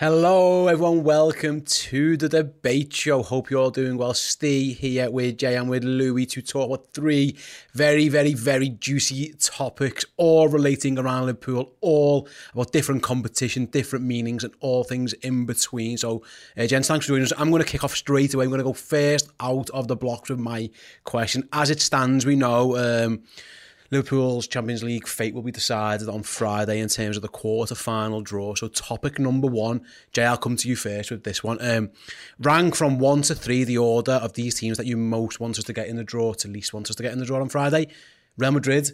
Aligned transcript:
Hello, 0.00 0.66
everyone. 0.66 1.04
Welcome 1.04 1.60
to 1.60 2.16
the 2.16 2.30
debate 2.30 2.94
show. 2.94 3.22
Hope 3.22 3.50
you're 3.50 3.60
all 3.60 3.70
doing 3.70 3.98
well. 3.98 4.14
Stay 4.14 4.72
here 4.72 5.10
with 5.10 5.36
Jay 5.36 5.56
and 5.56 5.68
with 5.68 5.84
Louis 5.84 6.24
to 6.24 6.40
talk 6.40 6.68
about 6.68 6.94
three 6.94 7.36
very, 7.74 8.08
very, 8.08 8.32
very 8.32 8.70
juicy 8.70 9.34
topics, 9.38 10.06
all 10.16 10.48
relating 10.48 10.98
around 10.98 11.26
Liverpool, 11.26 11.74
all 11.82 12.26
about 12.54 12.72
different 12.72 13.02
competition, 13.02 13.66
different 13.66 14.06
meanings, 14.06 14.42
and 14.42 14.54
all 14.60 14.84
things 14.84 15.12
in 15.12 15.44
between. 15.44 15.98
So, 15.98 16.22
uh, 16.56 16.66
gents, 16.66 16.88
thanks 16.88 17.04
for 17.04 17.10
joining 17.10 17.24
us. 17.24 17.34
I'm 17.36 17.50
going 17.50 17.62
to 17.62 17.68
kick 17.68 17.84
off 17.84 17.94
straight 17.94 18.32
away. 18.32 18.44
I'm 18.44 18.50
going 18.50 18.60
to 18.60 18.64
go 18.64 18.72
first 18.72 19.28
out 19.38 19.68
of 19.68 19.86
the 19.86 19.96
blocks 19.96 20.30
with 20.30 20.38
my 20.38 20.70
question. 21.04 21.46
As 21.52 21.68
it 21.68 21.82
stands, 21.82 22.24
we 22.24 22.36
know. 22.36 22.74
Um, 22.78 23.24
Liverpool's 23.90 24.46
Champions 24.46 24.84
League 24.84 25.08
fate 25.08 25.34
will 25.34 25.42
be 25.42 25.50
decided 25.50 26.08
on 26.08 26.22
Friday 26.22 26.78
in 26.80 26.88
terms 26.88 27.16
of 27.16 27.22
the 27.22 27.28
quarter 27.28 27.74
final 27.74 28.20
draw. 28.20 28.54
So, 28.54 28.68
topic 28.68 29.18
number 29.18 29.48
one, 29.48 29.82
Jay, 30.12 30.24
I'll 30.24 30.36
come 30.36 30.56
to 30.56 30.68
you 30.68 30.76
first 30.76 31.10
with 31.10 31.24
this 31.24 31.42
one. 31.42 31.58
Um, 31.60 31.90
rank 32.38 32.76
from 32.76 32.98
one 32.98 33.22
to 33.22 33.34
three 33.34 33.64
the 33.64 33.78
order 33.78 34.12
of 34.12 34.34
these 34.34 34.54
teams 34.54 34.76
that 34.76 34.86
you 34.86 34.96
most 34.96 35.40
want 35.40 35.58
us 35.58 35.64
to 35.64 35.72
get 35.72 35.88
in 35.88 35.96
the 35.96 36.04
draw 36.04 36.32
to 36.34 36.48
least 36.48 36.72
want 36.72 36.88
us 36.88 36.96
to 36.96 37.02
get 37.02 37.12
in 37.12 37.18
the 37.18 37.26
draw 37.26 37.40
on 37.40 37.48
Friday. 37.48 37.88
Real 38.36 38.52
Madrid, 38.52 38.90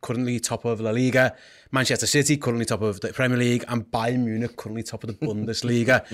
currently 0.00 0.38
top 0.38 0.64
of 0.64 0.80
La 0.80 0.90
Liga. 0.90 1.34
Manchester 1.72 2.06
City, 2.06 2.36
currently 2.36 2.64
top 2.64 2.82
of 2.82 3.00
the 3.00 3.12
Premier 3.12 3.38
League. 3.38 3.64
And 3.68 3.84
Bayern 3.84 4.24
Munich, 4.24 4.56
currently 4.56 4.84
top 4.84 5.02
of 5.02 5.08
the 5.08 5.26
Bundesliga. 5.26 6.06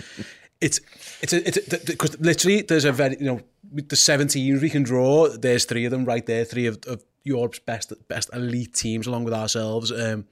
it's 0.63 0.81
it's 1.21 1.33
a, 1.33 1.47
it's 1.47 1.85
because 1.85 2.19
literally 2.21 2.63
there's 2.63 2.85
a 2.85 2.93
very 2.93 3.17
you 3.19 3.27
know 3.27 3.41
the 3.73 3.97
17 3.97 4.61
we 4.61 4.71
can 4.71 4.85
draw 4.85 5.29
there's 5.29 5.65
three 5.65 5.85
of 5.85 5.91
them 5.91 6.05
right 6.05 6.25
there 6.27 6.45
three 6.45 6.67
of, 6.67 6.79
of 6.87 7.03
Europe's 7.25 7.59
best 7.59 7.93
best 8.09 8.31
elite 8.33 8.75
teams 8.75 9.07
along 9.07 9.25
with 9.25 9.35
ourselves. 9.35 9.93
Um, 9.93 10.27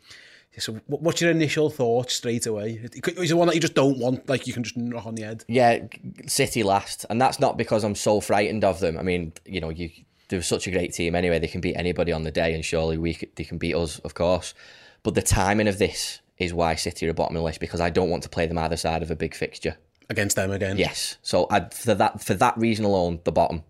so 0.58 0.74
what's 0.86 1.20
your 1.20 1.30
initial 1.30 1.70
thought 1.70 2.10
straight 2.10 2.46
away? 2.46 2.80
Is 2.92 3.30
it 3.30 3.34
one 3.34 3.46
that 3.46 3.54
you 3.54 3.60
just 3.60 3.74
don't 3.74 3.98
want, 3.98 4.28
like 4.28 4.46
you 4.48 4.52
can 4.52 4.64
just 4.64 4.76
knock 4.76 5.06
on 5.06 5.14
the 5.14 5.22
head? 5.22 5.44
Yeah, 5.46 5.84
City 6.26 6.64
last, 6.64 7.06
and 7.08 7.20
that's 7.20 7.38
not 7.38 7.56
because 7.56 7.84
I'm 7.84 7.94
so 7.94 8.20
frightened 8.20 8.64
of 8.64 8.80
them. 8.80 8.98
I 8.98 9.02
mean, 9.02 9.32
you 9.46 9.60
know, 9.60 9.70
you 9.70 9.90
they're 10.28 10.42
such 10.42 10.66
a 10.66 10.70
great 10.70 10.92
team 10.92 11.14
anyway. 11.14 11.38
They 11.38 11.48
can 11.48 11.60
beat 11.60 11.76
anybody 11.76 12.12
on 12.12 12.24
the 12.24 12.30
day, 12.30 12.54
and 12.54 12.64
surely 12.64 12.98
we 12.98 13.16
they 13.36 13.44
can 13.44 13.58
beat 13.58 13.74
us, 13.74 14.00
of 14.00 14.14
course. 14.14 14.54
But 15.02 15.14
the 15.14 15.22
timing 15.22 15.68
of 15.68 15.78
this 15.78 16.20
is 16.38 16.52
why 16.52 16.74
City 16.74 17.06
are 17.08 17.12
bottom 17.12 17.36
of 17.36 17.40
the 17.40 17.44
list 17.44 17.60
because 17.60 17.80
I 17.80 17.90
don't 17.90 18.10
want 18.10 18.22
to 18.24 18.28
play 18.28 18.46
them 18.46 18.58
either 18.58 18.76
side 18.76 19.02
of 19.02 19.10
a 19.10 19.16
big 19.16 19.34
fixture 19.34 19.76
against 20.08 20.36
them 20.36 20.50
again. 20.50 20.76
Yes, 20.76 21.18
so 21.22 21.46
i 21.50 21.68
for 21.68 21.94
that 21.94 22.22
for 22.22 22.34
that 22.34 22.56
reason 22.58 22.84
alone, 22.84 23.20
the 23.24 23.32
bottom. 23.32 23.62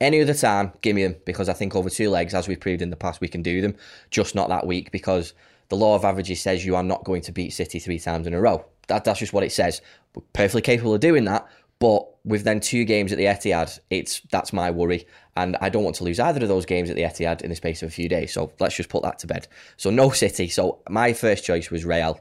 Any 0.00 0.22
other 0.22 0.34
time, 0.34 0.72
give 0.80 0.94
me 0.94 1.02
them 1.02 1.16
because 1.26 1.48
I 1.48 1.54
think 1.54 1.74
over 1.74 1.90
two 1.90 2.08
legs, 2.08 2.34
as 2.34 2.46
we've 2.46 2.60
proved 2.60 2.82
in 2.82 2.90
the 2.90 2.96
past, 2.96 3.20
we 3.20 3.28
can 3.28 3.42
do 3.42 3.60
them. 3.60 3.74
Just 4.10 4.34
not 4.34 4.48
that 4.48 4.66
week 4.66 4.92
because 4.92 5.34
the 5.68 5.76
law 5.76 5.94
of 5.94 6.04
averages 6.04 6.40
says 6.40 6.64
you 6.64 6.76
are 6.76 6.82
not 6.82 7.04
going 7.04 7.22
to 7.22 7.32
beat 7.32 7.50
City 7.50 7.78
three 7.78 7.98
times 7.98 8.26
in 8.26 8.34
a 8.34 8.40
row. 8.40 8.64
That, 8.86 9.04
that's 9.04 9.18
just 9.18 9.32
what 9.32 9.44
it 9.44 9.52
says. 9.52 9.82
We're 10.14 10.22
perfectly 10.32 10.62
capable 10.62 10.94
of 10.94 11.00
doing 11.00 11.24
that, 11.24 11.48
but 11.78 12.06
with 12.24 12.44
then 12.44 12.60
two 12.60 12.84
games 12.84 13.12
at 13.12 13.18
the 13.18 13.24
Etihad, 13.24 13.78
it's 13.90 14.20
that's 14.30 14.52
my 14.52 14.70
worry, 14.70 15.06
and 15.36 15.56
I 15.60 15.68
don't 15.68 15.84
want 15.84 15.96
to 15.96 16.04
lose 16.04 16.20
either 16.20 16.42
of 16.42 16.48
those 16.48 16.66
games 16.66 16.90
at 16.90 16.96
the 16.96 17.02
Etihad 17.02 17.42
in 17.42 17.50
the 17.50 17.56
space 17.56 17.82
of 17.82 17.88
a 17.88 17.92
few 17.92 18.08
days. 18.08 18.32
So 18.32 18.52
let's 18.60 18.76
just 18.76 18.88
put 18.88 19.02
that 19.02 19.18
to 19.20 19.26
bed. 19.26 19.48
So 19.76 19.90
no 19.90 20.10
City. 20.10 20.48
So 20.48 20.80
my 20.88 21.12
first 21.12 21.44
choice 21.44 21.70
was 21.70 21.84
Real, 21.84 22.20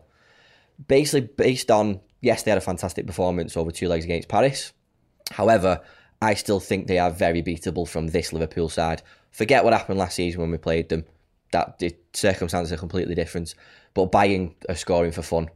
basically 0.88 1.30
based 1.38 1.72
on 1.72 2.02
yes, 2.22 2.44
they 2.44 2.52
had 2.52 2.58
a 2.58 2.62
fantastic 2.62 3.08
performance 3.08 3.56
over 3.56 3.72
two 3.72 3.88
legs 3.88 4.06
against 4.06 4.28
Paris. 4.30 4.74
However, 5.32 5.82
I 6.22 6.34
still 6.34 6.60
think 6.60 6.88
they 6.88 7.00
are 7.00 7.12
very 7.12 7.44
beatable 7.44 7.88
from 7.88 8.08
this 8.08 8.34
Liverpool 8.34 8.70
side. 8.70 9.02
Forget 9.32 9.64
what 9.64 9.74
happened 9.74 10.00
last 10.00 10.16
season 10.16 10.42
when 10.42 10.52
we 10.52 10.58
played 10.58 10.90
them. 10.90 11.06
That 11.52 11.80
the 11.80 11.96
circumstances 12.14 12.74
are 12.74 12.78
completely 12.78 13.16
different. 13.16 13.54
But 13.94 14.12
Bayern 14.12 14.54
a 14.68 14.76
scoring 14.76 15.12
for 15.12 15.22
fun 15.22 15.50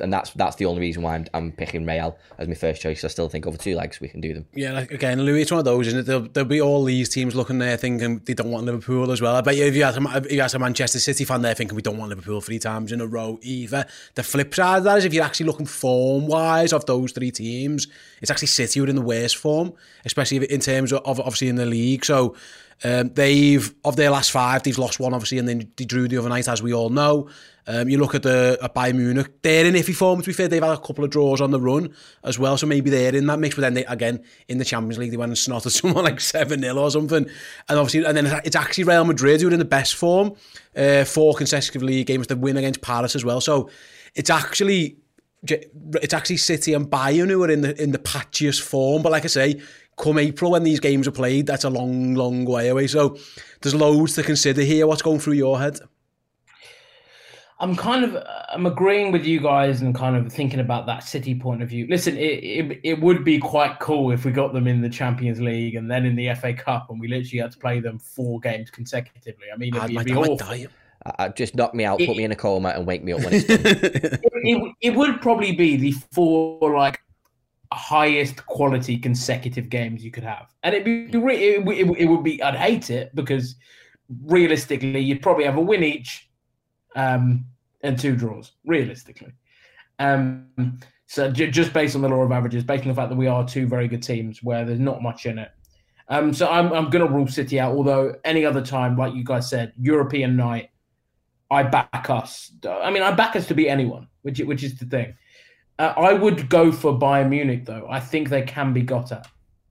and 0.00 0.12
that's 0.12 0.30
that's 0.30 0.56
the 0.56 0.66
only 0.66 0.80
reason 0.80 1.02
why 1.02 1.14
I'm, 1.14 1.26
I'm 1.34 1.52
picking 1.52 1.86
Real 1.86 2.16
as 2.38 2.48
my 2.48 2.54
first 2.54 2.82
choice. 2.82 3.04
I 3.04 3.08
still 3.08 3.28
think 3.28 3.46
over 3.46 3.56
two 3.56 3.76
legs 3.76 4.00
we 4.00 4.08
can 4.08 4.20
do 4.20 4.34
them. 4.34 4.46
Yeah, 4.54 4.72
like 4.72 4.90
again, 4.90 5.22
Louis, 5.22 5.42
it's 5.42 5.50
one 5.50 5.58
of 5.58 5.64
those, 5.64 5.86
isn't 5.88 6.00
it? 6.00 6.06
There'll, 6.06 6.22
there'll 6.22 6.48
be 6.48 6.60
all 6.60 6.84
these 6.84 7.08
teams 7.08 7.34
looking 7.34 7.58
there 7.58 7.76
thinking 7.76 8.20
they 8.24 8.34
don't 8.34 8.50
want 8.50 8.66
Liverpool 8.66 9.10
as 9.12 9.20
well. 9.20 9.36
I 9.36 9.40
bet 9.40 9.56
you 9.56 9.64
if 9.64 9.76
you 9.76 9.84
had 9.84 9.96
a, 9.96 10.16
if 10.16 10.32
you 10.32 10.40
had 10.40 10.54
a 10.54 10.58
Manchester 10.58 10.98
City 10.98 11.24
fan 11.24 11.42
there 11.42 11.54
thinking 11.54 11.76
we 11.76 11.82
don't 11.82 11.96
want 11.96 12.10
Liverpool 12.10 12.40
three 12.40 12.58
times 12.58 12.92
in 12.92 13.00
a 13.00 13.06
row 13.06 13.38
either. 13.42 13.86
The 14.14 14.22
flip 14.22 14.54
side 14.54 14.78
of 14.78 14.84
that 14.84 14.98
is 14.98 15.04
if 15.04 15.14
you're 15.14 15.24
actually 15.24 15.46
looking 15.46 15.66
form 15.66 16.26
wise 16.26 16.72
of 16.72 16.86
those 16.86 17.12
three 17.12 17.30
teams, 17.30 17.86
it's 18.20 18.30
actually 18.30 18.48
City 18.48 18.80
who 18.80 18.86
are 18.86 18.88
in 18.88 18.96
the 18.96 19.02
worst 19.02 19.36
form, 19.36 19.74
especially 20.04 20.44
in 20.46 20.60
terms 20.60 20.92
of 20.92 21.20
obviously 21.20 21.48
in 21.48 21.56
the 21.56 21.66
league. 21.66 22.04
So. 22.04 22.34
Um, 22.82 23.10
they've 23.14 23.72
of 23.84 23.96
their 23.96 24.10
last 24.10 24.30
five, 24.30 24.62
they've 24.62 24.78
lost 24.78 24.98
one 24.98 25.14
obviously, 25.14 25.38
and 25.38 25.48
then 25.48 25.70
they 25.76 25.84
drew 25.84 26.08
the 26.08 26.18
other 26.18 26.28
night, 26.28 26.48
as 26.48 26.62
we 26.62 26.74
all 26.74 26.90
know. 26.90 27.28
Um, 27.66 27.88
you 27.88 27.98
look 27.98 28.14
at 28.14 28.22
the 28.22 28.58
at 28.62 28.74
Bayern 28.74 28.96
Munich, 28.96 29.40
they're 29.40 29.64
in 29.64 29.74
iffy 29.74 29.94
form. 29.94 30.20
To 30.20 30.26
be 30.26 30.32
fair, 30.32 30.48
they've 30.48 30.62
had 30.62 30.72
a 30.72 30.80
couple 30.80 31.02
of 31.02 31.10
draws 31.10 31.40
on 31.40 31.50
the 31.50 31.60
run 31.60 31.94
as 32.22 32.38
well, 32.38 32.58
so 32.58 32.66
maybe 32.66 32.90
they're 32.90 33.14
in 33.14 33.26
that 33.26 33.38
mix. 33.38 33.54
But 33.54 33.62
then 33.62 33.74
they, 33.74 33.84
again 33.86 34.22
in 34.48 34.58
the 34.58 34.64
Champions 34.64 34.98
League, 34.98 35.10
they 35.10 35.16
went 35.16 35.30
and 35.30 35.36
snotted 35.36 35.70
someone 35.80 36.04
like 36.04 36.20
seven 36.20 36.60
0 36.60 36.76
or 36.76 36.90
something, 36.90 37.26
and 37.68 37.78
obviously, 37.78 38.04
and 38.04 38.16
then 38.16 38.40
it's 38.44 38.56
actually 38.56 38.84
Real 38.84 39.04
Madrid 39.04 39.40
who 39.40 39.48
are 39.48 39.52
in 39.52 39.58
the 39.58 39.64
best 39.64 39.94
form, 39.94 40.34
uh, 40.76 41.04
four 41.04 41.34
consecutive 41.34 41.82
league 41.82 42.06
games, 42.06 42.26
to 42.26 42.36
win 42.36 42.56
against 42.56 42.82
Paris 42.82 43.16
as 43.16 43.24
well. 43.24 43.40
So 43.40 43.70
it's 44.14 44.30
actually 44.30 44.98
it's 45.46 46.14
actually 46.14 46.38
City 46.38 46.72
and 46.72 46.86
Bayern 46.86 47.28
who 47.28 47.42
are 47.44 47.50
in 47.50 47.62
the 47.62 47.80
in 47.82 47.92
the 47.92 47.98
patchiest 47.98 48.60
form. 48.62 49.02
But 49.02 49.12
like 49.12 49.24
I 49.24 49.28
say, 49.28 49.60
come 49.96 50.18
April 50.18 50.50
when 50.50 50.64
these 50.64 50.80
games 50.80 51.06
are 51.08 51.12
played, 51.12 51.46
that's 51.46 51.64
a 51.64 51.70
long, 51.70 52.14
long 52.14 52.44
way 52.44 52.68
away. 52.68 52.86
So 52.86 53.16
there's 53.60 53.74
loads 53.74 54.14
to 54.14 54.22
consider 54.22 54.62
here. 54.62 54.86
What's 54.86 55.02
going 55.02 55.20
through 55.20 55.34
your 55.34 55.58
head? 55.58 55.80
I'm 57.60 57.76
kind 57.76 58.04
of 58.04 58.22
I'm 58.52 58.66
agreeing 58.66 59.12
with 59.12 59.24
you 59.24 59.40
guys 59.40 59.80
and 59.80 59.94
kind 59.94 60.16
of 60.16 60.32
thinking 60.32 60.60
about 60.60 60.86
that 60.86 61.04
City 61.04 61.34
point 61.34 61.62
of 61.62 61.68
view. 61.68 61.86
Listen, 61.88 62.16
it, 62.16 62.42
it, 62.42 62.80
it 62.82 63.00
would 63.00 63.24
be 63.24 63.38
quite 63.38 63.78
cool 63.78 64.10
if 64.10 64.24
we 64.24 64.32
got 64.32 64.52
them 64.52 64.66
in 64.66 64.82
the 64.82 64.88
Champions 64.88 65.40
League 65.40 65.76
and 65.76 65.88
then 65.88 66.04
in 66.04 66.16
the 66.16 66.34
FA 66.34 66.52
Cup 66.52 66.90
and 66.90 67.00
we 67.00 67.06
literally 67.06 67.40
had 67.40 67.52
to 67.52 67.58
play 67.58 67.78
them 67.80 67.98
four 67.98 68.40
games 68.40 68.70
consecutively. 68.70 69.46
I 69.52 69.56
mean, 69.56 69.74
it'd, 69.74 69.88
be, 69.88 69.94
it'd 69.94 70.06
be 70.06 70.14
awful. 70.14 70.66
Uh, 71.06 71.28
just 71.28 71.54
knock 71.54 71.74
me 71.74 71.84
out, 71.84 72.00
it, 72.00 72.06
put 72.06 72.16
me 72.16 72.24
in 72.24 72.32
a 72.32 72.36
coma, 72.36 72.70
and 72.70 72.86
wake 72.86 73.04
me 73.04 73.12
up 73.12 73.20
when 73.20 73.34
it's 73.34 73.44
done. 73.44 73.60
it, 73.62 74.74
it, 74.80 74.94
would 74.94 75.20
probably 75.20 75.52
be 75.52 75.76
the 75.76 75.92
four 76.12 76.74
like 76.74 76.98
highest 77.74 78.46
quality 78.46 78.96
consecutive 78.96 79.68
games 79.68 80.04
you 80.04 80.10
could 80.10 80.24
have, 80.24 80.46
and 80.62 80.74
it'd 80.74 80.84
be 80.84 81.18
it, 81.18 81.66
it, 81.66 81.96
it 81.98 82.06
would 82.06 82.24
be. 82.24 82.42
I'd 82.42 82.54
hate 82.54 82.90
it 82.90 83.14
because 83.14 83.56
realistically, 84.24 85.00
you'd 85.00 85.22
probably 85.22 85.44
have 85.44 85.56
a 85.56 85.60
win 85.60 85.82
each 85.82 86.30
um, 86.96 87.44
and 87.82 87.98
two 87.98 88.16
draws, 88.16 88.52
realistically. 88.64 89.32
Um, 89.98 90.80
so 91.06 91.30
j- 91.30 91.50
just 91.50 91.72
based 91.72 91.94
on 91.94 92.02
the 92.02 92.08
law 92.08 92.22
of 92.22 92.32
averages, 92.32 92.64
based 92.64 92.82
on 92.82 92.88
the 92.88 92.94
fact 92.94 93.10
that 93.10 93.16
we 93.16 93.26
are 93.26 93.46
two 93.46 93.66
very 93.66 93.88
good 93.88 94.02
teams 94.02 94.42
where 94.42 94.64
there's 94.64 94.80
not 94.80 95.02
much 95.02 95.26
in 95.26 95.38
it. 95.38 95.50
Um, 96.08 96.34
so 96.34 96.48
I'm, 96.48 96.72
I'm 96.72 96.90
going 96.90 97.06
to 97.06 97.12
rule 97.12 97.26
City 97.26 97.58
out, 97.58 97.74
although 97.74 98.14
any 98.24 98.44
other 98.44 98.62
time, 98.62 98.96
like 98.96 99.14
you 99.14 99.24
guys 99.24 99.48
said, 99.48 99.72
European 99.78 100.36
night, 100.36 100.70
I 101.50 101.62
back 101.62 102.10
us. 102.10 102.52
I 102.68 102.90
mean, 102.90 103.02
I 103.02 103.12
back 103.12 103.36
us 103.36 103.46
to 103.48 103.54
beat 103.54 103.68
anyone, 103.68 104.08
which, 104.22 104.40
which 104.40 104.62
is 104.62 104.78
the 104.78 104.86
thing. 104.86 105.14
Uh, 105.78 105.92
I 105.96 106.12
would 106.12 106.48
go 106.48 106.70
for 106.70 106.98
Bayern 106.98 107.30
Munich, 107.30 107.64
though. 107.64 107.86
I 107.90 108.00
think 108.00 108.28
they 108.28 108.42
can 108.42 108.72
be 108.72 108.82
got 108.82 109.12
at. 109.12 109.26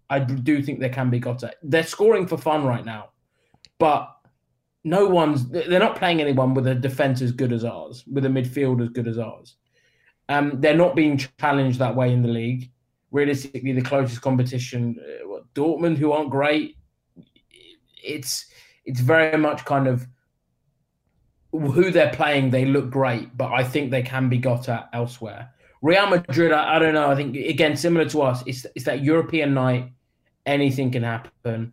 I 0.10 0.20
do 0.20 0.62
think 0.62 0.80
they 0.80 0.90
can 0.90 1.10
be 1.10 1.20
got 1.20 1.44
at. 1.44 1.56
They're 1.64 1.84
scoring 1.84 2.28
for 2.28 2.38
fun 2.38 2.66
right 2.66 2.86
now, 2.86 3.10
but 3.80 4.14
no 4.84 5.08
one's 5.08 5.50
they're 5.50 5.80
not 5.80 5.96
playing 5.96 6.22
anyone 6.22 6.54
with 6.54 6.68
a 6.68 6.76
defense 6.76 7.22
as 7.22 7.32
good 7.32 7.54
as 7.54 7.64
ours, 7.64 8.04
with 8.12 8.26
a 8.26 8.30
midfield 8.30 8.82
as 8.82 8.90
good 8.90 9.08
as 9.08 9.18
ours. 9.18 9.56
Um, 10.30 10.60
they're 10.60 10.78
not 10.78 10.96
being 10.96 11.20
challenged 11.40 11.80
that 11.80 11.96
way 11.96 12.12
in 12.12 12.22
the 12.22 12.30
league. 12.30 12.72
Realistically, 13.12 13.72
the 13.72 13.82
closest 13.82 14.22
competition, 14.22 14.98
uh, 15.00 15.28
what, 15.28 15.54
Dortmund, 15.54 15.98
who 15.98 16.12
aren't 16.12 16.32
great, 16.32 16.78
it's 18.04 18.48
it's 18.86 19.00
very 19.00 19.38
much 19.38 19.64
kind 19.64 19.88
of 19.88 20.06
who 21.52 21.92
they're 21.92 22.14
playing. 22.14 22.50
They 22.50 22.66
look 22.66 22.90
great, 22.90 23.38
but 23.38 23.54
I 23.54 23.64
think 23.64 23.92
they 23.92 24.02
can 24.02 24.28
be 24.28 24.38
got 24.38 24.68
at 24.68 24.90
elsewhere. 24.92 25.53
Real 25.84 26.08
Madrid, 26.08 26.52
I, 26.52 26.78
I 26.78 26.80
don't 26.80 26.96
know. 26.96 27.12
I 27.12 27.16
think 27.16 27.36
again, 27.36 27.76
similar 27.78 28.10
to 28.10 28.24
us, 28.24 28.44
it's 28.48 28.66
it's 28.76 28.86
that 28.86 29.04
European 29.04 29.54
night. 29.54 29.92
Anything 30.46 30.92
can 30.92 31.04
happen 31.04 31.72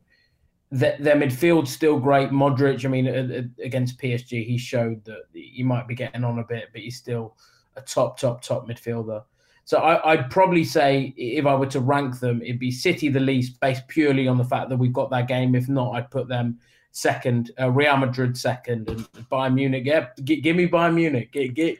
their, 0.70 0.96
their 1.00 1.16
midfield's 1.16 1.72
still 1.72 1.98
great. 1.98 2.30
Modric, 2.30 2.84
I 2.84 2.88
mean, 2.88 3.52
against 3.62 3.98
PSG, 3.98 4.46
he 4.46 4.56
showed 4.56 5.04
that 5.04 5.22
he 5.32 5.62
might 5.62 5.88
be 5.88 5.94
getting 5.94 6.24
on 6.24 6.38
a 6.38 6.44
bit, 6.44 6.68
but 6.72 6.80
he's 6.80 6.96
still 6.96 7.36
a 7.76 7.80
top, 7.80 8.18
top, 8.18 8.42
top 8.42 8.68
midfielder. 8.68 9.24
So 9.64 9.78
I, 9.78 10.16
would 10.16 10.30
probably 10.30 10.64
say 10.64 11.14
if 11.16 11.46
I 11.46 11.54
were 11.54 11.66
to 11.66 11.80
rank 11.80 12.18
them, 12.18 12.42
it'd 12.42 12.58
be 12.58 12.72
City 12.72 13.08
the 13.08 13.20
least, 13.20 13.60
based 13.60 13.86
purely 13.88 14.26
on 14.26 14.38
the 14.38 14.44
fact 14.44 14.68
that 14.68 14.76
we've 14.76 14.92
got 14.92 15.10
that 15.10 15.28
game. 15.28 15.54
If 15.54 15.68
not, 15.68 15.92
I'd 15.92 16.10
put 16.10 16.28
them 16.28 16.58
second, 16.90 17.52
uh, 17.60 17.70
Real 17.70 17.96
Madrid 17.96 18.36
second, 18.36 18.88
and 18.88 19.00
Bayern 19.30 19.54
Munich. 19.54 19.84
Yeah, 19.86 20.08
g- 20.24 20.40
give 20.40 20.56
me 20.56 20.66
Bayern 20.66 20.94
Munich. 20.94 21.36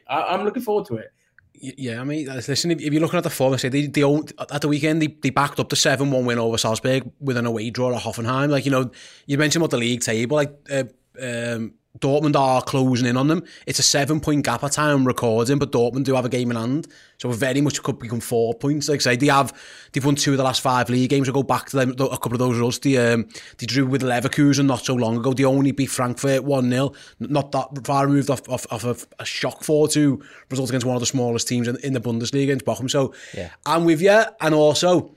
I'm 0.07 0.45
looking 0.45 0.63
forward 0.63 0.85
to 0.87 0.97
it. 0.97 1.11
Yeah, 1.63 2.01
I 2.01 2.03
mean, 2.03 2.25
listen, 2.25 2.71
if, 2.71 2.81
you're 2.81 3.01
looking 3.01 3.17
at 3.17 3.23
the 3.23 3.29
form, 3.29 3.53
I 3.53 3.57
say 3.57 3.69
they, 3.69 3.85
they 3.85 4.01
at 4.03 4.61
the 4.61 4.67
weekend 4.67 4.99
they, 4.99 5.07
they 5.07 5.29
backed 5.29 5.59
up 5.59 5.69
the 5.69 5.75
seven 5.75 6.09
one 6.09 6.25
win 6.25 6.39
over 6.39 6.57
Salzburg 6.57 7.11
with 7.19 7.37
an 7.37 7.45
away 7.45 7.69
draw 7.69 7.95
at 7.95 8.01
Hoffenheim. 8.01 8.49
Like 8.49 8.65
you 8.65 8.71
know, 8.71 8.89
you 9.27 9.37
mentioned 9.37 9.61
about 9.61 9.69
the 9.69 9.77
league 9.77 10.01
table, 10.01 10.37
like 10.37 10.51
uh, 10.71 10.85
um, 11.21 11.75
Dortmund 11.99 12.35
are 12.37 12.61
closing 12.61 13.07
in 13.07 13.17
on 13.17 13.27
them. 13.27 13.43
It's 13.67 13.79
a 13.79 13.83
seven 13.83 14.21
point 14.21 14.45
gap 14.45 14.63
at 14.63 14.71
time 14.73 15.05
recording, 15.05 15.59
but 15.59 15.71
Dortmund 15.71 16.05
do 16.05 16.15
have 16.15 16.25
a 16.25 16.29
game 16.29 16.49
in 16.49 16.57
hand. 16.57 16.87
So 17.17 17.29
very 17.31 17.59
much 17.59 17.83
could 17.83 17.99
become 17.99 18.21
four 18.21 18.53
points. 18.53 18.87
Like 18.87 19.01
I 19.01 19.03
say, 19.03 19.15
they 19.17 19.27
have, 19.27 19.53
they've 19.91 20.03
won 20.03 20.15
two 20.15 20.31
of 20.31 20.37
the 20.37 20.43
last 20.43 20.61
five 20.61 20.89
league 20.89 21.09
games. 21.09 21.27
We'll 21.27 21.43
go 21.43 21.47
back 21.47 21.69
to 21.69 21.77
them, 21.77 21.91
a 21.91 22.17
couple 22.17 22.33
of 22.33 22.39
those 22.39 22.55
results. 22.55 22.79
They, 22.79 22.97
um, 22.97 23.27
they 23.57 23.65
drew 23.65 23.85
with 23.85 24.03
Leverkusen 24.03 24.65
not 24.65 24.85
so 24.85 24.95
long 24.95 25.17
ago. 25.17 25.33
They 25.33 25.43
only 25.43 25.71
beat 25.71 25.89
Frankfurt 25.89 26.43
1 26.43 26.69
0. 26.69 26.93
Not 27.19 27.51
that 27.51 27.85
far 27.85 28.07
removed 28.07 28.29
off, 28.29 28.47
off, 28.47 28.65
off 28.71 28.85
a, 28.85 28.95
a 29.19 29.25
shock 29.25 29.63
4 29.63 29.89
2 29.89 30.23
result 30.49 30.69
against 30.69 30.85
one 30.85 30.95
of 30.95 31.01
the 31.01 31.05
smallest 31.05 31.47
teams 31.47 31.67
in, 31.67 31.77
in 31.83 31.93
the 31.93 32.01
Bundesliga 32.01 32.43
against 32.43 32.65
Bochum. 32.65 32.89
So 32.89 33.13
yeah. 33.35 33.49
I'm 33.65 33.83
with 33.83 34.01
you. 34.01 34.23
And 34.39 34.55
also, 34.55 35.13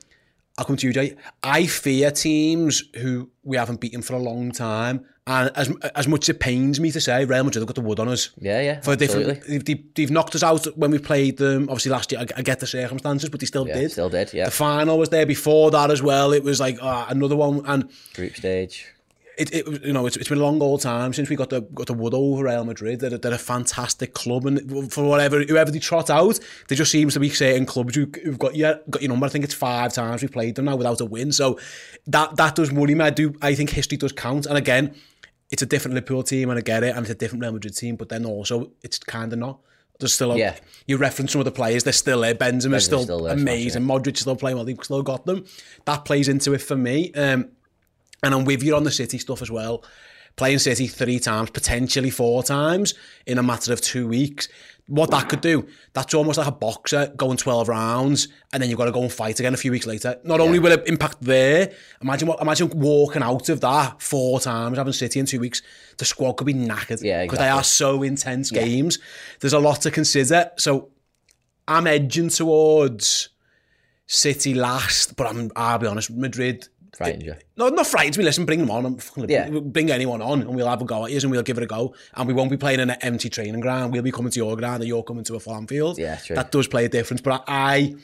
I'll 0.59 0.65
come 0.65 0.77
to 0.77 0.87
you, 0.87 0.93
Jay. 0.93 1.17
I 1.43 1.67
fear 1.67 2.11
teams 2.11 2.83
who 2.97 3.31
we 3.45 3.57
haven't 3.57 3.81
beaten 3.81 4.03
for 4.03 4.15
a 4.15 4.19
long 4.19 4.51
time 4.51 5.07
and 5.27 5.51
as 5.55 5.75
as 5.95 6.07
much 6.07 6.25
as 6.25 6.35
it 6.35 6.41
pains 6.41 6.79
me 6.79 6.91
to 6.91 7.01
say, 7.01 7.25
Real 7.25 7.45
Madrid 7.45 7.63
have 7.63 7.67
got 7.67 7.77
the 7.77 7.81
wood 7.81 7.99
on 7.99 8.09
us. 8.09 8.31
Yeah, 8.39 8.61
yeah. 8.61 8.81
For 8.83 8.95
different, 8.95 9.43
they've, 9.47 9.95
they've 9.95 10.11
knocked 10.11 10.35
us 10.35 10.43
out 10.43 10.67
when 10.77 10.91
we 10.91 10.99
played 10.99 11.39
them. 11.39 11.65
Obviously, 11.71 11.93
last 11.93 12.13
year, 12.13 12.21
I, 12.21 12.27
I 12.37 12.43
get 12.43 12.61
the 12.61 12.67
circumstances, 12.67 13.31
but 13.31 13.41
they 13.41 13.47
still 13.47 13.67
yeah, 13.67 13.75
did. 13.75 13.93
Still 13.93 14.11
did, 14.11 14.35
yeah. 14.35 14.45
The 14.45 14.51
final 14.51 14.99
was 14.99 15.09
there 15.09 15.25
before 15.25 15.71
that 15.71 15.91
as 15.91 16.03
well. 16.03 16.33
It 16.33 16.45
was 16.45 16.61
like 16.61 16.77
oh, 16.83 17.07
another 17.09 17.37
one. 17.37 17.63
and 17.65 17.91
Group 18.15 18.37
stage. 18.37 18.87
It, 19.37 19.53
it 19.53 19.85
you 19.85 19.93
know 19.93 20.07
it's, 20.07 20.17
it's 20.17 20.29
been 20.29 20.39
a 20.39 20.43
long 20.43 20.63
old 20.63 20.81
time 20.83 21.13
since 21.13 21.29
we 21.29 21.37
got 21.37 21.51
the 21.51 21.63
got 21.63 21.87
the 21.87 21.95
wood 21.95 22.13
over 22.13 22.45
Real 22.45 22.65
Madrid. 22.65 23.01
They're, 23.01 23.17
they're 23.17 23.33
a 23.33 23.39
fantastic 23.39 24.13
club, 24.13 24.45
and 24.47 24.93
for 24.93 25.05
whatever 25.05 25.43
whoever 25.43 25.71
they 25.71 25.79
trot 25.79 26.11
out, 26.11 26.39
there 26.69 26.77
just 26.77 26.93
seems 26.93 27.15
to 27.15 27.21
be 27.21 27.31
certain 27.31 27.65
clubs 27.65 27.97
who, 27.97 28.09
who've 28.23 28.39
got 28.39 28.55
yeah 28.55 28.75
got 28.91 29.01
your 29.01 29.09
number. 29.09 29.27
I 29.27 29.31
think 29.31 29.45
it's 29.45 29.55
five 29.55 29.95
times 29.95 30.21
we 30.21 30.29
played 30.29 30.55
them 30.55 30.67
now 30.67 30.77
without 30.77 31.01
a 31.01 31.07
win. 31.07 31.33
So 31.33 31.59
that 32.09 32.37
that 32.37 32.55
does 32.55 32.71
worry 32.71 32.95
me. 32.95 33.07
I 33.07 33.11
do. 33.11 33.35
I 33.41 33.55
think 33.55 33.71
history 33.71 33.97
does 33.97 34.13
count, 34.13 34.45
and 34.47 34.59
again 34.59 34.95
it's 35.55 35.63
a 35.63 35.67
different 35.67 35.95
Liverpool 35.95 36.25
team 36.25 36.51
and 36.51 36.59
I 36.59 36.63
get 36.63 36.83
it, 36.83 36.97
and 36.97 37.05
it's 37.05 37.11
a 37.11 37.15
different 37.15 37.41
Real 37.41 37.53
Madrid 37.53 37.77
team, 37.77 37.95
but 37.95 38.09
then 38.09 38.27
also 38.27 38.73
it's 38.83 38.99
kind 38.99 39.33
of 39.33 39.39
not. 39.39 39.61
There's 40.01 40.13
still 40.13 40.33
a, 40.33 40.37
yeah. 40.37 40.57
you 40.89 40.97
reference 40.97 41.31
some 41.31 41.41
of 41.41 41.45
the 41.45 41.53
players, 41.53 41.85
they're 41.85 41.93
still 41.93 42.23
there. 42.23 42.35
Benzema 42.35 42.75
is 42.75 42.85
still, 42.85 43.05
still 43.05 43.29
amazing. 43.29 43.83
Yeah. 43.83 43.89
Modric 43.89 44.17
still 44.17 44.35
playing 44.35 44.57
well. 44.57 44.65
They've 44.65 44.77
still 44.83 45.05
got 45.05 45.27
them. 45.27 45.45
That 45.85 46.05
plays 46.05 46.27
into 46.27 46.55
it 46.55 46.59
for 46.61 46.75
me. 46.75 47.13
Um, 47.13 47.51
and 48.25 48.35
I'm 48.35 48.45
with 48.45 48.65
you 48.65 48.75
on 48.75 48.83
the 48.83 48.91
City 48.91 49.17
stuff 49.19 49.43
as 49.43 49.51
well. 49.53 49.85
Playing 50.35 50.59
City 50.59 50.89
three 50.89 51.21
times, 51.21 51.51
potentially 51.51 52.11
four 52.11 52.43
times 52.43 52.95
in 53.25 53.39
a 53.39 53.43
matter 53.45 53.73
of 53.73 53.81
two 53.81 54.09
weeks 54.09 54.49
what 54.87 55.11
that 55.11 55.29
could 55.29 55.41
do, 55.41 55.67
that's 55.95 56.13
almost 56.13 56.37
like 56.37 56.47
a 56.47 56.53
boxer 56.53 57.13
going 57.17 57.39
12 57.39 57.69
rounds 57.69 58.29
and 58.53 58.63
then 58.63 58.69
you've 58.69 58.79
got 58.79 58.85
to 58.85 58.93
go 58.93 59.03
and 59.03 59.13
fight 59.13 59.41
again 59.41 59.55
a 59.55 59.57
few 59.57 59.71
weeks 59.71 59.87
later. 59.87 60.21
Not 60.25 60.41
yeah. 60.41 60.47
only 60.47 60.59
will 60.59 60.73
it 60.73 60.87
impact 60.87 61.23
there, 61.23 61.73
imagine 62.03 62.29
what 62.29 62.41
imagine 62.43 62.71
walking 62.75 63.23
out 63.23 63.49
of 63.49 63.61
that 63.61 64.03
four 64.03 64.41
times, 64.41 64.77
having 64.77 64.93
City 64.93 65.21
in 65.21 65.27
two 65.27 65.41
weeks, 65.41 65.63
the 65.97 66.05
squad 66.05 66.35
could 66.35 66.47
be 66.47 66.55
knackered. 66.55 67.03
Yeah, 67.03 67.23
Because 67.23 67.39
they 67.39 67.49
are 67.49 67.65
so 67.65 68.03
intense 68.03 68.53
yeah. 68.53 68.63
games. 68.63 68.99
There's 69.41 69.55
a 69.55 69.59
lot 69.59 69.81
to 69.83 69.91
consider. 69.91 70.51
So 70.59 70.91
I'm 71.67 71.87
edging 71.87 72.29
towards 72.29 73.31
City 74.07 74.53
last, 74.53 75.17
but 75.17 75.27
I'm, 75.27 75.51
I'll 75.57 75.79
be 75.79 75.87
honest, 75.87 76.11
Madrid 76.11 76.69
Frightened 76.97 77.23
you? 77.23 77.35
No, 77.57 77.69
not 77.69 77.87
frightened 77.87 78.19
me. 78.19 78.25
Listen, 78.25 78.45
bring 78.45 78.61
them 78.61 78.71
on. 78.71 78.99
yeah. 79.29 79.49
Bring 79.51 79.91
anyone 79.91 80.23
on 80.23 80.43
and 80.43 80.55
we'll 80.55 80.69
have 80.69 80.83
a 80.83 80.85
go 80.85 81.05
at 81.05 81.11
you 81.11 81.19
and 81.19 81.31
we'll 81.31 81.43
give 81.43 81.59
it 81.59 81.65
a 81.65 81.67
go. 81.67 81.95
And 82.15 82.27
we 82.29 82.35
won't 82.35 82.51
be 82.51 82.57
playing 82.57 82.81
in 82.81 82.91
an 82.91 82.99
empty 83.01 83.29
training 83.29 83.61
ground. 83.61 83.93
We'll 83.93 84.03
be 84.03 84.13
coming 84.13 84.31
to 84.31 84.39
your 84.39 84.57
ground 84.57 84.83
and 84.83 84.89
you're 84.89 85.03
coming 85.03 85.25
to 85.25 85.37
a 85.37 85.41
farm 85.41 85.67
field. 85.67 85.99
Yeah, 85.99 86.17
true. 86.17 86.37
That 86.37 86.51
does 86.53 86.69
play 86.69 86.85
a 86.85 86.89
difference. 86.89 87.21
But 87.21 87.45
I, 87.49 87.95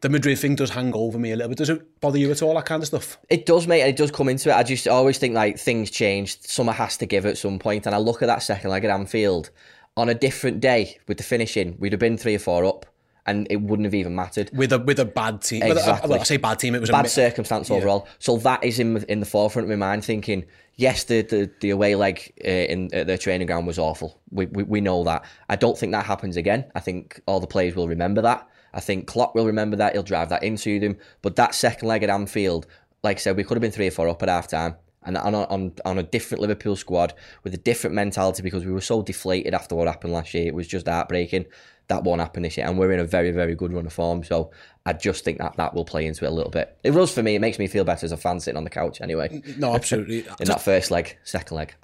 the 0.00 0.08
Madrid 0.08 0.38
thing 0.38 0.54
does 0.54 0.70
hang 0.70 0.94
over 0.94 1.18
me 1.18 1.32
a 1.32 1.36
little 1.36 1.48
bit. 1.50 1.58
Does 1.58 1.70
it 1.70 2.00
bother 2.00 2.18
you 2.18 2.30
at 2.30 2.42
all, 2.42 2.54
that 2.54 2.66
kind 2.66 2.82
of 2.82 2.86
stuff? 2.86 3.18
It 3.28 3.46
does, 3.46 3.66
mate. 3.66 3.82
It 3.82 3.96
does 3.96 4.10
come 4.10 4.28
into 4.28 4.50
it. 4.50 4.54
I 4.54 4.62
just 4.62 4.88
always 4.88 5.18
think 5.18 5.34
like 5.34 5.58
things 5.58 5.90
change. 5.90 6.40
Summer 6.42 6.72
has 6.72 6.96
to 6.98 7.06
give 7.06 7.26
at 7.26 7.38
some 7.38 7.58
point. 7.58 7.86
And 7.86 7.94
I 7.94 7.98
look 7.98 8.22
at 8.22 8.26
that 8.26 8.42
second 8.42 8.70
leg 8.70 8.84
at 8.84 8.90
Anfield. 8.90 9.50
On 9.96 10.08
a 10.08 10.14
different 10.14 10.60
day 10.60 10.98
with 11.06 11.18
the 11.18 11.22
finishing, 11.22 11.76
we'd 11.78 11.92
have 11.92 12.00
been 12.00 12.16
three 12.16 12.34
or 12.34 12.40
four 12.40 12.64
up 12.64 12.84
and 13.26 13.46
it 13.50 13.56
wouldn't 13.56 13.84
have 13.84 13.94
even 13.94 14.14
mattered 14.14 14.50
with 14.52 14.72
a 14.72 14.78
with 14.78 14.98
a 14.98 15.04
bad 15.04 15.42
team. 15.42 15.62
Exactly. 15.62 16.10
Well, 16.10 16.20
I 16.20 16.24
say 16.24 16.36
bad 16.36 16.58
team. 16.58 16.74
It 16.74 16.80
was 16.80 16.90
bad 16.90 17.00
a, 17.00 17.02
bad 17.04 17.10
circumstance 17.10 17.70
yeah. 17.70 17.76
overall. 17.76 18.06
So 18.18 18.36
that 18.38 18.62
is 18.62 18.78
in 18.78 19.02
in 19.04 19.20
the 19.20 19.26
forefront 19.26 19.64
of 19.64 19.70
my 19.70 19.76
mind, 19.76 20.04
thinking 20.04 20.44
yes, 20.76 21.04
the 21.04 21.22
the, 21.22 21.50
the 21.60 21.70
away 21.70 21.94
leg 21.94 22.32
uh, 22.44 22.48
in 22.48 22.90
uh, 22.94 23.04
the 23.04 23.18
training 23.18 23.46
ground 23.46 23.66
was 23.66 23.78
awful. 23.78 24.20
We, 24.30 24.46
we 24.46 24.62
we 24.64 24.80
know 24.80 25.04
that. 25.04 25.24
I 25.48 25.56
don't 25.56 25.78
think 25.78 25.92
that 25.92 26.04
happens 26.04 26.36
again. 26.36 26.66
I 26.74 26.80
think 26.80 27.20
all 27.26 27.40
the 27.40 27.46
players 27.46 27.74
will 27.74 27.88
remember 27.88 28.22
that. 28.22 28.48
I 28.72 28.80
think 28.80 29.06
Klopp 29.06 29.34
will 29.34 29.46
remember 29.46 29.76
that. 29.76 29.92
He'll 29.92 30.02
drive 30.02 30.28
that 30.30 30.42
into 30.42 30.80
them. 30.80 30.96
But 31.22 31.36
that 31.36 31.54
second 31.54 31.86
leg 31.88 32.02
at 32.02 32.10
Anfield, 32.10 32.66
like 33.04 33.18
I 33.18 33.20
said, 33.20 33.36
we 33.36 33.44
could 33.44 33.56
have 33.56 33.62
been 33.62 33.70
three 33.70 33.86
or 33.86 33.92
four 33.92 34.08
up 34.08 34.22
at 34.22 34.28
half 34.28 34.48
time 34.48 34.76
and 35.04 35.16
on 35.16 35.34
on, 35.34 35.72
on 35.84 35.98
a 35.98 36.02
different 36.02 36.40
Liverpool 36.40 36.76
squad 36.76 37.14
with 37.42 37.54
a 37.54 37.58
different 37.58 37.94
mentality 37.94 38.42
because 38.42 38.64
we 38.64 38.72
were 38.72 38.80
so 38.80 39.02
deflated 39.02 39.54
after 39.54 39.74
what 39.74 39.86
happened 39.86 40.12
last 40.12 40.34
year. 40.34 40.46
It 40.46 40.54
was 40.54 40.66
just 40.66 40.88
heartbreaking 40.88 41.46
that 41.88 42.02
won't 42.02 42.20
happen 42.20 42.42
this 42.42 42.56
year. 42.56 42.66
And 42.66 42.78
we're 42.78 42.92
in 42.92 43.00
a 43.00 43.04
very, 43.04 43.30
very 43.30 43.54
good 43.54 43.72
run 43.72 43.86
of 43.86 43.92
form. 43.92 44.24
So 44.24 44.50
I 44.86 44.92
just 44.92 45.24
think 45.24 45.38
that 45.38 45.56
that 45.56 45.74
will 45.74 45.84
play 45.84 46.06
into 46.06 46.24
it 46.24 46.28
a 46.28 46.30
little 46.30 46.50
bit. 46.50 46.76
It 46.82 46.92
does 46.92 47.12
for 47.12 47.22
me. 47.22 47.34
It 47.34 47.40
makes 47.40 47.58
me 47.58 47.66
feel 47.66 47.84
better 47.84 48.04
as 48.04 48.12
a 48.12 48.16
fan 48.16 48.40
sitting 48.40 48.56
on 48.56 48.64
the 48.64 48.70
couch 48.70 49.00
anyway. 49.00 49.42
No, 49.58 49.74
absolutely. 49.74 50.20
in 50.40 50.48
that 50.48 50.62
first 50.62 50.90
leg, 50.90 51.16
second 51.24 51.56
leg. 51.56 51.74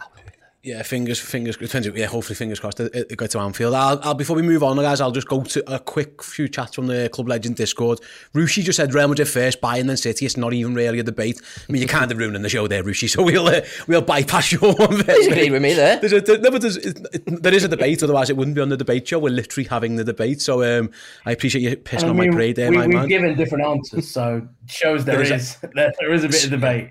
Yeah, 0.63 0.83
fingers, 0.83 1.19
fingers. 1.19 1.57
Depends. 1.57 1.89
Yeah, 1.89 2.05
hopefully, 2.05 2.35
fingers 2.35 2.61
crossed. 2.61 2.81
It, 2.81 2.95
it 2.95 3.17
go 3.17 3.27
to 3.27 3.39
Anfield. 3.39 3.73
I'll, 3.73 3.99
I'll, 4.03 4.15
before 4.15 4.37
we 4.37 4.43
move 4.43 4.63
on, 4.63 4.77
guys, 4.77 5.01
I'll 5.01 5.11
just 5.11 5.27
go 5.27 5.43
to 5.43 5.73
a 5.73 5.79
quick 5.79 6.23
few 6.23 6.49
chats 6.49 6.75
from 6.75 6.87
the 6.87 7.09
Club 7.11 7.29
Legend 7.29 7.57
Discord. 7.57 8.01
Rushi 8.35 8.63
just 8.63 8.77
said 8.77 8.93
Real 8.93 9.09
Madrid 9.09 9.27
first, 9.27 9.63
Bayern 9.63 9.87
then 9.87 9.97
City. 9.97 10.27
It's 10.27 10.37
not 10.37 10.53
even 10.53 10.75
really 10.75 10.99
a 10.99 11.03
debate. 11.03 11.41
I 11.67 11.73
mean, 11.73 11.81
you're 11.81 11.89
kind 11.89 12.13
of 12.13 12.19
ruining 12.19 12.43
the 12.43 12.51
show 12.51 12.69
there, 12.69 12.85
Rushi. 12.85 13.09
So 13.09 13.23
we'll 13.23 13.49
uh, 13.49 13.63
we'll 13.87 14.03
bypass 14.03 14.53
your 14.53 14.75
one. 14.75 15.03
He's 15.07 15.29
agreed 15.29 15.51
with 15.51 15.63
me 15.63 15.73
there. 15.73 15.99
There's 15.99 16.13
a, 16.13 16.39
no, 16.39 16.51
but 16.51 16.61
there's, 16.61 16.77
it, 16.77 17.43
there 17.43 17.55
is 17.55 17.65
a 17.65 17.69
debate. 17.69 18.03
Otherwise, 18.03 18.29
it 18.29 18.37
wouldn't 18.37 18.55
be 18.55 18.61
on 18.61 18.69
the 18.69 18.77
debate 18.77 19.09
show. 19.09 19.19
We're 19.19 19.31
literally 19.31 19.67
having 19.67 19.97
the 19.97 20.05
debate. 20.05 20.43
So 20.43 20.63
um, 20.63 20.91
I 21.25 21.33
appreciate 21.33 21.63
you 21.63 21.75
pissing 21.79 22.05
I 22.05 22.09
mean, 22.09 22.11
on 22.11 22.17
my 22.17 22.29
parade 22.29 22.57
there, 22.57 22.69
we, 22.69 22.77
my 22.77 22.87
we've 22.87 22.97
man. 22.97 23.09
given 23.09 23.35
different 23.35 23.65
answers, 23.65 24.11
so 24.11 24.47
shows 24.67 25.07
there, 25.07 25.17
there 25.17 25.25
is, 25.25 25.31
is 25.31 25.57
a, 25.63 25.69
there, 25.75 25.93
there 26.01 26.13
is 26.13 26.25
a 26.25 26.29
bit 26.29 26.45
of 26.45 26.51
debate. 26.51 26.91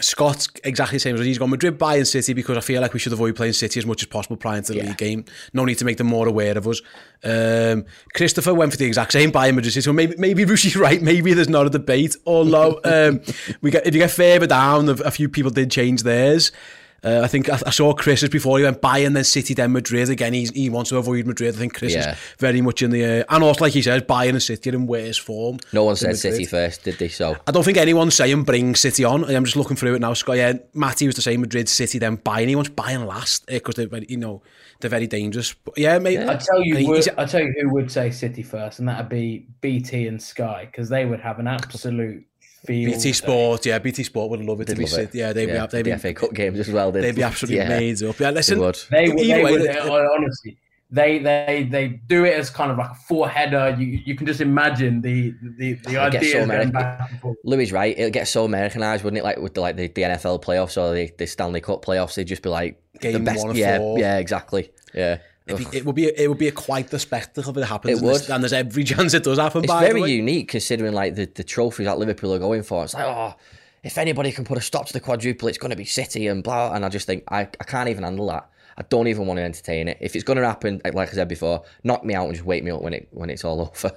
Scott's 0.00 0.48
exactly 0.64 0.96
the 0.96 1.00
same 1.00 1.14
as 1.14 1.24
he's 1.24 1.38
gone 1.38 1.50
Madrid, 1.50 1.78
Bayern 1.78 2.06
City 2.06 2.32
because 2.32 2.56
I 2.56 2.60
feel 2.60 2.80
like 2.80 2.94
we 2.94 2.98
should 2.98 3.12
avoid 3.12 3.36
playing 3.36 3.52
City 3.52 3.78
as 3.78 3.84
much 3.84 4.02
as 4.02 4.08
possible 4.08 4.36
prior 4.36 4.62
to 4.62 4.72
the 4.72 4.78
yeah. 4.78 4.86
league 4.86 4.96
game. 4.96 5.24
No 5.52 5.64
need 5.64 5.78
to 5.78 5.84
make 5.84 5.98
them 5.98 6.06
more 6.06 6.26
aware 6.26 6.56
of 6.56 6.66
us. 6.66 6.80
Um, 7.22 7.84
Christopher 8.14 8.54
went 8.54 8.72
for 8.72 8.78
the 8.78 8.86
exact 8.86 9.12
same 9.12 9.30
Bayern 9.30 9.54
Madrid 9.54 9.72
City. 9.72 9.82
So 9.82 9.92
maybe 9.92 10.14
maybe 10.16 10.44
Rushi's 10.44 10.76
right. 10.76 11.02
Maybe 11.02 11.34
there's 11.34 11.48
not 11.48 11.66
a 11.66 11.70
debate. 11.70 12.16
Although 12.26 12.80
um, 12.84 13.20
we 13.60 13.70
get 13.70 13.86
if 13.86 13.94
you 13.94 14.00
get 14.00 14.10
further 14.10 14.46
down, 14.46 14.88
a 14.88 15.10
few 15.10 15.28
people 15.28 15.50
did 15.50 15.70
change 15.70 16.02
theirs. 16.02 16.52
Uh, 17.04 17.20
I 17.22 17.26
think 17.26 17.48
I, 17.48 17.58
I, 17.66 17.70
saw 17.70 17.92
Chris's 17.92 18.28
before 18.28 18.58
he 18.58 18.64
went 18.64 18.80
Bayern, 18.80 19.14
then 19.14 19.24
City, 19.24 19.54
then 19.54 19.72
Madrid. 19.72 20.08
Again, 20.08 20.34
he's, 20.34 20.50
he 20.50 20.70
wants 20.70 20.90
to 20.90 20.98
avoid 20.98 21.26
Madrid. 21.26 21.54
I 21.54 21.58
think 21.58 21.74
Chris 21.74 21.94
yeah. 21.94 22.12
is 22.12 22.18
very 22.38 22.60
much 22.60 22.80
in 22.80 22.90
the 22.90 23.22
uh, 23.22 23.24
and 23.28 23.42
also 23.42 23.64
like 23.64 23.72
he 23.72 23.82
says, 23.82 24.02
Bayern 24.02 24.30
and 24.30 24.42
City 24.42 24.70
are 24.70 24.74
in 24.74 24.86
worse 24.86 25.18
form. 25.18 25.58
No 25.72 25.84
one 25.84 25.96
said 25.96 26.08
Madrid. 26.08 26.18
City 26.20 26.44
first, 26.44 26.84
did 26.84 26.98
they? 26.98 27.08
So 27.08 27.36
I 27.46 27.50
don't 27.50 27.64
think 27.64 27.76
anyone's 27.76 28.14
saying 28.14 28.44
bring 28.44 28.76
City 28.76 29.04
on. 29.04 29.24
I'm 29.24 29.44
just 29.44 29.56
looking 29.56 29.76
through 29.76 29.96
it 29.96 30.00
now. 30.00 30.14
Scott, 30.14 30.36
yeah, 30.36 30.52
Matty 30.74 31.06
was 31.06 31.16
the 31.16 31.22
same 31.22 31.40
Madrid, 31.40 31.68
City, 31.68 31.98
then 31.98 32.18
Bayern. 32.18 32.46
He 32.46 32.54
wants 32.54 32.70
Bayern 32.70 33.06
last 33.06 33.46
because 33.46 33.76
uh, 33.78 33.86
they're 33.90 34.04
you 34.04 34.16
know 34.16 34.40
they're 34.80 34.90
very 34.90 35.08
dangerous. 35.08 35.54
But 35.54 35.78
yeah, 35.78 35.98
mate. 35.98 36.14
Yeah. 36.14 36.30
I 36.30 36.36
tell 36.36 36.62
you, 36.62 36.88
would, 36.88 37.08
I 37.18 37.24
tell 37.24 37.40
you 37.40 37.52
who 37.62 37.72
would 37.74 37.90
say 37.90 38.12
City 38.12 38.44
first, 38.44 38.78
and 38.78 38.86
that'd 38.86 39.08
be 39.08 39.48
BT 39.60 40.06
and 40.06 40.22
Sky 40.22 40.68
because 40.70 40.88
they 40.88 41.04
would 41.04 41.20
have 41.20 41.40
an 41.40 41.48
absolute 41.48 42.24
field. 42.66 42.94
BT 42.94 43.12
Sport, 43.12 43.66
yeah, 43.66 43.78
BT 43.78 44.02
Sport 44.04 44.30
would 44.30 44.40
love 44.44 44.60
it 44.60 44.66
They'd 44.68 44.78
be 44.78 44.84
love 44.86 44.98
it. 45.00 45.14
Yeah, 45.14 45.32
they'd 45.32 45.48
yeah, 45.48 45.66
be, 45.66 45.70
they'd 45.72 45.84
the 45.84 45.92
be, 45.92 45.98
FA 45.98 46.14
Cup 46.14 46.32
games 46.34 46.58
as 46.58 46.70
well. 46.70 46.92
they'd 46.92 47.14
be 47.14 47.22
absolutely 47.22 47.56
yeah, 47.58 47.68
made 47.68 48.02
up. 48.02 48.18
Yeah, 48.20 48.30
listen, 48.30 48.58
They 48.58 48.64
would. 48.64 48.78
They, 48.90 49.08
would- 49.08 49.18
they 49.18 49.44
way, 49.44 49.52
would, 49.52 49.60
it- 49.62 49.76
uh, 49.78 50.08
honestly, 50.14 50.58
they 50.90 51.18
they 51.20 51.66
they 51.70 51.88
do 51.88 52.24
it 52.26 52.34
as 52.34 52.50
kind 52.50 52.70
of 52.70 52.76
like 52.76 52.90
a 52.90 52.94
four 52.94 53.26
header. 53.28 53.74
You 53.78 53.98
you 54.04 54.14
can 54.14 54.26
just 54.26 54.42
imagine 54.42 55.00
the 55.00 55.32
the 55.56 55.72
the 55.72 55.96
Oh, 55.96 56.06
it 56.06 56.12
gets 56.12 56.24
idea 56.24 56.32
so 56.32 56.42
American. 56.42 56.72
back. 56.72 57.10
Louis 57.44 57.72
right. 57.72 57.98
It'll 57.98 58.10
get 58.10 58.28
so 58.28 58.44
Americanized, 58.44 59.02
wouldn't 59.02 59.18
it? 59.18 59.24
Like 59.24 59.38
with 59.38 59.54
the, 59.54 59.62
like 59.62 59.76
the, 59.76 59.88
the 59.88 60.02
NFL 60.02 60.42
playoffs 60.44 60.76
or 60.76 60.94
the, 60.94 61.10
the 61.16 61.26
Stanley 61.26 61.62
Cup 61.62 61.82
playoffs, 61.82 62.14
they'd 62.14 62.26
just 62.26 62.42
be 62.42 62.50
like 62.50 62.78
Game 63.00 63.14
the 63.14 63.20
best. 63.20 63.46
one 63.46 63.56
yeah, 63.56 63.78
four. 63.78 63.98
yeah, 63.98 64.18
exactly. 64.18 64.70
Yeah. 64.94 65.18
Be- 65.46 65.66
it 65.72 65.84
would 65.84 65.96
be 65.96 66.06
it 66.06 66.28
would 66.28 66.38
be 66.38 66.48
a 66.48 66.52
quite 66.52 66.88
the 66.88 66.98
spectacle 66.98 67.50
if 67.50 67.56
it 67.56 67.64
happens. 67.64 67.98
It 67.98 68.02
and, 68.02 68.08
there's, 68.08 68.30
and 68.30 68.44
there's 68.44 68.52
every 68.52 68.84
chance 68.92 69.12
it 69.12 69.24
does 69.24 69.38
happen. 69.38 69.64
It's 69.64 69.72
by 69.72 69.88
the 69.88 69.92
very 69.92 70.12
unique 70.12 70.48
considering 70.48 70.92
like 70.92 71.16
the, 71.16 71.26
the 71.26 71.42
trophies 71.42 71.86
that 71.86 71.98
Liverpool 71.98 72.32
are 72.32 72.38
going 72.38 72.62
for. 72.62 72.84
It's 72.84 72.94
like, 72.94 73.04
oh, 73.04 73.34
if 73.82 73.98
anybody 73.98 74.30
can 74.30 74.44
put 74.44 74.58
a 74.58 74.60
stop 74.60 74.86
to 74.86 74.92
the 74.92 75.00
quadruple, 75.00 75.48
it's 75.48 75.58
going 75.58 75.70
to 75.70 75.76
be 75.76 75.84
City 75.84 76.28
and 76.28 76.42
blah. 76.42 76.72
And 76.72 76.84
I 76.84 76.88
just 76.88 77.06
think 77.06 77.24
I, 77.28 77.40
I 77.40 77.64
can't 77.64 77.88
even 77.88 78.04
handle 78.04 78.28
that. 78.28 78.48
I 78.76 78.82
don't 78.82 79.08
even 79.08 79.26
want 79.26 79.38
to 79.38 79.42
entertain 79.42 79.88
it. 79.88 79.98
If 80.00 80.14
it's 80.14 80.24
going 80.24 80.38
to 80.38 80.46
happen, 80.46 80.80
like, 80.92 81.08
I 81.08 81.12
said 81.12 81.28
before, 81.28 81.62
knock 81.84 82.04
me 82.04 82.14
out 82.14 82.26
and 82.26 82.34
just 82.34 82.46
wake 82.46 82.64
me 82.64 82.70
up 82.70 82.80
when 82.80 82.94
it 82.94 83.08
when 83.10 83.28
it's 83.28 83.44
all 83.44 83.60
over. 83.84 83.96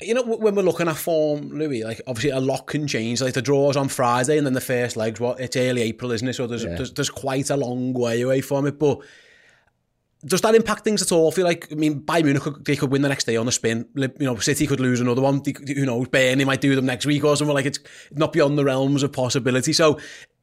you 0.00 0.14
know, 0.14 0.22
when 0.22 0.54
we're 0.54 0.62
looking 0.62 0.88
at 0.88 0.96
form, 0.96 1.48
Louis, 1.50 1.82
like 1.82 2.00
obviously 2.06 2.30
a 2.30 2.40
lot 2.40 2.66
can 2.66 2.86
change. 2.86 3.20
Like 3.20 3.34
the 3.34 3.42
draws 3.42 3.76
on 3.76 3.88
Friday 3.88 4.36
and 4.36 4.46
then 4.46 4.54
the 4.54 4.60
first 4.60 4.96
legs, 4.96 5.18
what 5.18 5.40
it's 5.40 5.56
early 5.56 5.82
April, 5.82 6.12
isn't 6.12 6.28
it? 6.28 6.34
So 6.34 6.46
there's, 6.46 6.64
there's 6.64 6.92
there's 6.92 7.10
quite 7.10 7.50
a 7.50 7.56
long 7.56 7.94
way 7.94 8.20
away 8.20 8.42
from 8.42 8.66
it. 8.66 8.78
But 8.78 9.00
does 10.24 10.40
that 10.40 10.54
impact 10.54 10.84
things 10.84 11.00
at 11.00 11.12
all? 11.12 11.28
I 11.28 11.34
feel 11.34 11.44
like, 11.44 11.68
I 11.70 11.76
mean, 11.76 12.02
Bayern 12.02 12.24
Munich, 12.24 12.42
could, 12.42 12.64
they 12.64 12.76
could 12.76 12.90
win 12.90 13.02
the 13.02 13.08
next 13.08 13.24
day 13.24 13.36
on 13.36 13.46
the 13.46 13.52
spin. 13.52 13.86
You 13.94 14.10
know, 14.20 14.36
City 14.36 14.66
could 14.66 14.80
lose 14.80 15.00
another 15.00 15.22
one. 15.22 15.42
They, 15.42 15.54
who 15.74 15.86
knows? 15.86 16.08
Burnley 16.08 16.44
might 16.44 16.60
do 16.60 16.74
them 16.74 16.86
next 16.86 17.06
week 17.06 17.24
or 17.24 17.36
something. 17.36 17.54
Like 17.54 17.66
it's 17.66 17.78
not 18.12 18.32
beyond 18.32 18.58
the 18.58 18.64
realms 18.64 19.02
of 19.02 19.12
possibility. 19.12 19.72
So 19.72 19.98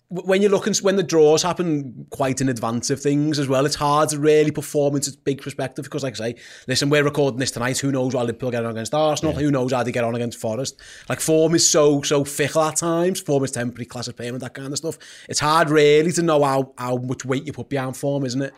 when 0.07 0.41
you're 0.41 0.51
looking, 0.51 0.73
when 0.75 0.95
the 0.95 1.03
draws 1.03 1.41
happen 1.41 2.05
quite 2.11 2.39
in 2.39 2.47
advance 2.47 2.89
of 2.89 3.01
things 3.01 3.39
as 3.39 3.47
well, 3.47 3.65
it's 3.65 3.75
hard 3.75 4.09
to 4.09 4.19
really 4.19 4.51
perform 4.51 4.95
into 4.95 5.11
big 5.23 5.41
perspective 5.41 5.83
because, 5.83 6.03
like 6.03 6.13
I 6.13 6.31
say, 6.31 6.35
listen, 6.67 6.89
we're 6.89 7.03
recording 7.03 7.39
this 7.39 7.51
tonight. 7.51 7.79
Who 7.79 7.91
knows 7.91 8.13
how 8.13 8.21
Liverpool 8.21 8.51
get 8.51 8.63
on 8.63 8.71
against 8.71 8.93
Arsenal? 8.93 9.33
Who 9.33 9.49
knows 9.49 9.73
how 9.73 9.83
they 9.83 9.91
get 9.91 10.03
on 10.03 10.15
against 10.15 10.39
Forest? 10.39 10.79
Like 11.09 11.19
form 11.19 11.55
is 11.55 11.67
so 11.67 12.01
so 12.03 12.23
fickle 12.23 12.61
at 12.61 12.77
times. 12.77 13.19
Form 13.19 13.43
is 13.43 13.51
temporary, 13.51 13.87
class 13.87 14.07
of 14.07 14.15
payment, 14.15 14.41
that 14.41 14.53
kind 14.53 14.71
of 14.71 14.77
stuff. 14.77 14.97
It's 15.27 15.39
hard 15.39 15.69
really 15.69 16.11
to 16.13 16.21
know 16.21 16.43
how 16.43 16.73
how 16.77 16.97
much 16.97 17.25
weight 17.25 17.45
you 17.45 17.53
put 17.53 17.69
behind 17.69 17.97
form, 17.97 18.25
isn't 18.25 18.41
it? 18.41 18.53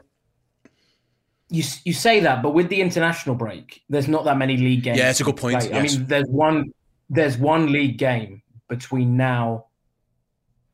You 1.50 1.64
you 1.86 1.94
say 1.94 2.20
that, 2.22 2.44
but 2.44 2.54
with 2.54 2.70
the 2.70 2.82
international 2.82 3.36
break, 3.36 3.82
there's 3.90 4.08
not 4.08 4.26
that 4.26 4.38
many 4.38 4.58
league 4.58 4.84
games. 4.84 4.98
Yeah, 4.98 5.10
it's 5.10 5.22
a 5.22 5.24
good 5.24 5.38
point, 5.38 5.56
Like, 5.56 5.74
I 5.74 5.82
mean, 5.82 6.06
there's 6.06 6.28
one 6.28 6.74
there's 7.10 7.38
one 7.38 7.72
league 7.72 7.98
game 7.98 8.42
between 8.68 9.16
now 9.16 9.68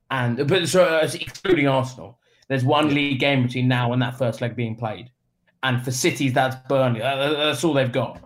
and 0.10 0.48
but 0.48 0.68
so 0.68 0.84
uh, 0.84 1.08
excluding 1.14 1.68
Arsenal, 1.68 2.18
there's 2.48 2.64
one 2.64 2.94
league 2.94 3.20
game 3.20 3.44
between 3.44 3.68
now 3.68 3.94
and 3.94 4.02
that 4.02 4.18
first 4.18 4.42
leg 4.42 4.56
being 4.56 4.76
played, 4.76 5.12
and 5.62 5.84
for 5.84 5.92
City's 5.92 6.34
that's 6.34 6.56
Burnley. 6.68 7.02
Uh, 7.02 7.34
That's 7.34 7.64
all 7.64 7.74
they've 7.74 7.92
got. 7.92 8.20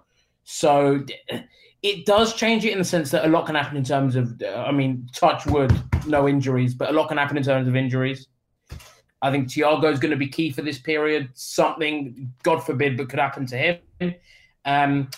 So 0.44 1.06
it 1.84 2.06
does 2.06 2.34
change 2.34 2.66
it 2.66 2.72
in 2.72 2.80
the 2.80 2.86
sense 2.86 3.12
that 3.12 3.26
a 3.26 3.28
lot 3.28 3.46
can 3.46 3.56
happen 3.56 3.78
in 3.78 3.84
terms 3.84 4.16
of, 4.16 4.42
uh, 4.42 4.64
I 4.68 4.72
mean, 4.72 5.08
touch 5.14 5.46
wood, 5.46 5.72
no 6.08 6.28
injuries, 6.28 6.74
but 6.74 6.90
a 6.90 6.94
lot 6.94 7.08
can 7.08 7.18
happen 7.18 7.38
in 7.38 7.44
terms 7.44 7.68
of 7.68 7.76
injuries. 7.76 8.28
I 9.22 9.32
think 9.32 9.48
Thiago 9.48 9.92
is 9.92 10.00
going 10.00 10.12
to 10.12 10.18
be 10.18 10.28
key 10.28 10.52
for 10.52 10.62
this 10.62 10.78
period. 10.78 11.30
Something, 11.34 12.34
God 12.44 12.60
forbid, 12.60 12.98
but 12.98 13.10
could 13.10 13.20
happen 13.20 13.46
to 13.48 13.58
him. 13.58 14.16
Um, 14.66 15.10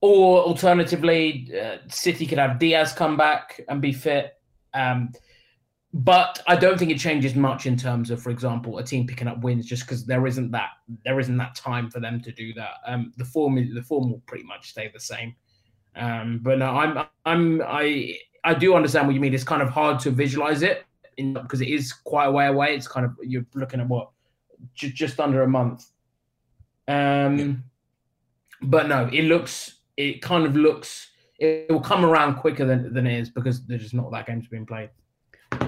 or 0.00 0.42
alternatively, 0.42 1.50
uh, 1.58 1.76
City 1.88 2.26
could 2.26 2.38
have 2.38 2.58
Dias 2.58 2.92
come 2.92 3.16
back 3.16 3.60
and 3.68 3.80
be 3.80 3.92
fit. 3.92 4.34
Um, 4.74 5.12
but 5.94 6.42
I 6.48 6.56
don't 6.56 6.76
think 6.76 6.90
it 6.90 6.98
changes 6.98 7.36
much 7.36 7.66
in 7.66 7.76
terms 7.76 8.10
of, 8.10 8.20
for 8.20 8.30
example, 8.30 8.78
a 8.78 8.84
team 8.84 9.06
picking 9.06 9.28
up 9.28 9.40
wins 9.42 9.64
just 9.64 9.84
because 9.84 10.04
there 10.04 10.26
isn't 10.26 10.50
that 10.50 10.70
there 11.04 11.20
isn't 11.20 11.36
that 11.36 11.54
time 11.54 11.88
for 11.88 12.00
them 12.00 12.20
to 12.22 12.32
do 12.32 12.52
that. 12.54 12.72
Um, 12.84 13.12
the 13.16 13.24
form 13.24 13.54
the 13.54 13.82
form 13.82 14.10
will 14.10 14.22
pretty 14.26 14.42
much 14.44 14.70
stay 14.70 14.90
the 14.92 14.98
same. 14.98 15.36
Um, 15.94 16.40
but 16.42 16.58
no, 16.58 16.66
I'm 16.66 17.06
I'm 17.24 17.62
I 17.64 18.18
I 18.42 18.54
do 18.54 18.74
understand 18.74 19.06
what 19.06 19.14
you 19.14 19.20
mean. 19.20 19.34
It's 19.34 19.44
kind 19.44 19.62
of 19.62 19.68
hard 19.68 20.00
to 20.00 20.10
visualize 20.10 20.62
it 20.62 20.84
in 21.16 21.34
because 21.34 21.60
it 21.60 21.68
is 21.68 21.92
quite 21.92 22.26
a 22.26 22.30
way 22.30 22.46
away. 22.46 22.74
It's 22.74 22.88
kind 22.88 23.06
of 23.06 23.12
you're 23.22 23.46
looking 23.54 23.80
at 23.80 23.88
what 23.88 24.10
ju- 24.74 24.90
just 24.90 25.20
under 25.20 25.42
a 25.42 25.48
month. 25.48 25.86
Um, 26.88 27.64
but 28.62 28.88
no, 28.88 29.08
it 29.12 29.22
looks 29.22 29.78
it 29.96 30.22
kind 30.22 30.44
of 30.44 30.56
looks 30.56 31.10
it 31.38 31.70
will 31.70 31.80
come 31.80 32.04
around 32.04 32.36
quicker 32.36 32.64
than 32.64 32.92
than 32.92 33.06
it 33.06 33.18
is 33.18 33.30
because 33.30 33.66
there's 33.66 33.82
just 33.82 33.94
not 33.94 34.10
that 34.12 34.26
game's 34.26 34.48
being 34.48 34.66
played. 34.66 34.90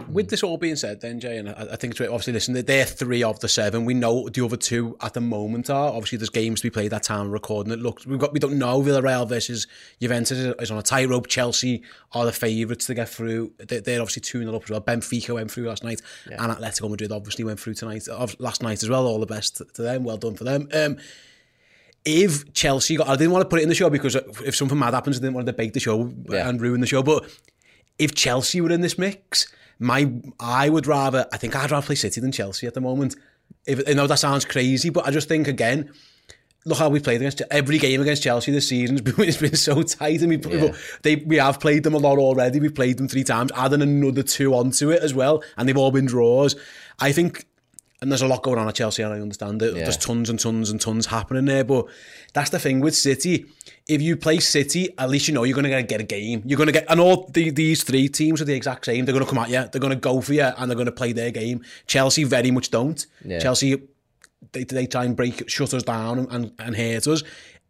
With 0.08 0.30
this 0.30 0.42
all 0.42 0.56
being 0.56 0.76
said, 0.76 1.02
then 1.02 1.20
Jay, 1.20 1.36
and 1.36 1.50
I, 1.50 1.68
I 1.72 1.76
think 1.76 1.92
it's 1.92 2.00
obviously 2.00 2.32
listen, 2.32 2.54
they're 2.54 2.86
three 2.86 3.22
of 3.22 3.40
the 3.40 3.48
seven. 3.48 3.84
We 3.84 3.92
know 3.92 4.28
the 4.30 4.42
other 4.44 4.56
two 4.56 4.96
at 5.02 5.12
the 5.12 5.20
moment 5.20 5.68
are. 5.68 5.88
Obviously, 5.88 6.16
there's 6.16 6.30
games 6.30 6.60
to 6.60 6.66
be 6.66 6.70
played 6.70 6.92
that 6.92 7.02
time 7.02 7.30
recording. 7.30 7.70
It 7.72 7.80
looks 7.80 8.06
we've 8.06 8.18
got 8.18 8.32
we 8.32 8.38
don't 8.40 8.58
know 8.58 8.80
Villarreal 8.80 9.28
versus 9.28 9.66
Juventus 10.00 10.38
is- 10.38 10.70
on 10.70 10.78
a 10.78 10.82
tightrope. 10.82 11.26
Chelsea 11.26 11.82
are 12.12 12.24
the 12.24 12.32
favourites 12.32 12.86
to 12.86 12.94
get 12.94 13.10
through. 13.10 13.52
They're, 13.58 13.82
they're 13.82 14.00
obviously 14.00 14.22
two 14.22 14.38
0 14.42 14.56
up 14.56 14.62
as 14.64 14.70
well. 14.70 14.80
Benfica 14.80 15.34
went 15.34 15.50
through 15.50 15.68
last 15.68 15.84
night, 15.84 16.00
and 16.24 16.50
Atletico 16.52 16.88
Madrid 16.88 17.12
obviously 17.12 17.44
went 17.44 17.60
through 17.60 17.74
tonight, 17.74 18.08
of- 18.08 18.36
last 18.40 18.62
night 18.62 18.82
as 18.82 18.88
well. 18.88 19.06
All 19.06 19.20
the 19.20 19.26
best 19.26 19.60
to 19.74 19.82
them. 19.82 20.04
Well 20.04 20.16
done 20.16 20.34
for 20.36 20.44
them. 20.44 20.68
Um, 20.72 20.96
if 22.06 22.52
Chelsea 22.54 22.96
got, 22.96 23.08
I 23.08 23.16
didn't 23.16 23.32
want 23.32 23.42
to 23.42 23.48
put 23.48 23.58
it 23.58 23.64
in 23.64 23.68
the 23.68 23.74
show 23.74 23.90
because 23.90 24.14
if 24.14 24.54
something 24.56 24.78
mad 24.78 24.94
happens, 24.94 25.18
I 25.18 25.20
didn't 25.20 25.34
want 25.34 25.46
to 25.46 25.52
debate 25.52 25.74
the 25.74 25.80
show 25.80 26.12
Yeah. 26.30 26.48
and 26.48 26.58
ruin 26.60 26.80
the 26.80 26.86
show. 26.86 27.02
But 27.02 27.28
if 27.98 28.14
Chelsea 28.14 28.60
were 28.60 28.70
in 28.70 28.80
this 28.80 28.96
mix, 28.96 29.52
my 29.78 30.10
I 30.40 30.68
would 30.68 30.86
rather, 30.86 31.26
I 31.32 31.36
think 31.36 31.54
I'd 31.54 31.70
rather 31.70 31.86
play 31.86 31.96
City 31.96 32.20
than 32.20 32.32
Chelsea 32.32 32.66
at 32.66 32.74
the 32.74 32.80
moment. 32.80 33.16
If, 33.66 33.86
you 33.86 33.94
know, 33.94 34.06
that 34.06 34.18
sounds 34.18 34.44
crazy, 34.44 34.90
but 34.90 35.06
I 35.06 35.10
just 35.10 35.28
think, 35.28 35.48
again, 35.48 35.90
look 36.66 36.78
how 36.78 36.88
we 36.88 37.00
played 37.00 37.20
against 37.20 37.40
every 37.50 37.78
game 37.78 38.00
against 38.00 38.22
Chelsea 38.22 38.52
this 38.52 38.68
season. 38.68 39.00
It's 39.18 39.38
been 39.38 39.56
so 39.56 39.82
tight, 39.82 40.20
and 40.20 40.28
we 40.28 40.38
yeah. 40.38 40.74
they 41.02 41.16
we 41.16 41.36
have 41.36 41.60
played 41.60 41.84
them 41.84 41.94
a 41.94 41.98
lot 41.98 42.18
already. 42.18 42.60
We 42.60 42.68
played 42.68 42.98
them 42.98 43.08
three 43.08 43.24
times, 43.24 43.52
adding 43.54 43.82
another 43.82 44.22
two 44.22 44.54
onto 44.54 44.90
it 44.90 45.02
as 45.02 45.14
well, 45.14 45.42
and 45.56 45.68
they've 45.68 45.76
all 45.76 45.90
been 45.90 46.06
draws. 46.06 46.56
I 46.98 47.12
think, 47.12 47.46
and 48.02 48.10
there's 48.10 48.22
a 48.22 48.26
lot 48.26 48.42
going 48.42 48.58
on 48.58 48.68
at 48.68 48.74
Chelsea, 48.74 49.02
and 49.02 49.14
I 49.14 49.20
understand 49.20 49.62
it. 49.62 49.74
Yeah. 49.74 49.84
There's 49.84 49.96
tons 49.96 50.28
and 50.28 50.38
tons 50.38 50.70
and 50.70 50.80
tons 50.80 51.06
happening 51.06 51.46
there, 51.46 51.64
but 51.64 51.86
that's 52.34 52.50
the 52.50 52.58
thing 52.58 52.80
with 52.80 52.94
City. 52.94 53.46
If 53.88 54.02
you 54.02 54.16
play 54.16 54.40
City, 54.40 54.92
at 54.98 55.08
least 55.08 55.28
you 55.28 55.34
know 55.34 55.44
you're 55.44 55.54
going 55.54 55.70
to 55.70 55.82
get 55.82 56.00
a 56.00 56.04
game. 56.04 56.42
You're 56.44 56.56
going 56.56 56.66
to 56.66 56.72
get, 56.72 56.86
and 56.88 56.98
all 56.98 57.28
the, 57.32 57.50
these 57.50 57.84
three 57.84 58.08
teams 58.08 58.42
are 58.42 58.44
the 58.44 58.54
exact 58.54 58.84
same. 58.84 59.04
They're 59.04 59.12
going 59.12 59.24
to 59.24 59.30
come 59.30 59.38
at 59.38 59.48
you, 59.48 59.68
they're 59.70 59.80
going 59.80 59.92
to 59.92 59.96
go 59.96 60.20
for 60.20 60.34
you, 60.34 60.42
and 60.42 60.68
they're 60.68 60.76
going 60.76 60.86
to 60.86 60.92
play 60.92 61.12
their 61.12 61.30
game. 61.30 61.64
Chelsea 61.86 62.24
very 62.24 62.50
much 62.50 62.70
don't. 62.70 63.06
Yeah. 63.24 63.38
Chelsea, 63.38 63.80
they, 64.52 64.64
they 64.64 64.86
try 64.86 65.04
and 65.04 65.16
break, 65.16 65.48
shut 65.48 65.72
us 65.72 65.84
down 65.84 66.18
and, 66.18 66.32
and, 66.32 66.52
and 66.58 66.76
hurt 66.76 67.06
us. 67.06 67.22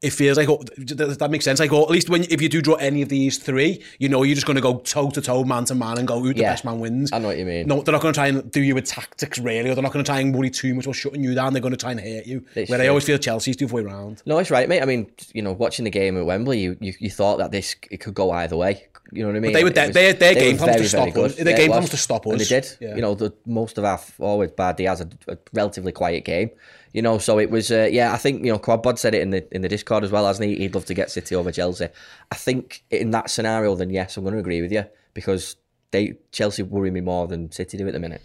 It 0.02 0.10
feels 0.10 0.36
like, 0.36 0.48
oh, 0.48 0.58
does 0.84 1.16
that 1.18 1.30
makes 1.30 1.44
sense? 1.46 1.58
Like, 1.58 1.72
oh, 1.72 1.82
at 1.84 1.90
least 1.90 2.10
when 2.10 2.24
if 2.24 2.42
you 2.42 2.50
do 2.50 2.60
draw 2.60 2.74
any 2.74 3.00
of 3.00 3.08
these 3.08 3.38
three, 3.38 3.82
you 3.98 4.10
know 4.10 4.22
you're 4.24 4.34
just 4.34 4.46
going 4.46 4.56
to 4.56 4.60
go 4.62 4.78
toe 4.80 5.08
to 5.10 5.22
toe, 5.22 5.42
man 5.42 5.64
to 5.64 5.74
man, 5.74 5.96
and 5.96 6.06
go 6.06 6.20
who 6.20 6.34
the 6.34 6.40
Yeah. 6.42 6.52
best 6.52 6.64
man 6.66 6.78
wins. 6.80 7.10
I 7.12 7.18
know 7.18 7.28
what 7.28 7.38
you 7.38 7.46
mean. 7.46 7.66
No, 7.66 7.80
they're 7.80 7.92
not 7.92 8.02
going 8.02 8.12
to 8.12 8.18
try 8.18 8.26
and 8.28 8.50
do 8.50 8.60
you 8.60 8.74
with 8.74 8.84
tactics, 8.84 9.38
really, 9.38 9.70
or 9.70 9.74
they're 9.74 9.82
not 9.82 9.92
going 9.92 10.04
to 10.04 10.08
try 10.08 10.20
and 10.20 10.34
worry 10.34 10.50
too 10.50 10.74
much 10.74 10.84
about 10.84 10.96
shutting 10.96 11.24
you 11.24 11.34
down. 11.34 11.54
They're 11.54 11.62
going 11.62 11.72
to 11.72 11.78
try 11.78 11.92
and 11.92 12.00
hurt 12.00 12.26
you. 12.26 12.44
It's 12.54 12.70
Where 12.70 12.80
I 12.80 12.88
always 12.88 13.04
feel 13.04 13.16
Chelsea's 13.16 13.56
the 13.56 13.64
other 13.64 13.74
way 13.74 13.82
around. 13.82 14.22
No, 14.26 14.36
it's 14.38 14.50
right, 14.50 14.68
mate. 14.68 14.82
I 14.82 14.84
mean, 14.84 15.10
you 15.32 15.40
know, 15.40 15.52
watching 15.52 15.84
the 15.86 15.90
game 15.90 16.16
at 16.18 16.26
Wembley, 16.26 16.60
you 16.60 16.76
you, 16.80 16.92
you 16.98 17.10
thought 17.10 17.38
that 17.38 17.50
this 17.50 17.74
it 17.90 17.98
could 18.00 18.14
go 18.14 18.30
either 18.32 18.56
way. 18.56 18.86
You 19.12 19.22
know 19.22 19.28
what 19.28 19.36
I 19.36 19.40
mean? 19.40 19.52
they 19.52 19.62
were 19.64 19.70
de- 19.70 19.86
was- 19.86 19.94
their- 19.94 20.12
their 20.12 20.34
game 20.34 20.58
plan 20.58 20.76
to 20.78 20.88
stop 20.88 21.16
us. 21.16 21.36
Their 21.36 21.48
it 21.48 21.56
game 21.56 21.70
plan 21.70 21.84
to 21.84 21.96
stop 21.96 22.26
us. 22.26 22.32
and 22.32 22.40
they 22.40 22.44
did. 22.44 22.68
Yeah. 22.80 22.96
You 22.96 23.02
know, 23.02 23.14
the 23.14 23.32
most 23.46 23.78
of 23.78 23.84
our 23.84 23.98
forward, 23.98 24.56
Bar 24.56 24.74
Diaz, 24.74 24.98
had 24.98 25.16
a 25.28 25.38
relatively 25.54 25.92
quiet 25.92 26.24
game. 26.24 26.50
You 26.92 27.02
know, 27.02 27.18
so 27.18 27.38
it 27.38 27.50
was. 27.50 27.70
Uh, 27.70 27.88
yeah, 27.90 28.12
I 28.12 28.16
think 28.16 28.44
you 28.44 28.52
know, 28.52 28.58
Quad 28.58 28.82
Bod 28.82 28.98
said 28.98 29.14
it 29.14 29.22
in 29.22 29.30
the 29.30 29.46
in 29.54 29.62
the 29.62 29.68
Discord 29.68 30.04
as 30.04 30.10
well, 30.10 30.26
hasn't 30.26 30.48
he? 30.48 30.56
He'd 30.56 30.74
love 30.74 30.86
to 30.86 30.94
get 30.94 31.10
City 31.10 31.34
over 31.34 31.52
Chelsea. 31.52 31.88
I 32.30 32.34
think 32.34 32.84
in 32.90 33.10
that 33.10 33.30
scenario, 33.30 33.74
then 33.74 33.90
yes, 33.90 34.16
I'm 34.16 34.24
going 34.24 34.34
to 34.34 34.40
agree 34.40 34.62
with 34.62 34.72
you 34.72 34.84
because 35.14 35.56
they 35.90 36.16
Chelsea 36.32 36.62
worry 36.62 36.90
me 36.90 37.00
more 37.00 37.26
than 37.26 37.50
City 37.52 37.78
do 37.78 37.86
at 37.86 37.92
the 37.92 38.00
minute. 38.00 38.22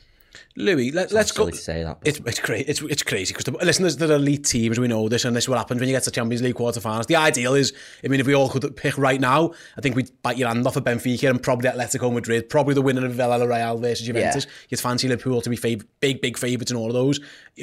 Louis, 0.55 0.91
let, 0.91 1.11
let's 1.11 1.31
go. 1.31 1.49
say 1.51 1.83
that. 1.83 1.97
It's 2.03 2.19
it's 2.25 2.39
crazy. 2.39 2.65
It's 2.67 2.81
it's 2.81 3.03
crazy 3.03 3.33
because 3.33 3.53
listen, 3.63 3.83
there's 3.83 3.97
the 3.97 4.13
elite 4.13 4.45
teams. 4.45 4.79
We 4.79 4.87
know 4.87 5.07
this, 5.09 5.25
and 5.25 5.35
this 5.35 5.45
is 5.45 5.49
what 5.49 5.57
happens 5.57 5.79
when 5.79 5.89
you 5.89 5.95
get 5.95 6.03
to 6.03 6.11
Champions 6.11 6.41
League 6.41 6.55
quarterfinals. 6.55 7.07
The 7.07 7.15
ideal 7.15 7.53
is, 7.53 7.73
I 8.03 8.07
mean, 8.07 8.19
if 8.19 8.27
we 8.27 8.33
all 8.33 8.49
could 8.49 8.75
pick 8.75 8.97
right 8.97 9.19
now, 9.19 9.51
I 9.77 9.81
think 9.81 9.95
we'd 9.95 10.09
bite 10.21 10.37
your 10.37 10.47
hand 10.49 10.65
off 10.67 10.77
at 10.77 10.83
Benfica 10.83 11.29
and 11.29 11.41
probably 11.41 11.69
Atletico 11.69 12.13
Madrid, 12.13 12.49
probably 12.49 12.73
the 12.73 12.81
winner 12.81 13.05
of 13.05 13.13
Villarreal 13.13 13.79
versus 13.81 14.05
Juventus. 14.05 14.47
You'd 14.69 14.79
fancy 14.79 15.07
Liverpool 15.07 15.41
to 15.41 15.49
be 15.49 15.57
fav- 15.57 15.85
big, 15.99 16.21
big 16.21 16.37
favourites 16.37 16.71
in 16.71 16.77
all 16.77 16.87
of 16.87 16.93
those. 16.93 17.19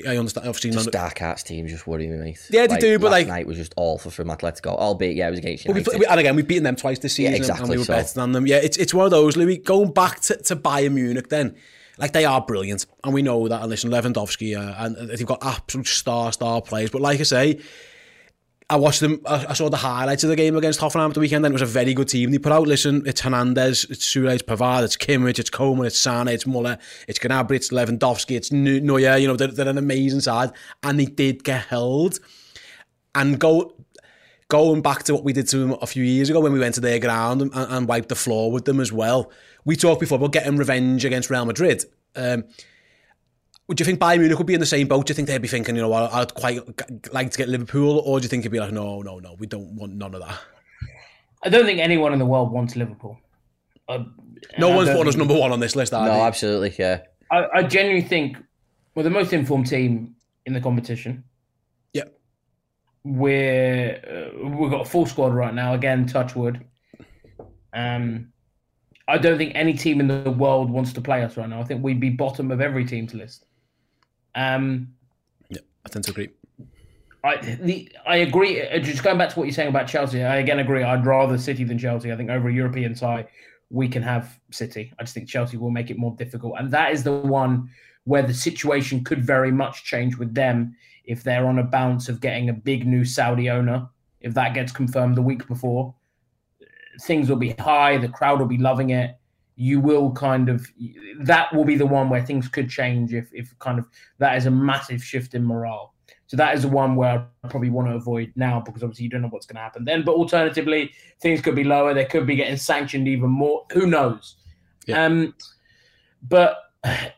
I 0.06 0.16
understand. 0.16 0.46
Obviously, 0.48 0.70
Just 0.70 0.90
dark 0.90 1.20
arts 1.22 1.42
teams 1.42 1.70
just 1.70 1.87
worry 1.87 2.06
me, 2.06 2.16
mate. 2.16 2.46
Yeah, 2.50 2.66
they 2.66 2.76
do, 2.78 2.98
but, 2.98 3.06
last 3.10 3.12
like- 3.12 3.26
night 3.28 3.46
was 3.46 3.56
just 3.56 3.75
awful 3.76 4.10
from 4.10 4.28
Atletico. 4.28 4.76
Albeit, 4.76 5.16
yeah, 5.16 5.28
it 5.28 5.30
was 5.30 5.38
against 5.40 5.64
United. 5.64 5.88
we've, 5.92 6.08
and 6.08 6.20
again, 6.20 6.37
we've 6.37 6.46
beaten 6.48 6.64
them 6.64 6.76
twice 6.76 6.98
this 6.98 7.14
season, 7.14 7.32
Yeah, 7.42 7.52
and- 7.52 7.60
and 7.60 7.68
we 7.70 7.78
were 7.78 7.84
so. 7.84 7.92
better 7.94 8.14
than 8.14 8.32
them. 8.32 8.46
Yeah, 8.46 8.56
it's 8.56 8.76
it's 8.76 8.94
one 8.94 9.04
of 9.04 9.10
those, 9.10 9.37
Louis. 9.37 9.56
Going 9.58 9.92
back 9.92 10.20
to, 10.22 10.37
to 10.37 10.56
Bayern 10.56 10.92
Munich, 10.92 11.28
then, 11.28 11.56
like 11.98 12.12
they 12.12 12.24
are 12.24 12.40
brilliant, 12.40 12.86
and 13.04 13.12
we 13.12 13.22
know 13.22 13.48
that. 13.48 13.60
And 13.60 13.70
listen, 13.70 13.90
Lewandowski, 13.90 14.56
uh, 14.56 14.74
and 14.84 15.10
they've 15.10 15.26
got 15.26 15.44
absolute 15.44 15.86
star 15.86 16.32
star 16.32 16.62
players. 16.62 16.90
But 16.90 17.02
like 17.02 17.20
I 17.20 17.24
say, 17.24 17.60
I 18.70 18.76
watched 18.76 19.00
them. 19.00 19.20
I, 19.24 19.54
saw 19.54 19.70
the 19.70 19.78
highlights 19.78 20.24
of 20.24 20.30
the 20.30 20.36
game 20.36 20.54
against 20.56 20.78
Hoffenheim 20.80 21.08
at 21.08 21.14
the 21.14 21.20
weekend, 21.20 21.44
and 21.46 21.52
it 21.52 21.54
was 21.54 21.62
a 21.62 21.66
very 21.66 21.94
good 21.94 22.08
team. 22.08 22.30
They 22.30 22.38
put 22.38 22.52
out, 22.52 22.68
listen, 22.68 23.02
it's 23.06 23.22
Hernandez, 23.22 23.86
it's 23.88 24.04
Sule, 24.04 24.32
it's 24.32 24.42
Pavard, 24.42 24.84
it's 24.84 24.96
Kimmich, 24.96 25.38
it's 25.38 25.48
Coman, 25.48 25.86
it's 25.86 25.98
Sane, 25.98 26.28
it's 26.28 26.46
Muller, 26.46 26.78
it's 27.06 27.18
Gnabry, 27.18 27.52
it's 27.52 27.70
Lewandowski, 27.70 28.36
it's 28.36 28.52
Neuer. 28.52 29.16
You 29.16 29.28
know, 29.28 29.36
they're, 29.36 29.48
they're 29.48 29.68
an 29.68 29.78
amazing 29.78 30.20
side, 30.20 30.52
and 30.82 31.00
they 31.00 31.06
did 31.06 31.44
get 31.44 31.64
held. 31.66 32.20
And 33.14 33.40
go 33.40 33.74
going 34.48 34.80
back 34.80 35.02
to 35.04 35.14
what 35.14 35.24
we 35.24 35.32
did 35.32 35.46
to 35.48 35.58
them 35.58 35.76
a 35.82 35.86
few 35.86 36.02
years 36.02 36.30
ago 36.30 36.40
when 36.40 36.52
we 36.52 36.58
went 36.58 36.74
to 36.74 36.80
their 36.80 36.98
ground 36.98 37.42
and, 37.42 37.50
and 37.54 37.86
wiped 37.86 38.08
the 38.08 38.14
floor 38.14 38.50
with 38.50 38.64
them 38.64 38.80
as 38.80 38.92
well. 38.92 39.30
We 39.68 39.76
talked 39.76 40.00
before 40.00 40.16
about 40.16 40.32
getting 40.32 40.56
revenge 40.56 41.04
against 41.04 41.28
Real 41.28 41.44
Madrid. 41.44 41.84
Um, 42.16 42.44
would 43.66 43.78
you 43.78 43.84
think 43.84 44.00
Bayern 44.00 44.20
Munich 44.20 44.38
would 44.38 44.46
be 44.46 44.54
in 44.54 44.60
the 44.60 44.64
same 44.64 44.88
boat? 44.88 45.04
Do 45.04 45.10
you 45.10 45.14
think 45.14 45.28
they'd 45.28 45.42
be 45.42 45.46
thinking, 45.46 45.76
you 45.76 45.82
know, 45.82 45.90
what, 45.90 46.10
I'd 46.10 46.32
quite 46.32 46.62
like 47.12 47.32
to 47.32 47.37
get 47.37 47.50
Liverpool, 47.50 47.98
or 47.98 48.18
do 48.18 48.25
you 48.25 48.30
think 48.30 48.40
it'd 48.40 48.50
be 48.50 48.60
like, 48.60 48.72
no, 48.72 49.02
no, 49.02 49.18
no, 49.18 49.34
we 49.38 49.46
don't 49.46 49.76
want 49.76 49.92
none 49.92 50.14
of 50.14 50.22
that? 50.22 50.38
I 51.44 51.50
don't 51.50 51.66
think 51.66 51.80
anyone 51.80 52.14
in 52.14 52.18
the 52.18 52.25
world 52.25 52.50
wants 52.50 52.76
Liverpool. 52.76 53.18
Uh, 53.87 54.04
No 54.58 54.70
one's 54.70 54.88
don't 54.88 54.96
put 54.96 55.06
us 55.06 55.16
number 55.16 55.38
one 55.38 55.52
on 55.52 55.60
this 55.60 55.76
list, 55.76 55.92
are 55.92 56.06
No, 56.06 56.14
they? 56.14 56.20
absolutely, 56.22 56.75
yeah. 56.78 57.02
I, 57.30 57.44
I 57.56 57.62
genuinely 57.62 58.08
think 58.08 58.38
we're 58.94 59.02
the 59.02 59.10
most 59.10 59.34
informed 59.34 59.66
team 59.66 60.14
in 60.46 60.54
the 60.54 60.62
competition. 60.62 61.25
Yeah. 61.92 62.04
We're 63.04 64.32
uh, 64.42 64.48
we've 64.48 64.70
got 64.70 64.87
a 64.87 64.88
full 64.88 65.04
squad 65.04 65.34
right 65.34 65.52
now. 65.52 65.75
Again, 65.75 66.06
touch 66.06 66.34
wood. 66.34 66.64
Um, 67.75 68.32
I 69.08 69.16
don't 69.16 69.38
think 69.38 69.52
any 69.54 69.72
team 69.72 70.00
in 70.00 70.06
the 70.06 70.30
world 70.30 70.70
wants 70.70 70.92
to 70.92 71.00
play 71.00 71.24
us 71.24 71.36
right 71.38 71.48
now. 71.48 71.60
I 71.60 71.64
think 71.64 71.82
we'd 71.82 71.98
be 71.98 72.10
bottom 72.10 72.50
of 72.50 72.60
every 72.60 72.84
team's 72.84 73.14
list. 73.14 73.46
Um, 74.34 74.94
Yeah, 75.48 75.62
I 75.84 75.88
tend 75.88 76.04
to 76.04 76.10
agree. 76.10 76.28
I 77.24 77.36
the 77.36 77.90
I 78.06 78.16
agree. 78.16 78.62
uh, 78.62 78.78
Just 78.78 79.02
going 79.02 79.18
back 79.18 79.30
to 79.30 79.38
what 79.38 79.46
you're 79.46 79.54
saying 79.54 79.70
about 79.70 79.88
Chelsea, 79.88 80.22
I 80.22 80.36
again 80.36 80.60
agree. 80.60 80.82
I'd 80.84 81.06
rather 81.06 81.38
City 81.38 81.64
than 81.64 81.78
Chelsea. 81.78 82.12
I 82.12 82.16
think 82.16 82.30
over 82.30 82.48
a 82.48 82.52
European 82.52 82.94
side, 82.94 83.26
we 83.70 83.88
can 83.88 84.02
have 84.02 84.38
City. 84.52 84.92
I 84.98 85.02
just 85.02 85.14
think 85.14 85.28
Chelsea 85.28 85.56
will 85.56 85.70
make 85.70 85.90
it 85.90 85.98
more 85.98 86.14
difficult, 86.16 86.54
and 86.58 86.70
that 86.70 86.92
is 86.92 87.02
the 87.02 87.12
one 87.12 87.70
where 88.04 88.22
the 88.22 88.34
situation 88.34 89.02
could 89.04 89.24
very 89.24 89.50
much 89.50 89.84
change 89.84 90.16
with 90.16 90.34
them 90.34 90.76
if 91.04 91.22
they're 91.22 91.46
on 91.46 91.58
a 91.58 91.64
bounce 91.64 92.08
of 92.08 92.20
getting 92.20 92.50
a 92.50 92.52
big 92.52 92.86
new 92.86 93.04
Saudi 93.04 93.50
owner. 93.50 93.88
If 94.20 94.34
that 94.34 94.54
gets 94.54 94.72
confirmed 94.72 95.16
the 95.16 95.22
week 95.22 95.46
before, 95.48 95.94
things 97.00 97.28
will 97.28 97.36
be 97.36 97.50
high. 97.58 97.98
The 97.98 98.08
crowd 98.08 98.40
will 98.40 98.46
be 98.46 98.58
loving 98.58 98.90
it. 98.90 99.16
You 99.56 99.80
will 99.80 100.12
kind 100.12 100.48
of 100.48 100.66
that 101.20 101.52
will 101.52 101.64
be 101.64 101.76
the 101.76 101.86
one 101.86 102.08
where 102.08 102.24
things 102.24 102.48
could 102.48 102.70
change 102.70 103.12
if 103.12 103.28
if 103.32 103.58
kind 103.58 103.78
of 103.78 103.86
that 104.18 104.36
is 104.36 104.46
a 104.46 104.50
massive 104.50 105.02
shift 105.02 105.34
in 105.34 105.44
morale. 105.44 105.94
So 106.26 106.36
that 106.36 106.54
is 106.54 106.62
the 106.62 106.68
one 106.68 106.94
where 106.94 107.26
I 107.42 107.48
probably 107.48 107.70
want 107.70 107.88
to 107.88 107.94
avoid 107.94 108.32
now 108.36 108.60
because 108.60 108.82
obviously 108.82 109.04
you 109.04 109.10
don't 109.10 109.22
know 109.22 109.28
what's 109.28 109.46
going 109.46 109.56
to 109.56 109.62
happen 109.62 109.84
then. 109.84 110.04
But 110.04 110.14
alternatively, 110.14 110.92
things 111.20 111.40
could 111.40 111.54
be 111.54 111.64
lower. 111.64 111.94
They 111.94 112.04
could 112.04 112.26
be 112.26 112.36
getting 112.36 112.56
sanctioned 112.56 113.08
even 113.08 113.30
more. 113.30 113.64
Who 113.72 113.86
knows? 113.86 114.36
Yeah. 114.86 115.04
Um, 115.04 115.34
but 116.28 116.58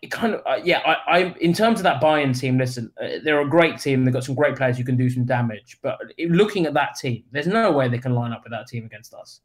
it 0.03 0.11
kind 0.11 0.35
of 0.35 0.43
uh, 0.47 0.61
yeah. 0.63 0.79
I, 0.87 1.19
I 1.19 1.35
in 1.41 1.53
terms 1.53 1.81
of 1.81 1.85
that 1.85 2.01
Bayern 2.01 2.39
team, 2.39 2.57
listen, 2.57 2.93
uh, 3.03 3.19
they're 3.25 3.41
a 3.41 3.49
great 3.49 3.79
team. 3.79 4.05
They've 4.05 4.15
got 4.15 4.25
some 4.25 4.35
great 4.35 4.57
players 4.57 4.79
who 4.79 4.85
can 4.85 4.97
do 4.97 5.11
some 5.11 5.25
damage. 5.25 5.79
But 5.83 5.99
looking 6.19 6.67
at 6.67 6.75
that 6.75 6.97
team, 6.97 7.25
there's 7.33 7.47
no 7.47 7.73
way 7.73 7.89
they 7.89 7.99
can 7.99 8.15
line 8.15 8.33
up 8.33 8.45
with 8.45 8.53
that 8.53 8.69
team 8.69 8.87
against 8.87 9.13
us. 9.13 9.41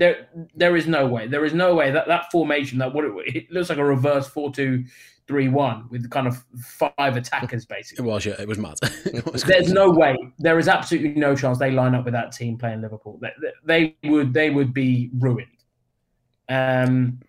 There, 0.00 0.28
there 0.54 0.76
is 0.76 0.86
no 0.86 1.06
way. 1.06 1.26
There 1.26 1.44
is 1.44 1.52
no 1.52 1.74
way 1.74 1.90
that 1.90 2.08
that 2.08 2.30
formation 2.32 2.78
that 2.78 2.94
what 2.94 3.04
it, 3.04 3.12
it 3.36 3.52
looks 3.52 3.68
like 3.68 3.76
a 3.76 3.84
reverse 3.84 4.26
four 4.26 4.50
two 4.50 4.82
three 5.28 5.48
one 5.48 5.88
with 5.90 6.08
kind 6.08 6.26
of 6.26 6.42
five 6.58 7.18
attackers 7.18 7.66
basically. 7.66 8.02
It 8.02 8.08
was, 8.08 8.24
yeah, 8.24 8.40
it 8.40 8.48
was 8.48 8.56
mad. 8.56 8.78
It 9.04 9.30
was 9.30 9.42
There's 9.42 9.66
crazy. 9.66 9.74
no 9.74 9.90
way. 9.90 10.16
There 10.38 10.58
is 10.58 10.68
absolutely 10.68 11.20
no 11.20 11.36
chance 11.36 11.58
they 11.58 11.70
line 11.70 11.94
up 11.94 12.06
with 12.06 12.14
that 12.14 12.32
team 12.32 12.56
playing 12.56 12.80
Liverpool. 12.80 13.20
They, 13.20 13.94
they 14.02 14.08
would 14.08 14.32
they 14.32 14.48
would 14.48 14.72
be 14.72 15.10
ruined. 15.18 15.48
Um, 16.48 17.20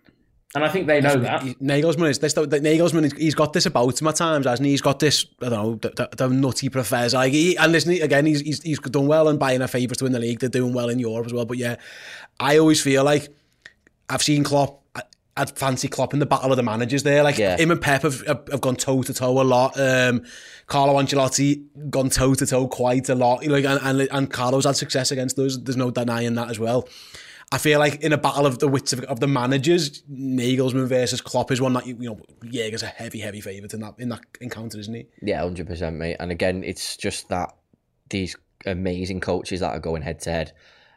and 0.54 0.62
I 0.64 0.68
think 0.68 0.86
they 0.86 1.00
know 1.00 1.16
that. 1.16 1.42
Nagelsmann 1.42 2.10
is 2.10 2.18
this. 2.18 2.34
Nagelsmann, 2.34 3.16
he's 3.16 3.34
got 3.34 3.54
this 3.54 3.64
about 3.64 3.98
him 3.98 4.06
at 4.08 4.16
times, 4.16 4.46
hasn't 4.46 4.66
he? 4.66 4.72
He's 4.72 4.82
got 4.82 4.98
this, 4.98 5.24
I 5.40 5.48
don't 5.48 5.52
know, 5.52 5.74
the, 5.76 5.88
the, 5.90 6.08
the 6.14 6.28
nutty 6.28 6.68
professor. 6.68 7.16
Like 7.16 7.32
he, 7.32 7.56
and 7.56 7.72
listen, 7.72 7.92
again, 7.92 8.26
he's, 8.26 8.42
he's 8.42 8.62
he's 8.62 8.78
done 8.78 9.06
well 9.06 9.30
in 9.30 9.38
Bayern 9.38 9.62
a 9.62 9.68
favourites 9.68 9.98
to 10.00 10.04
win 10.04 10.12
the 10.12 10.18
league. 10.18 10.40
They're 10.40 10.50
doing 10.50 10.74
well 10.74 10.90
in 10.90 10.98
Europe 10.98 11.24
as 11.24 11.32
well. 11.32 11.46
But 11.46 11.56
yeah, 11.56 11.76
I 12.42 12.58
always 12.58 12.82
feel 12.82 13.04
like 13.04 13.28
I've 14.08 14.22
seen 14.22 14.44
Klopp. 14.44 14.80
I, 14.94 15.02
I'd 15.36 15.50
fancy 15.56 15.88
Klopp 15.88 16.12
in 16.12 16.18
the 16.20 16.26
battle 16.26 16.50
of 16.50 16.56
the 16.56 16.62
managers 16.62 17.02
there. 17.02 17.22
Like 17.22 17.38
Yeah. 17.38 17.56
him 17.56 17.70
and 17.70 17.80
Pep 17.80 18.02
have, 18.02 18.26
have, 18.26 18.48
have 18.50 18.60
gone 18.60 18.76
toe 18.76 19.02
to 19.02 19.14
toe 19.14 19.40
a 19.40 19.44
lot. 19.44 19.78
Um, 19.78 20.24
Carlo 20.66 21.00
Ancelotti 21.00 21.62
gone 21.90 22.10
toe 22.10 22.34
to 22.34 22.44
toe 22.46 22.68
quite 22.68 23.08
a 23.08 23.14
lot. 23.14 23.46
Like 23.46 23.64
and, 23.64 23.80
and 23.82 24.08
and 24.10 24.30
Carlo's 24.30 24.64
had 24.64 24.76
success 24.76 25.10
against 25.10 25.36
those. 25.36 25.62
There's 25.62 25.76
no 25.76 25.90
denying 25.90 26.34
that 26.34 26.50
as 26.50 26.58
well. 26.58 26.88
I 27.54 27.58
feel 27.58 27.78
like 27.78 28.00
in 28.02 28.14
a 28.14 28.18
battle 28.18 28.46
of 28.46 28.60
the 28.60 28.68
wits 28.68 28.94
of, 28.94 29.00
of 29.04 29.20
the 29.20 29.26
managers, 29.28 30.02
Nagelsmann 30.10 30.86
versus 30.86 31.20
Klopp 31.20 31.50
is 31.52 31.60
one 31.60 31.74
that 31.74 31.86
you, 31.86 31.96
you 32.00 32.08
know 32.08 32.20
Jurgen's 32.50 32.82
a 32.82 32.86
heavy, 32.86 33.18
heavy 33.20 33.42
favourite 33.42 33.74
in 33.74 33.80
that 33.80 33.94
in 33.98 34.08
that 34.08 34.20
encounter, 34.40 34.78
isn't 34.78 34.94
he? 34.94 35.06
Yeah, 35.20 35.42
hundred 35.42 35.66
percent, 35.66 35.96
mate. 35.96 36.16
And 36.18 36.30
again, 36.32 36.64
it's 36.64 36.96
just 36.96 37.28
that 37.28 37.54
these 38.08 38.36
amazing 38.64 39.20
coaches 39.20 39.60
that 39.60 39.70
are 39.70 39.80
going 39.80 40.00
head 40.02 40.20
to 40.20 40.30
head, 40.30 40.52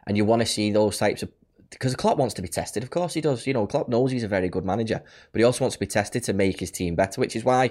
and 0.06 0.16
you 0.16 0.24
want 0.24 0.40
to 0.40 0.46
see 0.46 0.70
those 0.70 0.96
types 0.96 1.22
of 1.22 1.30
because 1.70 1.94
Klopp 1.96 2.18
wants 2.18 2.34
to 2.34 2.42
be 2.42 2.48
tested. 2.48 2.82
Of 2.82 2.90
course, 2.90 3.14
he 3.14 3.20
does. 3.20 3.46
You 3.46 3.52
know, 3.54 3.66
Klopp 3.66 3.88
knows 3.88 4.10
he's 4.12 4.24
a 4.24 4.28
very 4.28 4.48
good 4.48 4.64
manager, 4.64 5.02
but 5.32 5.38
he 5.38 5.44
also 5.44 5.64
wants 5.64 5.76
to 5.76 5.80
be 5.80 5.86
tested 5.86 6.22
to 6.24 6.32
make 6.32 6.60
his 6.60 6.70
team 6.70 6.94
better, 6.94 7.20
which 7.20 7.34
is 7.36 7.44
why. 7.44 7.68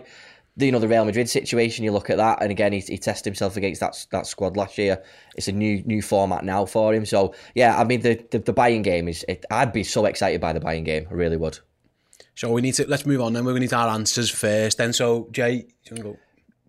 the- 0.57 0.65
You 0.65 0.71
know 0.71 0.79
the 0.79 0.87
Real 0.87 1.03
Madrid 1.05 1.29
situation. 1.29 1.83
You 1.83 1.91
look 1.91 2.09
at 2.09 2.17
that, 2.17 2.41
and 2.41 2.49
again, 2.51 2.71
he, 2.73 2.79
he 2.79 2.97
tested 2.97 3.25
himself 3.31 3.57
against 3.57 3.81
that 3.81 4.05
that 4.11 4.25
squad 4.27 4.55
last 4.57 4.77
year. 4.77 5.03
It's 5.35 5.47
a 5.47 5.51
new 5.51 5.81
new 5.85 6.01
format 6.01 6.43
now 6.45 6.65
for 6.65 6.93
him. 6.93 7.05
So 7.05 7.33
yeah, 7.55 7.77
I 7.79 7.83
mean 7.83 8.01
the 8.01 8.15
the, 8.31 8.39
the 8.39 8.53
Bayern 8.53 8.83
game 8.83 9.07
is. 9.07 9.25
It, 9.27 9.45
I'd 9.51 9.73
be 9.73 9.83
so 9.83 10.05
excited 10.05 10.39
by 10.41 10.53
the 10.53 10.59
Bayern 10.61 10.85
game. 10.85 11.07
I 11.09 11.13
really 11.13 11.37
would. 11.37 11.59
So 12.35 12.51
we 12.51 12.61
need 12.61 12.73
to 12.75 12.87
let's 12.87 13.05
move 13.05 13.21
on. 13.21 13.33
Then 13.33 13.43
we're 13.45 13.51
going 13.51 13.67
to 13.67 13.67
need 13.67 13.73
our 13.73 13.89
answers 13.89 14.29
first. 14.29 14.77
Then 14.77 14.93
so 14.93 15.27
Jay, 15.31 15.61
do 15.61 15.65
you 15.65 15.91
want 15.91 15.97
to 15.97 16.03
go? 16.03 16.17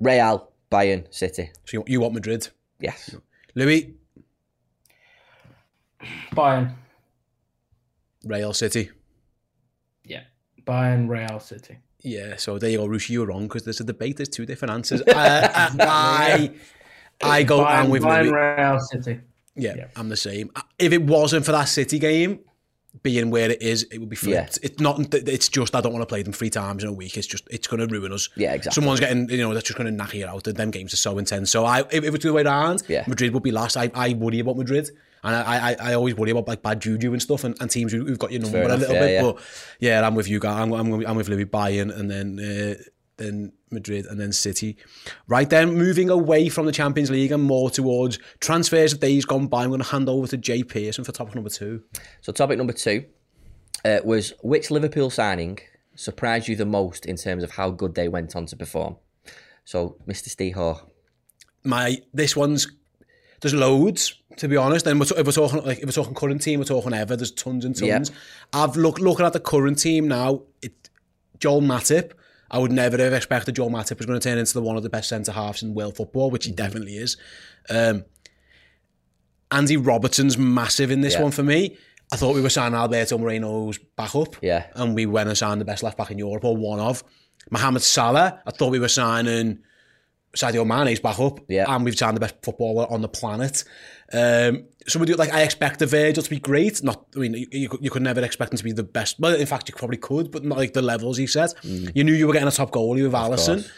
Real, 0.00 0.50
Bayern, 0.70 1.06
City. 1.14 1.50
So 1.64 1.78
you, 1.78 1.84
you 1.86 2.00
want 2.00 2.14
Madrid, 2.14 2.48
Yes. 2.80 3.14
Louis, 3.54 3.94
Bayern, 6.34 6.72
Real 8.26 8.52
City. 8.52 8.90
yeah, 10.04 10.22
Bayern, 10.66 11.08
Real 11.08 11.40
City. 11.40 11.78
Yeah, 12.00 12.36
so 12.36 12.58
there 12.58 12.70
you 12.70 12.78
go, 12.78 12.86
Rushi, 12.86 13.10
you're 13.10 13.26
wrong 13.26 13.48
because 13.48 13.64
there's 13.64 13.80
a 13.80 13.84
debate. 13.84 14.16
There's 14.18 14.28
two 14.28 14.46
different 14.46 14.72
answers. 14.72 15.00
uh, 15.06 15.70
I, 15.80 16.52
I 17.22 17.42
go 17.42 17.60
Bayern, 17.64 17.80
and 17.82 17.90
with 17.90 18.02
Bayern. 18.02 18.58
Real 18.58 18.80
City. 18.80 19.20
Yeah, 19.56 19.74
Yeah. 19.76 19.86
I'm 19.96 20.08
the 20.08 20.16
same. 20.16 20.50
If 20.78 20.92
it 20.92 21.02
wasn't 21.02 21.44
for 21.46 21.52
that 21.52 21.64
City 21.64 21.98
game 21.98 22.40
being 23.02 23.30
where 23.30 23.50
it 23.50 23.60
is, 23.62 23.84
it 23.84 23.98
would 23.98 24.08
be 24.08 24.16
flipped. 24.16 24.58
It's 24.62 24.78
not. 24.80 25.12
It's 25.14 25.48
just 25.48 25.74
I 25.74 25.80
don't 25.80 25.92
want 25.92 26.02
to 26.02 26.06
play 26.06 26.22
them 26.22 26.32
three 26.32 26.50
times 26.50 26.82
in 26.82 26.88
a 26.88 26.92
week. 26.92 27.16
It's 27.16 27.26
just 27.26 27.46
it's 27.50 27.66
going 27.66 27.80
to 27.80 27.92
ruin 27.92 28.12
us. 28.12 28.28
Yeah, 28.36 28.52
exactly. 28.52 28.74
Someone's 28.74 29.00
getting 29.00 29.28
you 29.30 29.38
know 29.38 29.52
that's 29.54 29.66
just 29.66 29.78
going 29.78 29.90
to 29.90 29.96
knock 29.96 30.14
you 30.14 30.26
out. 30.26 30.46
And 30.46 30.56
them 30.56 30.70
games 30.70 30.92
are 30.92 30.98
so 30.98 31.18
intense. 31.18 31.50
So 31.50 31.64
I 31.64 31.80
if, 31.90 32.04
if 32.04 32.14
it's 32.14 32.24
the 32.24 32.32
way 32.32 32.42
around, 32.42 32.82
Yeah. 32.88 33.04
Madrid 33.06 33.32
would 33.34 33.42
be 33.42 33.50
last. 33.50 33.76
I, 33.76 33.90
I 33.94 34.12
worry 34.14 34.40
about 34.40 34.56
Madrid. 34.58 34.90
And 35.24 35.34
I, 35.34 35.70
I, 35.70 35.76
I 35.90 35.94
always 35.94 36.14
worry 36.14 36.30
about 36.30 36.46
like 36.46 36.62
bad 36.62 36.80
juju 36.80 37.12
and 37.12 37.22
stuff, 37.22 37.44
and, 37.44 37.56
and 37.60 37.70
teams 37.70 37.92
who, 37.92 38.04
who've 38.04 38.18
got 38.18 38.32
your 38.32 38.42
number 38.42 38.62
a 38.62 38.76
little 38.76 38.94
yeah, 38.94 39.00
bit. 39.00 39.12
yeah. 39.12 39.22
But 39.22 39.38
yeah, 39.80 40.06
I'm 40.06 40.14
with 40.14 40.28
you, 40.28 40.38
guys. 40.38 40.62
I'm, 40.62 40.72
I'm, 40.72 41.06
I'm 41.06 41.16
with 41.16 41.28
Louis 41.28 41.46
Bayern, 41.46 41.96
and 41.96 42.10
then 42.10 42.38
uh, 42.38 42.82
then 43.16 43.52
Madrid, 43.70 44.06
and 44.06 44.20
then 44.20 44.32
City. 44.32 44.76
Right 45.26 45.48
then, 45.48 45.74
moving 45.74 46.10
away 46.10 46.48
from 46.48 46.66
the 46.66 46.72
Champions 46.72 47.10
League 47.10 47.32
and 47.32 47.42
more 47.42 47.70
towards 47.70 48.18
transfers 48.40 48.92
of 48.92 49.00
days 49.00 49.24
gone 49.24 49.46
by. 49.46 49.64
I'm 49.64 49.70
going 49.70 49.80
to 49.80 49.88
hand 49.88 50.08
over 50.08 50.26
to 50.28 50.36
Jay 50.36 50.62
Pearson 50.62 51.04
for 51.04 51.12
topic 51.12 51.34
number 51.34 51.50
two. 51.50 51.82
So 52.20 52.32
topic 52.32 52.58
number 52.58 52.72
two 52.72 53.06
uh, 53.84 54.00
was 54.04 54.32
which 54.42 54.70
Liverpool 54.70 55.10
signing 55.10 55.58
surprised 55.94 56.48
you 56.48 56.56
the 56.56 56.66
most 56.66 57.06
in 57.06 57.16
terms 57.16 57.42
of 57.42 57.52
how 57.52 57.70
good 57.70 57.94
they 57.94 58.08
went 58.08 58.36
on 58.36 58.46
to 58.46 58.56
perform? 58.56 58.96
So, 59.64 59.96
Mr. 60.06 60.28
Steehaw. 60.28 60.80
My 61.64 61.98
this 62.14 62.36
one's 62.36 62.68
there's 63.40 63.54
loads 63.54 64.14
to 64.38 64.48
be 64.48 64.56
honest. 64.56 64.86
And 64.86 65.00
we're, 65.00 65.06
if 65.18 65.26
we're 65.26 65.32
talking 65.32 65.64
like 65.64 65.78
if 65.78 65.86
we're 65.86 65.92
talking 65.92 66.14
current 66.14 66.42
team, 66.42 66.60
we're 66.60 66.64
talking 66.66 66.92
ever. 66.92 67.16
There's 67.16 67.30
tons 67.30 67.64
and 67.64 67.74
tons. 67.76 68.10
I've 68.52 68.76
look 68.76 68.98
looking 68.98 69.24
at 69.26 69.32
the 69.32 69.40
current 69.40 69.78
team 69.78 70.08
now. 70.08 70.42
It 70.62 70.90
Joel 71.38 71.62
Matip. 71.62 72.12
I 72.50 72.58
would 72.58 72.70
never 72.70 72.96
have 72.98 73.12
expected 73.12 73.56
Joel 73.56 73.70
Matip 73.70 73.98
was 73.98 74.06
going 74.06 74.20
to 74.20 74.28
turn 74.28 74.38
into 74.38 74.54
the 74.54 74.62
one 74.62 74.76
of 74.76 74.82
the 74.84 74.88
best 74.88 75.08
centre 75.08 75.32
halves 75.32 75.62
in 75.62 75.74
world 75.74 75.96
football, 75.96 76.30
which 76.30 76.46
he 76.46 76.52
definitely 76.52 76.96
is. 76.96 77.16
Um, 77.68 78.04
Andy 79.50 79.76
Robertson's 79.76 80.36
massive 80.38 80.90
in 80.90 81.00
this 81.00 81.14
Yeah. 81.14 81.22
one 81.22 81.30
for 81.32 81.42
me. 81.42 81.76
I 82.12 82.16
thought 82.16 82.34
we 82.34 82.40
were 82.40 82.50
signing 82.50 82.76
Alberto 82.78 83.18
Moreno's 83.18 83.78
back 83.96 84.14
up. 84.14 84.36
Yeah. 84.42 84.66
And 84.74 84.94
we 84.94 85.06
went 85.06 85.28
and 85.28 85.36
signed 85.36 85.60
the 85.60 85.64
best 85.64 85.82
left 85.82 85.98
back 85.98 86.10
in 86.10 86.18
Europe, 86.18 86.44
or 86.44 86.56
one 86.56 86.78
of. 86.78 87.02
Mohamed 87.50 87.82
Salah, 87.82 88.40
I 88.46 88.50
thought 88.52 88.70
we 88.70 88.78
were 88.78 88.88
signing 88.88 89.60
Sadio 90.34 90.66
Mane's 90.66 91.00
back 91.00 91.18
up. 91.18 91.40
Yeah. 91.48 91.64
And 91.68 91.84
we've 91.84 91.96
signed 91.96 92.16
the 92.16 92.20
best 92.20 92.36
footballer 92.42 92.90
on 92.90 93.02
the 93.02 93.08
planet. 93.08 93.64
Um, 94.12 94.64
so 94.86 95.00
we 95.00 95.06
do 95.06 95.14
like 95.14 95.32
I 95.32 95.42
expect 95.42 95.78
the 95.80 95.86
Virgil 95.86 96.22
to 96.22 96.30
be 96.30 96.38
great. 96.38 96.82
Not, 96.82 97.04
I 97.16 97.18
mean, 97.18 97.34
you, 97.50 97.68
you, 97.80 97.90
could- 97.90 98.02
never 98.02 98.22
expect 98.22 98.52
him 98.52 98.58
to 98.58 98.64
be 98.64 98.72
the 98.72 98.84
best. 98.84 99.18
Well, 99.18 99.34
in 99.34 99.46
fact, 99.46 99.68
you 99.68 99.74
probably 99.74 99.96
could, 99.96 100.30
but 100.30 100.44
not 100.44 100.58
like 100.58 100.74
the 100.74 100.82
levels 100.82 101.16
he 101.16 101.26
set. 101.26 101.54
You 101.64 102.04
knew 102.04 102.12
you 102.14 102.26
were 102.26 102.32
getting 102.32 102.48
a 102.48 102.52
top 102.52 102.70
goalie 102.70 103.02
with 103.02 103.12
Alisson. 103.12 103.68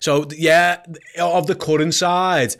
So 0.00 0.26
yeah, 0.36 0.82
of 1.20 1.46
the 1.46 1.54
current 1.54 1.94
side, 1.94 2.56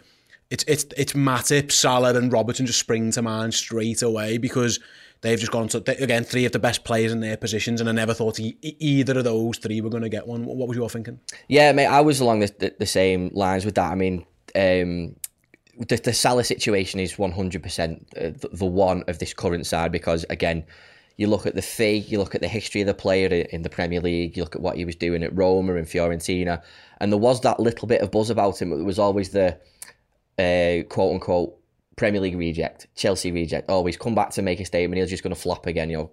it's 0.51 0.65
it's 0.69 0.85
it's 0.97 1.13
Matip, 1.15 1.73
Salah, 1.73 2.15
and 2.15 2.33
Robertson 2.33 2.67
just 2.67 2.79
spring 2.79 3.11
to 3.13 3.23
mind 3.23 3.55
straight 3.55 4.03
away 4.03 4.39
because 4.39 4.79
they've 5.21 5.39
just 5.39 5.53
gone 5.53 5.69
to 5.69 5.79
again 6.03 6.25
three 6.25 6.45
of 6.45 6.53
the 6.53 6.59
best 6.59 6.85
players 6.85 7.13
in 7.13 7.21
their 7.21 7.37
positions, 7.37 7.81
and 7.81 7.89
I 7.89 7.93
never 7.93 8.15
thought 8.15 8.39
e- 8.39 8.57
either 8.63 9.19
of 9.19 9.25
those 9.25 9.59
three 9.59 9.81
were 9.81 9.91
going 9.91 10.03
to 10.03 10.09
get 10.09 10.27
one. 10.27 10.45
What 10.45 10.69
was 10.69 10.77
your 10.77 10.91
thinking? 10.91 11.21
Yeah, 11.49 11.73
mate, 11.73 11.87
I 11.87 12.01
was 12.01 12.21
along 12.21 12.41
the, 12.41 12.55
the, 12.59 12.75
the 12.79 12.87
same 12.87 13.31
lines 13.33 13.65
with 13.65 13.75
that. 13.77 13.91
I 13.91 13.95
mean, 13.95 14.25
um, 14.55 15.17
the, 15.79 15.97
the 15.97 16.13
Salah 16.13 16.45
situation 16.45 17.01
is 17.01 17.15
100% 17.15 18.11
the, 18.11 18.49
the 18.53 18.65
one 18.65 19.05
of 19.09 19.19
this 19.19 19.35
current 19.35 19.67
side 19.67 19.93
because, 19.93 20.25
again, 20.31 20.65
you 21.17 21.27
look 21.27 21.47
at 21.47 21.55
the 21.55 21.63
fee, 21.63 21.97
you 21.97 22.19
look 22.19 22.35
at 22.35 22.41
the 22.41 22.49
history 22.49 22.83
of 22.83 22.87
the 22.87 22.95
player 22.95 23.29
in 23.29 23.63
the 23.63 23.71
Premier 23.71 24.01
League, 24.01 24.37
you 24.37 24.43
look 24.43 24.55
at 24.55 24.63
what 24.63 24.77
he 24.77 24.85
was 24.85 24.97
doing 24.97 25.23
at 25.23 25.35
Roma 25.37 25.77
and 25.77 25.87
Fiorentina, 25.87 26.63
and 27.01 27.11
there 27.11 27.19
was 27.19 27.41
that 27.43 27.59
little 27.59 27.89
bit 27.89 28.03
of 28.03 28.11
buzz 28.11 28.31
about 28.31 28.61
him. 28.61 28.73
It 28.73 28.85
was 28.85 28.99
always 28.99 29.31
the 29.31 29.59
uh, 30.39 30.85
quote 30.89 31.15
unquote 31.15 31.59
Premier 31.97 32.21
League 32.21 32.37
reject, 32.37 32.87
Chelsea 32.95 33.33
reject. 33.33 33.67
Oh, 33.69 33.85
he's 33.87 33.97
come 33.97 34.15
back 34.15 34.31
to 34.31 34.43
make 34.43 34.61
a 34.61 34.65
statement. 34.65 35.01
He's 35.01 35.11
just 35.11 35.23
going 35.23 35.35
to 35.35 35.41
flop 35.41 35.67
again. 35.67 35.89
You 35.89 35.97
know, 35.97 36.11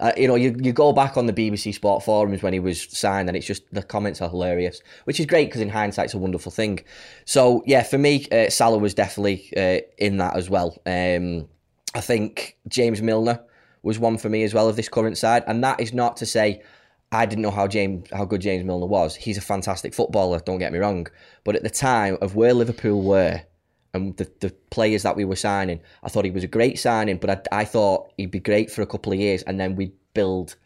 uh, 0.00 0.12
you 0.16 0.28
know, 0.28 0.34
you, 0.34 0.54
you 0.60 0.72
go 0.72 0.92
back 0.92 1.16
on 1.16 1.26
the 1.26 1.32
BBC 1.32 1.74
Sport 1.74 2.02
forums 2.02 2.42
when 2.42 2.52
he 2.52 2.60
was 2.60 2.82
signed, 2.96 3.28
and 3.28 3.36
it's 3.36 3.46
just 3.46 3.62
the 3.72 3.82
comments 3.82 4.20
are 4.20 4.28
hilarious, 4.28 4.82
which 5.04 5.20
is 5.20 5.26
great 5.26 5.46
because 5.46 5.60
in 5.60 5.70
hindsight, 5.70 6.06
it's 6.06 6.14
a 6.14 6.18
wonderful 6.18 6.52
thing. 6.52 6.80
So 7.24 7.62
yeah, 7.66 7.82
for 7.82 7.98
me, 7.98 8.26
uh, 8.30 8.50
Salah 8.50 8.78
was 8.78 8.94
definitely 8.94 9.50
uh, 9.56 9.80
in 9.98 10.18
that 10.18 10.36
as 10.36 10.50
well. 10.50 10.78
Um, 10.86 11.48
I 11.94 12.00
think 12.00 12.56
James 12.68 13.02
Milner 13.02 13.42
was 13.82 13.98
one 13.98 14.16
for 14.18 14.28
me 14.28 14.44
as 14.44 14.54
well 14.54 14.68
of 14.68 14.76
this 14.76 14.88
current 14.88 15.18
side, 15.18 15.44
and 15.46 15.64
that 15.64 15.80
is 15.80 15.92
not 15.92 16.16
to 16.18 16.26
say 16.26 16.62
I 17.10 17.26
didn't 17.26 17.42
know 17.42 17.50
how 17.50 17.66
James 17.66 18.08
how 18.12 18.24
good 18.24 18.40
James 18.40 18.64
Milner 18.64 18.86
was. 18.86 19.14
He's 19.14 19.38
a 19.38 19.42
fantastic 19.42 19.94
footballer, 19.94 20.40
don't 20.40 20.58
get 20.58 20.72
me 20.72 20.78
wrong, 20.78 21.06
but 21.44 21.56
at 21.56 21.62
the 21.62 21.70
time 21.70 22.16
of 22.20 22.34
where 22.34 22.54
Liverpool 22.54 23.02
were 23.02 23.42
and 23.94 24.16
the, 24.16 24.30
the 24.40 24.50
players 24.70 25.02
that 25.02 25.16
we 25.16 25.24
were 25.24 25.36
signing, 25.36 25.80
I 26.02 26.08
thought 26.08 26.24
he 26.24 26.30
was 26.30 26.44
a 26.44 26.48
great 26.48 26.78
signing, 26.78 27.18
but 27.18 27.48
I, 27.52 27.60
I 27.60 27.64
thought 27.64 28.12
he'd 28.16 28.30
be 28.30 28.40
great 28.40 28.70
for 28.70 28.82
a 28.82 28.86
couple 28.86 29.12
of 29.12 29.18
years 29.18 29.42
and 29.42 29.60
then 29.60 29.76
we'd 29.76 29.92
build 30.14 30.56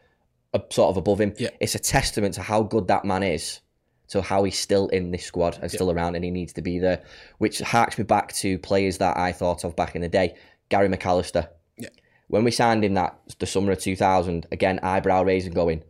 a, 0.55 0.63
sort 0.71 0.91
of 0.91 0.97
above 0.97 1.21
him. 1.21 1.35
Yeah. 1.39 1.51
It's 1.61 1.75
a 1.75 1.81
testament 1.81 2.35
to 2.35 2.43
how 2.43 2.63
good 2.63 2.87
that 2.89 3.05
man 3.05 3.23
is, 3.23 3.61
to 4.09 4.23
how 4.23 4.45
he's 4.45 4.59
still 4.59 4.89
in 4.89 5.11
this 5.11 5.25
squad 5.25 5.59
and 5.61 5.71
still 5.71 5.91
around 5.91 6.15
and 6.15 6.25
he 6.25 6.31
needs 6.31 6.53
to 6.55 6.63
be 6.63 6.79
there, 6.79 7.03
which 7.39 7.61
harks 7.61 7.99
me 7.99 8.05
back 8.05 8.33
to 8.35 8.59
players 8.59 8.99
that 8.99 9.17
I 9.17 9.33
thought 9.33 9.65
of 9.65 9.75
back 9.75 9.97
in 9.97 10.03
the 10.03 10.09
day. 10.09 10.37
Gary 10.69 10.89
McAllister. 10.89 11.49
Yeah. 11.77 11.89
When 12.29 12.45
we 12.45 12.53
signed 12.53 12.85
him 12.85 12.95
that 12.95 13.19
the 13.39 13.47
summer 13.47 13.73
of 13.73 13.81
2000, 13.81 14.47
again, 14.53 14.79
eyebrow 14.83 15.23
raising 15.23 15.53
going, 15.53 15.83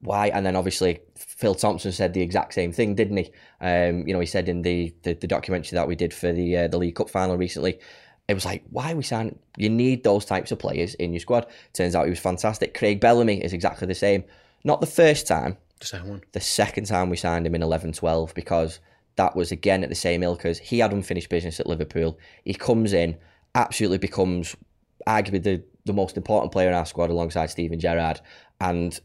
why? 0.00 0.28
And 0.28 0.44
then 0.44 0.54
obviously 0.54 1.00
Phil 1.44 1.54
Thompson 1.54 1.92
said 1.92 2.14
the 2.14 2.22
exact 2.22 2.54
same 2.54 2.72
thing, 2.72 2.94
didn't 2.94 3.18
he? 3.18 3.30
Um, 3.60 4.08
you 4.08 4.14
know, 4.14 4.20
he 4.20 4.24
said 4.24 4.48
in 4.48 4.62
the, 4.62 4.94
the, 5.02 5.12
the 5.12 5.26
documentary 5.26 5.76
that 5.76 5.86
we 5.86 5.94
did 5.94 6.14
for 6.14 6.32
the 6.32 6.56
uh, 6.56 6.68
the 6.68 6.78
League 6.78 6.94
Cup 6.94 7.10
final 7.10 7.36
recently, 7.36 7.78
it 8.28 8.32
was 8.32 8.46
like, 8.46 8.64
why 8.70 8.92
are 8.92 8.96
we 8.96 9.02
signing? 9.02 9.38
You 9.58 9.68
need 9.68 10.04
those 10.04 10.24
types 10.24 10.52
of 10.52 10.58
players 10.58 10.94
in 10.94 11.12
your 11.12 11.20
squad. 11.20 11.46
Turns 11.74 11.94
out 11.94 12.04
he 12.04 12.10
was 12.10 12.18
fantastic. 12.18 12.72
Craig 12.72 12.98
Bellamy 12.98 13.44
is 13.44 13.52
exactly 13.52 13.86
the 13.86 13.94
same. 13.94 14.24
Not 14.64 14.80
the 14.80 14.86
first 14.86 15.26
time, 15.26 15.58
The 15.80 15.86
second 15.86 16.08
one. 16.08 16.22
the 16.32 16.40
second 16.40 16.86
time 16.86 17.10
we 17.10 17.18
signed 17.18 17.46
him 17.46 17.54
in 17.54 17.62
11 17.62 17.92
12 17.92 18.32
because 18.32 18.80
that 19.16 19.36
was 19.36 19.52
again 19.52 19.82
at 19.82 19.90
the 19.90 19.94
same 19.94 20.22
ilk 20.22 20.46
as 20.46 20.58
he 20.58 20.78
had 20.78 20.94
unfinished 20.94 21.28
business 21.28 21.60
at 21.60 21.66
Liverpool. 21.66 22.18
He 22.46 22.54
comes 22.54 22.94
in, 22.94 23.18
absolutely 23.54 23.98
becomes 23.98 24.56
arguably 25.06 25.42
the, 25.42 25.62
the 25.84 25.92
most 25.92 26.16
important 26.16 26.52
player 26.52 26.68
in 26.68 26.74
our 26.74 26.86
squad 26.86 27.10
alongside 27.10 27.50
Steven 27.50 27.78
Gerrard, 27.78 28.22
and 28.62 28.98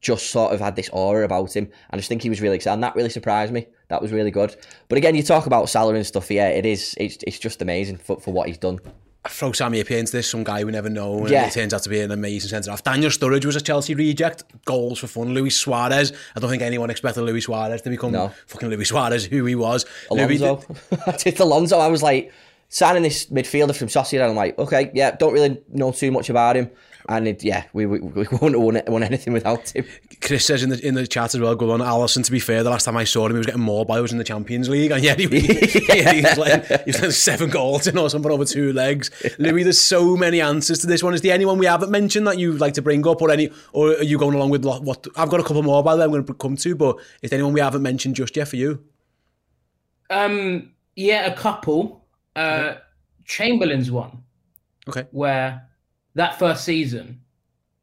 just 0.00 0.30
sort 0.30 0.52
of 0.52 0.60
had 0.60 0.76
this 0.76 0.88
aura 0.90 1.24
about 1.24 1.54
him. 1.56 1.68
I 1.90 1.96
just 1.96 2.08
think 2.08 2.22
he 2.22 2.28
was 2.28 2.40
really 2.40 2.56
excited. 2.56 2.74
And 2.74 2.82
that 2.82 2.94
really 2.96 3.10
surprised 3.10 3.52
me. 3.52 3.66
That 3.88 4.02
was 4.02 4.12
really 4.12 4.30
good. 4.30 4.54
But 4.88 4.98
again, 4.98 5.14
you 5.14 5.22
talk 5.22 5.46
about 5.46 5.68
Salah 5.68 5.94
and 5.94 6.06
stuff. 6.06 6.30
Yeah, 6.30 6.48
it 6.48 6.66
is. 6.66 6.94
It's, 6.98 7.18
it's 7.26 7.38
just 7.38 7.62
amazing 7.62 7.98
for, 7.98 8.18
for 8.20 8.32
what 8.32 8.48
he's 8.48 8.58
done. 8.58 8.78
I 9.24 9.28
throw 9.28 9.50
Sami 9.50 9.82
Hyypia 9.82 9.98
into 9.98 10.12
this, 10.12 10.30
some 10.30 10.44
guy 10.44 10.62
we 10.62 10.70
never 10.70 10.88
know, 10.88 11.18
and 11.18 11.30
Yeah. 11.30 11.46
it 11.48 11.52
turns 11.52 11.74
out 11.74 11.82
to 11.82 11.88
be 11.88 12.00
an 12.00 12.12
amazing 12.12 12.48
centre 12.48 12.70
half. 12.70 12.84
Daniel 12.84 13.10
Sturridge 13.10 13.44
was 13.44 13.56
a 13.56 13.60
Chelsea 13.60 13.92
reject, 13.96 14.44
goals 14.64 15.00
for 15.00 15.08
fun. 15.08 15.34
Luis 15.34 15.56
Suarez, 15.56 16.12
I 16.36 16.38
don't 16.40 16.48
think 16.48 16.62
anyone 16.62 16.90
expected 16.90 17.22
Luis 17.22 17.46
Suarez 17.46 17.82
to 17.82 17.90
become 17.90 18.12
No. 18.12 18.30
fucking 18.46 18.68
Luis 18.68 18.88
Suarez, 18.88 19.24
who 19.24 19.44
he 19.44 19.56
was. 19.56 19.84
Alonso. 20.12 20.62
I 21.08 21.12
did 21.12 21.40
Alonso. 21.40 21.76
I 21.78 21.88
was 21.88 22.04
like 22.04 22.32
signing 22.68 23.02
this 23.02 23.26
midfielder 23.26 23.76
from 23.76 23.88
Sociedad. 23.88 24.28
I'm 24.30 24.36
like, 24.36 24.56
okay, 24.60 24.92
yeah, 24.94 25.10
don't 25.16 25.32
really 25.32 25.60
know 25.72 25.90
too 25.90 26.12
much 26.12 26.30
about 26.30 26.54
him. 26.54 26.70
And 27.08 27.28
it, 27.28 27.44
yeah, 27.44 27.64
we, 27.72 27.86
we, 27.86 28.00
we 28.00 28.22
wouldn't 28.32 28.40
have 28.54 28.60
won, 28.60 28.80
won 28.88 29.02
anything 29.02 29.32
without 29.32 29.68
him. 29.70 29.84
Chris 30.20 30.44
says 30.44 30.62
in 30.64 30.70
the 30.70 30.84
in 30.84 30.94
the 30.94 31.06
chat 31.06 31.34
as 31.34 31.40
well, 31.40 31.54
go 31.54 31.70
on, 31.70 31.80
Alisson, 31.80 32.24
to 32.24 32.32
be 32.32 32.40
fair, 32.40 32.62
the 32.64 32.70
last 32.70 32.84
time 32.84 32.96
I 32.96 33.04
saw 33.04 33.26
him, 33.26 33.32
he 33.32 33.38
was 33.38 33.46
getting 33.46 33.60
more 33.60 33.86
by 33.86 34.00
us 34.00 34.10
in 34.10 34.18
the 34.18 34.24
Champions 34.24 34.68
League. 34.68 34.90
And 34.90 35.04
yet 35.04 35.18
he, 35.20 35.26
yeah, 35.26 36.12
he 36.12 36.22
was 36.22 36.36
like, 36.38 36.66
he 36.84 36.90
was 36.90 37.00
like 37.00 37.12
seven 37.12 37.48
goals 37.50 37.86
in 37.86 37.96
or 37.96 38.10
something 38.10 38.30
over 38.32 38.44
two 38.44 38.72
legs. 38.72 39.10
Louis, 39.38 39.62
there's 39.62 39.80
so 39.80 40.16
many 40.16 40.40
answers 40.40 40.80
to 40.80 40.86
this 40.88 41.02
one. 41.02 41.14
Is 41.14 41.20
there 41.20 41.32
anyone 41.34 41.58
we 41.58 41.66
haven't 41.66 41.90
mentioned 41.90 42.26
that 42.26 42.38
you'd 42.38 42.60
like 42.60 42.74
to 42.74 42.82
bring 42.82 43.06
up 43.06 43.22
or 43.22 43.30
any, 43.30 43.50
or 43.72 43.90
are 43.90 44.02
you 44.02 44.18
going 44.18 44.34
along 44.34 44.50
with 44.50 44.64
lo- 44.64 44.80
what, 44.80 45.06
I've 45.16 45.28
got 45.30 45.38
a 45.40 45.44
couple 45.44 45.62
more 45.62 45.82
by 45.84 45.94
the 45.94 45.98
way 46.00 46.04
I'm 46.06 46.10
going 46.10 46.24
to 46.26 46.34
come 46.34 46.56
to, 46.56 46.74
but 46.74 46.96
is 47.22 47.30
there 47.30 47.36
anyone 47.38 47.52
we 47.52 47.60
haven't 47.60 47.82
mentioned 47.82 48.16
just 48.16 48.36
yet 48.36 48.48
for 48.48 48.56
you? 48.56 48.82
Um, 50.10 50.72
yeah, 50.94 51.26
a 51.26 51.36
couple. 51.36 52.04
Uh, 52.34 52.74
Chamberlain's 53.24 53.90
one 53.90 54.22
Okay. 54.88 55.06
where 55.10 55.68
that 56.16 56.38
first 56.38 56.64
season 56.64 57.20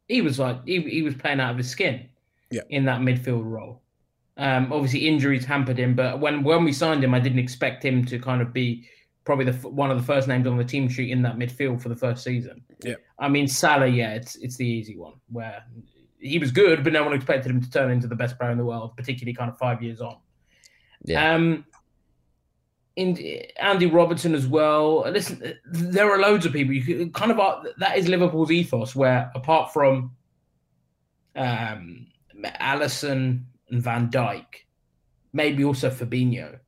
he 0.08 0.20
was 0.20 0.38
like 0.38 0.58
he, 0.66 0.80
he 0.82 1.02
was 1.02 1.14
playing 1.14 1.40
out 1.40 1.50
of 1.52 1.56
his 1.56 1.70
skin 1.70 2.08
Yeah. 2.50 2.60
in 2.68 2.84
that 2.84 3.00
midfield 3.00 3.44
role. 3.44 3.80
Um, 4.36 4.72
obviously 4.72 5.06
injuries 5.08 5.44
hampered 5.44 5.78
him, 5.78 5.94
but 5.94 6.20
when 6.20 6.42
when 6.42 6.64
we 6.64 6.72
signed 6.72 7.02
him, 7.02 7.14
I 7.14 7.20
didn't 7.20 7.38
expect 7.38 7.84
him 7.84 8.04
to 8.06 8.18
kind 8.18 8.42
of 8.42 8.52
be 8.52 8.86
probably 9.24 9.46
the 9.46 9.52
one 9.68 9.90
of 9.90 9.96
the 9.96 10.02
first 10.04 10.28
names 10.28 10.46
on 10.46 10.56
the 10.58 10.64
team 10.64 10.88
sheet 10.88 11.10
in 11.10 11.22
that 11.22 11.36
midfield 11.38 11.80
for 11.80 11.88
the 11.88 11.96
first 11.96 12.22
season. 12.22 12.62
Yeah. 12.82 12.96
I 13.18 13.28
mean 13.28 13.48
Salah, 13.48 13.86
yeah, 13.86 14.12
it's 14.14 14.36
it's 14.36 14.56
the 14.56 14.66
easy 14.66 14.96
one 14.98 15.14
where 15.30 15.62
he 16.18 16.38
was 16.38 16.50
good, 16.50 16.82
but 16.84 16.92
no 16.92 17.04
one 17.04 17.12
expected 17.14 17.50
him 17.50 17.60
to 17.62 17.70
turn 17.70 17.90
into 17.90 18.08
the 18.08 18.16
best 18.16 18.38
player 18.38 18.50
in 18.50 18.58
the 18.58 18.64
world, 18.64 18.96
particularly 18.96 19.34
kind 19.34 19.50
of 19.50 19.56
five 19.58 19.82
years 19.82 20.00
on. 20.00 20.16
Yeah. 21.04 21.34
Um, 21.34 21.64
in 22.96 23.16
Andy 23.60 23.86
Robertson 23.86 24.34
as 24.34 24.46
well. 24.46 25.00
Listen, 25.10 25.54
there 25.66 26.10
are 26.12 26.18
loads 26.20 26.46
of 26.46 26.52
people. 26.52 26.74
You 26.74 26.82
could, 26.82 27.12
kind 27.14 27.30
of 27.30 27.40
are, 27.40 27.64
that 27.78 27.96
is 27.98 28.08
Liverpool's 28.08 28.50
ethos, 28.52 28.94
where 28.94 29.30
apart 29.34 29.72
from 29.72 30.12
um, 31.36 32.06
Alisson 32.60 33.44
and 33.70 33.82
Van 33.82 34.08
Dijk, 34.10 34.44
maybe 35.32 35.64
also 35.64 35.90
Fabinho, 35.90 36.58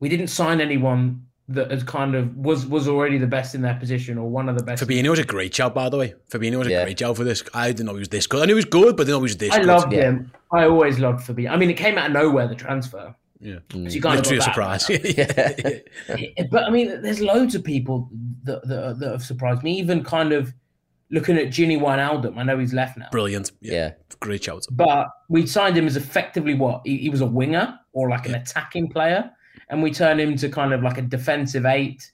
we 0.00 0.08
didn't 0.08 0.28
sign 0.28 0.60
anyone 0.60 1.24
that 1.50 1.70
has 1.70 1.82
kind 1.82 2.14
of 2.14 2.36
was 2.36 2.66
was 2.66 2.86
already 2.86 3.16
the 3.16 3.26
best 3.26 3.54
in 3.54 3.62
their 3.62 3.74
position 3.74 4.18
or 4.18 4.28
one 4.28 4.48
of 4.50 4.56
the 4.58 4.62
best. 4.62 4.84
Fabinho 4.84 5.08
was 5.10 5.18
a 5.18 5.24
great 5.24 5.54
shout, 5.54 5.74
by 5.74 5.88
the 5.88 5.96
way. 5.96 6.14
Fabinho 6.30 6.58
was 6.58 6.66
a 6.68 6.70
Yeah. 6.70 6.84
great 6.84 6.98
shout 6.98 7.16
for 7.16 7.24
this. 7.24 7.42
I 7.54 7.68
didn't 7.68 7.86
know 7.86 7.94
he 7.94 8.00
was 8.00 8.10
this 8.10 8.26
good. 8.26 8.42
I 8.42 8.44
knew 8.44 8.52
he 8.52 8.56
was 8.56 8.64
good, 8.66 8.96
but 8.96 9.04
I 9.04 9.06
didn't 9.06 9.14
know 9.14 9.18
he 9.20 9.22
was 9.22 9.36
this 9.38 9.52
I 9.54 9.58
good. 9.58 9.66
loved 9.66 9.92
Yeah. 9.92 10.02
him. 10.02 10.32
I 10.52 10.64
always 10.64 10.98
loved 10.98 11.26
Fabinho. 11.26 11.50
I 11.50 11.56
mean, 11.56 11.70
it 11.70 11.78
came 11.78 11.96
out 11.96 12.06
of 12.08 12.12
nowhere 12.12 12.46
the 12.48 12.54
transfer. 12.54 13.14
Yeah. 13.40 13.58
So 13.70 13.78
you 13.78 14.00
kind 14.02 14.18
of 14.18 14.26
Literally 14.26 14.38
a 14.38 14.40
got 14.40 14.80
that. 14.80 14.80
surprise. 14.82 15.84
yeah. 16.08 16.44
but 16.50 16.64
I 16.64 16.70
mean, 16.70 17.00
there's 17.02 17.20
loads 17.20 17.54
of 17.54 17.62
people 17.64 18.08
that, 18.44 18.66
that, 18.68 18.98
that 18.98 19.10
have 19.12 19.22
surprised 19.22 19.62
me. 19.62 19.78
Even 19.78 20.02
kind 20.02 20.32
of 20.32 20.52
looking 21.10 21.36
at 21.38 21.46
Gini 21.48 21.78
Wijnaldum. 21.80 22.36
I 22.36 22.42
know 22.42 22.58
he's 22.58 22.74
left 22.74 22.98
now, 22.98 23.08
Brilliant. 23.12 23.52
Yeah. 23.60 23.72
Yeah. 23.72 23.92
Great 24.20 24.44
shout. 24.44 24.64
but 24.72 25.08
we 25.28 25.46
signed 25.46 25.76
him 25.78 25.86
as 25.86 25.96
effectively 25.96 26.54
what 26.54 26.82
he, 26.84 26.96
he 26.98 27.08
was 27.08 27.20
a 27.20 27.26
winger 27.26 27.78
or 27.92 28.08
like 28.10 28.26
an 28.26 28.34
attacking 28.34 28.88
player, 28.90 29.30
and 29.70 29.82
we 29.82 29.92
turned 29.92 30.20
him 30.20 30.36
to 30.36 30.48
kind 30.48 30.72
of 30.72 30.82
like 30.82 30.98
a 30.98 31.02
defensive 31.02 31.64
eight. 31.66 32.10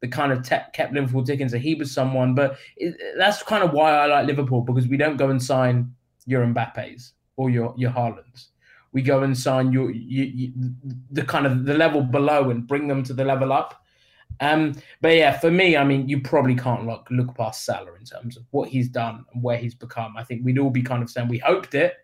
The 0.00 0.08
kind 0.08 0.32
of 0.32 0.42
te- 0.42 0.56
kept 0.72 0.92
Liverpool 0.94 1.22
ticking, 1.22 1.48
so 1.48 1.58
he 1.58 1.74
was 1.76 1.92
someone. 1.92 2.34
But 2.34 2.56
it, 2.76 2.96
that's 3.18 3.42
kind 3.42 3.62
of 3.62 3.72
why 3.72 3.92
I 3.92 4.06
like 4.06 4.26
Liverpool 4.26 4.62
because 4.62 4.88
we 4.88 4.96
don't 4.96 5.16
go 5.16 5.28
and 5.30 5.40
sign 5.40 5.94
your 6.26 6.44
Mbappe's 6.44 7.12
or 7.36 7.50
your 7.50 7.74
your 7.76 7.90
Haalands. 7.92 8.48
We 8.92 9.02
go 9.02 9.22
and 9.22 9.36
sign 9.36 9.72
your 9.72 9.90
you, 9.90 10.24
you, 10.24 10.52
the 11.10 11.24
kind 11.24 11.46
of 11.46 11.64
the 11.64 11.74
level 11.74 12.02
below 12.02 12.50
and 12.50 12.66
bring 12.66 12.88
them 12.88 13.02
to 13.04 13.14
the 13.14 13.24
level 13.24 13.52
up. 13.52 13.82
Um, 14.40 14.74
but 15.00 15.14
yeah, 15.14 15.38
for 15.38 15.50
me, 15.50 15.76
I 15.76 15.84
mean, 15.84 16.08
you 16.08 16.20
probably 16.20 16.54
can't 16.54 16.86
look 16.86 17.06
look 17.10 17.34
past 17.34 17.64
Salah 17.64 17.94
in 17.94 18.04
terms 18.04 18.36
of 18.36 18.44
what 18.50 18.68
he's 18.68 18.88
done 18.88 19.24
and 19.32 19.42
where 19.42 19.56
he's 19.56 19.74
become. 19.74 20.16
I 20.16 20.24
think 20.24 20.44
we'd 20.44 20.58
all 20.58 20.70
be 20.70 20.82
kind 20.82 21.02
of 21.02 21.10
saying 21.10 21.28
we 21.28 21.38
hoped 21.38 21.74
it, 21.74 21.94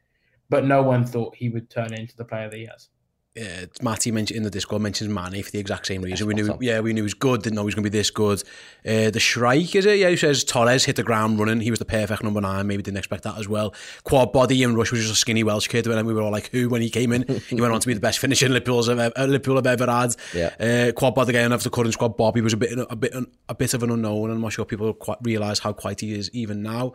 but 0.48 0.64
no 0.64 0.82
one 0.82 1.04
thought 1.04 1.34
he 1.34 1.48
would 1.48 1.68
turn 1.70 1.92
into 1.92 2.16
the 2.16 2.24
player 2.24 2.48
that 2.48 2.56
he 2.56 2.66
has. 2.66 2.88
Yeah, 3.34 3.66
Matty 3.82 4.10
mentioned 4.10 4.36
in 4.36 4.42
the 4.42 4.50
Discord 4.50 4.82
mentions 4.82 5.08
Manny 5.08 5.42
for 5.42 5.52
the 5.52 5.60
exact 5.60 5.86
same 5.86 6.02
reason. 6.02 6.26
we 6.26 6.34
knew, 6.34 6.58
yeah, 6.60 6.80
we 6.80 6.92
knew 6.92 7.02
he 7.02 7.04
was 7.04 7.14
good. 7.14 7.42
Didn't 7.42 7.54
know 7.54 7.62
he 7.62 7.66
was 7.66 7.74
going 7.76 7.84
to 7.84 7.90
be 7.90 7.96
this 7.96 8.10
good. 8.10 8.42
Uh, 8.84 9.10
the 9.10 9.20
Shrike 9.20 9.76
is 9.76 9.86
it? 9.86 9.98
Yeah, 9.98 10.08
he 10.08 10.16
says 10.16 10.42
Torres 10.42 10.84
hit 10.84 10.96
the 10.96 11.04
ground 11.04 11.38
running. 11.38 11.60
He 11.60 11.70
was 11.70 11.78
the 11.78 11.84
perfect 11.84 12.24
number 12.24 12.40
nine. 12.40 12.66
Maybe 12.66 12.82
didn't 12.82 12.98
expect 12.98 13.22
that 13.24 13.38
as 13.38 13.46
well. 13.46 13.74
Quad 14.02 14.32
body 14.32 14.64
and 14.64 14.76
Rush 14.76 14.90
was 14.90 15.02
just 15.02 15.12
a 15.12 15.16
skinny 15.16 15.44
Welsh 15.44 15.68
kid. 15.68 15.86
And 15.86 16.06
we 16.06 16.14
were 16.14 16.22
all 16.22 16.32
like, 16.32 16.48
who 16.48 16.68
when 16.68 16.82
he 16.82 16.90
came 16.90 17.12
in? 17.12 17.22
he 17.48 17.60
went 17.60 17.72
on 17.72 17.80
to 17.80 17.86
be 17.86 17.94
the 17.94 18.00
best 18.00 18.18
finisher 18.18 18.48
Liverpool's 18.48 18.88
have, 18.88 18.98
uh, 18.98 19.24
Liverpool 19.24 19.54
have 19.54 19.66
ever 19.66 19.86
had. 19.86 20.16
Yeah. 20.34 20.54
Uh, 20.58 20.92
quad 20.92 21.14
body 21.14 21.30
again 21.30 21.52
of 21.52 21.62
the 21.62 21.70
current 21.70 21.92
squad. 21.92 22.16
Bobby 22.16 22.40
was 22.40 22.54
a 22.54 22.56
bit, 22.56 22.76
a 22.90 22.96
bit, 22.96 23.14
a 23.48 23.54
bit 23.54 23.72
of 23.72 23.84
an 23.84 23.90
unknown. 23.90 24.30
And 24.30 24.34
I'm 24.34 24.40
not 24.40 24.52
sure 24.52 24.64
people 24.64 24.92
quite 24.94 25.18
realise 25.22 25.60
how 25.60 25.72
quite 25.72 26.00
he 26.00 26.12
is 26.14 26.28
even 26.32 26.62
now. 26.62 26.94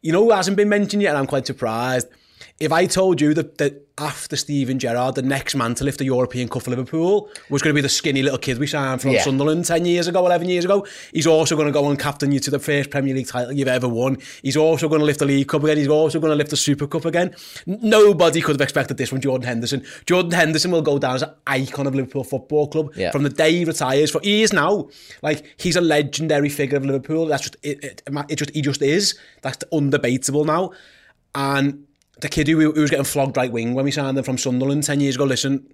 You 0.00 0.12
know 0.12 0.24
who 0.24 0.30
hasn't 0.30 0.56
been 0.56 0.70
mentioned 0.70 1.02
yet? 1.02 1.10
And 1.10 1.18
I'm 1.18 1.26
quite 1.26 1.46
surprised. 1.46 2.08
If 2.60 2.72
I 2.72 2.86
told 2.86 3.20
you 3.20 3.34
that, 3.34 3.58
that 3.58 3.88
after 3.98 4.36
Steven 4.36 4.78
Gerrard, 4.78 5.14
the 5.16 5.22
next 5.22 5.54
man 5.54 5.74
to 5.74 5.84
lift 5.84 5.98
the 5.98 6.06
European 6.06 6.48
Cup 6.48 6.62
for 6.62 6.70
Liverpool 6.70 7.28
was 7.50 7.60
going 7.60 7.72
to 7.72 7.74
be 7.74 7.82
the 7.82 7.88
skinny 7.90 8.22
little 8.22 8.38
kid 8.38 8.58
we 8.58 8.66
signed 8.66 9.02
from 9.02 9.10
Yeah. 9.10 9.22
Sunderland 9.22 9.66
10 9.66 9.84
years 9.84 10.08
ago, 10.08 10.24
11 10.24 10.48
years 10.48 10.64
ago, 10.64 10.86
he's 11.12 11.26
also 11.26 11.56
going 11.56 11.66
to 11.66 11.72
go 11.72 11.88
and 11.90 11.98
captain 11.98 12.32
you 12.32 12.40
to 12.40 12.50
the 12.50 12.58
first 12.58 12.88
Premier 12.90 13.14
League 13.14 13.26
title 13.28 13.52
you've 13.52 13.68
ever 13.68 13.86
won. 13.88 14.16
He's 14.42 14.56
also 14.56 14.88
going 14.88 15.00
to 15.00 15.04
lift 15.04 15.18
the 15.18 15.26
League 15.26 15.46
Cup 15.46 15.62
again. 15.62 15.76
He's 15.76 15.88
also 15.88 16.20
going 16.20 16.30
to 16.30 16.36
lift 16.36 16.50
the 16.50 16.56
Super 16.56 16.86
Cup 16.86 17.04
again. 17.04 17.34
Nobody 17.66 18.40
could 18.40 18.54
have 18.54 18.60
expected 18.62 18.96
this 18.96 19.10
from 19.10 19.20
Jordan 19.20 19.46
Henderson. 19.46 19.84
Jordan 20.06 20.32
Henderson 20.32 20.70
will 20.70 20.82
go 20.82 20.98
down 20.98 21.16
as 21.16 21.22
an 21.22 21.30
icon 21.46 21.86
of 21.86 21.94
Liverpool 21.94 22.24
Football 22.24 22.68
Club 22.68 22.92
Yeah. 22.96 23.10
from 23.10 23.24
the 23.24 23.28
day 23.30 23.52
he 23.52 23.64
retires. 23.66 24.10
For 24.10 24.20
he 24.22 24.42
is 24.42 24.52
now 24.54 24.88
like 25.22 25.44
he's 25.58 25.76
a 25.76 25.80
legendary 25.82 26.48
figure 26.48 26.78
of 26.78 26.86
Liverpool. 26.86 27.26
That's 27.26 27.42
just 27.42 27.56
it. 27.62 27.84
It, 27.84 28.02
it 28.30 28.36
just 28.36 28.50
he 28.54 28.62
just 28.62 28.80
is. 28.82 29.18
That's 29.42 29.58
undebatable 29.72 30.46
now. 30.46 30.72
And 31.34 31.86
the 32.20 32.28
kid 32.28 32.46
who, 32.46 32.58
who 32.72 32.80
was 32.80 32.90
getting 32.90 33.04
flogged 33.04 33.36
right 33.36 33.50
wing 33.50 33.74
when 33.74 33.84
we 33.84 33.90
signed 33.90 34.16
him 34.18 34.24
from 34.24 34.38
Sunderland 34.38 34.84
10 34.84 35.00
years 35.00 35.16
ago, 35.16 35.24
listen, 35.24 35.66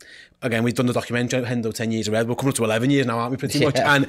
again, 0.42 0.62
we've 0.62 0.74
done 0.74 0.86
the 0.86 0.92
documentary, 0.92 1.42
Hendo 1.42 1.74
10 1.74 1.90
years 1.92 2.08
ahead. 2.08 2.28
We're 2.28 2.36
coming 2.36 2.50
up 2.50 2.54
to 2.56 2.64
11 2.64 2.90
years 2.90 3.06
now, 3.06 3.18
aren't 3.18 3.32
we, 3.32 3.36
pretty 3.36 3.64
much? 3.64 3.76
And 3.76 4.06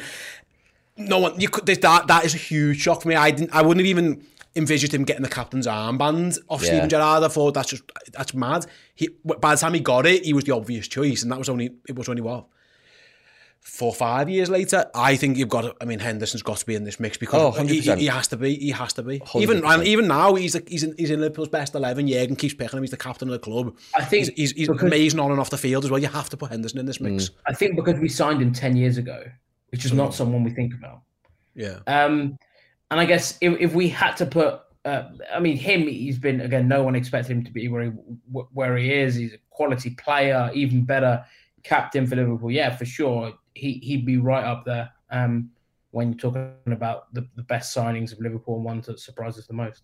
no 0.96 1.20
one, 1.20 1.39
you 1.39 1.50
could, 1.50 1.65
this- 1.65 1.80
that, 1.80 2.08
that 2.08 2.26
is 2.26 2.36
a 2.36 2.38
huge 2.38 2.80
shock 2.80 3.02
for 3.02 3.08
me. 3.08 3.15
I 3.15 3.32
didn't, 3.32 3.54
I 3.54 3.62
wouldn't 3.62 3.80
have 3.86 3.89
even 3.89 4.26
envisaged 4.56 4.94
him 4.94 5.04
getting 5.06 5.24
the 5.24 5.30
captain's 5.30 5.68
armband 5.68 6.38
off 6.50 6.62
Yeah. 6.62 6.68
Steven 6.70 6.89
Gerrard. 6.89 7.24
I 7.24 7.28
thought 7.30 7.54
that's 7.54 7.70
just, 7.70 7.84
that's 8.13 8.34
mad. 8.34 8.65
He, 8.96 9.10
by 9.24 9.56
the 9.56 9.60
time 9.60 9.74
he 9.74 9.80
got 9.80 10.06
it, 10.06 10.24
he 10.24 10.34
was 10.34 10.44
the 10.44 10.54
obvious 10.56 10.88
choice. 10.88 11.24
And 11.24 11.32
that 11.32 11.38
was 11.39 11.50
only, 11.50 11.72
it 11.88 11.96
was 11.96 12.10
only 12.10 12.22
what? 12.22 12.46
Four, 13.62 13.93
five 13.93 14.30
years 14.30 14.50
later, 14.50 14.86
I 14.95 15.15
think 15.15 15.38
you've 15.38 15.50
got. 15.50 15.62
To, 15.62 15.76
I 15.82 15.86
mean, 15.86 16.00
Henderson's 16.00 16.41
got 16.41 16.58
to 16.58 16.65
be 16.65 16.76
in 16.76 16.86
this 16.86 17.00
mix 17.00 17.17
because 17.17 17.58
Oh, 17.58 17.63
he, 17.63 17.80
he 17.82 18.06
has 18.08 18.28
to 18.30 18.38
be. 18.38 18.56
He 18.56 18.72
has 18.72 18.93
to 18.93 19.04
be. 19.04 19.22
Even 19.36 19.62
100%. 19.62 19.74
and 19.74 19.84
even 19.88 20.08
now, 20.08 20.34
he's 20.36 20.54
the, 20.54 20.63
he's 20.67 20.84
in, 20.84 20.95
he's 20.98 21.12
in 21.12 21.19
Liverpool's 21.19 21.50
best 21.50 21.76
eleven. 21.76 22.08
Jurgen 22.08 22.36
keeps 22.36 22.54
picking 22.54 22.78
him. 22.78 22.84
He's 22.84 22.91
the 22.91 22.98
captain 22.98 23.28
of 23.28 23.34
the 23.34 23.39
club. 23.39 23.76
I 23.95 24.04
think 24.06 24.28
he's, 24.28 24.36
he's, 24.36 24.52
he's 24.54 24.67
because- 24.69 24.84
amazing 24.88 25.19
on 25.19 25.32
and 25.32 25.39
off 25.39 25.50
the 25.50 25.58
field 25.58 25.84
as 25.86 25.91
well. 25.91 26.00
You 26.00 26.08
have 26.08 26.30
to 26.30 26.38
put 26.38 26.50
Henderson 26.52 26.80
in 26.80 26.86
this 26.86 27.00
mix. 27.02 27.32
I 27.48 27.54
think 27.54 27.76
because 27.76 28.00
we 28.00 28.08
signed 28.10 28.41
him 28.41 28.54
ten 28.54 28.76
years 28.78 28.98
ago, 28.98 29.24
which 29.72 29.84
is 29.86 29.93
not 29.93 30.13
someone 30.13 30.43
we 30.43 30.52
think 30.52 30.74
about. 30.74 31.02
Yeah, 31.54 31.80
Um, 31.86 32.38
and 32.91 33.00
I 33.00 33.06
guess 33.06 33.38
if, 33.41 33.60
if 33.60 33.74
we 33.74 33.89
had 33.89 34.15
to 34.17 34.26
put, 34.26 34.62
uh, 34.86 35.04
I 35.34 35.39
mean, 35.39 35.58
him, 35.58 35.82
he's 35.82 36.17
been 36.17 36.39
again. 36.41 36.67
No 36.69 36.82
one 36.84 36.95
expected 36.95 37.34
him 37.34 37.43
to 37.43 37.52
be 37.52 37.67
where 37.67 37.84
he 37.84 37.89
where 38.32 38.78
he 38.78 38.91
is. 38.93 39.15
He's 39.15 39.34
a 39.34 39.38
quality 39.50 39.91
player, 39.91 40.50
even 40.54 40.86
better 40.86 41.24
captain 41.63 42.08
for 42.08 42.15
Liverpool. 42.15 42.50
Yeah, 42.52 42.76
for 42.76 42.86
sure, 42.86 43.34
he 43.60 43.74
he'd 43.84 44.06
be 44.06 44.17
right 44.17 44.43
up 44.43 44.65
there. 44.65 44.91
Um, 45.12 45.52
when 45.91 46.10
you're 46.10 46.17
talking 46.17 46.54
about 46.67 47.13
the, 47.13 47.28
the 47.36 47.41
best 47.43 47.76
signings 47.76 48.12
of 48.12 48.19
Liverpool 48.19 48.56
and 48.56 48.63
ones 48.63 48.86
that 48.86 49.00
surprised 49.00 49.39
us 49.39 49.48
the 49.48 49.54
most. 49.54 49.82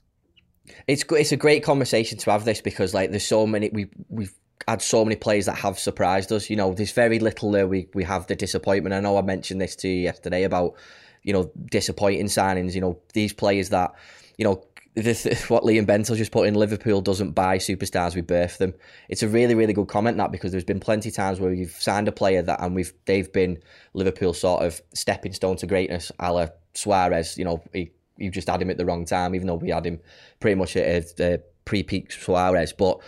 it's 0.87 1.03
it's 1.09 1.31
a 1.31 1.37
great 1.37 1.63
conversation 1.63 2.17
to 2.19 2.31
have 2.31 2.45
this 2.45 2.61
because 2.61 2.93
like 2.93 3.09
there's 3.11 3.25
so 3.25 3.47
many 3.47 3.69
we 3.73 3.89
we've 4.09 4.35
had 4.67 4.81
so 4.81 5.03
many 5.03 5.15
players 5.15 5.45
that 5.45 5.57
have 5.57 5.77
surprised 5.77 6.31
us. 6.31 6.49
You 6.49 6.55
know, 6.55 6.73
there's 6.73 6.91
very 6.91 7.19
little 7.19 7.51
there 7.51 7.67
we 7.67 7.87
we 7.93 8.03
have 8.03 8.27
the 8.27 8.35
disappointment. 8.35 8.93
I 8.93 8.99
know 8.99 9.17
I 9.17 9.21
mentioned 9.21 9.61
this 9.61 9.75
to 9.77 9.87
you 9.87 10.01
yesterday 10.01 10.43
about 10.43 10.75
you 11.23 11.33
know 11.33 11.51
disappointing 11.71 12.27
signings. 12.27 12.73
You 12.73 12.81
know 12.81 12.99
these 13.13 13.33
players 13.33 13.69
that 13.69 13.93
you 14.37 14.45
know. 14.45 14.63
What 15.49 15.63
Liam 15.63 15.85
Bentel 15.85 16.15
just 16.15 16.31
put 16.31 16.47
in 16.47 16.53
Liverpool 16.53 17.01
doesn't 17.01 17.31
buy 17.31 17.57
superstars, 17.57 18.15
we 18.15 18.21
birth 18.21 18.57
them. 18.57 18.73
It's 19.09 19.23
a 19.23 19.27
really, 19.27 19.53
really 19.53 19.73
good 19.73 19.87
comment 19.87 20.17
that 20.17 20.31
because 20.31 20.51
there's 20.51 20.63
been 20.63 20.79
plenty 20.79 21.09
of 21.09 21.15
times 21.15 21.39
where 21.39 21.51
you've 21.51 21.71
signed 21.71 22.07
a 22.07 22.13
player 22.13 22.41
that 22.41 22.61
and 22.61 22.75
we've 22.75 22.93
they've 23.05 23.31
been 23.31 23.59
Liverpool 23.93 24.33
sort 24.33 24.63
of 24.63 24.81
stepping 24.93 25.33
stone 25.33 25.57
to 25.57 25.67
greatness, 25.67 26.11
a 26.19 26.31
la 26.31 26.47
Suarez. 26.73 27.37
You 27.37 27.45
know, 27.45 27.63
you 27.73 28.31
just 28.31 28.47
had 28.47 28.61
him 28.61 28.69
at 28.69 28.77
the 28.77 28.85
wrong 28.85 29.05
time, 29.05 29.35
even 29.35 29.47
though 29.47 29.55
we 29.55 29.69
had 29.69 29.85
him 29.85 29.99
pretty 30.39 30.55
much 30.55 30.77
at 30.77 31.19
a, 31.19 31.35
uh, 31.35 31.37
pre-peak 31.65 32.11
Suarez. 32.11 32.71
But 32.71 32.99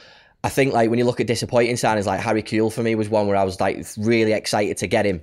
I 0.43 0.49
think 0.49 0.73
like 0.73 0.89
when 0.89 0.99
you 0.99 1.05
look 1.05 1.19
at 1.19 1.27
disappointing 1.27 1.75
signings, 1.75 2.05
like 2.05 2.19
Harry 2.19 2.43
Kewell 2.43 2.71
for 2.71 2.83
me 2.83 2.95
was 2.95 3.09
one 3.09 3.27
where 3.27 3.37
I 3.37 3.43
was 3.43 3.59
like 3.59 3.85
really 3.97 4.33
excited 4.33 4.77
to 4.77 4.87
get 4.87 5.05
him, 5.05 5.21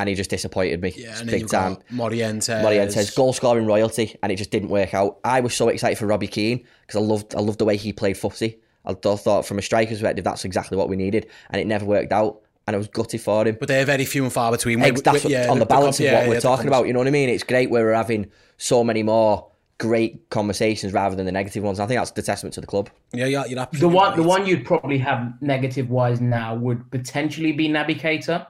and 0.00 0.08
he 0.08 0.14
just 0.14 0.30
disappointed 0.30 0.80
me 0.80 0.92
yeah. 0.96 1.18
And 1.18 1.28
then 1.28 1.40
big 1.40 1.48
time. 1.48 1.76
Morientes. 1.92 2.62
Morientes 2.62 3.14
goal 3.16 3.32
scoring 3.32 3.66
royalty, 3.66 4.16
and 4.22 4.30
it 4.32 4.36
just 4.36 4.50
didn't 4.50 4.68
work 4.68 4.94
out. 4.94 5.18
I 5.24 5.40
was 5.40 5.54
so 5.54 5.68
excited 5.68 5.98
for 5.98 6.06
Robbie 6.06 6.28
Keane 6.28 6.64
because 6.82 6.96
I 7.00 7.04
loved 7.04 7.34
I 7.34 7.40
loved 7.40 7.58
the 7.58 7.64
way 7.64 7.76
he 7.76 7.92
played 7.92 8.16
footy. 8.16 8.58
I 8.84 8.94
thought 8.94 9.44
from 9.44 9.58
a 9.58 9.62
striker's 9.62 9.98
perspective 9.98 10.24
that's 10.24 10.44
exactly 10.44 10.78
what 10.78 10.88
we 10.88 10.96
needed, 10.96 11.26
and 11.50 11.60
it 11.60 11.66
never 11.66 11.84
worked 11.84 12.12
out. 12.12 12.40
And 12.66 12.74
I 12.74 12.78
was 12.78 12.88
gutted 12.88 13.22
for 13.22 13.46
him. 13.46 13.56
but 13.58 13.66
they're 13.66 13.86
very 13.86 14.04
few 14.04 14.24
and 14.24 14.32
far 14.32 14.50
between. 14.52 14.82
Ex- 14.82 15.00
that's 15.00 15.24
what- 15.24 15.48
on 15.48 15.58
the 15.58 15.64
balance 15.64 16.00
of 16.00 16.04
what 16.04 16.12
yeah, 16.12 16.28
we're 16.28 16.34
the 16.34 16.40
talking 16.42 16.66
about. 16.66 16.86
You 16.86 16.92
know 16.92 16.98
what 16.98 17.08
I 17.08 17.10
mean? 17.10 17.30
It's 17.30 17.42
great 17.42 17.70
where 17.70 17.82
we're 17.84 17.94
having 17.94 18.30
so 18.58 18.84
many 18.84 19.02
more 19.02 19.48
great 19.78 20.28
conversations 20.28 20.92
rather 20.92 21.16
than 21.16 21.24
the 21.24 21.32
negative 21.32 21.62
ones. 21.62 21.80
I 21.80 21.86
think 21.86 21.98
that's 21.98 22.10
the 22.10 22.20
testament 22.20 22.52
to 22.54 22.60
the 22.60 22.66
club. 22.66 22.90
Yeah, 23.12 23.24
yeah, 23.26 23.44
you're 23.46 23.54
The 23.54 23.60
absolutely 23.62 23.94
one, 23.96 24.16
the 24.16 24.22
one 24.22 24.44
you'd 24.46 24.66
probably 24.66 24.98
have 24.98 25.32
negative 25.40 25.88
wise 25.88 26.20
now 26.20 26.56
would 26.56 26.90
potentially 26.90 27.52
be 27.52 27.68
Naby 27.68 27.98
Keita. 28.00 28.48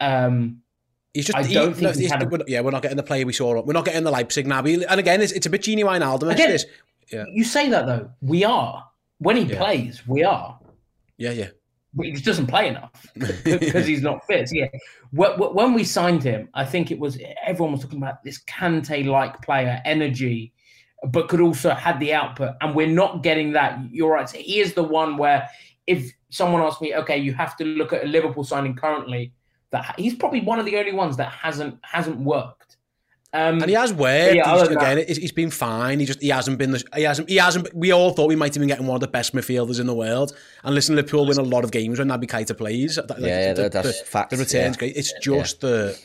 Um, 0.00 0.62
He's 1.14 1.26
just. 1.26 1.36
I 1.38 1.42
don't 1.50 1.74
think 1.74 1.96
no, 1.96 2.08
had 2.08 2.22
a- 2.22 2.26
we're 2.26 2.38
yeah, 2.46 2.60
we're 2.60 2.70
not 2.70 2.82
getting 2.82 2.98
the 2.98 3.02
player 3.02 3.24
we 3.24 3.32
saw. 3.32 3.62
We're 3.62 3.72
not 3.72 3.86
getting 3.86 4.04
the 4.04 4.10
Leipzig 4.10 4.46
Naby. 4.46 4.84
And 4.88 5.00
again, 5.00 5.22
it's, 5.22 5.32
it's 5.32 5.46
a 5.46 5.50
bit 5.50 5.62
Gini 5.62 5.82
Wijnaldum. 5.82 6.30
Again- 6.30 6.50
This. 6.50 6.66
Yeah, 7.12 7.24
you 7.32 7.44
say 7.44 7.70
that 7.70 7.86
though, 7.86 8.10
we 8.20 8.44
are 8.44 8.84
when 9.18 9.36
he 9.36 9.44
Yeah. 9.44 9.58
plays, 9.58 10.06
we 10.06 10.24
are. 10.24 10.58
yeah, 11.18 11.30
yeah. 11.30 11.48
But 11.94 12.06
he 12.06 12.12
just 12.12 12.24
doesn't 12.26 12.48
play 12.48 12.68
enough 12.68 12.90
because 13.44 13.86
he's 13.86 14.02
not 14.02 14.26
fit. 14.26 14.48
So, 14.50 14.56
yeah, 14.56 14.66
Wh- 15.16 15.36
wh- 15.36 15.54
when 15.54 15.72
we 15.72 15.84
signed 15.84 16.22
him, 16.22 16.48
I 16.52 16.64
think 16.66 16.90
it 16.90 16.98
was 16.98 17.16
everyone 17.46 17.72
was 17.72 17.80
talking 17.82 17.96
about 18.02 18.22
this 18.24 18.42
Kante-like 18.44 19.40
player, 19.40 19.80
energy, 19.86 20.52
but 21.04 21.28
could 21.28 21.40
also 21.40 21.70
had 21.70 21.98
the 22.00 22.12
output, 22.12 22.56
and 22.60 22.74
we're 22.74 22.86
not 22.88 23.22
getting 23.22 23.52
that. 23.52 23.78
You're 23.90 24.12
right. 24.12 24.28
So 24.28 24.36
he 24.38 24.60
is 24.60 24.74
the 24.74 24.82
one 24.82 25.16
where 25.16 25.48
if 25.86 26.12
someone 26.28 26.60
asked 26.60 26.82
me, 26.82 26.94
okay, 26.96 27.16
you 27.16 27.32
have 27.32 27.56
to 27.58 27.64
look 27.64 27.92
at 27.94 28.04
a 28.04 28.06
Liverpool 28.08 28.44
signing 28.44 28.74
currently, 28.74 29.32
that 29.70 29.94
he's 29.98 30.14
probably 30.14 30.40
one 30.40 30.58
of 30.58 30.66
the 30.66 30.76
only 30.78 30.92
ones 30.92 31.16
that 31.16 31.28
hasn't 31.28 31.78
hasn't 31.82 32.18
worked. 32.20 32.76
Um, 33.32 33.60
And 33.60 33.66
he 33.68 33.74
has 33.74 33.92
worked. 33.92 34.34
Yeah, 34.36 34.58
he's, 34.60 34.68
again, 34.68 35.04
he's, 35.06 35.16
he's 35.18 35.32
been 35.32 35.50
fine. 35.50 35.98
He 36.00 36.06
just 36.06 36.22
he 36.22 36.28
hasn't 36.28 36.56
been 36.58 36.70
the 36.70 36.82
he 36.94 37.02
hasn't 37.02 37.28
he 37.28 37.36
hasn't. 37.36 37.74
We 37.74 37.92
all 37.92 38.12
thought 38.12 38.28
we 38.28 38.36
might 38.36 38.54
have 38.54 38.60
been 38.60 38.68
getting 38.68 38.86
one 38.86 38.94
of 38.94 39.00
the 39.00 39.08
best 39.08 39.34
midfielders 39.34 39.78
in 39.80 39.86
the 39.86 39.94
world. 39.94 40.34
And 40.64 40.74
listen, 40.74 40.94
Liverpool 40.96 41.26
win 41.26 41.36
a 41.36 41.42
lot 41.42 41.64
of 41.64 41.70
games 41.72 41.98
when 41.98 42.08
Naby 42.08 42.24
Keita 42.26 42.56
plays. 42.56 42.94
That- 42.96 43.10
like, 43.10 43.20
Yeah, 43.20 43.52
the, 43.52 43.62
that- 43.62 43.72
that's 43.72 44.00
the, 44.00 44.06
facts, 44.06 44.30
The 44.30 44.36
returns 44.38 44.76
yeah. 44.76 44.78
great. 44.78 44.96
It's 44.96 45.12
just 45.20 45.60
the 45.60 45.98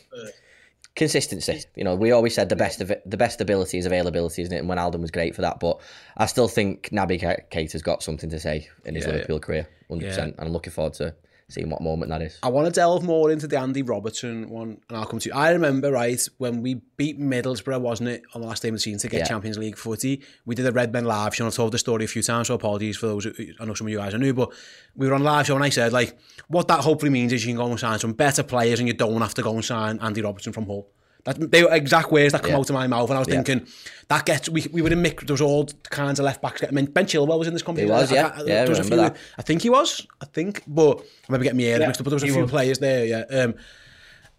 consistency. 0.95 1.61
You 1.75 1.83
know, 1.83 1.95
we 1.95 2.11
always 2.11 2.35
said 2.35 2.49
the 2.49 2.55
best 2.55 2.81
of 2.81 2.91
it, 2.91 3.01
the 3.09 3.17
best 3.17 3.39
ability 3.39 3.77
is 3.77 3.85
availability, 3.85 4.41
isn't 4.41 4.53
it? 4.53 4.59
And 4.59 4.67
when 4.69 4.79
Alden 4.79 5.01
was 5.01 5.11
great 5.11 5.35
for 5.35 5.41
that, 5.41 5.59
but 5.59 5.79
I 6.17 6.25
still 6.25 6.47
think 6.47 6.89
Naby 6.91 7.19
Ke- 7.19 7.49
Keita's 7.51 7.81
got 7.81 8.03
something 8.03 8.29
to 8.29 8.39
say 8.39 8.67
in 8.85 8.95
his 8.95 9.05
Yeah, 9.05 9.11
Liverpool 9.13 9.39
career, 9.39 9.67
hundred 9.89 10.07
percent. 10.09 10.35
And 10.37 10.47
I'm 10.47 10.53
looking 10.53 10.73
forward 10.73 10.93
to 10.95 11.15
seeing 11.51 11.69
what 11.69 11.81
moment 11.81 12.09
that 12.09 12.21
is. 12.21 12.39
I 12.43 12.49
want 12.49 12.67
to 12.67 12.71
delve 12.71 13.03
more 13.03 13.29
into 13.29 13.47
the 13.47 13.59
Andy 13.59 13.81
Robertson 13.81 14.49
one, 14.49 14.79
and 14.87 14.97
I'll 14.97 15.05
come 15.05 15.19
to 15.19 15.29
you. 15.29 15.35
I 15.35 15.51
remember, 15.51 15.91
right, 15.91 16.25
when 16.37 16.61
we 16.61 16.75
beat 16.97 17.19
Middlesbrough, 17.19 17.81
wasn't 17.81 18.09
it, 18.09 18.23
on 18.33 18.41
the 18.41 18.47
last 18.47 18.61
day 18.61 18.69
of 18.69 18.75
the 18.75 18.79
season 18.79 18.99
to 18.99 19.09
get 19.09 19.19
Yeah. 19.19 19.27
Champions 19.27 19.57
League 19.57 19.77
footy? 19.77 20.21
We 20.45 20.55
did 20.55 20.65
a 20.65 20.71
Red 20.71 20.93
Men 20.93 21.05
live 21.05 21.35
show, 21.35 21.43
and 21.43 21.51
I've 21.51 21.55
told 21.55 21.73
the 21.73 21.77
story 21.77 22.05
a 22.05 22.07
few 22.07 22.23
times, 22.23 22.47
so 22.47 22.55
apologies 22.55 22.97
for 22.97 23.07
those. 23.07 23.25
Who, 23.25 23.33
I 23.59 23.65
know 23.65 23.73
some 23.73 23.87
of 23.87 23.91
you 23.91 23.97
guys 23.97 24.13
are 24.13 24.17
new, 24.17 24.33
but 24.33 24.51
we 24.95 25.07
were 25.07 25.13
on 25.13 25.21
a 25.21 25.25
live 25.25 25.45
show, 25.47 25.55
and 25.55 25.63
I 25.63 25.69
said, 25.69 25.91
like, 25.93 26.17
what 26.47 26.67
that 26.69 26.79
hopefully 26.79 27.09
means 27.11 27.33
is 27.33 27.45
you 27.45 27.49
can 27.49 27.57
go 27.57 27.69
and 27.69 27.79
sign 27.79 27.99
some 27.99 28.13
better 28.13 28.43
players, 28.43 28.79
and 28.79 28.87
you 28.87 28.93
don't 28.93 29.21
have 29.21 29.33
to 29.33 29.41
go 29.43 29.53
and 29.53 29.65
sign 29.65 29.99
Andy 30.01 30.21
Robertson 30.21 30.53
from 30.53 30.65
Hull. 30.65 30.87
That, 31.23 31.51
they 31.51 31.63
were 31.63 31.71
exact 31.73 32.11
words 32.11 32.31
that 32.31 32.41
come 32.41 32.51
Yeah. 32.51 32.57
out 32.57 32.69
of 32.69 32.73
my 32.73 32.87
mouth, 32.87 33.09
and 33.09 33.17
I 33.17 33.19
was 33.19 33.27
Yeah. 33.27 33.41
thinking 33.43 33.67
that 34.07 34.25
gets 34.25 34.49
we, 34.49 34.65
we 34.71 34.81
were 34.81 34.89
in 34.89 35.01
mix. 35.01 35.23
There 35.23 35.33
was 35.33 35.41
all 35.41 35.65
kinds 35.89 36.19
of 36.19 36.25
left 36.25 36.41
backs. 36.41 36.63
I 36.63 36.71
mean, 36.71 36.85
Ben 36.85 37.05
Chilwell 37.05 37.37
was 37.37 37.47
in 37.47 37.53
this 37.53 37.61
company. 37.61 37.85
He 37.85 37.91
was, 37.91 38.11
I- 38.11 38.15
yeah. 38.15 38.27
I- 38.27 38.37
Yeah, 38.37 38.41
I 38.41 38.43
there 38.43 38.69
was 38.69 38.79
a 38.79 38.83
remember 38.83 38.95
few- 39.09 39.13
that. 39.15 39.17
I 39.37 39.41
think 39.43 39.61
he 39.61 39.69
was. 39.69 40.05
I 40.19 40.25
think, 40.25 40.63
but 40.67 40.97
I 40.99 41.03
remember 41.29 41.43
getting 41.43 41.57
my 41.57 41.63
ears 41.63 41.79
Yeah, 41.79 41.87
mixed 41.87 42.01
up. 42.01 42.05
But 42.05 42.09
there 42.09 42.15
was 42.15 42.23
a 42.23 42.27
he 42.27 42.31
few 42.31 42.41
was. 42.41 42.51
players 42.51 42.79
there, 42.79 43.05
yeah. 43.05 43.23
Um, 43.29 43.53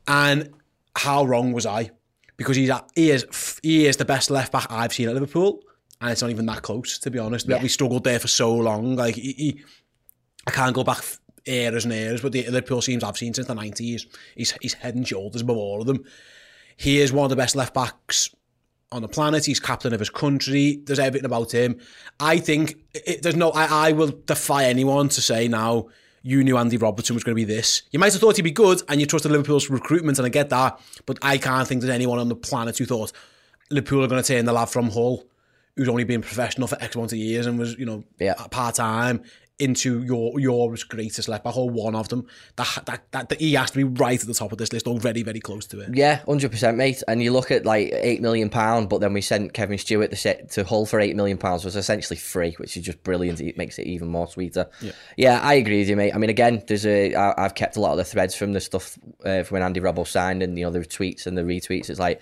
and 0.08 0.50
how 0.96 1.24
wrong 1.24 1.52
was 1.52 1.66
I? 1.66 1.90
Because 2.36 2.56
he's 2.56 2.70
at, 2.70 2.88
he 2.96 3.10
is 3.10 3.26
he 3.62 3.86
is 3.86 3.96
the 3.98 4.04
best 4.04 4.30
left 4.30 4.50
back 4.52 4.66
I've 4.70 4.92
seen 4.92 5.08
at 5.08 5.14
Liverpool, 5.14 5.60
and 6.00 6.10
it's 6.10 6.22
not 6.22 6.30
even 6.30 6.46
that 6.46 6.62
close 6.62 6.98
to 6.98 7.10
be 7.10 7.18
honest. 7.18 7.46
We- 7.46 7.54
Yeah. 7.54 7.62
We 7.62 7.68
struggled 7.68 8.04
there 8.04 8.18
for 8.18 8.28
so 8.28 8.52
long. 8.54 8.96
Like 8.96 9.14
he, 9.14 9.32
he 9.32 9.60
I 10.46 10.50
can't 10.50 10.74
go 10.74 10.82
back 10.82 10.98
f- 10.98 11.20
eras 11.46 11.84
and 11.84 11.94
eras, 11.94 12.20
but 12.22 12.32
the 12.32 12.42
Liverpool 12.46 12.82
teams 12.82 13.04
I've 13.04 13.16
seen 13.16 13.32
since 13.34 13.46
the 13.46 13.54
nineties, 13.54 14.06
he's 14.34 14.54
he's 14.60 14.74
head 14.74 14.96
and 14.96 15.06
shoulders 15.06 15.42
above 15.42 15.56
all 15.56 15.80
of 15.80 15.86
them. 15.86 16.04
He 16.82 16.98
is 17.00 17.12
one 17.12 17.24
of 17.24 17.30
the 17.30 17.36
best 17.36 17.54
left 17.54 17.72
backs 17.74 18.28
on 18.90 19.02
the 19.02 19.08
planet. 19.08 19.44
He's 19.44 19.60
captain 19.60 19.94
of 19.94 20.00
his 20.00 20.10
country. 20.10 20.80
There's 20.84 20.98
everything 20.98 21.24
about 21.26 21.52
him. 21.54 21.78
I 22.18 22.38
think 22.38 22.74
it, 22.92 23.22
there's 23.22 23.36
no. 23.36 23.50
I, 23.50 23.88
I 23.88 23.92
will 23.92 24.10
defy 24.26 24.64
anyone 24.64 25.08
to 25.10 25.20
say 25.22 25.46
now. 25.46 25.86
You 26.24 26.42
knew 26.42 26.56
Andy 26.56 26.76
Robertson 26.76 27.14
was 27.14 27.22
going 27.24 27.36
to 27.36 27.40
be 27.40 27.44
this. 27.44 27.82
You 27.92 27.98
might 28.00 28.12
have 28.12 28.20
thought 28.20 28.34
he'd 28.36 28.42
be 28.42 28.50
good, 28.50 28.82
and 28.88 29.00
you 29.00 29.06
trusted 29.06 29.30
Liverpool's 29.30 29.70
recruitment, 29.70 30.18
and 30.18 30.26
I 30.26 30.28
get 30.28 30.50
that. 30.50 30.80
But 31.06 31.18
I 31.22 31.38
can't 31.38 31.66
think 31.68 31.82
there's 31.82 31.94
anyone 31.94 32.18
on 32.18 32.28
the 32.28 32.36
planet 32.36 32.78
who 32.78 32.84
thought 32.84 33.12
Liverpool 33.70 34.02
are 34.04 34.08
going 34.08 34.22
to 34.22 34.26
turn 34.34 34.44
the 34.44 34.52
lad 34.52 34.68
from 34.68 34.90
Hull, 34.90 35.24
who's 35.76 35.88
only 35.88 36.04
been 36.04 36.20
professional 36.20 36.66
for 36.68 36.80
X 36.82 36.94
amount 36.96 37.12
of 37.12 37.18
years 37.18 37.46
and 37.46 37.58
was, 37.58 37.76
you 37.78 37.86
know, 37.86 38.04
Yeah. 38.20 38.34
part 38.50 38.74
time, 38.74 39.22
into 39.58 40.02
your 40.02 40.38
Europe's 40.40 40.82
greatest 40.82 41.28
left 41.28 41.44
back 41.44 41.56
or 41.56 41.70
one 41.70 41.94
of 41.94 42.08
them, 42.08 42.26
that, 42.56 42.82
that, 42.86 43.02
that, 43.12 43.28
that 43.28 43.40
he 43.40 43.54
has 43.54 43.70
to 43.70 43.78
be 43.78 43.84
right 43.84 44.20
at 44.20 44.26
the 44.26 44.34
top 44.34 44.50
of 44.50 44.58
this 44.58 44.72
list 44.72 44.86
or 44.86 44.98
very, 44.98 45.22
very 45.22 45.40
close 45.40 45.66
to 45.66 45.80
it. 45.80 45.90
Yeah, 45.94 46.16
hundred 46.24 46.50
percent, 46.50 46.76
mate. 46.76 47.02
And 47.06 47.22
you 47.22 47.32
look 47.32 47.50
at 47.50 47.64
like 47.64 47.90
eight 47.92 48.20
million 48.20 48.50
pound, 48.50 48.88
but 48.88 49.00
then 49.00 49.12
we 49.12 49.20
sent 49.20 49.52
Kevin 49.52 49.78
Stewart 49.78 50.10
to 50.10 50.16
set 50.16 50.50
to 50.52 50.64
Hull 50.64 50.86
for 50.86 51.00
eight 51.00 51.16
million 51.16 51.38
pounds 51.38 51.64
was 51.64 51.76
essentially 51.76 52.16
free, 52.16 52.54
which 52.54 52.76
is 52.76 52.84
just 52.84 53.02
brilliant. 53.02 53.40
It 53.40 53.56
makes 53.56 53.78
it 53.78 53.86
even 53.86 54.08
more 54.08 54.26
sweeter. 54.26 54.68
Yeah, 54.80 54.92
yeah 55.16 55.40
I 55.42 55.54
agree 55.54 55.80
with 55.80 55.88
you, 55.88 55.96
mate. 55.96 56.14
I 56.14 56.18
mean, 56.18 56.30
again, 56.30 56.62
there's 56.66 56.86
a 56.86 57.14
I, 57.14 57.44
I've 57.44 57.54
kept 57.54 57.76
a 57.76 57.80
lot 57.80 57.92
of 57.92 57.98
the 57.98 58.04
threads 58.04 58.34
from 58.34 58.52
the 58.52 58.60
stuff 58.60 58.98
uh, 59.24 59.42
from 59.42 59.56
when 59.56 59.62
Andy 59.62 59.80
Robbo 59.80 60.06
signed 60.06 60.42
and 60.42 60.58
you 60.58 60.64
know 60.64 60.70
the 60.70 60.80
tweets 60.80 61.26
and 61.26 61.36
the 61.36 61.42
retweets. 61.42 61.90
It's 61.90 62.00
like 62.00 62.20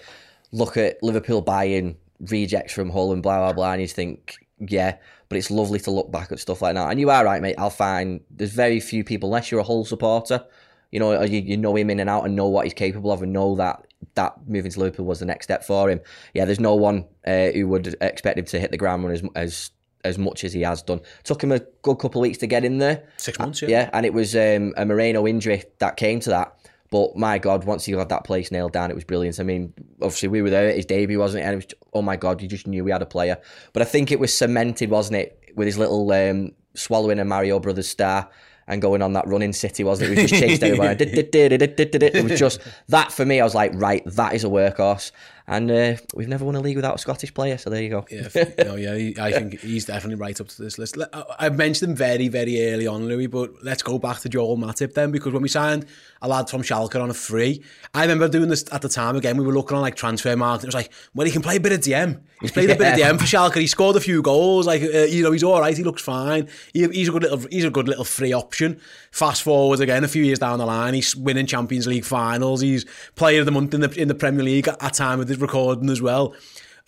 look 0.53 0.77
at 0.77 1.03
Liverpool 1.03 1.41
buying 1.41 1.97
rejects 2.21 2.73
from 2.73 2.91
Hull 2.91 3.13
and 3.13 3.23
blah 3.23 3.39
blah 3.39 3.53
blah, 3.53 3.73
and 3.73 3.81
you 3.81 3.89
think 3.89 4.37
yeah, 4.59 4.97
but 5.31 5.39
it's 5.39 5.51
lovely 5.51 5.79
to 5.79 5.91
look 5.91 6.11
back 6.11 6.33
at 6.33 6.41
stuff 6.41 6.61
like 6.61 6.75
that. 6.75 6.91
And 6.91 7.01
you 7.01 7.09
are 7.09 7.25
right, 7.25 7.41
mate. 7.41 7.55
I'll 7.57 7.71
find 7.71 8.21
there's 8.31 8.53
very 8.53 8.81
few 8.81 9.05
people, 9.05 9.31
unless 9.31 9.51
you're 9.51 9.61
a 9.61 9.65
Hull 9.65 9.85
supporter, 9.87 10.45
you 10.91 10.99
know, 10.99 11.23
you, 11.23 11.41
you 11.41 11.57
know 11.57 11.75
him 11.77 11.89
in 11.89 12.01
and 12.01 12.11
out 12.11 12.27
and 12.27 12.35
know 12.35 12.49
what 12.49 12.67
he's 12.67 12.75
capable 12.75 13.13
of 13.13 13.23
and 13.23 13.33
know 13.33 13.55
that 13.55 13.87
that 14.15 14.35
moving 14.49 14.73
to 14.73 14.81
Liverpool 14.81 15.07
was 15.07 15.21
the 15.21 15.27
next 15.27 15.47
step 15.47 15.63
for 15.63 15.89
him. 15.89 16.01
Yeah, 16.35 16.47
there's 16.47 16.59
no 16.59 16.75
one 16.75 17.07
uh, 17.25 17.51
who 17.51 17.69
would 17.69 17.95
expect 18.01 18.39
him 18.39 18.45
to 18.47 18.59
hit 18.59 18.73
the 18.73 18.77
ground 18.77 19.05
run 19.05 19.13
as 19.13 19.23
as 19.37 19.71
as 20.03 20.19
much 20.19 20.43
as 20.43 20.53
he 20.53 20.63
has 20.63 20.83
done. 20.83 21.01
Took 21.23 21.45
him 21.45 21.53
a 21.53 21.61
good 21.83 21.97
couple 21.97 22.21
of 22.21 22.23
weeks 22.23 22.39
to 22.39 22.47
get 22.49 22.65
in 22.65 22.79
there. 22.79 23.07
Six 23.19 23.39
months, 23.39 23.63
yeah. 23.63 23.69
Yeah, 23.69 23.91
and 23.93 24.05
it 24.05 24.15
was 24.15 24.35
um, 24.35 24.75
a 24.77 24.85
Moreno 24.85 25.27
injury 25.27 25.63
that 25.79 25.97
came 25.97 26.19
to 26.21 26.31
that. 26.31 26.57
But 26.91 27.17
my 27.17 27.39
God, 27.39 27.65
once 27.65 27.85
he 27.85 27.93
got 27.93 28.09
that 28.09 28.25
place 28.25 28.51
nailed 28.51 28.73
down, 28.73 28.91
it 28.91 28.95
was 28.95 29.05
brilliant. 29.05 29.39
I 29.39 29.45
mean, 29.45 29.73
obviously 30.03 30.29
we 30.29 30.43
were 30.43 30.51
there 30.51 30.69
at 30.69 30.77
his 30.77 30.87
debut, 30.87 31.19
wasn't 31.19 31.45
it? 31.45 31.47
And 31.47 31.53
it 31.55 31.57
was, 31.57 31.67
oh 31.95 32.03
my 32.03 32.17
God, 32.17 32.43
you 32.43 32.49
just 32.49 32.67
knew 32.67 32.83
we 32.83 32.91
had 32.91 33.03
a 33.03 33.07
player. 33.07 33.39
But 33.73 33.83
I 33.83 33.85
think 33.85 34.11
it 34.11 34.19
was 34.19 34.37
cemented, 34.37 34.91
wasn't 34.91 35.19
it, 35.19 35.53
with 35.55 35.67
his 35.67 35.79
little 35.79 36.11
um, 36.11 36.51
swallowing 36.75 37.21
a 37.21 37.25
Mario 37.25 37.61
Brothers 37.61 37.89
star 37.89 38.29
and 38.67 38.81
going 38.83 39.03
on 39.03 39.13
that 39.13 39.27
running 39.27 39.53
city, 39.53 39.85
wasn't 39.85 40.11
it? 40.11 40.17
We 40.17 40.27
just 40.27 40.41
chased 40.41 40.63
everyone. 40.63 40.97
it 40.99 42.25
was 42.25 42.39
just 42.39 42.61
that 42.89 43.13
for 43.13 43.25
me. 43.25 43.41
I 43.41 43.45
was 43.45 43.55
like, 43.55 43.73
right, 43.75 44.03
that 44.07 44.35
is 44.35 44.45
a 44.45 44.49
workhorse. 44.49 45.13
And 45.51 45.69
uh, 45.69 45.97
we've 46.15 46.29
never 46.29 46.45
won 46.45 46.55
a 46.55 46.61
league 46.61 46.77
without 46.77 46.95
a 46.95 46.99
Scottish 46.99 47.35
player, 47.35 47.59
so 47.59 47.71
there 47.71 47.83
you 47.83 47.89
go. 47.89 48.07
Yeah, 48.09 48.29
no, 48.65 48.77
yeah, 48.77 49.21
I 49.21 49.33
think 49.33 49.59
he's 49.59 49.85
definitely 49.85 50.15
right 50.15 50.41
up 50.41 50.47
to 50.47 50.63
this 50.63 50.79
list. 50.79 50.97
I've 51.41 51.57
mentioned 51.57 51.91
him 51.91 51.97
very, 51.97 52.29
very 52.29 52.71
early 52.71 52.87
on, 52.87 53.09
Louis, 53.09 53.27
but 53.27 53.51
let's 53.61 53.83
go 53.83 53.99
back 53.99 54.21
to 54.21 54.29
Joel 54.29 54.57
Matip 54.57 54.95
then, 54.95 55.11
because 55.11 55.33
when 55.33 55.43
we 55.43 55.49
signed 55.49 55.87
a 56.23 56.29
lad 56.29 56.49
from 56.49 56.63
Schalke 56.63 57.03
on 57.03 57.11
a 57.11 57.15
free, 57.15 57.65
I 57.93 58.03
remember 58.03 58.29
doing 58.29 58.49
this 58.49 58.65
at 58.71 58.83
the 58.83 58.89
time 58.89 59.17
again. 59.17 59.37
We 59.39 59.45
were 59.45 59.53
looking 59.53 59.77
on 59.77 59.83
like 59.83 59.97
Transfermarkt. 59.97 60.59
It 60.63 60.67
was 60.67 60.75
like, 60.75 60.93
well, 61.17 61.27
he 61.27 61.33
can 61.33 61.43
play 61.43 61.57
a 61.57 61.61
bit 61.61 61.73
of 61.73 61.81
DM. 61.81 62.21
He's 62.41 62.53
played 62.53 62.69
yeah. 62.69 62.77
a 62.77 62.79
bit 62.79 62.93
of 62.93 62.99
DM 63.01 63.19
for 63.19 63.25
Schalke. 63.25 63.57
He 63.57 63.67
scored 63.67 63.97
a 63.97 64.01
few 64.01 64.23
goals. 64.23 64.69
Like, 64.69 64.83
uh, 64.83 64.99
you 64.99 65.25
know, 65.25 65.33
he's 65.33 65.43
all 65.43 65.59
right. 65.59 65.77
He 65.77 65.83
looks 65.83 66.01
fine. 66.01 66.49
He, 66.73 66.87
he's 66.87 67.09
a 67.09 67.13
good 67.13 67.25
little, 67.25 67.39
he's 67.51 67.65
a 67.65 67.71
good 67.71 67.89
little 67.89 68.05
free 68.05 68.33
option. 68.33 68.81
Fast 69.11 69.43
forward 69.43 69.81
again, 69.81 70.05
a 70.05 70.09
few 70.09 70.23
years 70.23 70.39
down 70.39 70.61
the 70.61 70.67
line, 70.67 70.95
he's 70.95 71.17
winning 71.17 71.47
Champions 71.47 71.89
League 71.89 72.05
finals. 72.05 72.61
He's 72.61 72.87
player 73.17 73.41
of 73.41 73.47
the 73.47 73.53
month 73.53 73.75
in 73.75 73.81
the 73.81 73.91
in 74.01 74.07
the 74.07 74.15
Premier 74.15 74.45
League 74.45 74.69
at, 74.69 74.81
at 74.81 74.95
time 74.95 75.19
of 75.19 75.27
this 75.27 75.40
recording 75.41 75.91
as 75.91 76.03
well. 76.03 76.35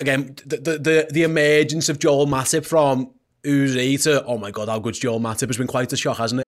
Again, 0.00 0.36
the 0.46 0.56
the 0.56 1.08
the, 1.10 1.22
emergence 1.22 1.88
of 1.88 1.98
Joel 1.98 2.26
Matip 2.26 2.66
from 2.66 3.10
Uzi 3.44 4.02
to 4.04 4.24
oh 4.24 4.38
my 4.38 4.50
god, 4.50 4.68
how 4.68 4.78
good's 4.78 4.98
Joel 4.98 5.20
Matip 5.20 5.48
has 5.48 5.56
been 5.56 5.66
quite 5.66 5.92
a 5.92 5.96
shock, 5.96 6.18
hasn't 6.18 6.40
it? 6.40 6.46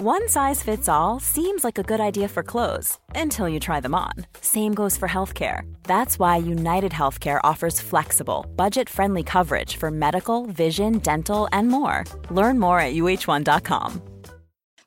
One 0.00 0.28
size 0.28 0.62
fits 0.62 0.88
all 0.88 1.18
seems 1.18 1.64
like 1.64 1.76
a 1.76 1.82
good 1.82 1.98
idea 2.00 2.28
for 2.28 2.44
clothes 2.44 2.98
until 3.16 3.48
you 3.48 3.58
try 3.58 3.80
them 3.80 3.96
on. 3.96 4.12
Same 4.40 4.72
goes 4.72 4.96
for 4.96 5.08
healthcare. 5.08 5.62
That's 5.82 6.20
why 6.20 6.36
United 6.36 6.92
Healthcare 6.92 7.40
offers 7.42 7.80
flexible, 7.80 8.46
budget 8.54 8.88
friendly 8.88 9.24
coverage 9.24 9.74
for 9.74 9.90
medical, 9.90 10.46
vision, 10.46 10.98
dental, 10.98 11.48
and 11.52 11.66
more. 11.68 12.04
Learn 12.30 12.60
more 12.60 12.80
at 12.80 12.94
uh1.com. 12.94 14.00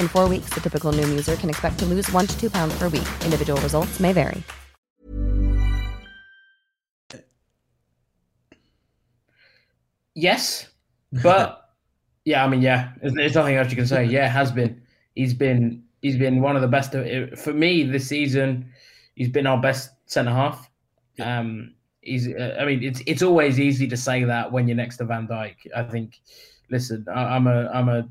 In 0.00 0.08
four 0.08 0.28
weeks, 0.28 0.50
the 0.50 0.60
typical 0.60 0.92
Noom 0.92 1.08
user 1.10 1.36
can 1.36 1.48
expect 1.48 1.78
to 1.78 1.86
lose 1.86 2.10
one 2.10 2.26
to 2.26 2.40
two 2.40 2.50
pounds 2.50 2.76
per 2.78 2.88
week. 2.88 3.06
Individual 3.24 3.60
results 3.60 4.00
may 4.00 4.12
vary. 4.12 4.42
Yes, 10.14 10.68
but 11.22 11.74
yeah, 12.24 12.44
I 12.44 12.48
mean, 12.48 12.62
yeah, 12.62 12.92
there's, 13.00 13.14
there's 13.14 13.34
nothing 13.34 13.56
else 13.56 13.70
you 13.70 13.76
can 13.76 13.86
say. 13.86 14.04
Yeah, 14.04 14.28
has 14.28 14.50
been. 14.50 14.82
He's 15.14 15.34
been 15.34 15.84
he's 16.02 16.16
been 16.16 16.40
one 16.40 16.56
of 16.56 16.62
the 16.62 16.68
best 16.68 16.92
for 16.92 17.52
me 17.52 17.84
this 17.84 18.08
season. 18.08 18.70
He's 19.14 19.28
been 19.28 19.46
our 19.46 19.60
best 19.60 19.90
centre 20.06 20.32
half. 20.32 20.70
Um, 21.20 21.74
he's. 22.00 22.28
Uh, 22.28 22.56
I 22.58 22.64
mean, 22.64 22.82
it's 22.82 23.02
it's 23.06 23.22
always 23.22 23.60
easy 23.60 23.86
to 23.88 23.96
say 23.96 24.24
that 24.24 24.50
when 24.50 24.68
you're 24.68 24.76
next 24.76 24.96
to 24.98 25.04
Van 25.04 25.26
Dijk. 25.28 25.54
I 25.74 25.82
think. 25.82 26.20
Listen, 26.70 27.06
I, 27.14 27.36
I'm 27.36 27.46
a 27.46 27.68
I'm 27.68 27.88
a 27.88 28.08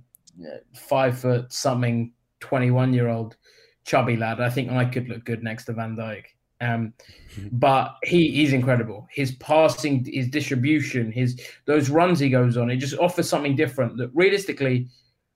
five 0.75 1.17
foot 1.19 1.51
something, 1.51 2.11
21 2.41 2.93
year 2.93 3.09
old 3.09 3.37
chubby 3.85 4.17
lad. 4.17 4.41
I 4.41 4.49
think 4.49 4.71
I 4.71 4.85
could 4.85 5.09
look 5.09 5.25
good 5.25 5.43
next 5.43 5.65
to 5.65 5.73
Van 5.73 5.95
Dijk. 5.95 6.25
Um, 6.61 6.93
but 7.51 7.95
he 8.03 8.31
he's 8.31 8.53
incredible. 8.53 9.07
His 9.11 9.33
passing, 9.35 10.05
his 10.05 10.29
distribution, 10.29 11.11
his 11.11 11.39
those 11.65 11.89
runs 11.89 12.19
he 12.19 12.29
goes 12.29 12.57
on, 12.57 12.69
it 12.69 12.77
just 12.77 12.97
offers 12.97 13.29
something 13.29 13.55
different. 13.55 13.97
That 13.97 14.11
realistically, 14.13 14.87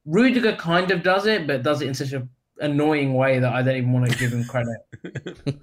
Rudiger 0.06 0.56
kind 0.56 0.92
of 0.92 1.04
does 1.04 1.26
it, 1.26 1.48
but 1.48 1.64
does 1.64 1.82
it 1.82 1.88
in 1.88 1.94
such 1.94 2.14
an 2.14 2.30
annoying 2.60 3.14
way 3.14 3.40
that 3.40 3.54
I 3.54 3.62
don't 3.62 3.78
even 3.78 3.94
want 3.94 4.12
to 4.12 4.18
give 4.18 4.32
him 4.32 4.44
credit. 4.46 4.78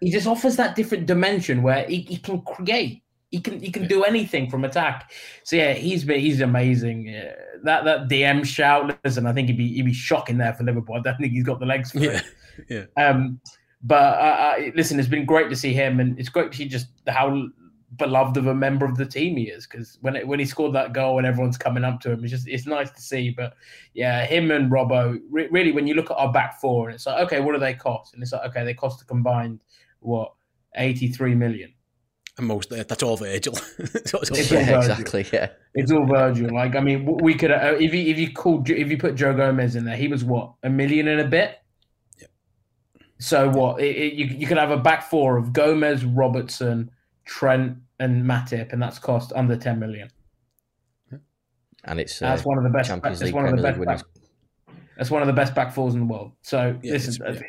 he 0.00 0.10
just 0.10 0.26
offers 0.26 0.56
that 0.56 0.76
different 0.76 1.06
dimension 1.06 1.62
where 1.62 1.84
he, 1.86 2.00
he 2.00 2.16
can 2.16 2.42
create. 2.42 3.02
He 3.34 3.40
can 3.40 3.58
he 3.58 3.72
can 3.72 3.88
do 3.88 4.04
anything 4.04 4.48
from 4.48 4.64
attack. 4.64 5.10
So 5.42 5.56
yeah, 5.56 5.72
he's 5.72 6.04
been 6.04 6.20
he's 6.20 6.40
amazing. 6.40 7.08
Yeah, 7.08 7.34
that 7.64 7.84
that 7.84 8.08
DM 8.08 8.46
shout, 8.46 8.96
listen, 9.02 9.26
I 9.26 9.32
think 9.32 9.48
he'd 9.48 9.58
be 9.58 9.74
he'd 9.74 9.86
be 9.86 9.92
shocking 9.92 10.38
there 10.38 10.54
for 10.54 10.62
Liverpool. 10.62 10.94
I 10.94 11.00
don't 11.00 11.18
think 11.18 11.32
he's 11.32 11.42
got 11.42 11.58
the 11.58 11.66
legs 11.66 11.90
for 11.90 11.98
yeah. 11.98 12.18
it. 12.18 12.24
Yeah. 12.70 12.84
Um, 12.96 13.40
but 13.82 14.14
uh, 14.14 14.54
uh, 14.56 14.70
listen, 14.76 15.00
it's 15.00 15.08
been 15.08 15.26
great 15.26 15.50
to 15.50 15.56
see 15.56 15.72
him, 15.72 15.98
and 15.98 16.16
it's 16.16 16.28
great 16.28 16.52
to 16.52 16.56
see 16.56 16.68
just 16.68 16.86
how 17.08 17.48
beloved 17.96 18.36
of 18.36 18.46
a 18.46 18.54
member 18.54 18.86
of 18.86 18.96
the 18.96 19.04
team 19.04 19.36
he 19.36 19.48
is. 19.48 19.66
Because 19.66 19.98
when 20.02 20.14
it, 20.14 20.28
when 20.28 20.38
he 20.38 20.44
scored 20.44 20.72
that 20.76 20.92
goal 20.92 21.18
and 21.18 21.26
everyone's 21.26 21.58
coming 21.58 21.82
up 21.82 22.00
to 22.02 22.12
him, 22.12 22.22
it's 22.22 22.30
just 22.30 22.46
it's 22.46 22.64
nice 22.64 22.92
to 22.92 23.02
see. 23.02 23.30
But 23.30 23.54
yeah, 23.92 24.24
him 24.24 24.52
and 24.52 24.70
Robbo, 24.70 25.18
re- 25.28 25.48
really, 25.50 25.72
when 25.72 25.88
you 25.88 25.94
look 25.94 26.12
at 26.12 26.16
our 26.16 26.32
back 26.32 26.60
four, 26.60 26.88
and 26.88 26.94
it's 26.94 27.06
like, 27.06 27.26
okay, 27.26 27.40
what 27.40 27.54
do 27.54 27.58
they 27.58 27.74
cost? 27.74 28.14
And 28.14 28.22
it's 28.22 28.30
like, 28.30 28.48
okay, 28.50 28.64
they 28.64 28.74
cost 28.74 29.02
a 29.02 29.04
combined 29.04 29.58
what 29.98 30.32
eighty 30.76 31.08
three 31.08 31.34
million 31.34 31.73
and 32.36 32.46
most 32.46 32.70
that's 32.70 33.02
all 33.02 33.16
Virgil. 33.16 33.54
it's 33.78 34.12
all 34.14 34.22
yeah, 34.32 34.78
exactly. 34.78 35.26
Yeah, 35.32 35.50
it's 35.74 35.92
all 35.92 36.04
Virgil. 36.06 36.52
Like 36.54 36.74
I 36.76 36.80
mean, 36.80 37.04
we 37.04 37.34
could 37.34 37.50
uh, 37.50 37.76
if 37.78 37.94
you 37.94 38.02
if 38.10 38.18
you 38.18 38.32
called 38.32 38.68
if 38.68 38.88
you 38.90 38.98
put 38.98 39.14
Joe 39.14 39.34
Gomez 39.34 39.76
in 39.76 39.84
there, 39.84 39.96
he 39.96 40.08
was 40.08 40.24
what 40.24 40.52
a 40.62 40.70
million 40.70 41.08
and 41.08 41.20
a 41.20 41.28
bit. 41.28 41.58
Yeah. 42.18 42.26
So 43.18 43.48
what 43.50 43.80
it, 43.80 43.96
it, 43.96 44.12
you 44.14 44.26
you 44.26 44.46
could 44.46 44.58
have 44.58 44.70
a 44.70 44.76
back 44.78 45.08
four 45.08 45.36
of 45.36 45.52
Gomez, 45.52 46.04
Robertson, 46.04 46.90
Trent, 47.24 47.78
and 48.00 48.24
Matip, 48.24 48.72
and 48.72 48.82
that's 48.82 48.98
cost 48.98 49.32
under 49.36 49.56
ten 49.56 49.78
million. 49.78 50.10
and 51.84 52.00
it's 52.00 52.20
uh, 52.20 52.26
That's 52.30 52.44
one 52.44 52.58
of 52.58 52.64
the 52.64 52.70
best. 52.70 52.88
Champions 52.88 53.20
That's 53.20 53.26
League, 53.28 53.34
one 53.34 53.46
of 53.46 53.56
the 53.56 53.62
best. 53.62 53.80
Back, 53.80 54.02
that's 54.96 55.10
one 55.10 55.22
of 55.22 55.26
the 55.28 55.32
best 55.34 55.54
back 55.54 55.72
fours 55.72 55.94
in 55.94 56.00
the 56.00 56.06
world. 56.06 56.32
So 56.42 56.76
Yeah, 56.82 56.92
listen, 56.94 57.22
it's- 57.26 57.42
uh, 57.42 57.44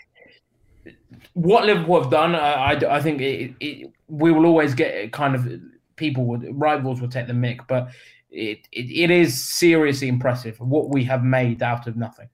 what 1.34 1.66
Liverpool 1.66 2.02
have 2.02 2.12
done, 2.12 2.36
I, 2.36 2.74
I, 2.74 2.98
I 2.98 3.02
think 3.02 3.22
it, 3.22 3.54
it, 3.60 3.92
we 4.08 4.32
will 4.32 4.46
always 4.46 4.74
get 4.74 5.12
kind 5.12 5.36
of 5.36 5.48
people 5.96 6.26
would 6.26 6.48
rivals 6.60 7.02
will 7.02 7.10
take 7.10 7.28
the 7.28 7.34
mick, 7.34 7.60
but 7.68 7.90
it, 8.32 8.68
it, 8.72 8.92
it 8.92 9.12
is 9.12 9.44
seriously 9.44 10.08
impressive 10.08 10.60
what 10.60 10.90
we 10.90 11.04
have 11.06 11.24
made 11.24 11.64
out 11.64 11.88
of 11.88 11.96
nothing. 11.96 12.30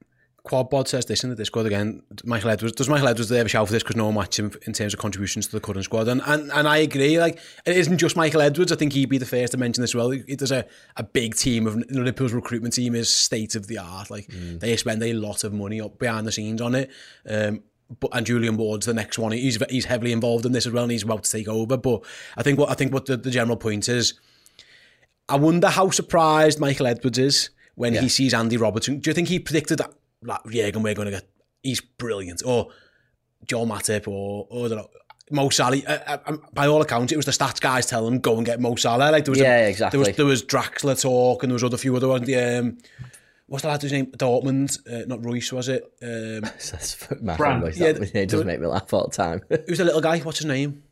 Quadbod 0.45 0.87
says 0.87 1.05
this 1.05 1.23
in 1.23 1.29
the 1.29 1.35
Discord 1.35 1.67
again. 1.67 2.01
Michael 2.23 2.49
Edwards 2.49 2.75
does 2.75 2.89
Michael 2.89 3.07
Edwards 3.07 3.29
deserve 3.29 3.45
a 3.45 3.49
shout 3.49 3.67
for 3.67 3.73
this 3.73 3.83
because 3.83 3.95
no 3.95 4.05
one 4.05 4.15
match 4.15 4.39
him 4.39 4.51
in 4.65 4.73
terms 4.73 4.91
of 4.91 4.99
contributions 4.99 5.45
to 5.45 5.51
the 5.51 5.59
current 5.59 5.83
squad, 5.83 6.07
and, 6.07 6.19
and 6.25 6.51
and 6.51 6.67
I 6.67 6.77
agree. 6.77 7.19
Like 7.19 7.39
it 7.65 7.77
isn't 7.77 7.99
just 7.99 8.15
Michael 8.15 8.41
Edwards. 8.41 8.71
I 8.71 8.75
think 8.75 8.93
he'd 8.93 9.09
be 9.09 9.19
the 9.19 9.25
first 9.25 9.51
to 9.51 9.59
mention 9.59 9.83
this 9.83 9.91
as 9.91 9.95
well. 9.95 10.09
It, 10.11 10.39
there's 10.39 10.51
a, 10.51 10.65
a 10.97 11.03
big 11.03 11.35
team 11.35 11.67
of 11.67 11.75
Liverpool's 11.91 12.33
recruitment 12.33 12.73
team 12.73 12.95
is 12.95 13.13
state 13.13 13.53
of 13.53 13.67
the 13.67 13.77
art. 13.77 14.09
Like 14.09 14.27
they 14.29 14.75
spend 14.77 15.03
a 15.03 15.13
lot 15.13 15.43
of 15.43 15.53
money 15.53 15.79
up 15.79 15.99
behind 15.99 16.25
the 16.25 16.31
scenes 16.31 16.59
on 16.59 16.73
it. 16.73 16.89
Um, 17.29 17.61
but 17.70 17.70
and 18.11 18.25
Julian 18.25 18.57
Ward's 18.57 18.85
the 18.85 18.93
next 18.93 19.17
one. 19.19 19.31
He's 19.31 19.57
he's 19.69 19.85
heavily 19.85 20.11
involved 20.11 20.45
in 20.45 20.51
this 20.51 20.65
as 20.65 20.73
well, 20.73 20.83
and 20.83 20.91
he's 20.91 21.03
about 21.03 21.23
to 21.23 21.31
take 21.31 21.47
over. 21.47 21.77
But 21.77 22.03
I 22.37 22.43
think 22.43 22.59
what 22.59 22.69
I 22.69 22.73
think 22.73 22.93
what 22.93 23.05
the, 23.05 23.17
the 23.17 23.31
general 23.31 23.57
point 23.57 23.89
is, 23.89 24.13
I 25.29 25.35
wonder 25.37 25.67
how 25.69 25.89
surprised 25.89 26.59
Michael 26.59 26.87
Edwards 26.87 27.17
is 27.17 27.49
when 27.75 27.93
he 27.93 28.09
sees 28.09 28.33
Andy 28.33 28.57
Robertson. 28.57 28.99
Do 28.99 29.09
you 29.09 29.13
think 29.13 29.27
he 29.27 29.39
predicted 29.39 29.79
that? 29.79 29.93
Like, 30.23 30.43
Jürgen, 30.43 30.83
we're 30.83 30.93
going 30.93 31.07
to 31.07 31.11
get. 31.11 31.27
He's 31.63 31.81
brilliant, 31.81 32.43
or 32.45 32.69
Joel 33.47 33.67
Matip, 33.67 34.07
or 34.07 34.47
or 34.49 34.65
I 34.65 34.69
don't 34.69 34.77
know, 34.77 34.89
Mo 35.31 35.49
Salah. 35.49 35.77
Uh, 35.87 36.17
uh, 36.25 36.37
by 36.53 36.67
all 36.67 36.81
accounts, 36.81 37.11
it 37.11 37.17
was 37.17 37.25
the 37.25 37.31
stats 37.31 37.59
guys 37.59 37.85
telling 37.85 38.13
him 38.13 38.19
go 38.19 38.37
and 38.37 38.45
get 38.45 38.59
Mo 38.59 38.75
Salah. 38.75 39.11
Like 39.11 39.25
there 39.25 39.31
was 39.31 39.39
Yeah, 39.39 39.65
a, 39.65 39.69
exactly. 39.69 39.97
There 39.97 40.07
was 40.07 40.17
there 40.17 40.25
was 40.25 40.43
Draxler 40.43 40.99
talk, 40.99 41.43
and 41.43 41.51
there 41.51 41.55
was 41.55 41.63
other 41.63 41.77
few 41.77 41.95
other 41.95 42.07
ones. 42.07 42.27
The, 42.27 42.35
um, 42.59 42.77
what's 43.51 43.63
the 43.63 43.67
lad's 43.67 43.91
name? 43.91 44.07
Dortmund, 44.07 44.79
uh, 44.91 45.05
not 45.07 45.23
Reus, 45.25 45.51
was 45.51 45.67
it? 45.67 45.83
Um, 46.01 46.41
That's 46.71 46.97
my 47.21 47.35
Brand. 47.35 47.61
voice, 47.63 47.77
Yeah, 47.77 47.91
that- 47.91 48.15
it 48.15 48.29
does 48.29 48.45
make 48.45 48.59
me 48.61 48.67
laugh 48.67 48.93
all 48.93 49.05
the 49.07 49.15
time. 49.15 49.41
who's 49.67 49.77
the 49.79 49.83
little 49.85 50.01
guy? 50.01 50.19
What's 50.19 50.39
his 50.39 50.45
name? 50.47 50.83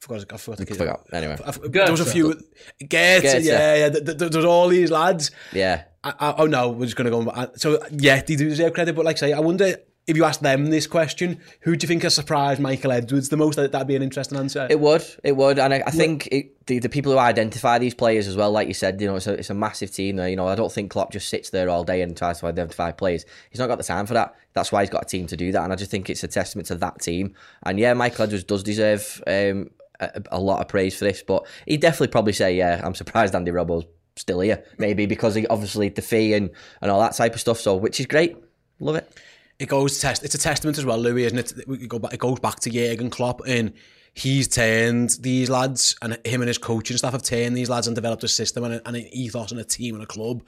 Forgot. 0.00 0.32
I 0.32 0.36
forgot. 0.36 0.58
the 0.58 0.66
kid. 0.66 0.76
Forgot. 0.76 1.06
Anyway, 1.12 1.38
I- 1.44 1.48
I- 1.50 1.68
There 1.68 1.90
was 1.90 2.00
a 2.00 2.04
few. 2.06 2.40
Get 2.88 3.22
yeah, 3.42 3.74
yeah. 3.76 3.88
th- 3.90 4.04
th- 4.04 4.18
There 4.18 4.28
was 4.38 4.44
all 4.44 4.68
these 4.68 4.90
lads. 4.90 5.30
yeah. 5.52 5.84
I, 6.02 6.12
I, 6.20 6.34
oh 6.38 6.46
no, 6.46 6.68
we're 6.70 6.84
just 6.84 6.96
going 6.96 7.06
to 7.06 7.10
go. 7.10 7.30
on- 7.30 7.56
So 7.58 7.82
yeah, 7.90 8.20
they 8.22 8.36
do 8.36 8.48
deserve 8.50 8.74
credit, 8.74 8.94
but 8.94 9.04
like 9.06 9.16
I 9.16 9.20
say, 9.20 9.32
I 9.32 9.40
wonder 9.40 9.76
if 10.06 10.16
you 10.16 10.24
ask 10.24 10.40
them 10.40 10.66
this 10.66 10.86
question, 10.86 11.40
who 11.60 11.76
do 11.76 11.84
you 11.84 11.88
think 11.88 12.02
has 12.02 12.14
surprised 12.14 12.60
Michael 12.60 12.92
Edwards 12.92 13.30
the 13.30 13.36
most? 13.36 13.56
That 13.56 13.72
that'd 13.72 13.88
be 13.88 13.96
an 13.96 14.02
interesting 14.02 14.38
answer. 14.38 14.66
It 14.68 14.78
would, 14.78 15.04
it 15.22 15.32
would, 15.36 15.58
and 15.58 15.72
I, 15.72 15.82
I 15.86 15.90
think 15.90 16.28
it, 16.30 16.66
the 16.66 16.78
the 16.78 16.90
people 16.90 17.12
who 17.12 17.18
identify 17.18 17.78
these 17.78 17.94
players 17.94 18.28
as 18.28 18.36
well, 18.36 18.50
like 18.50 18.68
you 18.68 18.74
said, 18.74 19.00
you 19.00 19.06
know, 19.06 19.16
it's 19.16 19.26
a 19.26 19.32
it's 19.32 19.50
a 19.50 19.54
massive 19.54 19.90
team. 19.90 20.16
There, 20.16 20.28
you 20.28 20.36
know, 20.36 20.46
I 20.46 20.56
don't 20.56 20.70
think 20.70 20.90
Klopp 20.90 21.10
just 21.10 21.28
sits 21.28 21.50
there 21.50 21.70
all 21.70 21.84
day 21.84 22.02
and 22.02 22.14
tries 22.16 22.40
to 22.40 22.46
identify 22.46 22.92
players. 22.92 23.24
He's 23.50 23.58
not 23.58 23.68
got 23.68 23.78
the 23.78 23.84
time 23.84 24.04
for 24.04 24.14
that. 24.14 24.34
That's 24.52 24.70
why 24.70 24.82
he's 24.82 24.90
got 24.90 25.04
a 25.04 25.06
team 25.06 25.26
to 25.28 25.36
do 25.36 25.52
that, 25.52 25.64
and 25.64 25.72
I 25.72 25.76
just 25.76 25.90
think 25.90 26.10
it's 26.10 26.22
a 26.22 26.28
testament 26.28 26.68
to 26.68 26.74
that 26.76 27.00
team. 27.00 27.34
And 27.62 27.78
yeah, 27.78 27.94
Michael 27.94 28.24
Edwards 28.24 28.44
does 28.44 28.62
deserve 28.62 29.22
um, 29.26 29.70
a, 30.00 30.22
a 30.32 30.40
lot 30.40 30.60
of 30.60 30.68
praise 30.68 30.98
for 30.98 31.06
this, 31.06 31.22
but 31.22 31.46
he'd 31.66 31.80
definitely 31.80 32.08
probably 32.08 32.34
say, 32.34 32.54
yeah, 32.54 32.80
I'm 32.84 32.94
surprised 32.94 33.34
Andy 33.34 33.52
Robbo's 33.52 33.86
still 34.16 34.40
here, 34.40 34.62
maybe 34.76 35.06
because 35.06 35.34
he, 35.34 35.46
obviously 35.46 35.88
the 35.88 36.02
fee 36.02 36.34
and 36.34 36.50
and 36.82 36.90
all 36.90 37.00
that 37.00 37.14
type 37.14 37.34
of 37.34 37.40
stuff. 37.40 37.58
So, 37.58 37.74
which 37.74 38.00
is 38.00 38.06
great, 38.06 38.36
love 38.80 38.96
it. 38.96 39.10
It 39.58 39.68
goes 39.68 39.98
test. 40.00 40.24
It's 40.24 40.34
a 40.34 40.38
testament 40.38 40.78
as 40.78 40.84
well, 40.84 40.98
Louis, 40.98 41.24
isn't 41.24 41.38
it? 41.38 41.68
We 41.68 41.86
go 41.86 41.98
back. 41.98 42.12
It 42.14 42.20
goes 42.20 42.40
back 42.40 42.60
to 42.60 42.70
Jurgen 42.70 43.10
Klopp, 43.10 43.40
and 43.46 43.72
he's 44.14 44.48
turned 44.48 45.10
these 45.20 45.50
lads, 45.50 45.96
and 46.02 46.18
him 46.24 46.40
and 46.40 46.48
his 46.48 46.58
coaching 46.58 46.96
staff 46.96 47.12
have 47.12 47.22
turned 47.22 47.56
these 47.56 47.70
lads 47.70 47.86
and 47.86 47.94
developed 47.94 48.24
a 48.24 48.28
system 48.28 48.64
and, 48.64 48.74
a, 48.74 48.86
and 48.88 48.96
an 48.96 49.06
ethos 49.12 49.50
and 49.50 49.60
a 49.60 49.64
team 49.64 49.94
and 49.94 50.02
a 50.04 50.06
club. 50.06 50.42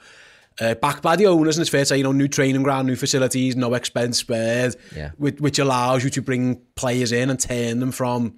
Uh, 0.59 0.73
backed 0.73 1.03
by 1.03 1.15
the 1.15 1.27
owners, 1.27 1.55
and 1.57 1.61
it's 1.61 1.69
fair 1.69 1.81
to 1.81 1.85
say, 1.85 1.97
you 1.97 2.03
know, 2.03 2.11
new 2.11 2.27
training 2.27 2.63
ground, 2.63 2.87
new 2.87 2.95
facilities, 2.95 3.55
no 3.55 3.75
expense 3.75 4.17
spared, 4.17 4.75
Yeah. 4.95 5.11
which, 5.17 5.39
which 5.39 5.59
allows 5.59 6.03
you 6.03 6.09
to 6.09 6.21
bring 6.21 6.59
players 6.75 7.11
in 7.11 7.29
and 7.29 7.39
turn 7.39 7.79
them 7.79 7.91
from, 7.91 8.37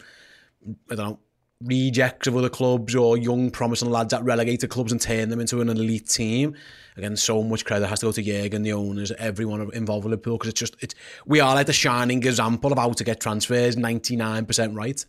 I 0.91 0.95
don't 0.95 1.05
know, 1.11 1.19
rejects 1.61 2.27
of 2.27 2.37
other 2.37 2.49
clubs 2.49 2.95
or 2.95 3.17
young 3.17 3.51
promising 3.51 3.89
lads 3.89 4.13
at 4.13 4.23
relegated 4.23 4.69
clubs 4.69 4.91
and 4.91 5.01
turn 5.01 5.29
them 5.29 5.41
into 5.41 5.59
an 5.59 5.69
elite 5.69 6.07
team. 6.07 6.55
Again, 6.95 7.17
so 7.17 7.43
much 7.43 7.65
credit 7.65 7.87
has 7.87 7.99
to 7.99 8.07
go 8.07 8.11
to 8.13 8.21
Jurgen, 8.21 8.63
the 8.63 8.73
owners, 8.73 9.11
everyone 9.11 9.69
involved 9.73 10.05
with 10.05 10.11
Liverpool 10.11 10.37
because 10.37 10.49
it's 10.49 10.59
just 10.59 10.75
it's 10.81 10.95
we 11.25 11.39
are 11.39 11.55
like 11.55 11.67
the 11.67 11.73
shining 11.73 12.23
example 12.23 12.71
of 12.71 12.77
how 12.77 12.91
to 12.91 13.03
get 13.03 13.19
transfers 13.19 13.77
ninety 13.77 14.15
nine 14.15 14.45
percent 14.45 14.73
right. 14.75 15.05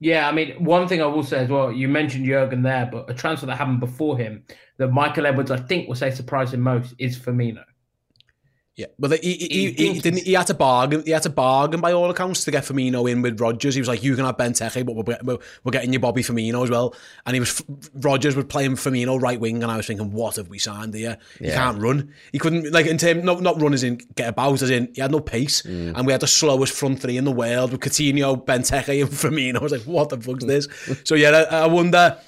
Yeah, 0.00 0.28
I 0.28 0.32
mean, 0.32 0.62
one 0.62 0.86
thing 0.86 1.00
I 1.00 1.06
will 1.06 1.22
say 1.22 1.38
as 1.38 1.48
well, 1.48 1.72
you 1.72 1.88
mentioned 1.88 2.26
Jurgen 2.26 2.62
there, 2.62 2.88
but 2.90 3.08
a 3.08 3.14
transfer 3.14 3.46
that 3.46 3.56
happened 3.56 3.80
before 3.80 4.18
him 4.18 4.44
that 4.76 4.88
Michael 4.88 5.24
Edwards, 5.24 5.50
I 5.50 5.56
think, 5.56 5.88
will 5.88 5.94
say 5.94 6.10
surprised 6.10 6.56
most 6.58 6.94
is 6.98 7.16
Firmino. 7.18 7.64
Yeah, 8.76 8.86
but 8.98 9.22
he, 9.22 9.34
he, 9.34 9.46
he, 9.46 9.72
He 9.72 9.92
he, 9.92 10.00
didn't, 10.00 10.24
he 10.24 10.32
had 10.32 10.48
to 10.48 10.54
bargain. 10.54 11.04
He 11.04 11.12
had 11.12 11.22
to 11.22 11.30
bargain 11.30 11.80
by 11.80 11.92
all 11.92 12.10
accounts 12.10 12.42
to 12.42 12.50
get 12.50 12.64
Firmino 12.64 13.08
in 13.08 13.22
with 13.22 13.40
Rodgers. 13.40 13.76
He 13.76 13.80
was 13.80 13.86
like, 13.86 14.02
"You 14.02 14.16
can 14.16 14.24
have 14.24 14.36
Benteke, 14.36 14.84
but 14.84 14.96
we're, 14.96 15.16
we're, 15.22 15.38
we're 15.62 15.70
getting 15.70 15.92
you 15.92 16.00
Bobby 16.00 16.22
Firmino 16.24 16.64
as 16.64 16.70
well." 16.70 16.92
And 17.24 17.34
he 17.34 17.40
was 17.40 17.62
Rodgers 17.94 18.34
was 18.34 18.46
playing 18.46 18.72
Firmino 18.72 19.20
right 19.22 19.38
wing, 19.38 19.62
and 19.62 19.70
I 19.70 19.76
was 19.76 19.86
thinking, 19.86 20.10
"What 20.10 20.34
have 20.34 20.48
we 20.48 20.58
signed 20.58 20.92
here? 20.92 21.18
He 21.38 21.46
Yeah. 21.46 21.54
can't 21.54 21.80
run. 21.80 22.12
He 22.32 22.40
couldn't 22.40 22.72
like 22.72 22.86
in 22.86 22.98
terms 22.98 23.22
not 23.22 23.42
not 23.42 23.62
run 23.62 23.74
as 23.74 23.84
in 23.84 24.00
get 24.16 24.28
about 24.30 24.60
as 24.60 24.70
in 24.70 24.88
he 24.92 25.00
had 25.00 25.12
no 25.12 25.20
pace, 25.20 25.62
Mm. 25.62 25.96
and 25.96 26.04
we 26.04 26.10
had 26.12 26.22
the 26.22 26.26
slowest 26.26 26.72
front 26.72 27.00
three 27.00 27.16
in 27.16 27.24
the 27.24 27.30
world 27.30 27.70
with 27.70 27.80
Coutinho, 27.80 28.44
Benteke, 28.44 29.02
and 29.02 29.10
Firmino. 29.12 29.58
I 29.60 29.62
was 29.62 29.70
like, 29.70 29.82
"What 29.82 30.08
the 30.08 30.20
fuck's 30.20 30.44
this?" 30.46 30.66
so 31.04 31.14
yeah, 31.14 31.44
I, 31.48 31.58
I 31.58 31.66
wonder. 31.68 32.18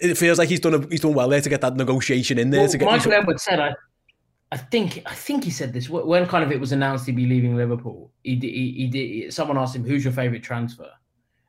It 0.00 0.16
feels 0.16 0.38
like 0.38 0.48
he's 0.48 0.60
done 0.60 0.72
a, 0.74 0.86
he's 0.88 1.00
done 1.00 1.12
well 1.12 1.28
there 1.28 1.42
to 1.42 1.48
get 1.50 1.60
that 1.60 1.76
negotiation 1.76 2.38
in 2.38 2.48
there 2.50 2.62
Well, 2.62 2.70
to 2.70 2.78
get 2.78 2.86
Michael 2.86 3.12
Edwards 3.12 3.42
said, 3.44 3.60
I, 3.60 3.74
I 4.52 4.56
think, 4.58 5.02
I 5.06 5.14
think 5.14 5.44
he 5.44 5.50
said 5.50 5.72
this 5.72 5.88
when 5.88 6.26
kind 6.26 6.44
of 6.44 6.52
it 6.52 6.60
was 6.60 6.72
announced 6.72 7.06
he'd 7.06 7.16
be 7.16 7.24
leaving 7.26 7.56
Liverpool. 7.56 8.12
He 8.22 8.36
he, 8.36 8.72
he 8.76 8.86
did. 8.86 9.32
Someone 9.32 9.56
asked 9.56 9.74
him, 9.74 9.82
"Who's 9.82 10.04
your 10.04 10.12
favorite 10.12 10.42
transfer?" 10.42 10.90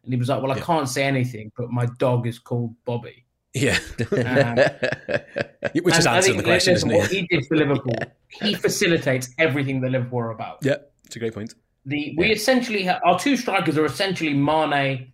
And 0.06 0.14
he 0.14 0.18
was 0.18 0.30
like, 0.30 0.42
"Well, 0.42 0.54
I 0.54 0.56
Yeah. 0.56 0.64
can't 0.64 0.88
say 0.88 1.04
anything, 1.04 1.52
but 1.58 1.70
my 1.70 1.86
dog 1.98 2.26
is 2.28 2.40
called 2.40 2.74
Bobby." 2.86 3.26
yeah, 3.54 3.78
Um, 4.00 4.58
which 5.84 5.98
is 5.98 6.08
answering 6.08 6.38
the 6.38 6.44
question, 6.44 6.74
isn't 6.76 6.90
what 6.92 7.12
it? 7.12 7.16
he 7.16 7.28
did 7.28 7.46
for 7.48 7.56
Liverpool, 7.58 7.94
he 8.30 8.56
facilitates 8.56 9.30
everything 9.38 9.82
that 9.82 9.92
Liverpool 9.92 10.20
are 10.20 10.32
about. 10.32 10.60
Yeah, 10.64 10.78
it's 11.06 11.16
a 11.18 11.20
great 11.20 11.34
point. 11.36 11.54
The 11.86 12.16
we 12.18 12.32
essentially 12.32 12.84
have 12.84 13.02
our 13.06 13.20
two 13.20 13.36
strikers 13.36 13.78
are 13.78 13.86
essentially 13.86 14.34
Mane 14.34 15.12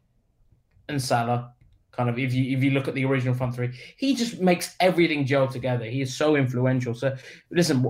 and 0.87 1.01
Salah. 1.01 1.53
Kind 1.99 2.09
of 2.09 2.17
if 2.17 2.33
you 2.33 2.55
if 2.55 2.63
you 2.63 2.71
look 2.71 2.87
at 2.87 2.93
the 2.93 3.03
original 3.03 3.33
front 3.33 3.53
three, 3.53 3.77
he 3.97 4.15
just 4.15 4.39
makes 4.39 4.73
everything 4.79 5.25
gel 5.25 5.49
together. 5.49 5.83
He 5.83 5.99
is 5.99 6.15
so 6.15 6.37
influential. 6.37 6.95
So 6.95 7.13
listen, 7.51 7.85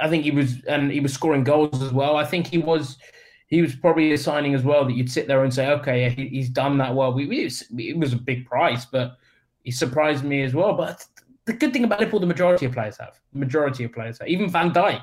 i 0.00 0.08
think 0.08 0.24
he 0.24 0.30
was 0.30 0.64
and 0.64 0.90
he 0.90 1.00
was 1.00 1.12
scoring 1.12 1.44
goals 1.44 1.82
as 1.82 1.92
well. 1.92 2.16
I 2.16 2.24
think 2.24 2.46
he 2.46 2.56
was 2.56 2.96
he 3.48 3.60
was 3.60 3.76
probably 3.76 4.14
a 4.14 4.16
signing 4.16 4.54
as 4.54 4.62
well 4.62 4.86
that 4.86 4.94
you'd 4.94 5.10
sit 5.10 5.28
there 5.28 5.44
and 5.44 5.52
say, 5.52 5.68
okay, 5.68 6.08
he's 6.08 6.48
done 6.48 6.78
that 6.78 6.94
well. 6.94 7.12
We, 7.12 7.26
we 7.26 7.44
it 7.44 7.98
was 7.98 8.14
a 8.14 8.16
big 8.16 8.46
price, 8.46 8.86
but 8.86 9.18
he 9.62 9.70
surprised 9.70 10.24
me 10.24 10.42
as 10.42 10.54
well. 10.54 10.72
But 10.72 11.04
the 11.44 11.52
good 11.52 11.74
thing 11.74 11.84
about 11.84 12.00
Liverpool, 12.00 12.20
the 12.20 12.26
majority 12.26 12.64
of 12.64 12.72
players 12.72 12.96
have. 12.96 13.20
The 13.34 13.38
majority 13.38 13.84
of 13.84 13.92
players 13.92 14.18
have. 14.18 14.28
Even 14.28 14.48
Van 14.48 14.70
Dijk. 14.70 15.02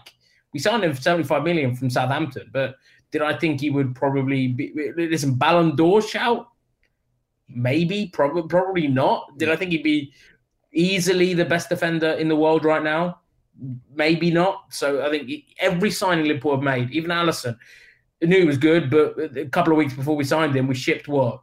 We 0.54 0.60
signed 0.60 0.84
him 0.84 0.96
for 0.96 1.02
75 1.04 1.44
million 1.44 1.76
from 1.76 1.92
Southampton, 1.92 2.50
but 2.52 2.78
did 3.12 3.22
I 3.22 3.38
think 3.38 3.62
he 3.62 3.70
would 3.70 3.94
probably 3.94 4.48
be 4.48 4.74
listen, 4.98 5.36
Ballon 5.36 5.76
d'Or 5.76 6.02
shout? 6.02 6.48
Maybe, 7.50 8.10
probably 8.14 8.44
probably 8.44 8.88
not. 8.88 9.38
Did 9.38 9.50
I 9.50 9.56
think 9.56 9.72
he'd 9.72 9.84
be 9.84 10.14
easily 10.74 11.34
the 11.34 11.46
best 11.46 11.70
defender 11.70 12.12
in 12.12 12.28
the 12.28 12.36
world 12.36 12.66
right 12.66 12.84
now? 12.84 13.20
Maybe 13.94 14.32
not. 14.32 14.66
So 14.70 15.06
I 15.06 15.10
think 15.10 15.30
every 15.60 15.92
signing 15.92 16.26
Liverpool 16.26 16.56
have 16.56 16.64
made, 16.64 16.92
even 16.92 17.12
Alisson, 17.12 17.58
I 18.22 18.26
knew 18.26 18.40
he 18.40 18.46
was 18.46 18.58
good, 18.58 18.90
but 18.90 19.38
a 19.38 19.46
couple 19.46 19.74
of 19.74 19.78
weeks 19.78 19.94
before 19.94 20.16
we 20.16 20.24
signed 20.24 20.56
him, 20.56 20.68
we 20.68 20.76
shipped 20.76 21.08
what? 21.08 21.42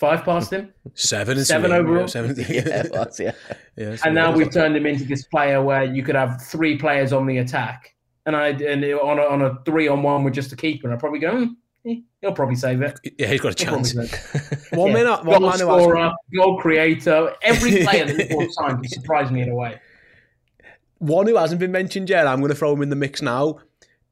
Five 0.00 0.24
past 0.24 0.50
him? 0.50 0.72
Seven 0.94 1.36
and 1.36 1.46
Seven 1.46 1.70
yeah, 1.70 1.76
overall? 1.76 2.08
Seven, 2.08 2.34
yeah, 2.38 2.44
it 2.48 3.20
yeah. 3.20 3.32
yeah, 3.76 3.96
and 4.02 4.14
now 4.14 4.32
we've 4.32 4.50
turned 4.50 4.74
him 4.74 4.86
into 4.86 5.04
this 5.04 5.24
player 5.24 5.62
where 5.62 5.84
you 5.84 6.02
could 6.02 6.14
have 6.14 6.40
three 6.40 6.78
players 6.78 7.12
on 7.12 7.26
the 7.26 7.36
attack, 7.38 7.94
and 8.24 8.34
I 8.34 8.48
and 8.48 8.82
on 8.82 9.18
a, 9.18 9.22
on 9.22 9.42
a 9.42 9.58
three 9.66 9.88
on 9.88 10.02
one 10.02 10.24
with 10.24 10.32
just 10.32 10.52
a 10.52 10.56
keeper, 10.56 10.86
and 10.86 10.94
I'd 10.94 11.00
probably 11.00 11.18
go, 11.18 11.44
hmm, 11.44 11.52
eh, 11.86 11.96
he'll 12.20 12.32
probably 12.32 12.56
save 12.56 12.82
it. 12.82 12.98
yeah, 13.18 13.26
he's 13.28 13.40
got 13.40 13.60
a 13.60 13.64
He'll 13.64 13.74
chance. 13.76 13.92
save 13.92 14.12
it. 14.12 14.58
One 14.76 14.88
Yeah. 14.88 14.94
minute, 14.94 15.24
one 15.24 15.40
goal 15.40 15.50
man 15.50 15.60
who 15.60 15.68
has- 15.68 15.82
scorer, 15.82 16.12
goal 16.36 16.58
creator, 16.58 17.32
every 17.42 17.70
player 17.84 18.04
that 18.06 18.16
Liverpool 18.16 18.46
signed 18.50 18.78
has 18.84 18.92
surprised 18.94 19.32
me 19.32 19.42
in 19.42 19.48
a 19.50 19.54
way. 19.54 19.80
One 20.98 21.26
who 21.26 21.36
hasn't 21.36 21.60
been 21.60 21.72
mentioned 21.72 22.10
yet, 22.10 22.26
I'm 22.26 22.40
going 22.40 22.50
to 22.50 22.54
throw 22.54 22.72
him 22.74 22.82
in 22.82 22.90
the 22.90 22.96
mix 22.96 23.22
now, 23.22 23.58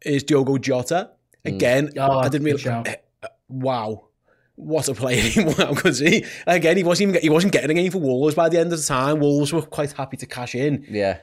is 0.02 0.22
Diogo 0.24 0.56
Jota. 0.58 1.10
Again, 1.44 1.90
Oh, 1.98 2.18
I 2.18 2.28
didn't 2.28 2.44
good 2.44 2.52
really. 2.52 2.58
shout. 2.58 2.88
Wow, 3.50 4.08
what 4.56 4.88
a 4.88 4.94
player 4.94 5.22
he 5.22 5.42
was! 5.42 5.54
Because 5.56 5.98
he 6.00 6.22
again, 6.46 6.76
he 6.76 6.84
wasn't 6.84 7.08
even 7.10 7.22
he 7.22 7.30
wasn't 7.30 7.54
getting 7.54 7.70
any 7.78 7.88
for 7.88 7.96
Wolves 7.98 8.34
by 8.34 8.50
the 8.50 8.58
end 8.60 8.70
of 8.74 8.78
the 8.78 8.84
time. 8.84 9.20
Wolves 9.20 9.54
were 9.54 9.62
quite 9.62 9.92
happy 9.92 10.18
to 10.18 10.26
cash 10.26 10.54
in, 10.54 10.84
yeah. 10.86 11.20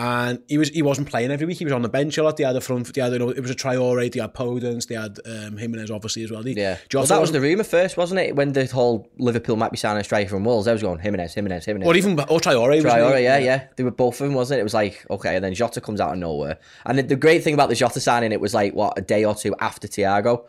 And 0.00 0.38
he 0.48 0.56
was 0.56 0.70
he 0.70 0.80
wasn't 0.80 1.08
playing 1.08 1.30
every 1.30 1.46
week. 1.46 1.58
He 1.58 1.64
was 1.64 1.72
on 1.74 1.82
the 1.82 1.88
bench 1.88 2.16
a 2.16 2.22
lot. 2.22 2.36
They 2.38 2.44
had 2.44 2.56
a 2.56 2.60
front. 2.60 2.92
They 2.94 3.02
had 3.02 3.12
you 3.12 3.18
know, 3.18 3.28
it 3.28 3.40
was 3.40 3.50
a 3.50 3.54
Traore. 3.54 4.10
They 4.10 4.20
had 4.20 4.32
Podence. 4.32 4.86
They 4.88 4.94
had 4.94 5.18
um, 5.26 5.58
Jimenez 5.58 5.90
obviously 5.90 6.24
as 6.24 6.30
well. 6.30 6.42
They, 6.42 6.52
Yeah. 6.52 6.76
Jota 6.88 6.96
Well, 6.98 7.06
that 7.06 7.20
was 7.20 7.32
the 7.32 7.40
rumour 7.40 7.64
first, 7.64 7.96
wasn't 7.98 8.20
it? 8.20 8.34
When 8.34 8.52
the 8.52 8.64
whole 8.66 9.08
Liverpool 9.18 9.56
might 9.56 9.70
be 9.72 9.76
signing 9.76 10.00
a 10.00 10.04
striker 10.04 10.30
from 10.30 10.44
Wolves, 10.44 10.66
I 10.68 10.72
was 10.72 10.80
going 10.82 10.98
Jimenez, 11.00 11.34
Jimenez, 11.34 11.64
Jimenez. 11.66 11.86
or 11.86 11.94
even 11.96 12.18
or 12.20 12.40
Traore. 12.40 12.68
wasn't 12.68 12.84
Traore, 12.86 13.22
yeah, 13.22 13.38
yeah. 13.38 13.66
They 13.76 13.84
were 13.84 13.90
both 13.90 14.20
of 14.20 14.26
them, 14.26 14.34
wasn't 14.34 14.58
it? 14.58 14.60
It 14.60 14.64
was 14.64 14.74
like, 14.74 15.04
okay, 15.10 15.36
and 15.36 15.44
then 15.44 15.52
Jota 15.54 15.80
comes 15.82 16.00
out 16.00 16.12
of 16.12 16.18
nowhere. 16.18 16.58
And 16.86 16.98
the- 16.98 17.02
the 17.02 17.16
great 17.16 17.44
thing 17.44 17.54
about 17.54 17.68
the 17.68 17.74
Jota 17.74 18.00
signing, 18.00 18.32
it 18.32 18.40
was 18.40 18.54
like, 18.54 18.74
what, 18.74 18.96
a 18.96 19.02
day 19.02 19.24
or 19.24 19.34
two 19.34 19.54
after 19.60 19.86
Thiago. 19.88 20.44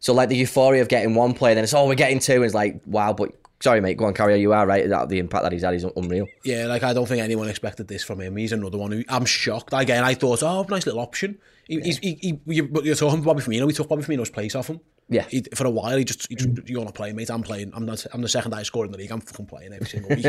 So, 0.00 0.12
like, 0.14 0.28
the 0.28 0.36
euphoria 0.36 0.80
of 0.82 0.88
getting 0.88 1.14
one 1.14 1.34
player, 1.34 1.54
then 1.54 1.64
it's, 1.64 1.74
oh, 1.74 1.86
we're 1.88 1.94
getting 1.94 2.18
two. 2.20 2.34
And 2.36 2.44
it's 2.44 2.54
like, 2.54 2.80
wow, 2.86 3.12
but 3.12 3.30
sorry, 3.64 3.80
mate, 3.80 3.96
go 3.96 4.04
on, 4.04 4.14
carry 4.14 4.34
on. 4.34 4.40
You 4.40 4.52
are 4.52 4.66
right. 4.66 4.88
That, 4.88 5.08
the 5.08 5.18
impact 5.18 5.42
that 5.42 5.52
he's 5.52 5.62
had 5.62 5.74
is 5.74 5.84
unreal. 5.96 6.28
Yeah, 6.44 6.66
like 6.66 6.82
I 6.82 6.92
don't 6.92 7.06
think 7.06 7.22
anyone 7.22 7.48
expected 7.48 7.88
this 7.88 8.04
from 8.04 8.20
him. 8.20 8.36
He's 8.36 8.52
another 8.52 8.78
one 8.78 8.92
who 8.92 9.02
I'm 9.08 9.24
shocked. 9.24 9.70
Again, 9.72 10.04
I 10.04 10.14
thought, 10.14 10.42
oh, 10.42 10.64
nice 10.68 10.86
little 10.86 11.00
option. 11.00 11.38
He, 11.66 11.80
he's, 11.80 11.98
he, 11.98 12.18
he, 12.20 12.40
you, 12.46 12.68
but 12.68 12.84
you're 12.84 12.94
talking 12.94 13.22
Bobby 13.22 13.40
Firmino. 13.40 13.66
We 13.66 13.72
took 13.72 13.88
Bobby 13.88 14.02
Firmino's 14.02 14.30
place 14.30 14.54
off 14.54 14.68
him. 14.68 14.80
Yeah. 15.08 15.24
He, 15.30 15.42
for 15.54 15.66
a 15.66 15.70
while, 15.70 15.96
he 15.96 16.04
just, 16.04 16.28
he 16.28 16.36
just 16.36 16.68
you're 16.68 16.84
not 16.84 16.94
playing, 16.94 17.16
mate. 17.16 17.30
I'm 17.30 17.42
playing. 17.42 17.72
I'm 17.74 17.86
not. 17.86 18.04
I'm 18.12 18.20
the 18.20 18.28
second 18.28 18.52
highest 18.52 18.68
scorer 18.68 18.84
in 18.86 18.92
the 18.92 18.98
league. 18.98 19.10
I'm 19.10 19.20
fucking 19.20 19.46
playing 19.46 19.72
every 19.72 19.86
single 19.86 20.10
week. 20.10 20.26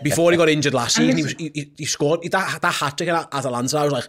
Before 0.02 0.30
he 0.30 0.36
got 0.38 0.48
injured 0.48 0.74
last 0.74 0.96
season, 0.96 1.16
he 1.16 1.22
was 1.22 1.32
he, 1.32 1.50
he, 1.54 1.72
he 1.76 1.84
scored 1.84 2.22
that 2.30 2.60
that 2.62 2.74
hat 2.74 2.96
trick 2.96 3.10
at 3.10 3.28
Atalanta. 3.32 3.78
I 3.78 3.84
was 3.84 3.92
like, 3.92 4.08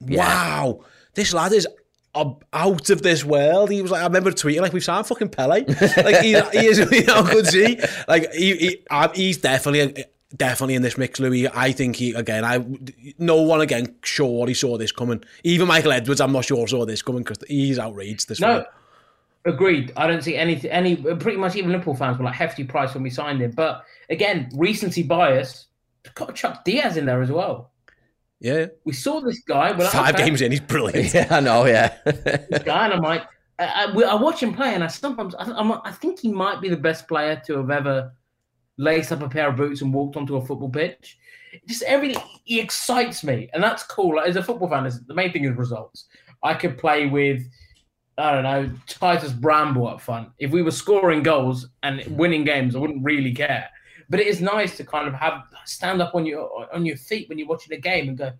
wow, 0.00 0.80
this 1.14 1.34
lad 1.34 1.52
is. 1.52 1.66
Out 2.14 2.90
of 2.90 3.00
this 3.02 3.24
world, 3.24 3.70
he 3.70 3.80
was 3.80 3.90
like. 3.90 4.02
I 4.02 4.04
remember 4.04 4.30
tweeting 4.32 4.60
like 4.60 4.74
we've 4.74 4.84
signed 4.84 5.06
fucking 5.06 5.30
Pele. 5.30 5.64
Like 5.66 6.16
he, 6.22 6.32
he 6.32 6.66
is, 6.66 6.78
you 6.92 7.04
know, 7.06 7.22
good 7.22 7.46
see. 7.46 7.80
Like 8.06 8.30
he, 8.34 8.54
he 8.56 8.84
he's 9.14 9.38
definitely 9.38 10.04
definitely 10.36 10.74
in 10.74 10.82
this 10.82 10.98
mix, 10.98 11.20
Louis. 11.20 11.48
I 11.48 11.72
think 11.72 11.96
he 11.96 12.12
again. 12.12 12.44
I 12.44 12.64
no 13.18 13.40
one 13.40 13.62
again 13.62 13.94
sure 14.02 14.46
he 14.46 14.52
saw 14.54 14.76
this 14.76 14.92
coming. 14.92 15.24
Even 15.42 15.68
Michael 15.68 15.92
Edwards, 15.92 16.20
I'm 16.20 16.32
not 16.32 16.44
sure 16.44 16.66
saw 16.66 16.84
this 16.84 17.00
coming 17.00 17.22
because 17.22 17.38
he's 17.48 17.78
outraged. 17.78 18.28
This 18.28 18.40
No, 18.40 18.56
one. 18.56 18.64
agreed. 19.46 19.92
I 19.96 20.06
don't 20.06 20.22
see 20.22 20.36
any 20.36 20.60
any 20.70 20.96
pretty 20.96 21.38
much 21.38 21.56
even 21.56 21.72
Liverpool 21.72 21.94
fans 21.94 22.18
were 22.18 22.24
like 22.26 22.34
hefty 22.34 22.64
price 22.64 22.92
when 22.92 23.02
we 23.02 23.10
signed 23.10 23.40
him. 23.40 23.52
But 23.52 23.84
again, 24.10 24.50
recency 24.54 25.02
bias. 25.02 25.66
Got 26.14 26.34
chuck 26.34 26.64
Diaz 26.64 26.96
in 26.98 27.06
there 27.06 27.22
as 27.22 27.30
well. 27.30 27.70
Yeah, 28.42 28.66
We 28.84 28.92
saw 28.92 29.20
this 29.20 29.38
guy. 29.38 29.72
Five 29.90 30.16
okay, 30.16 30.24
games 30.24 30.42
in, 30.42 30.50
he's 30.50 30.60
brilliant. 30.60 31.14
Yeah, 31.14 31.28
I 31.30 31.38
know, 31.38 31.64
yeah. 31.64 31.96
This 32.04 32.64
guy, 32.64 32.86
and 32.86 32.94
I'm 32.94 33.00
like, 33.00 33.22
I, 33.60 33.86
I, 33.86 34.02
I 34.02 34.14
watch 34.16 34.42
him 34.42 34.52
play, 34.52 34.74
and 34.74 34.82
I 34.82 34.88
sometimes 34.88 35.36
I, 35.36 35.44
I'm, 35.44 35.70
I 35.70 35.92
think 35.92 36.18
he 36.18 36.32
might 36.32 36.60
be 36.60 36.68
the 36.68 36.76
best 36.76 37.06
player 37.06 37.40
to 37.46 37.58
have 37.58 37.70
ever 37.70 38.12
laced 38.78 39.12
up 39.12 39.22
a 39.22 39.28
pair 39.28 39.48
of 39.48 39.54
boots 39.56 39.80
and 39.80 39.94
walked 39.94 40.16
onto 40.16 40.34
a 40.34 40.44
football 40.44 40.70
pitch. 40.70 41.18
Just 41.68 41.84
everything 41.84 42.20
he 42.42 42.58
excites 42.58 43.22
me, 43.22 43.48
and 43.54 43.62
that's 43.62 43.84
cool. 43.84 44.16
Like, 44.16 44.28
as 44.28 44.34
a 44.34 44.42
football 44.42 44.68
fan, 44.68 44.86
is- 44.86 45.04
the 45.04 45.14
main 45.14 45.32
thing 45.32 45.44
is 45.44 45.56
results. 45.56 46.06
I 46.42 46.54
could 46.54 46.76
play 46.78 47.06
with. 47.06 47.44
I 48.18 48.32
don't 48.32 48.42
know, 48.42 48.70
Titus 48.88 49.32
Bramble 49.32 49.86
up 49.86 50.00
front. 50.00 50.28
If 50.38 50.50
we 50.50 50.62
were 50.62 50.70
scoring 50.72 51.22
goals 51.22 51.68
and 51.82 52.04
winning 52.18 52.44
games, 52.44 52.74
I 52.74 52.78
wouldn't 52.78 53.02
really 53.04 53.32
care. 53.32 53.70
But 54.12 54.20
it 54.20 54.26
is 54.26 54.42
nice 54.42 54.76
to 54.76 54.84
kind 54.84 55.08
of 55.08 55.14
have 55.14 55.42
stand 55.64 56.02
up 56.02 56.14
on 56.14 56.26
your 56.26 56.68
on 56.74 56.84
your 56.84 56.98
feet 56.98 57.28
when 57.30 57.38
you're 57.38 57.48
watching 57.48 57.72
a 57.72 57.80
game 57.80 58.08
and 58.10 58.18
go, 58.18 58.30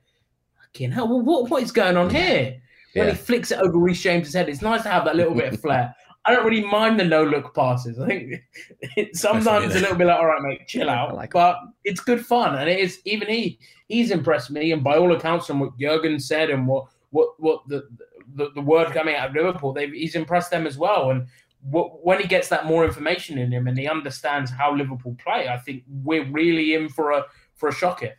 "Fucking 0.61 0.93
hell, 0.93 1.09
well, 1.09 1.21
what 1.23 1.49
what 1.51 1.63
is 1.63 1.73
going 1.73 1.97
on 1.97 2.11
here?" 2.11 2.61
When 2.95 3.07
Yeah. 3.07 3.13
he 3.13 3.17
flicks 3.17 3.51
it 3.51 3.59
over 3.59 3.79
Reece 3.79 4.03
James's 4.03 4.35
head, 4.35 4.51
it's 4.51 4.61
nice 4.61 4.83
to 4.83 4.91
have 4.91 5.07
that 5.07 5.17
little 5.17 5.35
bit 5.35 5.55
of 5.55 5.61
flair. 5.61 5.95
I 6.27 6.35
don't 6.35 6.45
really 6.45 6.63
mind 6.65 7.01
the 7.01 7.05
no 7.05 7.25
look 7.25 7.55
passes. 7.55 7.99
I 7.99 8.07
think 8.07 8.35
it, 8.99 9.17
sometimes 9.17 9.65
it's 9.67 9.77
a 9.77 9.81
little 9.81 9.97
bit 9.97 10.07
like, 10.09 10.19
all 10.21 10.27
right, 10.27 10.43
mate, 10.43 10.69
chill 10.69 10.91
out. 10.91 11.15
like 11.17 11.31
it. 11.31 11.33
but 11.33 11.57
it's 11.85 12.01
good 12.01 12.25
fun, 12.25 12.55
and 12.59 12.69
it 12.69 12.79
is 12.79 13.01
even 13.07 13.29
he 13.29 13.59
he's 13.89 14.11
impressed 14.11 14.51
me. 14.51 14.73
And 14.73 14.85
by 14.85 14.99
all 14.99 15.13
accounts, 15.17 15.47
from 15.47 15.59
what 15.61 15.79
Jurgen 15.79 16.21
said 16.21 16.51
and 16.51 16.67
what 16.69 16.85
what 17.11 17.29
what 17.41 17.67
the 17.67 17.89
the, 18.35 18.51
the 18.55 18.61
word 18.61 18.93
coming 18.93 19.15
out 19.17 19.31
of 19.31 19.35
Liverpool, 19.35 19.73
they 19.73 19.89
he's 19.89 20.15
impressed 20.15 20.51
them 20.51 20.67
as 20.67 20.77
well. 20.77 21.11
And 21.13 21.27
when 21.65 22.21
he 22.21 22.27
gets 22.27 22.49
that 22.49 22.67
more 22.67 22.85
information 22.85 23.39
in 23.39 23.53
him 23.53 23.67
and 23.69 23.79
he 23.79 23.87
understands 23.87 24.51
how 24.51 24.75
Liverpool 24.75 25.17
play, 25.23 25.49
I 25.49 25.59
think 25.59 25.85
we're 25.89 26.25
really 26.25 26.75
in 26.75 26.89
for 26.89 27.13
a 27.13 27.25
for 27.55 27.69
a 27.69 27.73
shock 27.73 28.01
here. 28.01 28.17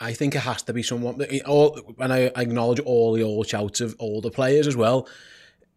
I 0.00 0.12
think 0.12 0.34
it 0.36 0.40
has 0.40 0.62
to 0.62 0.72
be 0.72 0.82
someone. 0.82 1.20
All, 1.44 1.80
and 1.98 2.12
I 2.12 2.30
acknowledge 2.36 2.78
all 2.80 3.14
the 3.14 3.22
old 3.22 3.48
shouts 3.48 3.80
of 3.80 3.96
older 3.98 4.30
players 4.30 4.68
as 4.68 4.76
well. 4.76 5.08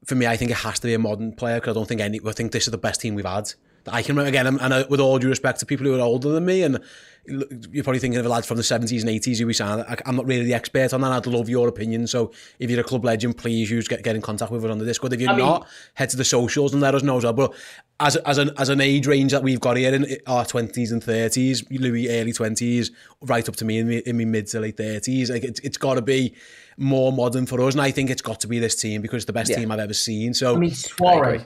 For 0.06 0.16
me, 0.16 0.28
I 0.28 0.38
think 0.38 0.52
it 0.52 0.58
has 0.58 0.80
to 0.80 0.88
be 0.88 0.93
a 0.93 0.99
modern 0.99 1.34
player 1.34 1.60
because 1.60 1.76
I 1.76 1.80
don't 1.80 1.88
think 1.88 2.02
any. 2.02 2.20
I 2.26 2.32
think 2.32 2.52
this 2.52 2.68
is 2.68 2.72
the 2.72 2.78
best 2.78 3.02
team 3.02 3.16
we've 3.16 3.26
had. 3.26 3.52
I 3.88 4.02
can 4.04 4.16
remember 4.16 4.30
again, 4.30 4.48
and 4.60 4.90
with 4.90 5.00
all 5.00 5.18
due 5.20 5.30
respect 5.30 5.60
to 5.62 5.66
people 5.66 5.86
who 5.86 5.96
are 5.96 6.02
older 6.02 6.30
than 6.30 6.46
me, 6.46 6.64
and 6.64 6.80
you're 7.28 7.84
probably 7.84 8.00
thinking 8.00 8.20
of 8.20 8.26
a 8.26 8.30
lad 8.30 8.46
from 8.46 8.58
the 8.58 8.64
70s 8.64 9.02
and 9.02 9.10
80s 9.10 9.38
who 9.38 9.46
we 9.46 9.54
signed. 9.54 9.86
I'm 10.08 10.16
not 10.16 10.26
really 10.26 10.44
the 10.44 10.56
expert 10.56 10.92
on 10.92 11.02
that. 11.02 11.12
I'd 11.12 11.28
love 11.28 11.50
your 11.50 11.68
opinion. 11.68 12.08
So 12.08 12.32
if 12.58 12.70
you're 12.72 12.80
a 12.80 12.84
club 12.84 13.06
legend, 13.06 13.38
please 13.38 13.70
use 13.70 13.88
get, 13.88 14.02
get 14.04 14.16
in 14.16 14.24
contact 14.24 14.52
with 14.52 14.66
us 14.66 14.72
on 14.72 14.80
the 14.80 14.86
Discord. 14.86 15.14
If 15.14 15.22
you're 15.22 15.30
I 15.30 15.36
mean- 15.36 15.46
not, 15.46 15.68
head 15.94 16.10
to 16.10 16.18
the 16.18 16.24
socials 16.26 16.74
and 16.74 16.82
let 16.82 16.96
us 16.96 17.04
know 17.04 17.18
as 17.18 17.24
well. 17.24 17.34
But 17.34 17.54
as 18.00 18.16
as 18.18 18.40
an 18.40 18.50
as 18.58 18.70
an 18.70 18.82
age 18.82 19.06
range 19.06 19.32
that 19.34 19.44
we've 19.44 19.60
got 19.60 19.78
here 19.78 19.94
in 19.94 20.18
our 20.26 20.44
20s 20.46 20.92
and 20.92 21.02
30s, 21.04 21.68
Louis 21.70 22.10
early 22.10 22.34
20s, 22.34 22.90
right 23.22 23.48
up 23.48 23.56
to 23.58 23.66
me 23.66 23.78
in 23.78 23.88
my, 23.88 24.02
in 24.06 24.18
my 24.18 24.26
mid 24.26 24.48
to 24.48 24.60
late 24.60 24.78
30s, 24.78 25.30
like 25.30 25.44
it's, 25.44 25.60
it's 25.60 25.78
got 25.78 25.94
to 25.96 26.02
be 26.02 26.34
more 26.78 27.14
modern 27.14 27.46
for 27.46 27.62
us. 27.62 27.76
And 27.76 27.82
I 27.82 27.92
think 27.92 28.10
it's 28.10 28.24
got 28.24 28.40
to 28.40 28.48
be 28.48 28.58
this 28.58 28.76
team 28.76 29.02
because 29.04 29.18
it's 29.18 29.26
the 29.26 29.34
best 29.34 29.52
Yeah. 29.52 29.58
team 29.58 29.72
I've 29.72 29.80
ever 29.80 29.94
seen. 29.94 30.34
So 30.34 30.56
I 30.56 30.58
mean, 30.58 30.72
Suarez. 30.72 31.44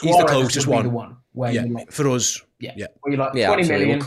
He's 0.00 0.16
the 0.16 0.24
closest 0.24 0.66
one. 0.66 0.84
The 0.84 0.90
one 0.90 1.16
where 1.32 1.52
yeah, 1.52 1.64
like, 1.68 1.90
for 1.92 2.08
us, 2.10 2.40
yeah, 2.60 2.72
yeah. 2.76 2.86
where 3.00 3.12
you 3.12 3.18
like 3.18 3.34
Yeah, 3.34 3.46
twenty 3.48 3.62
absolutely. 3.62 3.86
million. 3.86 4.06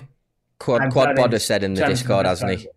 Quad, 0.59 0.81
And 0.83 0.91
Quad 0.91 1.07
turn 1.07 1.15
Bod 1.15 1.33
has 1.33 1.45
said 1.45 1.63
in 1.63 1.73
the 1.73 1.85
Discord, 1.85 2.25
hasn't 2.25 2.59
he? 2.59 2.67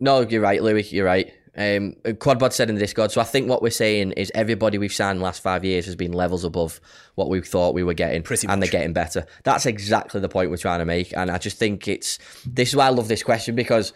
No, 0.00 0.20
you're 0.20 0.40
right, 0.40 0.62
Louis. 0.62 0.90
You're 0.92 1.04
right. 1.06 1.32
Um, 1.56 1.94
Quad 2.18 2.38
Bod 2.38 2.52
said 2.52 2.68
in 2.68 2.74
the 2.74 2.80
Discord. 2.80 3.12
So 3.12 3.20
I 3.20 3.24
think 3.24 3.48
what 3.48 3.62
we're 3.62 3.70
saying 3.70 4.12
is 4.12 4.30
everybody 4.34 4.76
we've 4.78 4.92
signed 4.92 5.20
the 5.20 5.24
last 5.24 5.42
five 5.42 5.64
years 5.64 5.86
has 5.86 5.94
been 5.96 6.12
levels 6.12 6.44
above 6.44 6.80
what 7.14 7.28
we 7.28 7.40
thought 7.40 7.74
we 7.74 7.82
were 7.84 7.94
getting, 7.94 8.22
Pretty 8.22 8.46
and 8.48 8.60
much. 8.60 8.70
they're 8.70 8.80
getting 8.80 8.92
better. 8.92 9.24
That's 9.44 9.66
exactly 9.66 10.20
the 10.20 10.28
point 10.28 10.50
we're 10.50 10.56
trying 10.56 10.80
to 10.80 10.84
make. 10.84 11.16
And 11.16 11.30
I 11.30 11.38
just 11.38 11.58
think 11.58 11.86
it's 11.88 12.18
this 12.46 12.70
is 12.70 12.76
why 12.76 12.86
I 12.86 12.90
love 12.90 13.08
this 13.08 13.22
question 13.22 13.54
because 13.54 13.92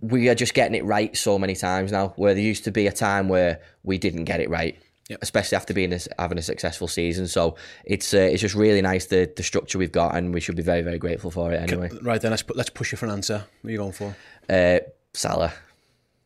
we 0.00 0.28
are 0.28 0.34
just 0.34 0.54
getting 0.54 0.74
it 0.74 0.84
right 0.84 1.14
so 1.16 1.38
many 1.38 1.54
times 1.54 1.92
now. 1.92 2.14
Where 2.16 2.32
there 2.34 2.42
used 2.42 2.64
to 2.64 2.70
be 2.70 2.86
a 2.86 2.92
time 2.92 3.28
where 3.28 3.60
we 3.82 3.98
didn't 3.98 4.24
get 4.24 4.40
it 4.40 4.48
right. 4.48 4.78
Yep. 5.08 5.20
Especially 5.22 5.56
after 5.56 5.72
being 5.72 5.92
a, 5.94 5.98
having 6.18 6.36
a 6.36 6.42
successful 6.42 6.86
season, 6.86 7.26
so 7.28 7.56
it's 7.84 8.12
uh, 8.12 8.18
it's 8.18 8.42
just 8.42 8.54
really 8.54 8.82
nice 8.82 9.06
the 9.06 9.32
the 9.36 9.42
structure 9.42 9.78
we've 9.78 9.90
got, 9.90 10.14
and 10.14 10.34
we 10.34 10.40
should 10.40 10.54
be 10.54 10.62
very 10.62 10.82
very 10.82 10.98
grateful 10.98 11.30
for 11.30 11.50
it 11.50 11.62
anyway. 11.62 11.88
Right 12.02 12.20
then, 12.20 12.30
let's 12.30 12.42
put, 12.42 12.56
let's 12.56 12.68
push 12.68 12.92
you 12.92 12.98
for 12.98 13.06
an 13.06 13.12
answer. 13.12 13.44
What 13.62 13.68
are 13.68 13.72
you 13.72 13.78
going 13.78 13.92
for, 13.92 14.14
Uh, 14.50 14.80
Salah, 15.14 15.54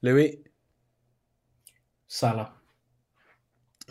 Louis? 0.03 0.39
Salah. 2.09 2.51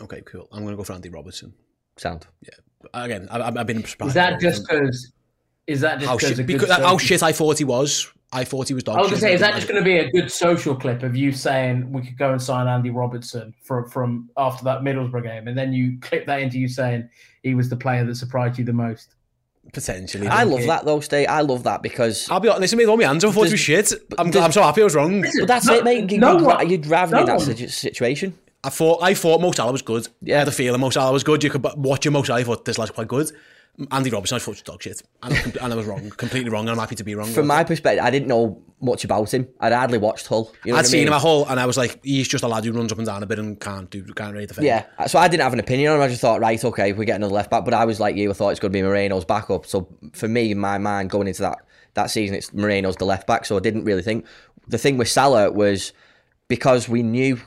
Okay, 0.00 0.20
cool. 0.26 0.46
I'm 0.52 0.60
going 0.60 0.72
to 0.72 0.76
go 0.76 0.84
for 0.84 0.92
Andy 0.92 1.08
Robertson. 1.08 1.54
sound. 1.96 2.26
Yeah. 2.42 2.50
Again, 2.92 3.28
I, 3.30 3.40
I've 3.40 3.66
been 3.66 3.84
surprised. 3.84 4.10
Is 4.10 4.14
that 4.14 4.40
just 4.40 4.68
because? 4.68 5.12
Is 5.66 5.80
that 5.80 6.00
just 6.00 6.08
how 6.08 6.16
because? 6.16 6.36
shit, 6.36 6.46
because 6.46 6.70
how 6.70 6.98
shit 6.98 7.22
I 7.22 7.32
thought 7.32 7.58
he 7.58 7.64
was? 7.64 8.12
I 8.32 8.44
thought 8.44 8.68
he 8.68 8.74
was 8.74 8.82
dog 8.82 8.96
I 8.96 9.00
was 9.02 9.10
gonna 9.10 9.20
say, 9.20 9.34
is 9.34 9.40
that 9.40 9.54
just 9.54 9.68
going 9.68 9.78
to 9.80 9.84
be 9.84 9.98
a 9.98 10.10
good 10.10 10.30
social 10.32 10.74
clip 10.74 11.02
of 11.02 11.14
you 11.14 11.32
saying 11.32 11.92
we 11.92 12.00
could 12.02 12.16
go 12.16 12.32
and 12.32 12.40
sign 12.40 12.66
Andy 12.66 12.90
Robertson 12.90 13.54
from 13.62 13.88
from 13.88 14.30
after 14.36 14.64
that 14.64 14.80
Middlesbrough 14.80 15.22
game, 15.22 15.48
and 15.48 15.56
then 15.58 15.72
you 15.72 15.98
clip 16.00 16.24
that 16.26 16.40
into 16.40 16.58
you 16.58 16.66
saying 16.68 17.08
he 17.42 17.54
was 17.54 17.68
the 17.68 17.76
player 17.76 18.04
that 18.04 18.14
surprised 18.16 18.58
you 18.58 18.64
the 18.64 18.72
most? 18.72 19.14
potentially? 19.72 20.26
I 20.28 20.42
love 20.44 20.66
that 20.66 20.84
though, 20.84 21.00
Stay. 21.00 21.26
I 21.26 21.40
love 21.40 21.62
that 21.64 21.82
because 21.82 22.28
I'll 22.30 22.40
be 22.40 22.48
honest. 22.48 22.74
I 22.74 22.76
made 22.76 22.88
all 22.88 22.96
my 22.96 23.04
hands. 23.04 23.24
up. 23.24 23.30
I 23.30 23.34
thought 23.34 23.46
he 23.46 23.52
was 23.52 23.60
shit. 23.60 23.92
I'm, 24.18 24.30
does- 24.30 24.42
I'm 24.42 24.52
so 24.52 24.62
happy 24.62 24.80
I 24.80 24.84
was 24.84 24.94
wrong. 24.94 25.22
but 25.22 25.46
that's 25.46 25.66
No- 25.66 25.74
it, 25.74 25.84
mate. 25.84 26.10
You'd, 26.10 26.20
no 26.20 26.38
ra- 26.40 26.56
one- 26.56 26.68
you'd 26.68 26.86
rather 26.86 27.14
be 27.16 27.20
in 27.20 27.26
no 27.26 27.38
that 27.38 27.70
situation. 27.70 28.36
I 28.64 28.70
thought 28.70 29.02
I 29.02 29.14
thought 29.14 29.40
Mo 29.40 29.50
Salah 29.52 29.72
was 29.72 29.82
good. 29.82 30.08
Yeah. 30.20 30.34
the 30.34 30.38
had 30.40 30.48
a 30.48 30.52
feeling 30.52 30.80
Mo 30.80 30.90
Salah 30.90 31.12
was 31.12 31.24
good. 31.24 31.42
You 31.42 31.50
could 31.50 31.64
watch 31.76 32.08
Mo 32.08 32.22
Salah. 32.22 32.40
I 32.40 32.44
thought 32.44 32.64
this 32.64 32.78
lad's 32.78 32.92
quite 32.92 33.08
good. 33.08 33.30
Andy 33.90 34.10
Robertson, 34.10 34.36
I 34.36 34.38
thought 34.38 34.50
was 34.52 34.62
dog 34.62 34.82
shit, 34.82 35.02
and 35.22 35.32
I, 35.34 35.42
was, 35.42 35.56
and 35.56 35.72
I 35.72 35.76
was 35.76 35.86
wrong, 35.86 36.10
completely 36.10 36.50
wrong. 36.50 36.68
And 36.68 36.70
I'm 36.70 36.78
happy 36.78 36.94
to 36.96 37.04
be 37.04 37.14
wrong. 37.14 37.28
From 37.28 37.46
my 37.46 37.64
perspective, 37.64 38.04
I 38.04 38.10
didn't 38.10 38.28
know 38.28 38.62
much 38.82 39.04
about 39.04 39.32
him. 39.32 39.48
I'd 39.60 39.72
hardly 39.72 39.96
watched 39.96 40.26
Hull. 40.26 40.52
You 40.64 40.72
know 40.72 40.76
I'd 40.76 40.80
what 40.80 40.86
I 40.86 40.88
seen 40.88 41.00
mean? 41.00 41.08
him 41.08 41.14
at 41.14 41.22
Hull, 41.22 41.46
and 41.48 41.58
I 41.58 41.64
was 41.64 41.78
like, 41.78 42.04
he's 42.04 42.28
just 42.28 42.44
a 42.44 42.48
lad 42.48 42.64
who 42.64 42.72
runs 42.72 42.92
up 42.92 42.98
and 42.98 43.06
down 43.06 43.22
a 43.22 43.26
bit 43.26 43.38
and 43.38 43.58
can't 43.58 43.88
do, 43.88 44.04
can't 44.04 44.34
really 44.34 44.46
defend. 44.46 44.66
Yeah, 44.66 44.84
so 45.06 45.18
I 45.18 45.26
didn't 45.28 45.42
have 45.42 45.54
an 45.54 45.60
opinion 45.60 45.90
on 45.92 45.96
him. 45.96 46.02
I 46.02 46.08
just 46.08 46.20
thought, 46.20 46.40
right, 46.40 46.62
okay, 46.62 46.92
we 46.92 47.06
get 47.06 47.16
another 47.16 47.34
left 47.34 47.50
back. 47.50 47.64
But 47.64 47.72
I 47.72 47.86
was 47.86 47.98
like 47.98 48.14
you, 48.14 48.28
I 48.30 48.34
thought 48.34 48.50
it's 48.50 48.60
going 48.60 48.72
to 48.72 48.76
be 48.76 48.82
Moreno's 48.82 49.24
backup. 49.24 49.64
So 49.64 49.88
for 50.12 50.28
me, 50.28 50.50
in 50.50 50.58
my 50.58 50.76
mind, 50.76 51.08
going 51.08 51.26
into 51.26 51.42
that 51.42 51.58
that 51.94 52.10
season, 52.10 52.36
it's 52.36 52.52
Moreno's 52.52 52.96
the 52.96 53.06
left 53.06 53.26
back. 53.26 53.46
So 53.46 53.56
I 53.56 53.60
didn't 53.60 53.84
really 53.84 54.02
think. 54.02 54.26
The 54.68 54.78
thing 54.78 54.98
with 54.98 55.08
Salah 55.08 55.50
was 55.50 55.92
because 56.48 56.88
we 56.88 57.02
knew 57.02 57.40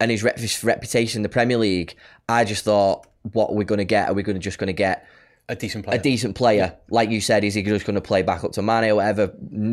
and 0.00 0.10
his, 0.10 0.24
rep- 0.24 0.38
his 0.38 0.64
reputation 0.64 1.20
in 1.20 1.22
the 1.22 1.28
Premier 1.28 1.56
League. 1.56 1.94
I 2.28 2.44
just 2.44 2.64
thought, 2.64 3.06
what 3.32 3.50
are 3.50 3.54
we 3.54 3.64
going 3.64 3.78
to 3.78 3.84
get? 3.84 4.08
Are 4.08 4.14
we 4.14 4.24
going 4.24 4.34
to 4.34 4.40
just 4.40 4.58
going 4.58 4.66
to 4.66 4.72
get 4.72 5.06
a 5.52 5.56
decent 5.56 5.84
player. 5.84 5.98
a 5.98 6.02
decent 6.02 6.34
player. 6.34 6.76
Like 6.88 7.10
you 7.10 7.20
said, 7.20 7.44
is 7.44 7.54
he 7.54 7.62
just 7.62 7.84
going 7.84 7.94
to 7.94 8.00
play 8.00 8.22
back 8.22 8.42
up 8.42 8.52
to 8.52 8.62
Mane 8.62 8.90
or 8.90 8.96
whatever? 8.96 9.28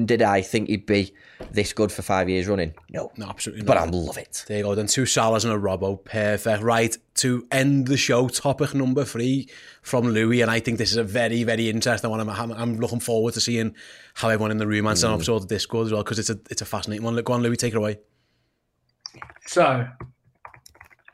Did 0.06 0.22
I 0.22 0.42
think 0.42 0.68
he'd 0.68 0.86
be 0.86 1.14
this 1.52 1.74
good 1.74 1.92
for 1.92 2.02
five 2.02 2.30
years 2.30 2.48
running? 2.48 2.74
No. 2.90 3.12
no, 3.18 3.28
absolutely. 3.28 3.64
But 3.64 3.76
not. 3.76 3.88
I 3.88 3.92
love 3.92 4.18
it. 4.18 4.44
There 4.48 4.58
you 4.58 4.64
go. 4.64 4.76
Then 4.76 4.88
two 4.88 5.04
Salahs 5.04 5.46
and 5.46 5.54
a 5.54 5.58
Robbo. 5.58 6.04
Perfect. 6.04 6.62
Right. 6.62 6.96
To 7.16 7.48
end 7.52 7.88
the 7.88 7.98
show, 7.98 8.28
topic 8.28 8.74
number 8.76 9.06
three 9.06 9.50
from 9.82 10.08
Louis. 10.08 10.42
And 10.42 10.52
I 10.52 10.60
think 10.60 10.78
this 10.78 10.92
is 10.92 10.98
a 10.98 11.04
very, 11.04 11.44
very 11.44 11.70
interesting 11.70 12.10
one. 12.10 12.20
I'm, 12.20 12.30
I'm, 12.30 12.52
I'm 12.52 12.78
looking 12.78 13.00
forward 13.00 13.34
to 13.36 13.42
seeing 13.42 13.76
how 14.14 14.30
everyone 14.30 14.52
in 14.52 14.58
the 14.58 14.68
room 14.68 14.86
answers. 14.88 15.10
Mm. 15.10 15.14
I'm 15.14 15.22
sure 15.22 15.40
the 15.40 15.48
Discord 15.48 15.88
as 15.88 15.94
well, 15.94 16.04
because 16.04 16.20
it's 16.20 16.30
a, 16.30 16.40
it's 16.50 16.62
a 16.62 16.66
fascinating 16.66 17.04
one. 17.04 17.16
Look, 17.16 17.26
Go 17.26 17.34
on, 17.34 17.42
Louis, 17.44 17.58
take 17.58 17.74
it 17.74 17.78
away. 17.78 18.00
So, 19.48 19.88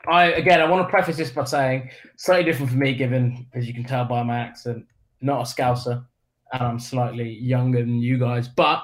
I 0.08 0.32
again, 0.32 0.60
I 0.60 0.68
want 0.68 0.86
to 0.86 0.90
preface 0.90 1.16
this 1.16 1.30
by 1.30 1.44
saying 1.44 1.90
slightly 2.16 2.44
different 2.44 2.70
for 2.70 2.78
me, 2.78 2.94
given 2.94 3.46
as 3.54 3.66
you 3.66 3.74
can 3.74 3.84
tell 3.84 4.04
by 4.04 4.22
my 4.22 4.38
accent, 4.38 4.84
not 5.20 5.40
a 5.40 5.44
Scouser, 5.44 6.04
and 6.52 6.62
I'm 6.62 6.78
slightly 6.78 7.30
younger 7.30 7.80
than 7.80 8.00
you 8.00 8.18
guys. 8.18 8.48
But 8.48 8.82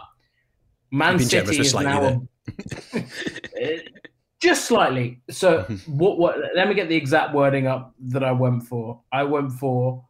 Man 0.91 1.13
You've 1.13 1.21
been 1.21 1.29
generous 1.29 1.57
City 1.57 1.69
is 1.69 1.75
now 1.75 2.29
just 4.41 4.65
slightly. 4.65 5.23
So, 5.31 5.63
what? 5.87 6.19
What? 6.19 6.39
Let 6.55 6.69
me 6.69 6.75
get 6.75 6.89
the 6.89 6.97
exact 6.97 7.35
wording 7.35 7.67
up 7.67 7.95
that 8.09 8.25
I 8.25 8.33
went 8.33 8.65
for. 8.65 9.01
I 9.13 9.23
went 9.23 9.53
for 9.53 10.05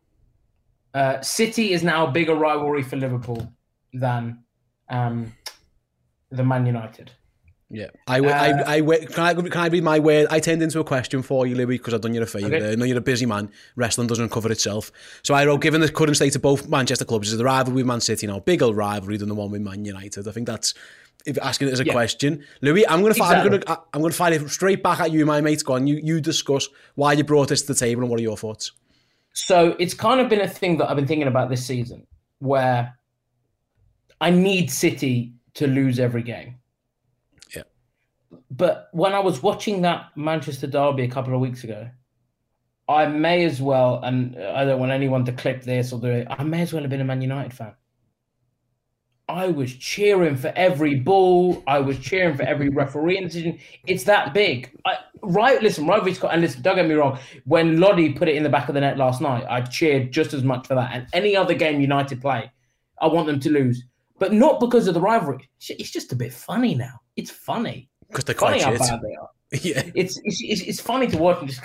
uh, 0.95 1.21
City 1.21 1.73
is 1.73 1.83
now 1.83 2.07
a 2.07 2.11
bigger 2.11 2.35
rivalry 2.35 2.83
for 2.83 2.97
Liverpool 2.97 3.53
than 3.93 4.43
um, 4.89 5.33
the 6.31 6.45
Man 6.45 6.67
United. 6.67 7.13
Yeah, 7.75 7.87
I, 8.07 8.19
I, 8.21 8.51
Uh, 8.51 8.65
I, 8.67 8.81
w- 8.81 9.07
can 9.07 9.25
I 9.25 9.33
can 9.33 9.57
I 9.57 9.69
read 9.69 9.83
my 9.83 9.99
word? 9.99 10.27
I 10.31 10.41
turned 10.41 10.63
into 10.63 10.79
a 10.79 10.85
question 10.85 11.23
for 11.23 11.47
you, 11.47 11.55
Louis, 11.57 11.79
because 11.79 11.95
I've 11.95 12.03
done 12.03 12.13
you 12.13 12.21
a 12.21 12.27
favour. 12.27 12.55
Okay. 12.55 12.73
I 12.73 12.75
know 12.75 12.85
you're 12.85 12.99
a 12.99 13.01
busy 13.01 13.25
man. 13.25 13.51
Wrestling 13.77 14.09
doesn't 14.09 14.29
cover 14.31 14.53
itself. 14.53 14.93
So 15.23 15.33
I 15.33 15.47
wrote, 15.47 15.63
given 15.63 15.81
the 15.81 15.91
current 15.91 16.15
state 16.17 16.37
of 16.37 16.43
both 16.43 16.69
Manchester 16.69 17.07
clubs, 17.07 17.33
is 17.33 17.39
the 17.39 17.45
rivalry 17.45 17.77
with 17.77 17.87
Man 17.87 18.03
City 18.03 18.27
now 18.27 18.37
a 18.37 18.41
bigger 18.43 18.71
rivalry 18.75 19.17
than 19.17 19.31
the 19.31 19.35
one 19.35 19.51
with 19.51 19.63
Man 19.63 19.87
United? 19.87 20.29
I 20.29 20.33
think 20.33 20.47
that's 20.47 20.75
if 21.25 21.39
asking 21.39 21.69
it 21.69 21.73
as 21.73 21.81
a 21.81 21.87
Yeah. 21.87 21.93
question. 21.95 22.45
Louis, 22.61 22.87
I'm 22.87 23.01
going 23.01 23.15
to 23.15 23.19
fire, 23.19 23.37
I'm 23.39 23.47
Exactly. 23.47 23.65
going 23.67 23.79
to 23.79 23.83
I'm 23.95 24.01
going 24.03 24.13
to 24.13 24.19
fire 24.19 24.33
it 24.35 24.51
straight 24.51 24.83
back 24.83 25.01
at 25.01 25.11
you, 25.11 25.25
my 25.25 25.41
mate. 25.41 25.65
Go 25.65 25.73
on, 25.75 25.87
you 25.87 25.97
you 26.05 26.21
discuss 26.21 26.69
why 26.97 27.15
you 27.15 27.25
brought 27.25 27.49
this 27.49 27.63
to 27.63 27.69
the 27.73 27.79
table 27.79 28.03
and 28.03 28.11
what 28.11 28.21
are 28.21 28.23
your 28.23 28.37
thoughts? 28.37 28.73
So 29.33 29.77
it's 29.79 29.95
kind 29.95 30.21
of 30.21 30.29
been 30.29 30.43
a 30.43 30.49
thing 30.49 30.77
that 30.77 30.91
I've 30.91 30.97
been 30.97 31.07
thinking 31.07 31.29
about 31.29 31.49
this 31.49 31.65
season 31.65 32.07
where 32.41 32.99
I 34.21 34.29
need 34.31 34.71
City 34.71 35.33
to 35.55 35.67
lose 35.67 35.99
every 35.99 36.23
game. 36.23 36.57
But 38.55 38.89
when 38.93 39.15
I 39.15 39.21
was 39.21 39.43
watching 39.43 39.81
that 39.83 40.11
Manchester 40.15 40.67
derby 40.67 41.05
a 41.05 41.09
couple 41.09 41.35
of 41.35 41.41
weeks 41.41 41.65
ago, 41.65 41.89
I 42.87 43.07
may 43.07 43.45
as 43.45 43.63
well, 43.63 44.01
and 44.03 44.37
I 44.37 44.67
don't 44.67 44.79
want 44.79 44.93
anyone 44.93 45.25
to 45.25 45.33
clip 45.33 45.63
this 45.63 45.93
or 45.93 46.01
do 46.01 46.09
it, 46.09 46.27
I 46.29 46.45
may 46.45 46.61
as 46.61 46.73
well 46.73 46.83
have 46.83 46.91
been 46.91 47.01
a 47.01 47.05
Man 47.05 47.23
United 47.23 47.55
fan. 47.55 47.75
I 49.29 49.47
was 49.47 49.73
cheering 49.73 50.37
for 50.37 50.53
every 50.55 50.97
ball. 50.97 51.63
I 51.67 51.79
was 51.79 51.99
cheering 51.99 52.37
for 52.37 52.43
every 52.43 52.69
referee 52.69 53.21
decision. 53.21 53.59
It's 53.87 54.05
that 54.05 54.35
big. 54.35 54.79
I, 54.85 54.97
right, 55.23 55.63
listen, 55.63 55.87
rivalry's 55.87 56.19
got, 56.19 56.35
and 56.35 56.43
listen, 56.43 56.61
don't 56.61 56.77
get 56.77 56.87
me 56.87 56.95
wrong. 56.95 57.19
When 57.47 57.81
Lodi 57.81 58.13
put 58.13 58.29
it 58.29 58.37
in 58.37 58.43
the 58.43 58.51
back 58.51 58.69
of 58.69 58.75
the 58.75 58.81
net 58.81 58.99
last 58.99 59.23
night, 59.23 59.47
I 59.49 59.63
cheered 59.63 60.13
just 60.13 60.35
as 60.35 60.43
much 60.43 60.67
for 60.67 60.75
that. 60.75 60.91
And 60.93 61.07
any 61.15 61.35
other 61.35 61.55
game 61.55 61.81
United 61.81 62.21
play, 62.21 62.53
I 63.01 63.07
want 63.07 63.29
them 63.29 63.41
to 63.41 63.51
lose. 63.51 63.83
But 64.19 64.35
not 64.35 64.61
because 64.61 64.89
of 64.89 64.95
the 64.95 65.01
rivalry. 65.01 65.49
It's 65.71 65.91
just 65.91 66.13
a 66.13 66.17
bit 66.17 66.35
funny 66.35 66.75
now. 66.75 67.01
It's 67.17 67.31
funny. 67.31 67.89
Because 68.13 68.25
they're 68.25 68.35
quite 68.35 68.61
Funny 68.61 68.79
how 68.79 68.87
bad 68.87 69.01
they 69.01 69.15
are 69.15 69.31
yeah, 69.61 69.83
it's, 69.95 70.19
it's 70.25 70.63
it's 70.63 70.81
funny 70.81 71.07
to 71.07 71.19
watch 71.19 71.41
and 71.41 71.49
just 71.49 71.61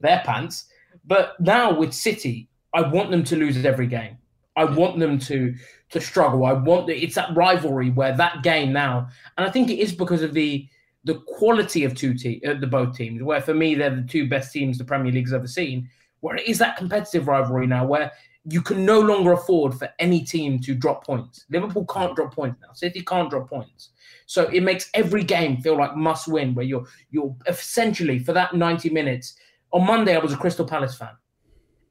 their 0.00 0.22
pants. 0.24 0.64
But 1.04 1.38
now 1.38 1.78
with 1.78 1.92
City, 1.92 2.48
I 2.72 2.80
want 2.80 3.10
them 3.10 3.24
to 3.24 3.36
lose 3.36 3.62
every 3.62 3.86
game. 3.86 4.16
I 4.56 4.64
want 4.64 4.98
them 4.98 5.18
to 5.18 5.54
to 5.90 6.00
struggle. 6.00 6.46
I 6.46 6.54
want 6.54 6.86
the, 6.86 6.96
it's 6.96 7.14
that 7.16 7.36
rivalry 7.36 7.90
where 7.90 8.16
that 8.16 8.42
game 8.42 8.72
now, 8.72 9.08
and 9.36 9.46
I 9.46 9.50
think 9.50 9.68
it 9.68 9.78
is 9.78 9.92
because 9.92 10.22
of 10.22 10.32
the 10.32 10.66
the 11.04 11.20
quality 11.26 11.84
of 11.84 11.94
two 11.94 12.14
te- 12.14 12.40
uh, 12.46 12.54
the 12.54 12.66
both 12.66 12.96
teams. 12.96 13.22
Where 13.22 13.42
for 13.42 13.52
me, 13.52 13.74
they're 13.74 13.94
the 13.94 14.02
two 14.02 14.26
best 14.28 14.50
teams 14.50 14.78
the 14.78 14.84
Premier 14.84 15.12
League's 15.12 15.34
ever 15.34 15.46
seen. 15.46 15.90
Where 16.20 16.36
it 16.36 16.48
is 16.48 16.58
that 16.58 16.78
competitive 16.78 17.28
rivalry 17.28 17.66
now, 17.66 17.84
where 17.84 18.12
you 18.48 18.62
can 18.62 18.84
no 18.84 19.00
longer 19.00 19.32
afford 19.32 19.74
for 19.74 19.88
any 19.98 20.22
team 20.22 20.60
to 20.60 20.74
drop 20.74 21.04
points. 21.04 21.44
Liverpool 21.50 21.84
can't 21.86 22.14
drop 22.14 22.32
points 22.32 22.60
now. 22.62 22.72
City 22.72 23.00
can't 23.02 23.28
drop 23.28 23.48
points. 23.48 23.90
So 24.26 24.44
it 24.48 24.62
makes 24.62 24.88
every 24.94 25.24
game 25.24 25.60
feel 25.60 25.76
like 25.76 25.96
must 25.96 26.28
win, 26.28 26.54
where 26.54 26.64
you're 26.64 26.86
you're 27.10 27.34
essentially 27.46 28.18
for 28.20 28.32
that 28.32 28.54
90 28.54 28.90
minutes. 28.90 29.34
On 29.72 29.84
Monday, 29.84 30.14
I 30.14 30.18
was 30.18 30.32
a 30.32 30.36
Crystal 30.36 30.64
Palace 30.64 30.94
fan. 30.94 31.10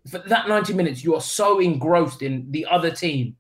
For 0.10 0.20
that 0.20 0.48
90 0.48 0.74
minutes, 0.74 1.04
you 1.04 1.14
are 1.16 1.22
so 1.22 1.60
engrossed 1.60 2.22
in 2.22 2.50
the 2.52 2.66
other 2.66 2.92
team 2.92 3.36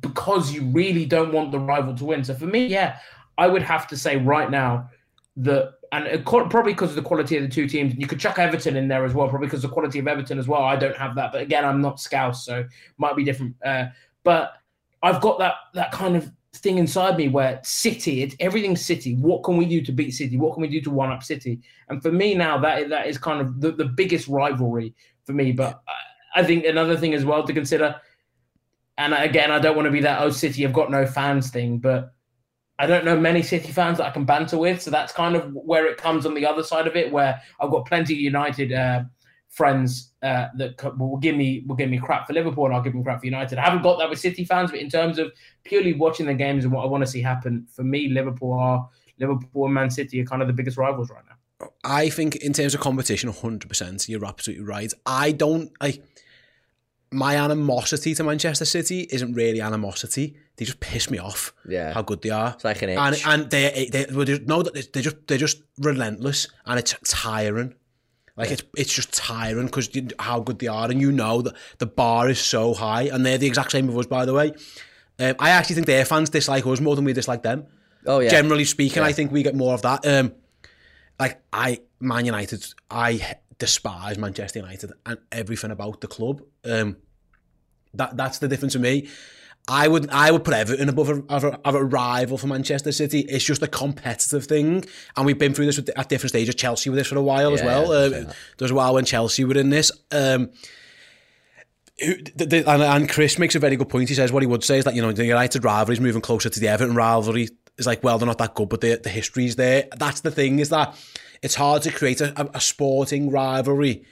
because 0.00 0.52
you 0.52 0.64
really 0.66 1.06
don't 1.06 1.32
want 1.32 1.52
the 1.52 1.58
rival 1.58 1.94
to 1.94 2.04
win. 2.04 2.22
So 2.24 2.34
for 2.34 2.46
me, 2.46 2.66
yeah, 2.66 2.98
I 3.38 3.46
would 3.46 3.62
have 3.62 3.86
to 3.88 3.96
say 3.96 4.16
right 4.16 4.50
now 4.50 4.90
that, 5.38 5.74
and 5.92 6.24
probably 6.24 6.72
because 6.72 6.90
of 6.90 6.96
the 6.96 7.02
quality 7.02 7.36
of 7.36 7.42
the 7.42 7.48
two 7.48 7.66
teams, 7.66 7.94
you 7.96 8.06
could 8.06 8.20
chuck 8.20 8.38
Everton 8.38 8.76
in 8.76 8.86
there 8.86 9.04
as 9.04 9.12
well, 9.12 9.28
probably 9.28 9.48
because 9.48 9.64
of 9.64 9.70
the 9.70 9.74
quality 9.74 9.98
of 9.98 10.06
Everton 10.06 10.38
as 10.38 10.46
well. 10.46 10.62
I 10.62 10.76
don't 10.76 10.96
have 10.96 11.16
that, 11.16 11.32
but 11.32 11.42
again, 11.42 11.64
I'm 11.64 11.80
not 11.80 12.00
Scouse, 12.00 12.44
so 12.44 12.64
might 12.96 13.16
be 13.16 13.24
different. 13.24 13.56
Uh, 13.64 13.86
but 14.22 14.54
I've 15.02 15.20
got 15.20 15.38
that 15.40 15.54
that 15.74 15.90
kind 15.90 16.16
of 16.16 16.30
thing 16.54 16.78
inside 16.78 17.16
me 17.16 17.28
where 17.28 17.60
City, 17.64 18.22
it's 18.22 18.36
everything's 18.38 18.84
City. 18.84 19.16
What 19.16 19.42
can 19.42 19.56
we 19.56 19.66
do 19.66 19.80
to 19.82 19.92
beat 19.92 20.12
City? 20.12 20.36
What 20.36 20.54
can 20.54 20.62
we 20.62 20.68
do 20.68 20.80
to 20.82 20.90
one 20.90 21.10
up 21.10 21.24
City? 21.24 21.60
And 21.88 22.00
for 22.00 22.12
me 22.12 22.34
now, 22.34 22.56
that 22.58 22.88
that 22.90 23.08
is 23.08 23.18
kind 23.18 23.40
of 23.40 23.60
the, 23.60 23.72
the 23.72 23.86
biggest 23.86 24.28
rivalry 24.28 24.94
for 25.24 25.32
me. 25.32 25.50
But 25.50 25.82
I, 25.88 26.40
I 26.40 26.44
think 26.44 26.64
another 26.66 26.96
thing 26.96 27.14
as 27.14 27.24
well 27.24 27.44
to 27.44 27.52
consider, 27.52 27.96
and 28.96 29.12
again, 29.12 29.50
I 29.50 29.58
don't 29.58 29.74
want 29.74 29.86
to 29.86 29.92
be 29.92 30.02
that 30.02 30.22
oh 30.22 30.30
City 30.30 30.64
I've 30.64 30.72
got 30.72 30.90
no 30.90 31.04
fans 31.04 31.50
thing, 31.50 31.78
but 31.78 32.12
I 32.80 32.86
don't 32.86 33.04
know 33.04 33.20
many 33.20 33.42
City 33.42 33.72
fans 33.72 33.98
that 33.98 34.06
I 34.06 34.10
can 34.10 34.24
banter 34.24 34.56
with. 34.56 34.80
So 34.80 34.90
that's 34.90 35.12
kind 35.12 35.36
of 35.36 35.52
where 35.52 35.84
it 35.86 35.98
comes 35.98 36.24
on 36.24 36.32
the 36.32 36.46
other 36.46 36.62
side 36.62 36.86
of 36.86 36.96
it, 36.96 37.12
where 37.12 37.38
I've 37.60 37.70
got 37.70 37.84
plenty 37.84 38.14
of 38.14 38.20
United 38.20 38.72
uh, 38.72 39.02
friends 39.50 40.12
uh, 40.22 40.46
that 40.56 40.78
co- 40.78 40.94
will 40.98 41.18
give 41.18 41.36
me 41.36 41.62
will 41.66 41.76
give 41.76 41.90
me 41.90 41.98
crap 41.98 42.26
for 42.26 42.32
Liverpool, 42.32 42.64
and 42.64 42.74
I'll 42.74 42.80
give 42.80 42.94
them 42.94 43.04
crap 43.04 43.20
for 43.20 43.26
United. 43.26 43.58
I 43.58 43.64
haven't 43.64 43.82
got 43.82 43.98
that 43.98 44.08
with 44.08 44.18
City 44.18 44.46
fans, 44.46 44.70
but 44.70 44.80
in 44.80 44.88
terms 44.88 45.18
of 45.18 45.30
purely 45.64 45.92
watching 45.92 46.24
the 46.24 46.32
games 46.32 46.64
and 46.64 46.72
what 46.72 46.82
I 46.82 46.86
want 46.86 47.04
to 47.04 47.10
see 47.10 47.20
happen, 47.20 47.66
for 47.70 47.82
me, 47.82 48.08
Liverpool 48.08 48.54
are 48.54 48.88
Liverpool 49.18 49.66
and 49.66 49.74
Man 49.74 49.90
City 49.90 50.18
are 50.22 50.24
kind 50.24 50.40
of 50.40 50.48
the 50.48 50.54
biggest 50.54 50.78
rivals 50.78 51.10
right 51.10 51.24
now. 51.28 51.68
I 51.84 52.08
think 52.08 52.36
in 52.36 52.54
terms 52.54 52.74
of 52.74 52.80
competition, 52.80 53.30
100%, 53.30 54.08
you're 54.08 54.24
absolutely 54.24 54.64
right. 54.64 54.92
I 55.04 55.32
don't, 55.32 55.70
like, 55.82 56.02
my 57.12 57.36
animosity 57.36 58.14
to 58.14 58.22
Manchester 58.24 58.64
City 58.64 59.00
isn't 59.10 59.34
really 59.34 59.60
animosity. 59.60 60.36
They 60.56 60.64
just 60.64 60.80
piss 60.80 61.10
me 61.10 61.18
off. 61.18 61.52
Yeah. 61.68 61.92
How 61.92 62.02
good 62.02 62.22
they 62.22 62.30
are. 62.30 62.52
It's 62.54 62.64
like 62.64 62.82
an 62.82 62.90
and 62.90 63.14
itch. 63.14 63.26
and 63.26 63.50
they 63.50 63.88
they 63.90 64.06
well, 64.12 64.24
they 64.24 64.38
no 64.40 64.62
they're 64.62 65.02
just 65.02 65.16
they're 65.26 65.38
just 65.38 65.62
relentless 65.78 66.48
and 66.66 66.78
it's 66.78 66.94
tiring. 67.04 67.74
Like 68.36 68.52
it's 68.52 68.62
it's 68.76 68.92
just 68.94 69.12
tiring 69.12 69.66
because 69.66 69.90
how 70.18 70.40
good 70.40 70.60
they 70.60 70.68
are 70.68 70.90
and 70.90 71.00
you 71.00 71.10
know 71.12 71.42
that 71.42 71.54
the 71.78 71.86
bar 71.86 72.30
is 72.30 72.38
so 72.40 72.74
high 72.74 73.02
and 73.02 73.26
they're 73.26 73.38
the 73.38 73.46
exact 73.46 73.72
same 73.72 73.86
with 73.88 73.96
us 73.98 74.06
by 74.06 74.24
the 74.24 74.32
way. 74.32 74.52
Um, 75.18 75.34
I 75.38 75.50
actually 75.50 75.74
think 75.74 75.86
their 75.86 76.04
fans 76.04 76.30
dislike 76.30 76.66
us 76.66 76.80
more 76.80 76.96
than 76.96 77.04
we 77.04 77.12
dislike 77.12 77.42
them. 77.42 77.66
Oh 78.06 78.20
yeah. 78.20 78.30
Generally 78.30 78.64
speaking, 78.66 79.02
Yeah. 79.02 79.08
I 79.08 79.12
think 79.12 79.32
we 79.32 79.42
get 79.42 79.54
more 79.54 79.74
of 79.74 79.82
that. 79.82 80.06
Um, 80.06 80.32
like 81.18 81.42
I 81.52 81.80
Man 81.98 82.24
United, 82.24 82.64
I 82.90 83.36
despise 83.60 84.18
Manchester 84.18 84.58
United 84.58 84.90
and 85.06 85.18
everything 85.30 85.70
about 85.70 86.00
the 86.00 86.08
club. 86.08 86.42
Um, 86.64 86.96
that 87.94 88.16
that's 88.16 88.38
the 88.38 88.48
difference 88.48 88.72
for 88.74 88.80
me. 88.80 89.08
I 89.68 89.86
would 89.86 90.08
I 90.10 90.30
would 90.32 90.42
put 90.42 90.54
Everton 90.54 90.88
above 90.88 91.10
a, 91.10 91.22
of 91.28 91.44
a, 91.44 91.60
of 91.68 91.74
a 91.76 91.84
rival 91.84 92.38
for 92.38 92.46
Manchester 92.48 92.90
City. 92.92 93.20
It's 93.20 93.44
just 93.44 93.62
a 93.62 93.68
competitive 93.68 94.46
thing, 94.46 94.84
and 95.16 95.26
we've 95.26 95.38
been 95.38 95.54
through 95.54 95.66
this 95.66 95.76
with, 95.76 95.90
at 95.96 96.08
different 96.08 96.30
stages. 96.30 96.54
Chelsea 96.56 96.90
with 96.90 96.98
this 96.98 97.06
for 97.08 97.16
a 97.18 97.22
while 97.22 97.52
as 97.52 97.62
well. 97.62 97.82
yeah, 97.92 98.16
Uh, 98.16 98.20
I'd 98.20 98.26
there 98.26 98.34
was 98.62 98.70
a 98.70 98.74
while 98.74 98.94
when 98.94 99.04
Chelsea 99.04 99.44
were 99.44 99.56
in 99.58 99.70
this. 99.70 99.92
Um, 100.10 100.50
who- 102.00 102.16
the, 102.34 102.46
the, 102.46 102.70
and, 102.70 102.82
and 102.82 103.08
Chris 103.08 103.38
makes 103.38 103.54
a 103.54 103.58
very 103.58 103.76
good 103.76 103.88
point. 103.88 104.08
He 104.08 104.14
says 104.14 104.32
what 104.32 104.42
he 104.42 104.46
would 104.46 104.64
say 104.64 104.78
is 104.78 104.84
that 104.86 104.94
you 104.94 105.02
know 105.02 105.12
the 105.12 105.26
United 105.26 105.62
rivalry 105.64 105.94
is 105.94 106.00
moving 106.00 106.22
closer 106.22 106.48
to 106.48 106.58
the 106.60 106.68
Everton 106.68 106.94
rivalry. 106.96 107.48
It's 107.76 107.86
like 107.86 108.02
well 108.02 108.18
they're 108.18 108.26
not 108.26 108.38
that 108.38 108.54
good, 108.54 108.68
but 108.70 108.80
the 108.80 108.96
the 109.02 109.10
history's 109.10 109.56
there. 109.56 109.88
That's 109.96 110.20
the 110.22 110.30
thing 110.30 110.58
is 110.58 110.70
that 110.70 110.96
it's 111.42 111.54
hard 111.54 111.82
to 111.82 111.90
create 111.90 112.20
a, 112.20 112.50
a, 112.54 112.60
sporting 112.60 113.30
rivalry. 113.30 114.04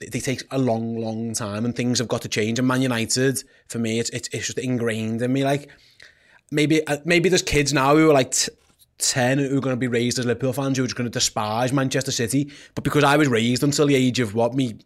It, 0.00 0.14
it 0.14 0.20
takes 0.22 0.44
a 0.50 0.58
long, 0.58 0.98
long 0.98 1.34
time, 1.34 1.64
and 1.64 1.74
things 1.74 1.98
have 1.98 2.08
got 2.08 2.22
to 2.22 2.28
change. 2.28 2.58
And 2.58 2.66
Man 2.66 2.82
United, 2.82 3.44
for 3.68 3.78
me, 3.78 3.98
it's 3.98 4.10
it's, 4.10 4.28
it's 4.32 4.46
just 4.46 4.58
ingrained 4.58 5.22
in 5.22 5.32
me. 5.32 5.44
Like 5.44 5.70
maybe 6.50 6.86
uh, 6.86 6.98
maybe 7.04 7.28
there's 7.28 7.42
kids 7.42 7.72
now 7.72 7.96
who 7.96 8.10
are 8.10 8.14
like. 8.14 8.32
T- 8.32 8.52
10 8.98 9.38
who 9.38 9.58
are 9.58 9.60
going 9.60 9.74
to 9.74 9.80
be 9.80 9.88
raised 9.88 10.20
as 10.20 10.26
Liverpool 10.26 10.52
fans 10.52 10.76
who 10.76 10.84
are 10.84 10.86
just 10.86 10.96
going 10.96 11.10
to 11.10 11.10
despise 11.10 11.72
Manchester 11.72 12.12
City 12.12 12.52
but 12.76 12.84
because 12.84 13.02
I 13.02 13.16
was 13.16 13.26
raised 13.26 13.64
until 13.64 13.88
the 13.88 13.96
age 13.96 14.20
of 14.20 14.36
what 14.36 14.54
me 14.54 14.76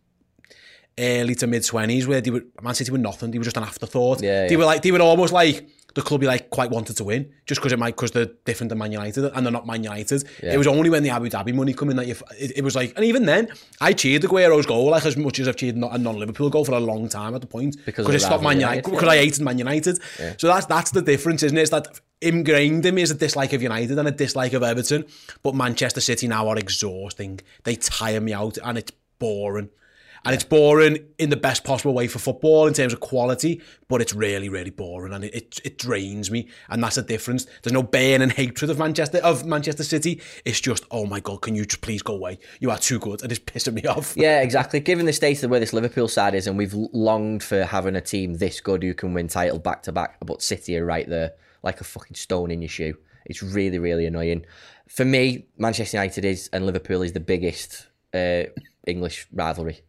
early 0.98 1.34
to 1.36 1.46
mid 1.46 1.64
twenties 1.64 2.06
where 2.06 2.20
they 2.20 2.30
were 2.30 2.44
Man 2.62 2.74
City 2.74 2.90
were 2.90 2.98
nothing. 2.98 3.30
They 3.30 3.38
were 3.38 3.44
just 3.44 3.56
an 3.56 3.62
afterthought. 3.64 4.22
Yeah, 4.22 4.46
They 4.46 4.52
yeah. 4.52 4.58
were 4.58 4.64
like 4.64 4.82
they 4.82 4.90
were 4.92 5.00
almost 5.00 5.32
like 5.32 5.68
the 5.94 6.02
club 6.02 6.22
you 6.22 6.28
like 6.28 6.50
quite 6.50 6.70
wanted 6.70 6.94
to 6.94 7.04
win 7.04 7.32
just 7.46 7.58
because 7.58 7.72
it 7.72 7.78
might 7.78 7.96
because 7.96 8.10
they're 8.10 8.28
different 8.44 8.68
than 8.68 8.76
Man 8.78 8.92
United 8.92 9.24
and 9.24 9.46
they're 9.46 9.52
not 9.52 9.66
Man 9.66 9.82
United. 9.82 10.24
Yeah. 10.42 10.52
It 10.52 10.58
was 10.58 10.66
only 10.66 10.90
when 10.90 11.02
the 11.02 11.08
Abu 11.10 11.30
Dhabi 11.30 11.54
money 11.54 11.72
come 11.72 11.88
in 11.90 11.96
that 11.96 12.06
you. 12.06 12.14
It, 12.38 12.58
it 12.58 12.64
was 12.64 12.76
like 12.76 12.92
and 12.96 13.04
even 13.04 13.24
then 13.24 13.48
I 13.80 13.94
cheered 13.94 14.22
the 14.22 14.28
Aguero's 14.28 14.66
goal 14.66 14.90
like 14.90 15.06
as 15.06 15.16
much 15.16 15.38
as 15.40 15.48
I've 15.48 15.56
cheered 15.56 15.76
not 15.76 15.94
a 15.94 15.98
non 15.98 16.18
Liverpool 16.18 16.50
goal 16.50 16.64
for 16.64 16.72
a 16.72 16.80
long 16.80 17.08
time 17.08 17.34
at 17.34 17.40
the 17.40 17.46
point 17.46 17.76
Because 17.86 18.06
the 18.06 18.28
not 18.28 18.42
Man 18.42 18.60
United 18.60 18.84
yeah. 18.86 18.94
because 18.94 19.08
I 19.08 19.16
hated 19.16 19.42
Man 19.42 19.58
United. 19.58 19.98
So 20.38 20.46
that's 20.48 20.66
that's 20.66 20.90
the 20.90 21.02
difference, 21.02 21.42
isn't 21.42 21.56
it? 21.56 21.62
It's 21.62 21.70
that 21.70 21.88
ingrained 22.20 22.84
in 22.86 22.94
me 22.94 23.02
is 23.02 23.10
a 23.10 23.14
dislike 23.14 23.52
of 23.52 23.62
United 23.62 23.98
and 23.98 24.08
a 24.08 24.10
dislike 24.10 24.52
of 24.54 24.62
Everton, 24.62 25.04
but 25.42 25.54
Manchester 25.54 26.00
City 26.00 26.26
now 26.28 26.48
are 26.48 26.58
exhausting. 26.58 27.40
They 27.64 27.76
tire 27.76 28.20
me 28.20 28.32
out 28.32 28.58
and 28.64 28.78
it's 28.78 28.92
boring. 29.18 29.70
And 30.26 30.34
it's 30.34 30.44
boring 30.44 30.98
in 31.18 31.30
the 31.30 31.36
best 31.36 31.64
possible 31.64 31.94
way 31.94 32.08
for 32.08 32.18
football 32.18 32.66
in 32.66 32.74
terms 32.74 32.92
of 32.92 33.00
quality, 33.00 33.62
but 33.88 34.00
it's 34.00 34.12
really, 34.12 34.48
really 34.48 34.70
boring 34.70 35.12
and 35.12 35.24
it, 35.24 35.34
it, 35.34 35.60
it 35.64 35.78
drains 35.78 36.30
me. 36.30 36.48
And 36.68 36.82
that's 36.82 36.96
the 36.96 37.02
difference. 37.02 37.46
There's 37.62 37.72
no 37.72 37.82
burning 37.82 38.30
hatred 38.30 38.70
of 38.70 38.78
Manchester 38.78 39.18
of 39.18 39.46
Manchester 39.46 39.84
City. 39.84 40.20
It's 40.44 40.60
just, 40.60 40.84
oh 40.90 41.06
my 41.06 41.20
God, 41.20 41.42
can 41.42 41.54
you 41.54 41.64
just 41.64 41.80
please 41.80 42.02
go 42.02 42.14
away? 42.14 42.38
You 42.60 42.70
are 42.70 42.78
too 42.78 42.98
good 42.98 43.22
and 43.22 43.30
it's 43.30 43.40
pissing 43.40 43.74
me 43.74 43.86
off. 43.86 44.14
Yeah, 44.26 44.40
exactly. 44.40 44.80
Given 44.80 45.06
the 45.06 45.12
state 45.12 45.42
of 45.44 45.50
where 45.50 45.60
this 45.60 45.72
Liverpool 45.72 46.08
side 46.08 46.34
is, 46.34 46.46
and 46.48 46.58
we've 46.58 46.74
longed 46.74 47.44
for 47.44 47.64
having 47.64 47.94
a 47.94 48.00
team 48.00 48.34
this 48.34 48.60
good 48.60 48.82
who 48.82 48.94
can 48.94 49.14
win 49.14 49.28
title 49.28 49.58
back 49.58 49.82
to 49.84 49.92
back, 49.92 50.16
but 50.24 50.42
City 50.42 50.76
are 50.76 50.84
right 50.84 51.08
there 51.08 51.34
like 51.62 51.80
a 51.80 51.84
fucking 51.84 52.16
stone 52.16 52.50
in 52.50 52.62
your 52.62 52.68
shoe. 52.68 52.96
It's 53.26 53.42
really, 53.42 53.78
really 53.78 54.06
annoying. 54.06 54.46
For 54.88 55.04
me, 55.04 55.46
Manchester 55.58 55.98
United 55.98 56.24
is 56.24 56.48
and 56.52 56.64
Liverpool 56.64 57.02
is 57.02 57.12
the 57.12 57.20
biggest 57.20 57.86
uh, 58.14 58.44
English 58.86 59.26
rivalry. 59.32 59.80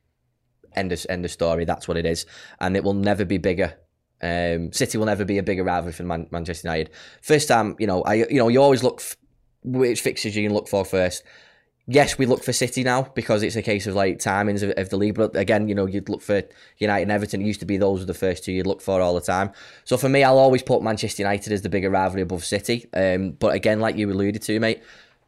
End 0.77 0.91
of, 0.91 1.05
end 1.09 1.25
of 1.25 1.31
story. 1.31 1.65
That's 1.65 1.87
what 1.87 1.97
it 1.97 2.05
is. 2.05 2.25
And 2.59 2.77
it 2.77 2.83
will 2.83 2.93
never 2.93 3.25
be 3.25 3.37
bigger. 3.37 3.73
Um, 4.21 4.71
City 4.71 4.97
will 4.97 5.05
never 5.05 5.25
be 5.25 5.37
a 5.37 5.43
bigger 5.43 5.63
rivalry 5.63 5.93
for 5.93 6.03
Man- 6.03 6.27
Manchester 6.31 6.67
United. 6.67 6.91
First 7.21 7.47
time, 7.47 7.75
you 7.79 7.87
know, 7.87 8.01
I 8.03 8.13
you 8.15 8.37
know, 8.37 8.47
you 8.47 8.61
always 8.61 8.83
look 8.83 8.99
f- 8.99 9.17
which 9.63 10.01
fixtures 10.01 10.35
you 10.35 10.47
can 10.47 10.53
look 10.53 10.67
for 10.67 10.85
first. 10.85 11.23
Yes, 11.89 12.17
we 12.17 12.25
look 12.25 12.43
for 12.43 12.51
City 12.51 12.83
now 12.83 13.03
because 13.15 13.43
it's 13.43 13.55
a 13.55 13.61
case 13.61 13.87
of 13.87 13.95
like 13.95 14.17
timings 14.17 14.61
of, 14.61 14.71
of 14.75 14.89
the 14.89 14.97
league. 14.97 15.15
But 15.15 15.35
again, 15.37 15.69
you 15.69 15.75
know, 15.75 15.85
you'd 15.85 16.09
look 16.09 16.21
for 16.21 16.43
United 16.79 17.03
and 17.03 17.11
Everton. 17.11 17.41
It 17.41 17.45
used 17.45 17.61
to 17.61 17.65
be 17.65 17.77
those 17.77 18.01
were 18.01 18.05
the 18.05 18.13
first 18.13 18.43
two 18.43 18.51
you'd 18.51 18.67
look 18.67 18.81
for 18.81 18.99
all 18.99 19.13
the 19.13 19.21
time. 19.21 19.51
So 19.85 19.95
for 19.95 20.09
me, 20.09 20.23
I'll 20.23 20.37
always 20.37 20.63
put 20.63 20.83
Manchester 20.83 21.21
United 21.21 21.53
as 21.53 21.61
the 21.61 21.69
bigger 21.69 21.89
rivalry 21.89 22.23
above 22.23 22.43
City. 22.43 22.87
Um, 22.93 23.31
but 23.31 23.55
again, 23.55 23.79
like 23.79 23.95
you 23.95 24.11
alluded 24.11 24.41
to, 24.41 24.59
mate, 24.59 24.81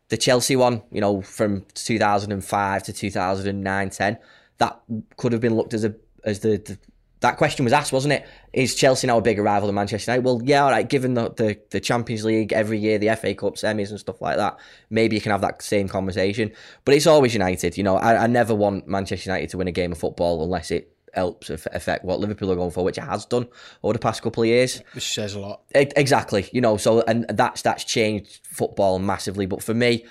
the 0.09 0.17
Chelsea 0.17 0.55
one, 0.55 0.81
you 0.91 0.99
know, 0.99 1.21
from 1.21 1.65
2005 1.75 2.83
to 2.83 2.93
2009 2.93 3.89
10, 3.89 4.17
that 4.59 4.79
could 5.17 5.31
have 5.31 5.41
been 5.41 5.55
looked 5.55 5.73
as 5.73 5.83
a 5.83 5.95
as 6.23 6.39
the, 6.39 6.57
the 6.57 6.77
that 7.21 7.37
question 7.37 7.65
was 7.65 7.73
asked, 7.73 7.91
wasn't 7.91 8.13
it? 8.13 8.25
Is 8.53 8.75
Chelsea 8.75 9.07
now 9.07 9.17
a 9.17 9.21
bigger 9.21 9.43
rival 9.43 9.67
than 9.67 9.75
Manchester 9.75 10.11
United? 10.11 10.25
Well, 10.25 10.41
yeah, 10.43 10.63
all 10.63 10.71
right. 10.71 10.87
Given 10.87 11.15
the, 11.15 11.29
the, 11.29 11.59
the 11.69 11.79
Champions 11.81 12.23
League 12.23 12.53
every 12.53 12.79
year, 12.79 12.97
the 12.97 13.13
FA 13.15 13.33
Cup 13.35 13.55
semis 13.55 13.89
and 13.89 13.99
stuff 13.99 14.21
like 14.21 14.37
that, 14.37 14.57
maybe 14.89 15.17
you 15.17 15.21
can 15.21 15.31
have 15.31 15.41
that 15.41 15.61
same 15.61 15.89
conversation. 15.89 16.51
But 16.85 16.95
it's 16.95 17.07
always 17.07 17.33
United. 17.33 17.77
You 17.77 17.83
know, 17.83 17.97
I, 17.97 18.23
I 18.23 18.27
never 18.27 18.55
want 18.55 18.87
Manchester 18.87 19.29
United 19.29 19.49
to 19.49 19.57
win 19.57 19.67
a 19.67 19.71
game 19.71 19.91
of 19.91 19.97
football 19.97 20.43
unless 20.43 20.71
it 20.71 20.95
helps 21.13 21.49
affect 21.49 22.05
what 22.05 22.19
Liverpool 22.19 22.51
are 22.51 22.55
going 22.55 22.71
for, 22.71 22.83
which 22.83 22.97
it 22.97 23.03
has 23.03 23.25
done 23.25 23.47
over 23.83 23.93
the 23.93 23.99
past 23.99 24.21
couple 24.21 24.43
of 24.43 24.47
years. 24.47 24.81
Which 24.93 25.13
says 25.13 25.33
a 25.33 25.39
lot. 25.39 25.61
Exactly. 25.71 26.47
You 26.53 26.61
know, 26.61 26.77
so 26.77 27.01
and 27.01 27.25
that's 27.29 27.61
that's 27.61 27.83
changed 27.83 28.47
football 28.47 28.99
massively. 28.99 29.45
But 29.45 29.61
for 29.61 29.73
me, 29.73 30.05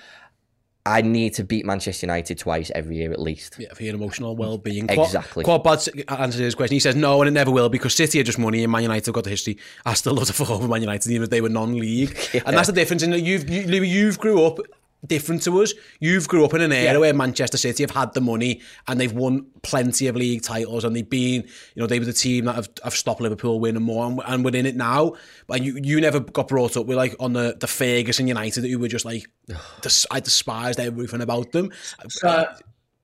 I 0.85 1.01
need 1.01 1.33
to 1.35 1.43
beat 1.43 1.65
Manchester 1.65 2.05
United 2.05 2.37
twice 2.37 2.71
every 2.73 2.97
year 2.97 3.11
at 3.11 3.19
least. 3.19 3.57
Yeah, 3.59 3.73
for 3.73 3.83
your 3.83 3.93
emotional 3.95 4.35
well-being. 4.35 4.89
Exactly. 4.89 5.43
Quad, 5.43 5.61
Quad 5.61 5.79
answered 6.07 6.41
his 6.41 6.55
question. 6.55 6.75
He 6.75 6.79
says 6.79 6.95
no, 6.95 7.21
and 7.21 7.27
it 7.27 7.31
never 7.31 7.51
will 7.51 7.69
because 7.69 7.93
City 7.93 8.19
are 8.19 8.23
just 8.23 8.39
money, 8.39 8.63
and 8.63 8.71
Man 8.71 8.83
United 8.83 9.05
have 9.05 9.15
got 9.15 9.25
the 9.25 9.29
history. 9.29 9.57
I 9.85 9.93
still 9.93 10.13
love 10.13 10.27
to 10.27 10.33
fall 10.33 10.55
over 10.55 10.67
Man 10.67 10.81
United, 10.81 11.11
even 11.11 11.23
if 11.23 11.29
they 11.29 11.41
were 11.41 11.49
non-league, 11.49 12.17
yeah. 12.33 12.41
and 12.45 12.55
that's 12.55 12.67
the 12.67 12.73
difference. 12.73 13.03
In 13.03 13.11
that 13.11 13.21
you've 13.21 13.49
you, 13.49 13.83
you've 13.83 14.19
grew 14.19 14.43
up 14.45 14.59
different 15.05 15.43
to 15.43 15.61
us. 15.61 15.73
You've 15.99 16.27
grew 16.27 16.45
up 16.45 16.53
in 16.53 16.61
an 16.61 16.71
era 16.71 16.93
yeah. 16.93 16.97
where 16.97 17.13
Manchester 17.13 17.57
City 17.57 17.83
have 17.83 17.91
had 17.91 18.13
the 18.13 18.21
money 18.21 18.61
and 18.87 18.99
they've 18.99 19.11
won 19.11 19.45
plenty 19.61 20.07
of 20.07 20.15
league 20.15 20.41
titles 20.41 20.83
and 20.83 20.95
they've 20.95 21.09
been, 21.09 21.43
you 21.43 21.81
know, 21.81 21.87
they 21.87 21.99
were 21.99 22.05
the 22.05 22.13
team 22.13 22.45
that 22.45 22.55
have, 22.55 22.69
have 22.83 22.93
stopped 22.93 23.21
Liverpool 23.21 23.59
winning 23.59 23.83
more 23.83 24.05
and, 24.05 24.21
and 24.25 24.43
we're 24.43 24.55
in 24.55 24.65
it 24.65 24.75
now. 24.75 25.13
But 25.47 25.63
you 25.63 25.79
you 25.81 26.01
never 26.01 26.19
got 26.19 26.47
brought 26.47 26.77
up 26.77 26.85
with 26.85 26.97
like 26.97 27.15
on 27.19 27.33
the, 27.33 27.55
the 27.59 27.67
Ferguson 27.67 28.27
United 28.27 28.61
that 28.61 28.69
you 28.69 28.79
were 28.79 28.87
just 28.87 29.05
like, 29.05 29.29
I 30.11 30.19
despised 30.19 30.79
everything 30.79 31.21
about 31.21 31.51
them. 31.51 31.71
So, 32.09 32.45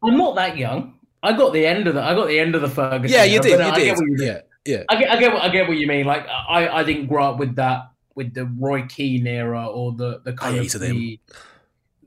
I'm 0.03 0.17
not 0.17 0.35
that 0.35 0.57
young. 0.57 0.99
I 1.23 1.33
got 1.33 1.53
the 1.53 1.65
end 1.65 1.87
of 1.87 1.95
the 1.95 2.03
I 2.03 2.13
got 2.13 2.27
the 2.27 2.39
end 2.39 2.55
of 2.55 2.61
the 2.61 2.69
Ferguson. 2.69 3.17
Yeah, 3.17 3.23
you 3.23 3.39
did. 3.39 3.59
You 3.59 3.65
I 3.65 3.75
did. 3.75 3.97
You 3.97 4.15
yeah, 4.19 4.41
yeah. 4.65 4.83
I 4.89 4.95
get, 4.99 5.11
I 5.11 5.19
get, 5.19 5.33
what, 5.33 5.41
I 5.43 5.49
get 5.49 5.67
what 5.67 5.77
you 5.77 5.87
mean. 5.87 6.05
Like 6.05 6.27
I, 6.27 6.67
I 6.67 6.83
didn't 6.83 7.07
grow 7.07 7.31
up 7.31 7.39
with 7.39 7.55
that, 7.55 7.89
with 8.13 8.35
the 8.35 8.45
Roy 8.45 8.83
Keane 8.83 9.25
era 9.25 9.65
or 9.65 9.91
the 9.93 10.21
the 10.23 10.33
kind 10.33 10.59
I 10.59 10.59
of 10.59 10.71
the, 10.71 10.87
him 10.87 11.17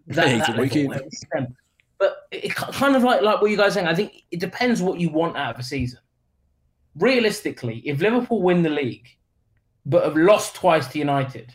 that, 0.09 0.47
that 0.47 0.59
level, 0.59 1.09
um, 1.37 1.57
but 1.99 2.27
it 2.31 2.55
kind 2.55 2.97
of 2.97 3.03
like 3.03 3.23
like 3.23 3.41
what 3.41 3.51
you 3.51 3.57
guys 3.57 3.75
saying. 3.75 3.87
I 3.87 3.95
think 3.95 4.25
it 4.31 4.41
depends 4.41 4.81
what 4.81 4.99
you 5.01 5.11
want 5.11 5.37
out 5.37 5.55
of 5.55 5.61
a 5.61 5.65
season. 5.65 6.01
Realistically, 6.97 7.83
if 7.85 8.01
Liverpool 8.01 8.43
win 8.43 8.63
the 8.63 8.71
league, 8.71 9.09
but 9.85 10.05
have 10.05 10.17
lost 10.17 10.55
twice 10.55 10.87
to 10.89 10.99
United, 10.99 11.53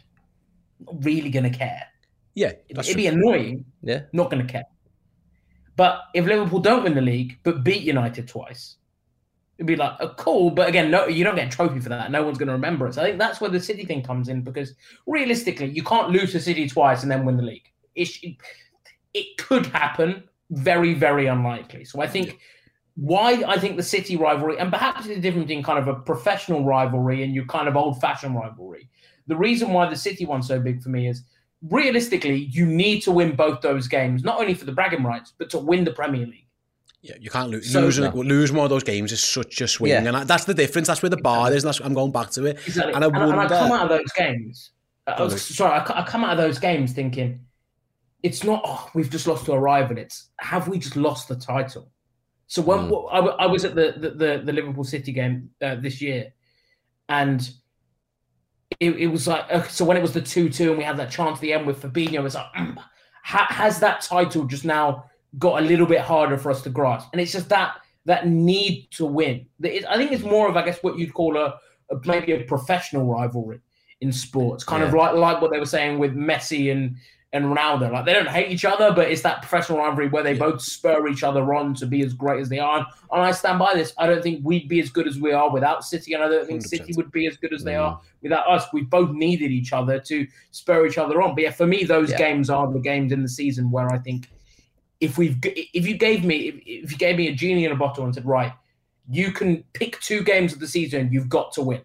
not 0.79 1.03
really 1.03 1.29
going 1.29 1.51
to 1.51 1.57
care. 1.57 1.83
Yeah, 2.35 2.53
it'd 2.69 2.83
true. 2.85 2.95
be 2.95 3.07
annoying. 3.07 3.65
Yeah, 3.81 4.03
not 4.13 4.29
going 4.29 4.45
to 4.45 4.51
care. 4.51 4.65
But 5.75 6.03
if 6.13 6.25
Liverpool 6.25 6.59
don't 6.59 6.83
win 6.83 6.93
the 6.93 7.01
league 7.01 7.39
but 7.43 7.63
beat 7.63 7.81
United 7.81 8.27
twice, 8.27 8.75
it'd 9.57 9.65
be 9.65 9.75
like, 9.75 9.93
oh, 9.99 10.09
cool. 10.09 10.51
But 10.51 10.69
again, 10.69 10.91
no, 10.91 11.07
you 11.07 11.23
don't 11.23 11.35
get 11.35 11.47
a 11.47 11.55
trophy 11.55 11.79
for 11.79 11.89
that. 11.89 12.11
No 12.11 12.23
one's 12.23 12.37
going 12.37 12.47
to 12.47 12.53
remember 12.53 12.87
it. 12.87 12.93
So 12.93 13.01
I 13.01 13.05
think 13.05 13.17
that's 13.17 13.41
where 13.41 13.49
the 13.49 13.59
City 13.59 13.83
thing 13.83 14.03
comes 14.03 14.29
in 14.29 14.43
because 14.43 14.75
realistically, 15.07 15.69
you 15.69 15.83
can't 15.83 16.11
lose 16.11 16.31
to 16.33 16.39
City 16.39 16.67
twice 16.67 17.01
and 17.01 17.11
then 17.11 17.25
win 17.25 17.37
the 17.37 17.43
league 17.43 17.72
it, 17.95 18.37
it 19.13 19.37
could 19.37 19.65
happen. 19.67 20.23
Very, 20.51 20.93
very 20.93 21.25
unlikely. 21.27 21.85
So 21.85 22.01
I 22.01 22.07
think 22.07 22.39
why 22.95 23.43
I 23.47 23.57
think 23.57 23.75
the 23.77 23.83
City 23.83 24.15
rivalry, 24.17 24.59
and 24.59 24.71
perhaps 24.71 25.07
the 25.07 25.19
difference 25.19 25.49
in 25.49 25.63
kind 25.63 25.79
of 25.79 25.87
a 25.87 25.95
professional 25.95 26.63
rivalry 26.63 27.23
and 27.23 27.33
your 27.33 27.45
kind 27.45 27.67
of 27.67 27.75
old 27.75 27.99
fashioned 27.99 28.35
rivalry. 28.35 28.89
The 29.27 29.35
reason 29.35 29.71
why 29.71 29.89
the 29.89 29.95
City 29.95 30.25
one's 30.25 30.47
so 30.47 30.59
big 30.59 30.83
for 30.83 30.89
me 30.89 31.07
is 31.07 31.23
realistically, 31.69 32.49
you 32.51 32.65
need 32.65 33.01
to 33.01 33.11
win 33.11 33.35
both 33.35 33.61
those 33.61 33.87
games, 33.87 34.23
not 34.23 34.39
only 34.39 34.53
for 34.53 34.65
the 34.65 34.73
bragging 34.73 35.03
rights, 35.03 35.33
but 35.37 35.49
to 35.51 35.57
win 35.57 35.85
the 35.85 35.91
Premier 35.91 36.25
League. 36.25 36.47
Yeah, 37.01 37.15
you 37.19 37.29
can't 37.29 37.49
lose. 37.49 37.71
So, 37.71 37.81
lose, 37.81 37.99
no. 37.99 38.09
lose 38.11 38.51
one 38.51 38.63
of 38.63 38.69
those 38.69 38.83
games 38.83 39.11
is 39.11 39.23
such 39.23 39.59
a 39.61 39.67
swing, 39.67 39.91
yeah. 39.91 40.05
and 40.05 40.27
that's 40.27 40.45
the 40.45 40.53
difference. 40.53 40.87
That's 40.87 41.01
where 41.01 41.09
the 41.09 41.17
bar 41.17 41.51
is. 41.51 41.65
And 41.65 41.75
I'm 41.83 41.93
going 41.93 42.11
back 42.11 42.29
to 42.31 42.45
it. 42.45 42.59
Exactly. 42.65 42.93
And 42.93 43.03
I, 43.03 43.07
and, 43.07 43.31
and 43.31 43.41
I 43.41 43.47
come 43.47 43.71
out 43.71 43.83
of 43.83 43.89
those 43.89 44.11
games. 44.15 44.71
Uh, 45.07 45.15
I 45.17 45.23
was, 45.23 45.43
sorry, 45.43 45.79
I, 45.79 46.01
I 46.01 46.05
come 46.05 46.23
out 46.23 46.31
of 46.31 46.37
those 46.37 46.59
games 46.59 46.93
thinking 46.93 47.39
it's 48.23 48.43
not 48.43 48.61
oh, 48.65 48.89
we've 48.93 49.09
just 49.09 49.27
lost 49.27 49.45
to 49.45 49.51
a 49.51 49.59
rival. 49.59 49.97
It's 49.97 50.29
have 50.39 50.67
we 50.67 50.79
just 50.79 50.95
lost 50.95 51.27
the 51.27 51.35
title? 51.35 51.91
So 52.47 52.61
when 52.61 52.89
mm. 52.89 53.07
I, 53.11 53.19
I, 53.19 53.45
was 53.47 53.65
at 53.65 53.75
the, 53.75 53.93
the, 53.97 54.41
the 54.43 54.53
Liverpool 54.53 54.83
City 54.83 55.11
game 55.11 55.49
uh, 55.61 55.75
this 55.75 56.01
year, 56.01 56.33
and 57.09 57.49
it, 58.79 58.91
it 58.91 59.07
was 59.07 59.27
like 59.27 59.45
uh, 59.51 59.63
so 59.63 59.85
when 59.85 59.97
it 59.97 60.01
was 60.01 60.13
the 60.13 60.21
two 60.21 60.49
two 60.49 60.69
and 60.69 60.77
we 60.77 60.83
had 60.83 60.97
that 60.97 61.11
chance 61.11 61.37
at 61.37 61.41
the 61.41 61.53
end 61.53 61.67
with 61.67 61.81
Fabinho, 61.81 62.13
it 62.13 62.21
was 62.21 62.35
like 62.35 62.51
mm, 62.57 62.77
ha, 63.23 63.47
has 63.49 63.79
that 63.79 64.01
title 64.01 64.45
just 64.45 64.65
now 64.65 65.05
got 65.37 65.61
a 65.61 65.65
little 65.65 65.85
bit 65.85 66.01
harder 66.01 66.37
for 66.37 66.49
us 66.49 66.61
to 66.63 66.69
grasp? 66.69 67.09
And 67.11 67.21
it's 67.21 67.31
just 67.33 67.49
that 67.49 67.75
that 68.05 68.27
need 68.27 68.87
to 68.91 69.05
win. 69.05 69.45
It, 69.61 69.85
I 69.87 69.97
think 69.97 70.11
it's 70.11 70.23
more 70.23 70.47
of 70.47 70.55
I 70.55 70.63
guess 70.63 70.79
what 70.81 70.97
you'd 70.97 71.13
call 71.13 71.37
a, 71.37 71.55
a 71.91 71.95
maybe 72.05 72.31
a 72.31 72.43
professional 72.43 73.05
rivalry 73.05 73.59
in 73.99 74.11
sports, 74.11 74.63
kind 74.63 74.81
yeah. 74.81 74.87
of 74.87 74.93
like 74.93 75.13
like 75.15 75.41
what 75.41 75.51
they 75.51 75.59
were 75.59 75.65
saying 75.65 75.99
with 75.99 76.15
Messi 76.15 76.71
and 76.71 76.95
and 77.33 77.45
Ronaldo. 77.45 77.91
Like 77.91 78.05
they 78.05 78.13
don't 78.13 78.29
hate 78.29 78.51
each 78.51 78.63
other, 78.63 78.93
but 78.93 79.11
it's 79.11 79.23
that 79.23 79.41
professional 79.41 79.79
rivalry 79.79 80.07
where 80.07 80.21
they 80.21 80.33
yeah. 80.33 80.39
both 80.39 80.61
spur 80.61 81.07
each 81.07 81.23
other 81.23 81.53
on 81.53 81.73
to 81.75 81.87
be 81.87 82.01
as 82.03 82.13
great 82.13 82.39
as 82.39 82.47
they 82.47 82.59
are. 82.59 82.87
And 83.11 83.21
I 83.21 83.31
stand 83.31 83.57
by 83.57 83.73
this. 83.73 83.91
I 83.97 84.05
don't 84.05 84.21
think 84.21 84.41
we'd 84.43 84.69
be 84.69 84.79
as 84.79 84.89
good 84.89 85.07
as 85.07 85.19
we 85.19 85.33
are 85.33 85.51
without 85.51 85.83
City, 85.83 86.13
and 86.13 86.23
I 86.23 86.29
don't 86.29 86.45
think 86.45 86.61
100%. 86.61 86.67
City 86.67 86.93
would 86.95 87.11
be 87.11 87.25
as 87.25 87.35
good 87.35 87.51
as 87.51 87.63
they 87.63 87.75
are 87.75 87.99
without 88.21 88.47
us. 88.47 88.67
We 88.71 88.83
both 88.83 89.09
needed 89.09 89.51
each 89.51 89.73
other 89.73 89.99
to 89.99 90.27
spur 90.51 90.85
each 90.85 90.99
other 90.99 91.21
on. 91.21 91.33
But 91.33 91.43
yeah, 91.43 91.51
for 91.51 91.65
me, 91.65 91.83
those 91.83 92.11
yeah. 92.11 92.17
games 92.19 92.51
are 92.51 92.71
the 92.71 92.79
games 92.79 93.11
in 93.11 93.23
the 93.23 93.29
season 93.29 93.71
where 93.71 93.91
I 93.91 93.97
think 93.97 94.29
if 95.01 95.17
we've 95.17 95.37
if 95.43 95.87
you 95.87 95.97
gave 95.97 96.23
me 96.23 96.49
if, 96.49 96.55
if 96.85 96.91
you 96.91 96.97
gave 96.97 97.17
me 97.17 97.27
a 97.27 97.33
genie 97.33 97.65
in 97.65 97.71
a 97.71 97.75
bottle 97.75 98.05
and 98.05 98.13
said 98.13 98.25
right, 98.25 98.53
you 99.09 99.31
can 99.31 99.63
pick 99.73 99.99
two 100.01 100.21
games 100.21 100.53
of 100.53 100.59
the 100.59 100.67
season, 100.67 101.09
you've 101.11 101.29
got 101.29 101.51
to 101.53 101.63
win. 101.63 101.81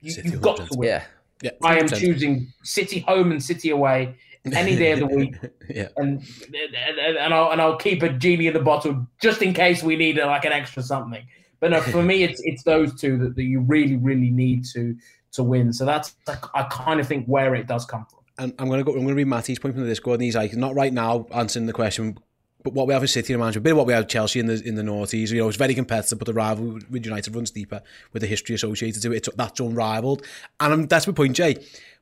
You, 0.00 0.14
have 0.22 0.40
got 0.40 0.56
to 0.56 0.68
win. 0.76 0.88
Yeah. 0.88 1.04
Yeah, 1.42 1.50
I 1.60 1.76
am 1.76 1.88
choosing 1.88 2.52
City 2.62 3.00
home 3.00 3.32
and 3.32 3.42
City 3.42 3.70
away 3.70 4.14
any 4.52 4.76
day 4.76 4.92
of 4.92 5.00
the 5.00 5.06
week. 5.06 5.36
yeah. 5.68 5.88
And, 5.96 6.22
and 6.46 7.16
and 7.16 7.34
I'll 7.34 7.52
and 7.52 7.60
I'll 7.60 7.76
keep 7.76 8.02
a 8.02 8.08
genie 8.08 8.48
in 8.48 8.54
the 8.54 8.60
bottle 8.60 9.06
just 9.20 9.40
in 9.42 9.54
case 9.54 9.82
we 9.82 9.96
need 9.96 10.16
like 10.16 10.44
an 10.44 10.52
extra 10.52 10.82
something. 10.82 11.24
But 11.60 11.70
no, 11.70 11.80
for 11.80 12.02
me, 12.02 12.24
it's 12.24 12.40
it's 12.44 12.64
those 12.64 12.98
two 12.98 13.18
that, 13.18 13.36
that 13.36 13.44
you 13.44 13.60
really 13.60 13.96
really 13.96 14.30
need 14.30 14.64
to 14.72 14.96
to 15.32 15.44
win. 15.44 15.72
So 15.72 15.84
that's 15.84 16.16
I 16.54 16.64
kind 16.64 16.98
of 16.98 17.06
think 17.06 17.26
where 17.26 17.54
it 17.54 17.68
does 17.68 17.84
come 17.84 18.04
from. 18.06 18.18
And 18.38 18.52
I'm 18.58 18.68
gonna 18.68 18.82
go. 18.82 18.92
I'm 18.92 19.02
gonna 19.02 19.14
read 19.14 19.28
Matty's 19.28 19.60
point 19.60 19.74
from 19.74 19.84
the 19.84 19.88
Discord. 19.88 20.14
And 20.14 20.24
he's 20.24 20.34
like, 20.34 20.54
not 20.56 20.74
right 20.74 20.92
now 20.92 21.26
answering 21.32 21.66
the 21.66 21.72
question, 21.72 22.18
but 22.62 22.72
what 22.72 22.86
we 22.86 22.94
have 22.94 23.02
in 23.02 23.08
City 23.08 23.32
and 23.32 23.40
Manchester, 23.40 23.58
a 23.58 23.62
bit 23.62 23.72
of 23.72 23.78
what 23.78 23.86
we 23.86 23.92
have 23.92 24.08
Chelsea 24.08 24.40
in 24.40 24.46
the 24.46 24.62
in 24.64 24.74
the 24.74 24.82
noughties. 24.82 25.30
You 25.30 25.40
know, 25.40 25.48
it's 25.48 25.56
very 25.56 25.74
competitive, 25.74 26.18
but 26.18 26.26
the 26.26 26.34
rival 26.34 26.78
with 26.90 27.04
United 27.04 27.34
runs 27.34 27.50
deeper 27.50 27.82
with 28.12 28.22
the 28.22 28.28
history 28.28 28.54
associated 28.54 29.02
to 29.02 29.12
it. 29.12 29.16
It's, 29.16 29.28
that's 29.36 29.60
unrivaled. 29.60 30.24
And 30.60 30.72
um, 30.72 30.86
that's 30.86 31.06
my 31.06 31.12
point, 31.12 31.36
Jay 31.36 31.56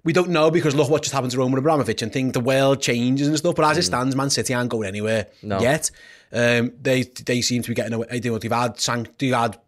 we 0.04 0.12
don't 0.12 0.30
know 0.30 0.50
because 0.50 0.74
look 0.74 0.88
what 0.88 1.02
just 1.02 1.14
happened 1.14 1.32
to 1.32 1.38
Roman 1.38 1.58
Abramovich 1.58 2.02
and 2.02 2.12
think 2.12 2.32
the 2.32 2.40
world 2.40 2.80
changes 2.80 3.28
and 3.28 3.36
stuff. 3.36 3.54
But 3.54 3.70
as 3.70 3.78
it 3.78 3.82
mm. 3.82 3.84
stands, 3.84 4.16
Man 4.16 4.30
City 4.30 4.54
aren't 4.54 4.70
going 4.70 4.88
anywhere 4.88 5.26
no. 5.42 5.60
yet. 5.60 5.90
Um, 6.32 6.72
they 6.80 7.02
they 7.02 7.40
seem 7.42 7.62
to 7.62 7.68
be 7.68 7.74
getting 7.74 7.92
away. 7.92 8.06
They, 8.10 8.20
they've 8.20 8.52
had 8.52 8.76
they've 9.18 9.34
had 9.34 9.58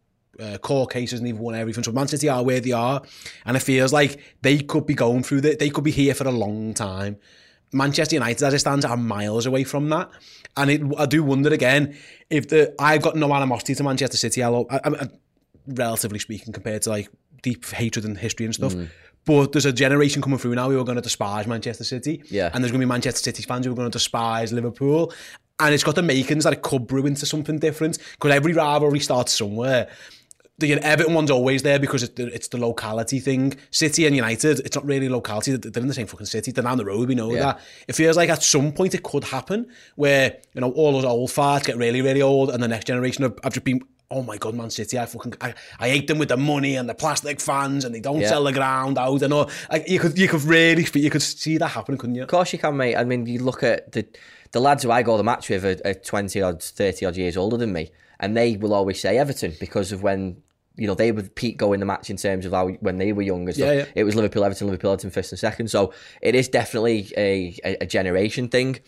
uh, 0.41 0.59
court 0.59 0.93
cases 0.93 1.21
and 1.21 1.27
they've 1.27 1.39
won 1.39 1.55
everything. 1.55 1.85
So 1.85 1.93
Man 1.93 2.09
City 2.09 2.29
are 2.29 2.43
where 2.43 2.61
they 2.61 2.73
are, 2.73 3.03
and 3.45 3.57
it 3.57 3.61
feels 3.61 3.93
like 3.93 4.21
they 4.43 4.59
could 4.59 4.87
be 4.87 4.95
going 4.95 5.23
through 5.23 5.43
that. 5.43 5.59
They 5.59 5.71
could 5.71 5.85
be 5.85 5.91
here 5.91 6.15
for 6.15 6.27
a 6.27 6.33
long 6.33 6.75
time. 6.75 7.19
Manchester 7.73 8.17
United, 8.17 8.45
as 8.45 8.55
it 8.55 8.59
stands, 8.59 8.85
are 8.85 8.97
miles 8.97 9.47
away 9.47 9.65
from 9.65 9.89
that. 9.89 10.11
And 10.57 10.71
it, 10.71 10.83
I 10.99 11.07
do 11.07 11.25
wonder 11.25 11.53
again 11.53 11.97
if 12.31 12.49
the 12.49 12.75
I've 12.79 13.03
got 13.03 13.17
no 13.17 13.33
animosity 13.35 13.75
to 13.75 13.83
Manchester 13.83 14.17
City. 14.17 14.43
I, 14.43 14.51
I, 14.51 14.65
I, 14.85 15.09
relatively 15.67 16.19
speaking, 16.19 16.53
compared 16.53 16.83
to 16.83 16.91
like 16.91 17.09
deep 17.43 17.65
hatred 17.67 18.05
and 18.05 18.17
history 18.17 18.47
and 18.47 18.55
stuff. 18.55 18.75
Mm. 18.75 18.89
But 19.25 19.53
there's 19.53 19.67
a 19.67 19.73
generation 19.73 20.21
coming 20.21 20.39
through 20.39 20.57
now 20.57 20.69
who 20.69 20.81
are 20.81 20.85
going 20.85 20.97
to 20.97 21.03
despise 21.03 21.47
Manchester 21.47 21.85
City. 21.85 22.23
Yeah. 22.29 22.51
And 22.53 22.63
there's 22.63 22.73
going 22.73 22.81
to 22.81 22.87
be 22.87 22.89
Manchester 22.89 23.21
City 23.21 23.43
fans 23.43 23.67
who 23.67 23.73
are 23.73 23.77
going 23.77 23.91
to 23.91 23.97
despise 23.97 24.53
Liverpool. 24.53 25.13
And 25.61 25.73
it's 25.73 25.85
got 25.85 25.95
the 25.95 26.03
makings 26.03 26.43
that 26.43 26.53
it 26.53 26.63
could 26.63 26.89
brew 26.89 27.07
into 27.07 27.25
something 27.25 27.59
different. 27.59 27.99
Because 28.13 28.33
every 28.33 28.53
rivalry 28.53 28.99
starts 28.99 29.33
somewhere. 29.33 29.89
The 30.59 30.75
Everton 30.75 31.15
one's 31.15 31.31
always 31.31 31.63
there 31.63 31.79
because 31.79 32.03
it's 32.03 32.15
the, 32.15 32.27
it's 32.33 32.49
the 32.49 32.59
locality 32.59 33.19
thing. 33.21 33.55
City 33.71 34.07
and 34.07 34.15
United, 34.15 34.61
it's 34.61 34.77
not 34.77 34.85
really 34.85 35.09
locality. 35.09 35.57
They're 35.57 35.83
in 35.83 35.89
the 35.89 35.95
same 35.95 36.07
fucking 36.07 36.27
city. 36.27 36.53
They're 36.53 36.63
down 36.63 36.77
the 36.79 36.85
road. 36.85 37.09
We 37.09 37.15
know 37.15 37.33
Yeah. 37.33 37.41
that. 37.43 37.61
It 37.89 37.95
feels 37.95 38.17
like 38.17 38.29
at 38.29 38.43
some 38.43 38.71
point 38.73 38.95
it 38.95 39.03
could 39.03 39.25
happen 39.25 39.67
where 39.97 40.37
you 40.55 40.61
know 40.61 40.71
all 40.73 40.93
those 40.93 41.05
old 41.05 41.31
farts 41.31 41.65
get 41.65 41.77
really, 41.79 42.03
really 42.03 42.23
old, 42.23 42.51
and 42.51 42.63
the 42.63 42.69
next 42.69 42.87
generation 42.87 43.23
have, 43.23 43.39
have 43.43 43.55
just 43.55 43.65
been. 43.65 43.81
Oh 44.11 44.23
my 44.23 44.37
god, 44.37 44.55
Man 44.55 44.69
City! 44.69 44.99
I 44.99 45.07
fucking 45.07 45.33
I, 45.41 45.55
I 45.81 45.89
hate 45.89 46.07
them 46.07 46.19
with 46.19 46.29
the 46.29 46.37
money 46.37 46.77
and 46.77 46.87
the 46.87 46.95
plastic 46.95 47.41
fans, 47.41 47.87
and 47.87 47.95
they 47.95 48.01
don't 48.01 48.21
Yeah. 48.21 48.29
sell 48.29 48.45
the 48.45 48.53
ground 48.53 48.99
out 48.99 49.23
and 49.23 49.33
all. 49.33 49.51
Like 49.71 49.89
you 49.89 49.99
could 49.99 50.19
you 50.19 50.29
could 50.29 50.43
really 50.43 50.87
you 50.95 51.09
could 51.09 51.23
see 51.23 51.57
that 51.57 51.69
happening, 51.69 51.97
couldn't 51.97 52.17
you? 52.17 52.23
Of 52.23 52.29
course 52.29 52.53
you 52.53 52.59
can, 52.59 52.77
mate. 52.77 52.95
I 52.95 53.05
mean, 53.05 53.25
you 53.25 53.43
look 53.43 53.63
at 53.63 53.91
the 53.93 54.07
the 54.51 54.61
lads 54.61 54.83
who 54.83 54.91
I 54.91 55.03
go 55.03 55.15
to 55.15 55.17
the 55.17 55.25
match 55.25 55.49
with 55.49 55.65
are, 55.65 55.79
are 55.89 55.95
twenty 55.95 56.43
odd, 56.43 56.63
thirty 56.63 57.07
odd 57.07 57.17
years 57.17 57.39
older 57.39 57.57
than 57.57 57.73
me, 57.73 57.91
and 58.23 58.37
they 58.37 58.57
will 58.57 58.73
always 58.73 59.01
say 59.01 59.19
Everton 59.19 59.55
because 59.61 59.93
of 59.93 60.03
when 60.03 60.41
you 60.77 60.87
know 60.87 60.95
they 60.95 61.13
would 61.13 61.35
peak 61.35 61.59
go 61.59 61.73
in 61.75 61.81
the 61.81 61.87
match 61.87 62.09
in 62.09 62.17
terms 62.17 62.47
of 62.47 62.53
how 62.53 62.69
when 62.69 62.97
they 62.97 63.13
were 63.13 63.23
younger. 63.23 63.53
Yeah, 63.53 63.73
yeah. 63.73 63.85
it 63.95 64.05
was 64.05 64.15
Liverpool, 64.15 64.45
Everton, 64.45 64.69
Liverpool, 64.69 64.93
Everton, 64.93 65.11
first 65.11 65.33
and 65.33 65.39
second. 65.39 65.69
So 65.69 65.93
it 66.23 66.35
is 66.35 66.49
definitely 66.49 67.13
a, 67.17 67.59
a, 67.65 67.77
a 67.83 67.87
generation 67.87 68.49
thing. 68.49 68.79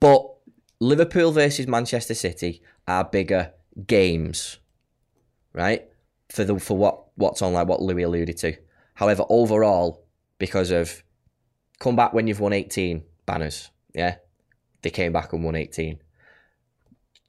But 0.00 0.24
Liverpool 0.80 1.32
versus 1.32 1.66
Manchester 1.66 2.14
City 2.14 2.62
are 2.88 3.04
bigger 3.04 3.52
games, 3.86 4.58
right? 5.52 5.86
For 6.30 6.44
the 6.44 6.58
for 6.58 6.76
what 6.76 7.08
what's 7.16 7.42
on 7.42 7.52
like 7.52 7.66
what 7.66 7.82
Louis 7.82 8.04
alluded 8.04 8.38
to. 8.38 8.56
However, 8.94 9.24
overall, 9.28 10.06
because 10.38 10.70
of 10.70 11.02
come 11.80 11.96
back 11.96 12.12
when 12.12 12.26
you've 12.26 12.40
won 12.40 12.52
18 12.52 13.02
banners, 13.26 13.70
yeah, 13.92 14.16
they 14.82 14.90
came 14.90 15.12
back 15.12 15.32
and 15.32 15.44
won 15.44 15.56
18. 15.56 16.01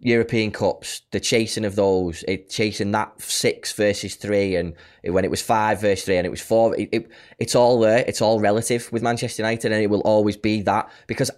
European 0.03 0.51
Cups, 0.51 1.01
the 1.11 1.19
chasing 1.19 1.63
of 1.63 1.75
those, 1.75 2.23
it 2.27 2.49
chasing 2.49 2.91
that 2.91 3.21
six 3.21 3.71
versus 3.71 4.15
three, 4.15 4.55
and 4.57 4.75
when 5.03 5.23
it 5.23 5.31
was 5.31 5.41
five 5.41 5.79
versus 5.79 6.03
three, 6.03 6.17
and 6.17 6.27
it 6.27 6.29
was 6.29 6.41
four, 6.41 6.75
it, 6.75 6.89
it, 6.91 7.11
it's 7.39 7.55
all 7.55 7.79
there. 7.79 8.03
It's 8.05 8.21
all 8.21 8.41
relative 8.41 8.91
with 8.91 9.01
Manchester 9.01 9.41
United, 9.41 9.71
and 9.71 9.81
it 9.81 9.89
will 9.89 10.01
always 10.01 10.35
be 10.35 10.61
that 10.63 10.91
because 11.07 11.31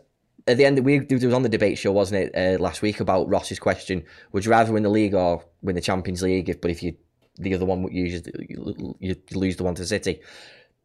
at 0.47 0.57
the 0.57 0.65
end, 0.65 0.83
we 0.83 0.97
it 0.97 1.11
was 1.11 1.33
on 1.33 1.43
the 1.43 1.49
debate 1.49 1.77
show, 1.77 1.91
wasn't 1.91 2.23
it, 2.23 2.35
uh, 2.35 2.61
last 2.61 2.81
week 2.81 2.99
about 2.99 3.29
Ross's 3.29 3.59
question: 3.59 4.03
Would 4.31 4.45
you 4.45 4.51
rather 4.51 4.73
win 4.73 4.83
the 4.83 4.89
league 4.89 5.13
or 5.13 5.43
win 5.61 5.75
the 5.75 5.81
Champions 5.81 6.23
League? 6.23 6.49
If, 6.49 6.59
but 6.59 6.71
if 6.71 6.81
you 6.81 6.95
the 7.37 7.53
other 7.53 7.65
one, 7.65 7.87
you, 7.91 8.21
you, 8.49 8.95
you 8.99 9.15
lose 9.33 9.57
the 9.57 9.63
one 9.63 9.75
to 9.75 9.85
City. 9.85 10.21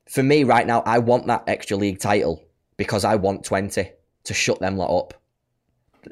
For 0.08 0.22
me, 0.22 0.44
right 0.44 0.66
now, 0.66 0.82
I 0.84 0.98
want 0.98 1.26
that 1.28 1.44
extra 1.46 1.76
league 1.76 2.00
title 2.00 2.42
because 2.76 3.04
I 3.04 3.16
want 3.16 3.44
twenty 3.44 3.90
to 4.24 4.34
shut 4.34 4.60
them 4.60 4.76
lot 4.76 4.96
up. 4.96 5.19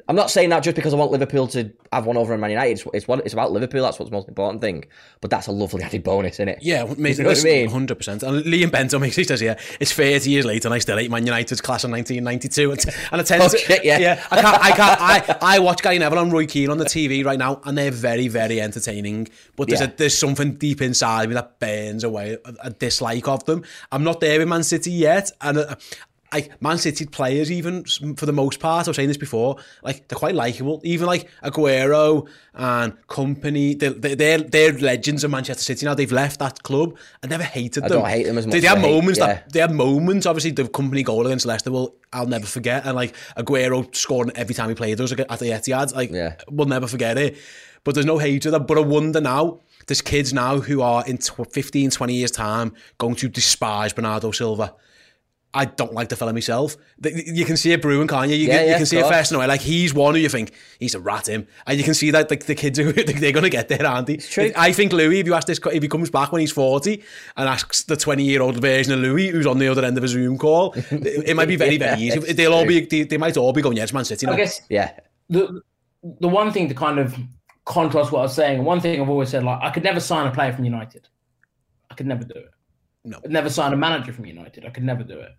I'm 0.07 0.15
not 0.15 0.29
saying 0.29 0.49
that 0.49 0.61
just 0.61 0.75
because 0.75 0.93
I 0.93 0.97
want 0.97 1.11
Liverpool 1.11 1.47
to 1.47 1.71
have 1.91 2.05
one 2.05 2.15
over 2.15 2.33
on 2.33 2.39
Man 2.39 2.51
United. 2.51 2.71
It's, 2.73 2.85
it's 2.93 3.07
what 3.07 3.19
it's 3.21 3.33
about 3.33 3.51
Liverpool. 3.51 3.81
That's 3.81 3.97
what's 3.97 4.11
the 4.11 4.15
most 4.15 4.27
important 4.27 4.61
thing. 4.61 4.85
But 5.19 5.31
that's 5.31 5.47
a 5.47 5.51
lovely 5.51 5.81
added 5.81 6.03
bonus, 6.03 6.35
isn't 6.35 6.47
it? 6.49 6.59
Yeah, 6.61 6.83
mate, 6.97 7.17
You 7.17 7.23
know 7.23 7.31
I 7.31 7.43
mean? 7.43 7.69
Hundred 7.69 7.95
percent. 7.95 8.21
And 8.21 8.43
Liam 8.45 8.71
Benton 8.71 9.01
makes 9.01 9.15
he 9.15 9.23
says, 9.23 9.41
"Yeah, 9.41 9.59
it's 9.79 9.91
thirty 9.91 10.29
years 10.29 10.45
later, 10.45 10.67
and 10.67 10.75
I 10.75 10.79
still 10.79 10.97
hate 10.97 11.09
Man 11.09 11.25
United's 11.25 11.59
class 11.61 11.83
of 11.83 11.89
nineteen 11.89 12.23
ninety 12.23 12.47
two." 12.47 12.71
And 12.71 12.79
I 13.11 13.23
tend 13.23 13.41
Oh, 13.41 13.49
to, 13.49 13.57
shit, 13.57 13.83
yeah. 13.83 13.97
yeah. 13.97 14.23
I 14.29 14.41
can't, 14.41 14.63
I 14.63 14.71
can't, 14.71 15.01
I, 15.01 15.37
I 15.55 15.59
watch 15.59 15.81
Gary 15.81 15.97
Neville 15.97 16.19
and 16.19 16.31
Roy 16.31 16.45
Keane 16.45 16.69
on 16.69 16.77
the 16.77 16.85
TV 16.85 17.25
right 17.25 17.39
now, 17.39 17.59
and 17.65 17.77
they're 17.77 17.89
very, 17.91 18.27
very 18.27 18.61
entertaining. 18.61 19.27
But 19.55 19.69
there's 19.69 19.81
Yeah. 19.81 19.87
a, 19.87 19.95
there's 19.95 20.17
something 20.17 20.53
deep 20.55 20.81
inside 20.81 21.29
me 21.29 21.35
that 21.35 21.59
burns 21.59 22.03
away 22.03 22.37
a, 22.45 22.53
a 22.65 22.69
dislike 22.69 23.27
of 23.27 23.43
them. 23.45 23.63
I'm 23.91 24.03
not 24.03 24.19
there 24.19 24.37
with 24.39 24.47
Man 24.47 24.63
City 24.63 24.91
yet, 24.91 25.31
and. 25.41 25.57
Uh, 25.57 25.75
like 26.33 26.61
Man 26.61 26.77
City 26.77 27.05
players, 27.05 27.51
even 27.51 27.83
for 28.15 28.25
the 28.25 28.31
most 28.33 28.59
part, 28.59 28.87
I 28.87 28.89
was 28.89 28.95
saying 28.95 29.07
this 29.07 29.17
before, 29.17 29.57
like 29.83 30.07
they're 30.07 30.17
quite 30.17 30.35
likable. 30.35 30.79
Even 30.83 31.07
like 31.07 31.29
Aguero 31.43 32.27
and 32.53 32.93
company, 33.07 33.73
they're, 33.75 33.91
they're 33.91 34.37
they're 34.39 34.73
legends 34.73 35.23
of 35.23 35.31
Manchester 35.31 35.63
City 35.63 35.85
now. 35.85 35.93
They've 35.95 36.11
left 36.11 36.39
that 36.39 36.61
club. 36.63 36.97
I 37.23 37.27
never 37.27 37.43
hated 37.43 37.83
I 37.83 37.87
them. 37.87 37.97
I 37.97 38.01
don't 38.01 38.09
hate 38.09 38.23
them 38.25 38.37
as 38.37 38.45
much 38.45 38.53
They, 38.53 38.59
they 38.59 38.67
had 38.67 38.77
hate- 38.79 38.91
moments 38.91 39.19
yeah. 39.19 39.25
that 39.27 39.53
they 39.53 39.59
had 39.59 39.71
moments. 39.71 40.25
Obviously, 40.25 40.51
the 40.51 40.63
Kompany 40.63 41.03
goal 41.03 41.25
against 41.25 41.45
Leicester, 41.45 41.71
will 41.71 41.95
I'll 42.13 42.27
never 42.27 42.45
forget. 42.45 42.85
And 42.85 42.95
like 42.95 43.15
Aguero 43.37 43.93
scoring 43.95 44.31
every 44.35 44.55
time 44.55 44.69
he 44.69 44.75
played 44.75 44.99
us 45.01 45.11
at 45.11 45.17
the 45.17 45.25
Etihad, 45.25 45.95
like 45.95 46.11
Yeah. 46.11 46.35
we'll 46.49 46.67
never 46.67 46.87
forget 46.87 47.17
it. 47.17 47.37
But 47.83 47.95
there's 47.95 48.05
no 48.05 48.17
hatred. 48.17 48.67
But 48.67 48.77
I 48.77 48.81
wonder 48.81 49.21
now. 49.21 49.61
There's 49.87 50.01
kids 50.03 50.33
now 50.33 50.59
who 50.59 50.81
are 50.83 51.03
in 51.07 51.17
tw- 51.17 51.51
15, 51.51 51.89
20 51.89 52.13
years' 52.13 52.29
time 52.29 52.73
going 52.99 53.15
to 53.15 53.27
despise 53.27 53.91
Bernardo 53.93 54.29
Silva. 54.29 54.75
I 55.51 55.65
don't 55.65 55.93
like 55.93 56.09
the 56.09 56.15
fella 56.15 56.31
myself. 56.31 56.77
You 57.03 57.43
can 57.43 57.57
see 57.57 57.71
it 57.71 57.81
brewing, 57.81 58.07
can't 58.07 58.29
you? 58.29 58.35
You, 58.35 58.47
Yeah, 58.47 58.53
can, 58.57 58.61
you 58.61 58.67
yeah, 58.67 58.73
can 58.75 58.81
of 58.83 58.87
see 58.87 58.97
it 58.97 59.01
course. 59.01 59.15
first 59.15 59.31
away. 59.31 59.47
Like 59.47 59.61
he's 59.61 59.95
one 59.95 60.13
who 60.13 60.19
you 60.21 60.29
think 60.29 60.51
he's 60.79 60.93
a 60.93 60.99
rat 60.99 61.27
him, 61.27 61.47
and 61.65 61.75
you 61.77 61.83
can 61.83 61.95
see 61.95 62.11
that 62.11 62.29
like 62.29 62.45
the 62.45 62.53
kids 62.53 62.77
who 62.77 62.93
they're 62.93 63.31
going 63.31 63.43
to 63.43 63.49
get 63.49 63.67
there, 63.67 63.83
aren't 63.85 64.05
they? 64.07 64.17
true. 64.17 64.51
I 64.55 64.71
think 64.71 64.93
Louis, 64.93 65.19
if 65.21 65.25
you 65.25 65.33
ask 65.33 65.47
this, 65.47 65.59
if 65.73 65.81
he 65.81 65.89
comes 65.89 66.11
back 66.11 66.31
when 66.31 66.41
he's 66.41 66.51
forty 66.51 67.03
and 67.35 67.49
asks 67.49 67.83
the 67.83 67.97
twenty-year-old 67.97 68.61
version 68.61 68.93
of 68.93 68.99
Louis, 68.99 69.29
who's 69.29 69.47
on 69.47 69.57
the 69.57 69.67
other 69.67 69.83
end 69.83 69.97
of 69.97 70.03
a 70.03 70.07
Zoom 70.07 70.37
call, 70.37 70.73
it, 70.73 70.91
it 71.29 71.35
might 71.35 71.47
be 71.47 71.55
very, 71.55 71.77
Yeah, 71.77 71.95
very 71.95 72.01
easy. 72.03 72.19
They'll 72.33 72.53
all 72.53 72.65
be, 72.67 72.85
they, 72.85 73.03
they 73.03 73.17
might 73.17 73.35
all 73.35 73.51
be 73.51 73.61
going, 73.63 73.75
yeah, 73.77 73.83
it's 73.83 73.93
Man 73.93 74.05
City. 74.05 74.27
Now. 74.27 74.33
I 74.33 74.37
guess 74.37 74.61
Yeah. 74.69 74.91
the 75.29 75.61
the 76.21 76.29
one 76.29 76.51
thing 76.51 76.67
to 76.69 76.75
kind 76.75 76.99
of 76.99 77.15
contrast 77.65 78.11
what 78.11 78.19
I 78.19 78.23
was 78.23 78.33
saying, 78.35 78.63
one 78.63 78.79
thing 78.81 79.01
I've 79.01 79.09
always 79.09 79.29
said, 79.29 79.43
like 79.43 79.59
I 79.63 79.71
could 79.71 79.83
never 79.83 79.99
sign 79.99 80.27
a 80.27 80.31
player 80.31 80.53
from 80.53 80.63
United. 80.65 81.07
I 81.89 81.95
could 81.95 82.05
never 82.05 82.23
do 82.23 82.35
it. 82.35 82.51
No. 83.09 83.19
I'd 83.25 83.31
never 83.31 83.49
sign 83.49 83.73
a 83.73 83.77
manager 83.77 84.13
from 84.13 84.25
United. 84.27 84.65
I 84.65 84.69
could 84.69 84.83
never 84.83 85.03
do 85.03 85.19
it. 85.19 85.31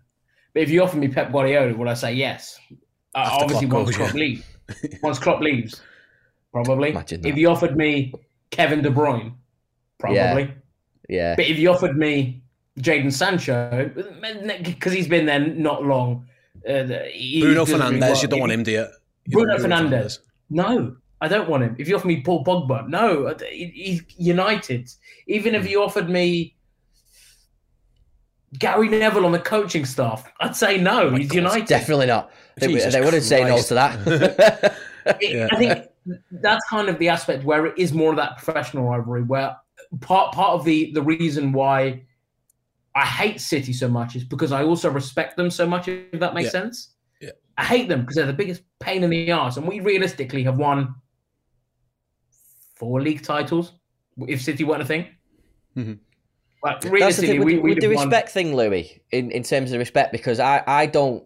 But 0.53 0.63
if 0.63 0.69
you 0.69 0.83
offer 0.83 0.97
me 0.97 1.07
Pep 1.07 1.31
Guardiola, 1.31 1.73
would 1.73 1.87
I 1.87 1.93
say 1.93 2.13
yes? 2.13 2.59
Uh, 3.15 3.29
obviously, 3.41 3.67
once 3.67 3.89
goes, 3.89 3.95
Klopp 3.97 4.13
yeah. 4.13 4.19
leaves. 4.19 4.43
Once 5.01 5.19
Klopp 5.19 5.39
leaves, 5.41 5.81
probably. 6.51 6.89
Imagine 6.89 7.25
If 7.25 7.37
you 7.37 7.47
offered 7.49 7.77
me 7.77 8.13
Kevin 8.51 8.81
De 8.81 8.89
Bruyne, 8.89 9.33
probably. 9.99 10.53
Yeah. 11.07 11.35
But 11.35 11.45
if 11.45 11.57
you 11.57 11.69
offered 11.71 11.97
me 11.97 12.41
Jadon 12.79 13.11
Sancho, 13.11 13.89
because 14.63 14.91
he's 14.93 15.07
been 15.07 15.25
there 15.25 15.39
not 15.39 15.83
long, 15.85 16.25
uh, 16.67 16.83
Bruno 16.83 17.65
really 17.65 18.21
you 18.21 18.27
don't 18.27 18.39
want 18.39 18.51
him, 18.51 18.63
do 18.63 18.71
you? 18.71 18.87
You 19.25 19.37
Bruno 19.37 19.57
don't. 19.57 20.19
No, 20.49 20.95
I 21.21 21.27
don't 21.27 21.49
want 21.49 21.63
him. 21.63 21.75
If 21.79 21.87
you 21.87 21.95
offer 21.95 22.07
me 22.07 22.21
Paul 22.21 22.43
Pogba, 22.43 22.87
no, 22.87 23.33
he- 23.49 23.71
he's 23.75 24.03
United. 24.17 24.89
Even 25.27 25.53
Hmm. 25.53 25.61
if 25.61 25.69
you 25.69 25.81
offered 25.81 26.09
me 26.09 26.55
Gary 28.59 28.89
Neville 28.89 29.25
on 29.25 29.31
the 29.31 29.39
coaching 29.39 29.85
staff, 29.85 30.29
I'd 30.41 30.55
say 30.55 30.77
no. 30.77 31.09
he's 31.15 31.33
United. 31.33 31.67
Definitely 31.67 32.07
not. 32.07 32.31
They, 32.57 32.67
Jesus 32.67 32.93
they 32.93 33.01
wouldn't 33.01 33.23
say 33.23 33.43
no 33.45 33.61
to 33.61 33.73
that. 33.75 34.75
It- 35.21 35.49
I 35.53 35.57
think 35.57 35.85
that's 36.31 36.63
kind 36.69 36.89
of 36.89 36.99
the 36.99 37.09
aspect 37.09 37.43
where 37.45 37.65
it 37.67 37.77
is 37.77 37.93
more 37.93 38.09
of 38.11 38.17
that 38.17 38.37
professional 38.37 38.89
rivalry. 38.89 39.23
Where 39.23 39.55
part 40.01 40.33
part 40.33 40.51
of 40.51 40.65
the 40.65 40.91
the 40.93 41.01
reason 41.01 41.53
why 41.53 42.03
I 42.93 43.05
hate 43.05 43.39
City 43.39 43.71
so 43.71 43.87
much 43.87 44.15
is 44.17 44.23
because 44.25 44.51
I 44.51 44.63
also 44.63 44.89
respect 44.91 45.37
them 45.37 45.49
so 45.49 45.65
much. 45.65 45.87
If 45.87 46.19
that 46.19 46.33
makes 46.33 46.47
Yeah. 46.47 46.51
sense. 46.61 46.93
Yeah. 47.21 47.29
I 47.57 47.63
hate 47.63 47.87
them 47.87 48.01
because 48.01 48.15
they're 48.17 48.25
the 48.25 48.33
biggest 48.33 48.63
pain 48.81 49.03
in 49.03 49.09
the 49.09 49.31
ass, 49.31 49.55
and 49.57 49.65
we 49.67 49.79
realistically 49.79 50.43
have 50.43 50.57
won 50.57 50.93
four 52.75 53.01
league 53.01 53.23
titles. 53.23 53.73
If 54.27 54.41
City 54.41 54.63
weren't 54.65 54.81
a 54.81 54.85
thing, 54.85 55.07
Mhm. 55.77 55.99
Like 56.63 56.75
That's 56.75 56.85
the 56.85 56.91
realistically, 56.91 57.27
thing 57.29 57.39
with, 57.39 57.45
we 57.45 57.55
with 57.55 57.63
we'd 57.63 57.81
the 57.81 57.87
have 57.87 57.95
won- 57.95 58.07
respect 58.09 58.29
thing, 58.29 58.55
Louis. 58.55 59.01
In, 59.11 59.31
in 59.31 59.43
terms 59.43 59.71
of 59.71 59.79
respect, 59.79 60.11
because 60.11 60.39
I, 60.39 60.63
I 60.67 60.85
don't 60.85 61.23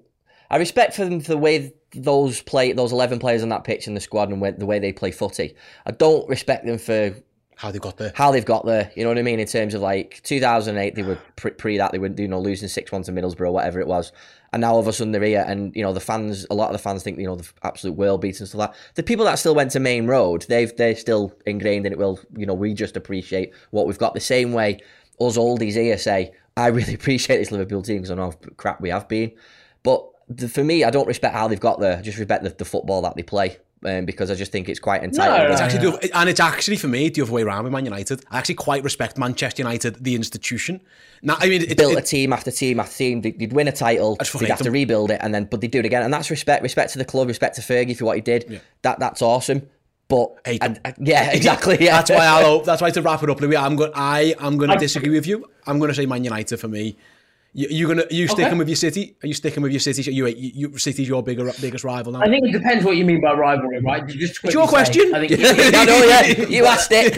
I 0.49 0.57
respect 0.57 0.93
for 0.95 1.03
them 1.05 1.19
for 1.19 1.31
the 1.33 1.37
way 1.37 1.73
those 1.93 2.41
play 2.41 2.71
those 2.73 2.91
eleven 2.91 3.19
players 3.19 3.43
on 3.43 3.49
that 3.49 3.63
pitch 3.63 3.87
in 3.87 3.93
the 3.95 3.99
squad 4.01 4.29
and 4.29 4.41
the 4.59 4.65
way 4.65 4.79
they 4.79 4.91
play 4.93 5.11
footy. 5.11 5.55
I 5.85 5.91
don't 5.91 6.27
respect 6.29 6.65
them 6.65 6.77
for 6.77 7.15
How 7.57 7.71
they 7.71 7.79
got 7.79 7.97
there. 7.97 8.11
how 8.15 8.31
they've 8.31 8.45
got 8.45 8.65
there. 8.65 8.91
You 8.95 9.03
know 9.03 9.09
what 9.09 9.17
I 9.17 9.23
mean? 9.23 9.39
In 9.39 9.47
terms 9.47 9.73
of 9.73 9.81
like 9.81 10.21
2008, 10.23 10.95
they 10.95 11.03
were 11.03 11.17
pre, 11.35 11.51
pre 11.51 11.77
that 11.77 11.91
they 11.91 11.99
were 11.99 12.13
you 12.17 12.27
know 12.27 12.39
losing 12.39 12.67
six 12.69 12.91
one 12.91 13.03
to 13.03 13.11
Middlesbrough, 13.11 13.51
whatever 13.51 13.79
it 13.79 13.87
was, 13.87 14.11
and 14.53 14.61
now 14.61 14.73
all 14.73 14.79
of 14.79 14.87
a 14.87 14.93
sudden 14.93 15.11
they're 15.11 15.23
here, 15.23 15.43
and 15.47 15.75
you 15.75 15.83
know 15.83 15.93
the 15.93 15.99
fans, 15.99 16.45
a 16.49 16.53
lot 16.55 16.67
of 16.67 16.73
the 16.73 16.79
fans 16.79 17.01
think 17.03 17.17
you 17.19 17.25
know 17.27 17.35
the 17.35 17.49
absolute 17.63 17.97
world 17.97 18.21
beats 18.21 18.39
and 18.39 18.47
stuff 18.47 18.59
like 18.59 18.71
that. 18.71 18.77
The 18.95 19.03
people 19.03 19.25
that 19.25 19.35
still 19.39 19.55
went 19.55 19.71
to 19.71 19.79
Maine 19.79 20.05
Road, 20.07 20.45
they've 20.47 20.75
they're 20.77 20.95
still 20.95 21.33
ingrained 21.45 21.85
in 21.85 21.91
it. 21.93 21.97
Well, 21.99 22.19
you 22.37 22.45
know 22.45 22.53
we 22.53 22.73
just 22.73 22.95
appreciate 22.97 23.53
what 23.71 23.87
we've 23.87 23.97
got. 23.97 24.13
The 24.13 24.19
same 24.21 24.51
way 24.53 24.79
us 25.19 25.37
oldies 25.37 25.73
here 25.73 25.97
say, 25.97 26.33
I 26.57 26.67
really 26.67 26.93
appreciate 26.99 27.37
this 27.37 27.51
Liverpool 27.51 27.81
team 27.81 27.97
because 27.97 28.11
I 28.11 28.15
know 28.15 28.31
how 28.31 28.37
crap 28.57 28.81
we 28.81 28.89
have 28.89 29.07
been, 29.07 29.31
but 29.83 30.05
the, 30.29 30.47
for 30.49 30.63
me, 30.63 30.83
I 30.83 30.89
don't 30.89 31.07
respect 31.07 31.35
how 31.35 31.47
they've 31.47 31.59
got 31.59 31.79
there. 31.79 31.97
I 31.97 32.01
just 32.01 32.17
respect 32.17 32.43
the, 32.43 32.49
the 32.49 32.65
football 32.65 33.01
that 33.03 33.15
they 33.15 33.21
play. 33.23 33.57
um, 33.85 34.05
because 34.05 34.31
I 34.31 34.35
just 34.35 34.51
think 34.51 34.67
it's 34.67 34.79
quite 34.79 35.03
entitled. 35.03 35.37
No, 35.37 35.51
It's 35.51 35.59
no, 35.59 35.65
actually 35.65 36.07
the- 36.07 36.17
and 36.17 36.27
it's 36.29 36.39
actually 36.39 36.77
for 36.77 36.87
me 36.87 37.09
the 37.09 37.21
other 37.21 37.31
way 37.31 37.43
around 37.43 37.65
with 37.65 37.73
Man 37.73 37.85
United. 37.85 38.23
I 38.31 38.39
actually 38.39 38.55
quite 38.55 38.83
respect 38.83 39.15
Manchester 39.19 39.61
United, 39.61 40.03
the 40.03 40.15
institution. 40.15 40.81
Now, 41.21 41.37
I 41.39 41.49
mean, 41.49 41.61
it, 41.61 41.77
built 41.77 41.91
it- 41.93 41.99
a 41.99 42.01
team 42.01 42.33
after 42.33 42.49
team 42.49 42.79
after 42.79 42.97
team. 42.97 43.21
They'd, 43.21 43.37
they'd 43.37 43.53
win 43.53 43.67
a 43.67 43.71
title, 43.71 44.15
just 44.15 44.33
they'd 44.39 44.49
have 44.49 44.57
hate 44.57 44.63
to 44.63 44.71
rebuild 44.71 45.11
it, 45.11 45.19
and 45.21 45.35
then 45.35 45.45
but 45.45 45.61
they 45.61 45.67
do 45.67 45.77
it 45.79 45.85
again. 45.85 46.01
And 46.01 46.11
that's 46.11 46.31
respect, 46.31 46.63
respect 46.63 46.93
to 46.93 46.97
the 46.97 47.05
club, 47.05 47.27
respect 47.27 47.57
to 47.57 47.61
Fergie 47.61 47.95
for 47.95 48.05
what 48.05 48.15
he 48.15 48.21
did. 48.21 48.59
That 48.81 48.97
that's 48.99 49.21
awesome. 49.21 49.69
But 50.07 50.35
Hate 50.45 50.61
and- 50.63 50.75
them. 50.75 50.81
Uh, 50.85 50.91
and- 50.97 51.07
yeah, 51.07 51.31
exactly. 51.33 51.77
Yeah, 51.79 51.97
That's 51.97 52.09
why 52.11 52.25
I'll. 52.25 52.61
That's 52.61 52.81
why 52.81 52.91
to 52.91 53.01
wrap 53.01 53.23
it 53.23 53.29
up, 53.29 53.41
Louis. 53.41 53.57
I'm 53.57 53.75
going. 53.75 53.91
I 53.95 54.35
am 54.39 54.57
going 54.57 54.69
to 54.69 54.77
disagree 54.77 55.11
with 55.13 55.25
you. 55.27 55.45
I'm 55.65 55.79
going 55.79 55.89
to 55.89 55.95
say 55.95 56.05
Man 56.05 56.23
United 56.23 56.57
for 56.57 56.67
me. 56.67 56.95
You, 57.57 57.67
you 57.69 57.87
gonna 57.87 58.03
you 58.11 58.27
sticking 58.27 58.47
Okay. 58.47 58.57
with 58.57 58.67
your 58.67 58.75
City? 58.75 59.15
Are 59.23 59.27
you 59.27 59.33
sticking 59.33 59.63
with 59.63 59.71
your 59.71 59.79
City? 59.79 60.11
You, 60.11 60.27
you, 60.27 60.51
you 60.71 60.77
City's 60.77 61.07
your 61.07 61.23
bigger 61.23 61.49
biggest 61.61 61.85
rival 61.85 62.11
now. 62.11 62.19
I 62.19 62.25
think 62.27 62.45
it 62.45 62.51
depends 62.51 62.83
what 62.83 62.97
you 62.97 63.05
mean 63.05 63.21
by 63.21 63.31
rivalry, 63.33 63.79
right? 63.79 64.05
Just 64.05 64.43
It's 64.43 64.53
your 64.53 64.67
quickly 64.67 64.93
say, 64.93 65.11
question. 65.13 65.15
I 65.15 65.25
think 65.25 65.41
I 65.73 65.85
know, 65.85 66.03
yeah, 66.03 66.47
you 66.49 66.65
asked 66.65 66.91
it. 66.91 67.13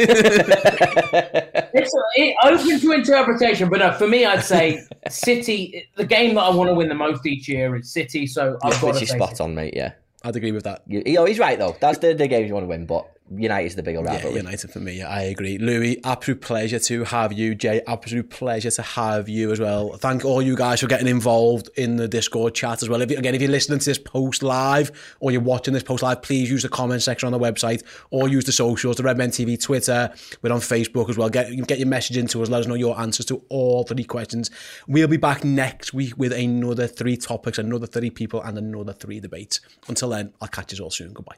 it's 1.73 1.91
it, 2.15 2.35
open 2.43 2.79
to 2.79 2.91
interpretation, 2.91 3.67
but 3.67 3.79
no, 3.79 3.91
for 3.93 4.07
me, 4.07 4.25
I'd 4.25 4.43
say 4.43 4.79
City. 5.09 5.89
The 5.95 6.05
game 6.05 6.35
that 6.35 6.41
I 6.41 6.49
want 6.55 6.69
to 6.69 6.73
win 6.75 6.87
the 6.89 6.93
most 6.95 7.25
each 7.25 7.47
year 7.49 7.75
is 7.75 7.91
City. 7.91 8.27
So 8.27 8.59
I've 8.63 8.79
got 8.79 8.93
to 8.95 9.01
is 9.01 9.09
say 9.09 9.15
spot 9.17 9.31
City. 9.31 9.43
on, 9.43 9.55
mate. 9.55 9.73
Yeah, 9.75 9.93
I'd 10.23 10.35
agree 10.35 10.51
with 10.51 10.63
that. 10.63 10.83
you, 10.87 11.03
you 11.05 11.13
know, 11.15 11.25
he's 11.25 11.39
right 11.39 11.57
though. 11.57 11.75
That's 11.79 11.99
the, 11.99 12.13
the 12.13 12.27
games 12.27 12.47
you 12.47 12.53
want 12.53 12.63
to 12.63 12.67
win, 12.67 12.85
but 12.85 13.16
United's 13.35 13.75
the 13.75 13.83
bigger 13.83 14.01
Yeah, 14.03 14.13
rivalry. 14.13 14.37
United 14.37 14.71
for 14.71 14.79
me. 14.79 14.99
Yeah, 14.99 15.09
I 15.09 15.23
agree. 15.23 15.57
Louis, 15.57 15.99
absolute 16.03 16.41
pleasure 16.41 16.79
to 16.79 17.03
have 17.03 17.33
you. 17.33 17.55
Jay, 17.55 17.81
absolute 17.85 18.29
pleasure 18.29 18.71
to 18.71 18.81
have 18.81 19.27
you 19.27 19.51
as 19.51 19.59
well. 19.59 19.93
Thank 19.97 20.23
all 20.23 20.41
you 20.41 20.55
guys 20.55 20.79
for 20.79 20.87
getting 20.87 21.07
involved 21.07 21.69
in 21.75 21.97
the 21.97 22.07
Discord 22.07 22.55
chat 22.55 22.81
as 22.81 22.89
well. 22.89 23.01
If 23.01 23.11
you, 23.11 23.17
again, 23.17 23.35
if 23.35 23.41
you're 23.41 23.51
listening 23.51 23.79
to 23.79 23.85
this 23.85 23.97
post 23.97 24.43
live 24.43 24.91
or 25.19 25.31
you're 25.31 25.41
watching 25.41 25.73
this 25.73 25.83
post 25.83 26.03
live, 26.03 26.21
please 26.21 26.49
use 26.49 26.63
the 26.63 26.69
comment 26.69 27.03
section 27.03 27.27
on 27.27 27.33
the 27.33 27.39
website 27.39 27.83
or 28.11 28.29
use 28.29 28.45
the 28.45 28.51
socials, 28.53 28.95
the 28.95 29.03
Red 29.03 29.17
Men 29.17 29.29
TV 29.29 29.61
Twitter. 29.61 30.13
We're 30.41 30.53
on 30.53 30.59
Facebook 30.61 31.09
as 31.09 31.17
well. 31.17 31.29
Get 31.29 31.67
get 31.67 31.79
your 31.79 31.87
message 31.87 32.17
into 32.17 32.41
us. 32.41 32.49
Let 32.49 32.61
us 32.61 32.67
know 32.67 32.75
your 32.75 32.99
answers 32.99 33.25
to 33.27 33.43
all 33.49 33.83
three 33.83 34.05
questions. 34.05 34.49
We'll 34.87 35.07
be 35.07 35.17
back 35.17 35.43
next 35.43 35.93
week 35.93 36.17
with 36.17 36.31
another 36.31 36.87
three 36.87 37.17
topics, 37.17 37.57
another 37.57 37.87
three 37.87 38.09
people, 38.09 38.41
and 38.41 38.57
another 38.57 38.93
three 38.93 39.19
debates. 39.19 39.59
Until 39.87 40.09
then, 40.09 40.33
I'll 40.41 40.47
catch 40.47 40.77
you 40.77 40.83
all 40.83 40.91
soon. 40.91 41.11
Goodbye. 41.13 41.37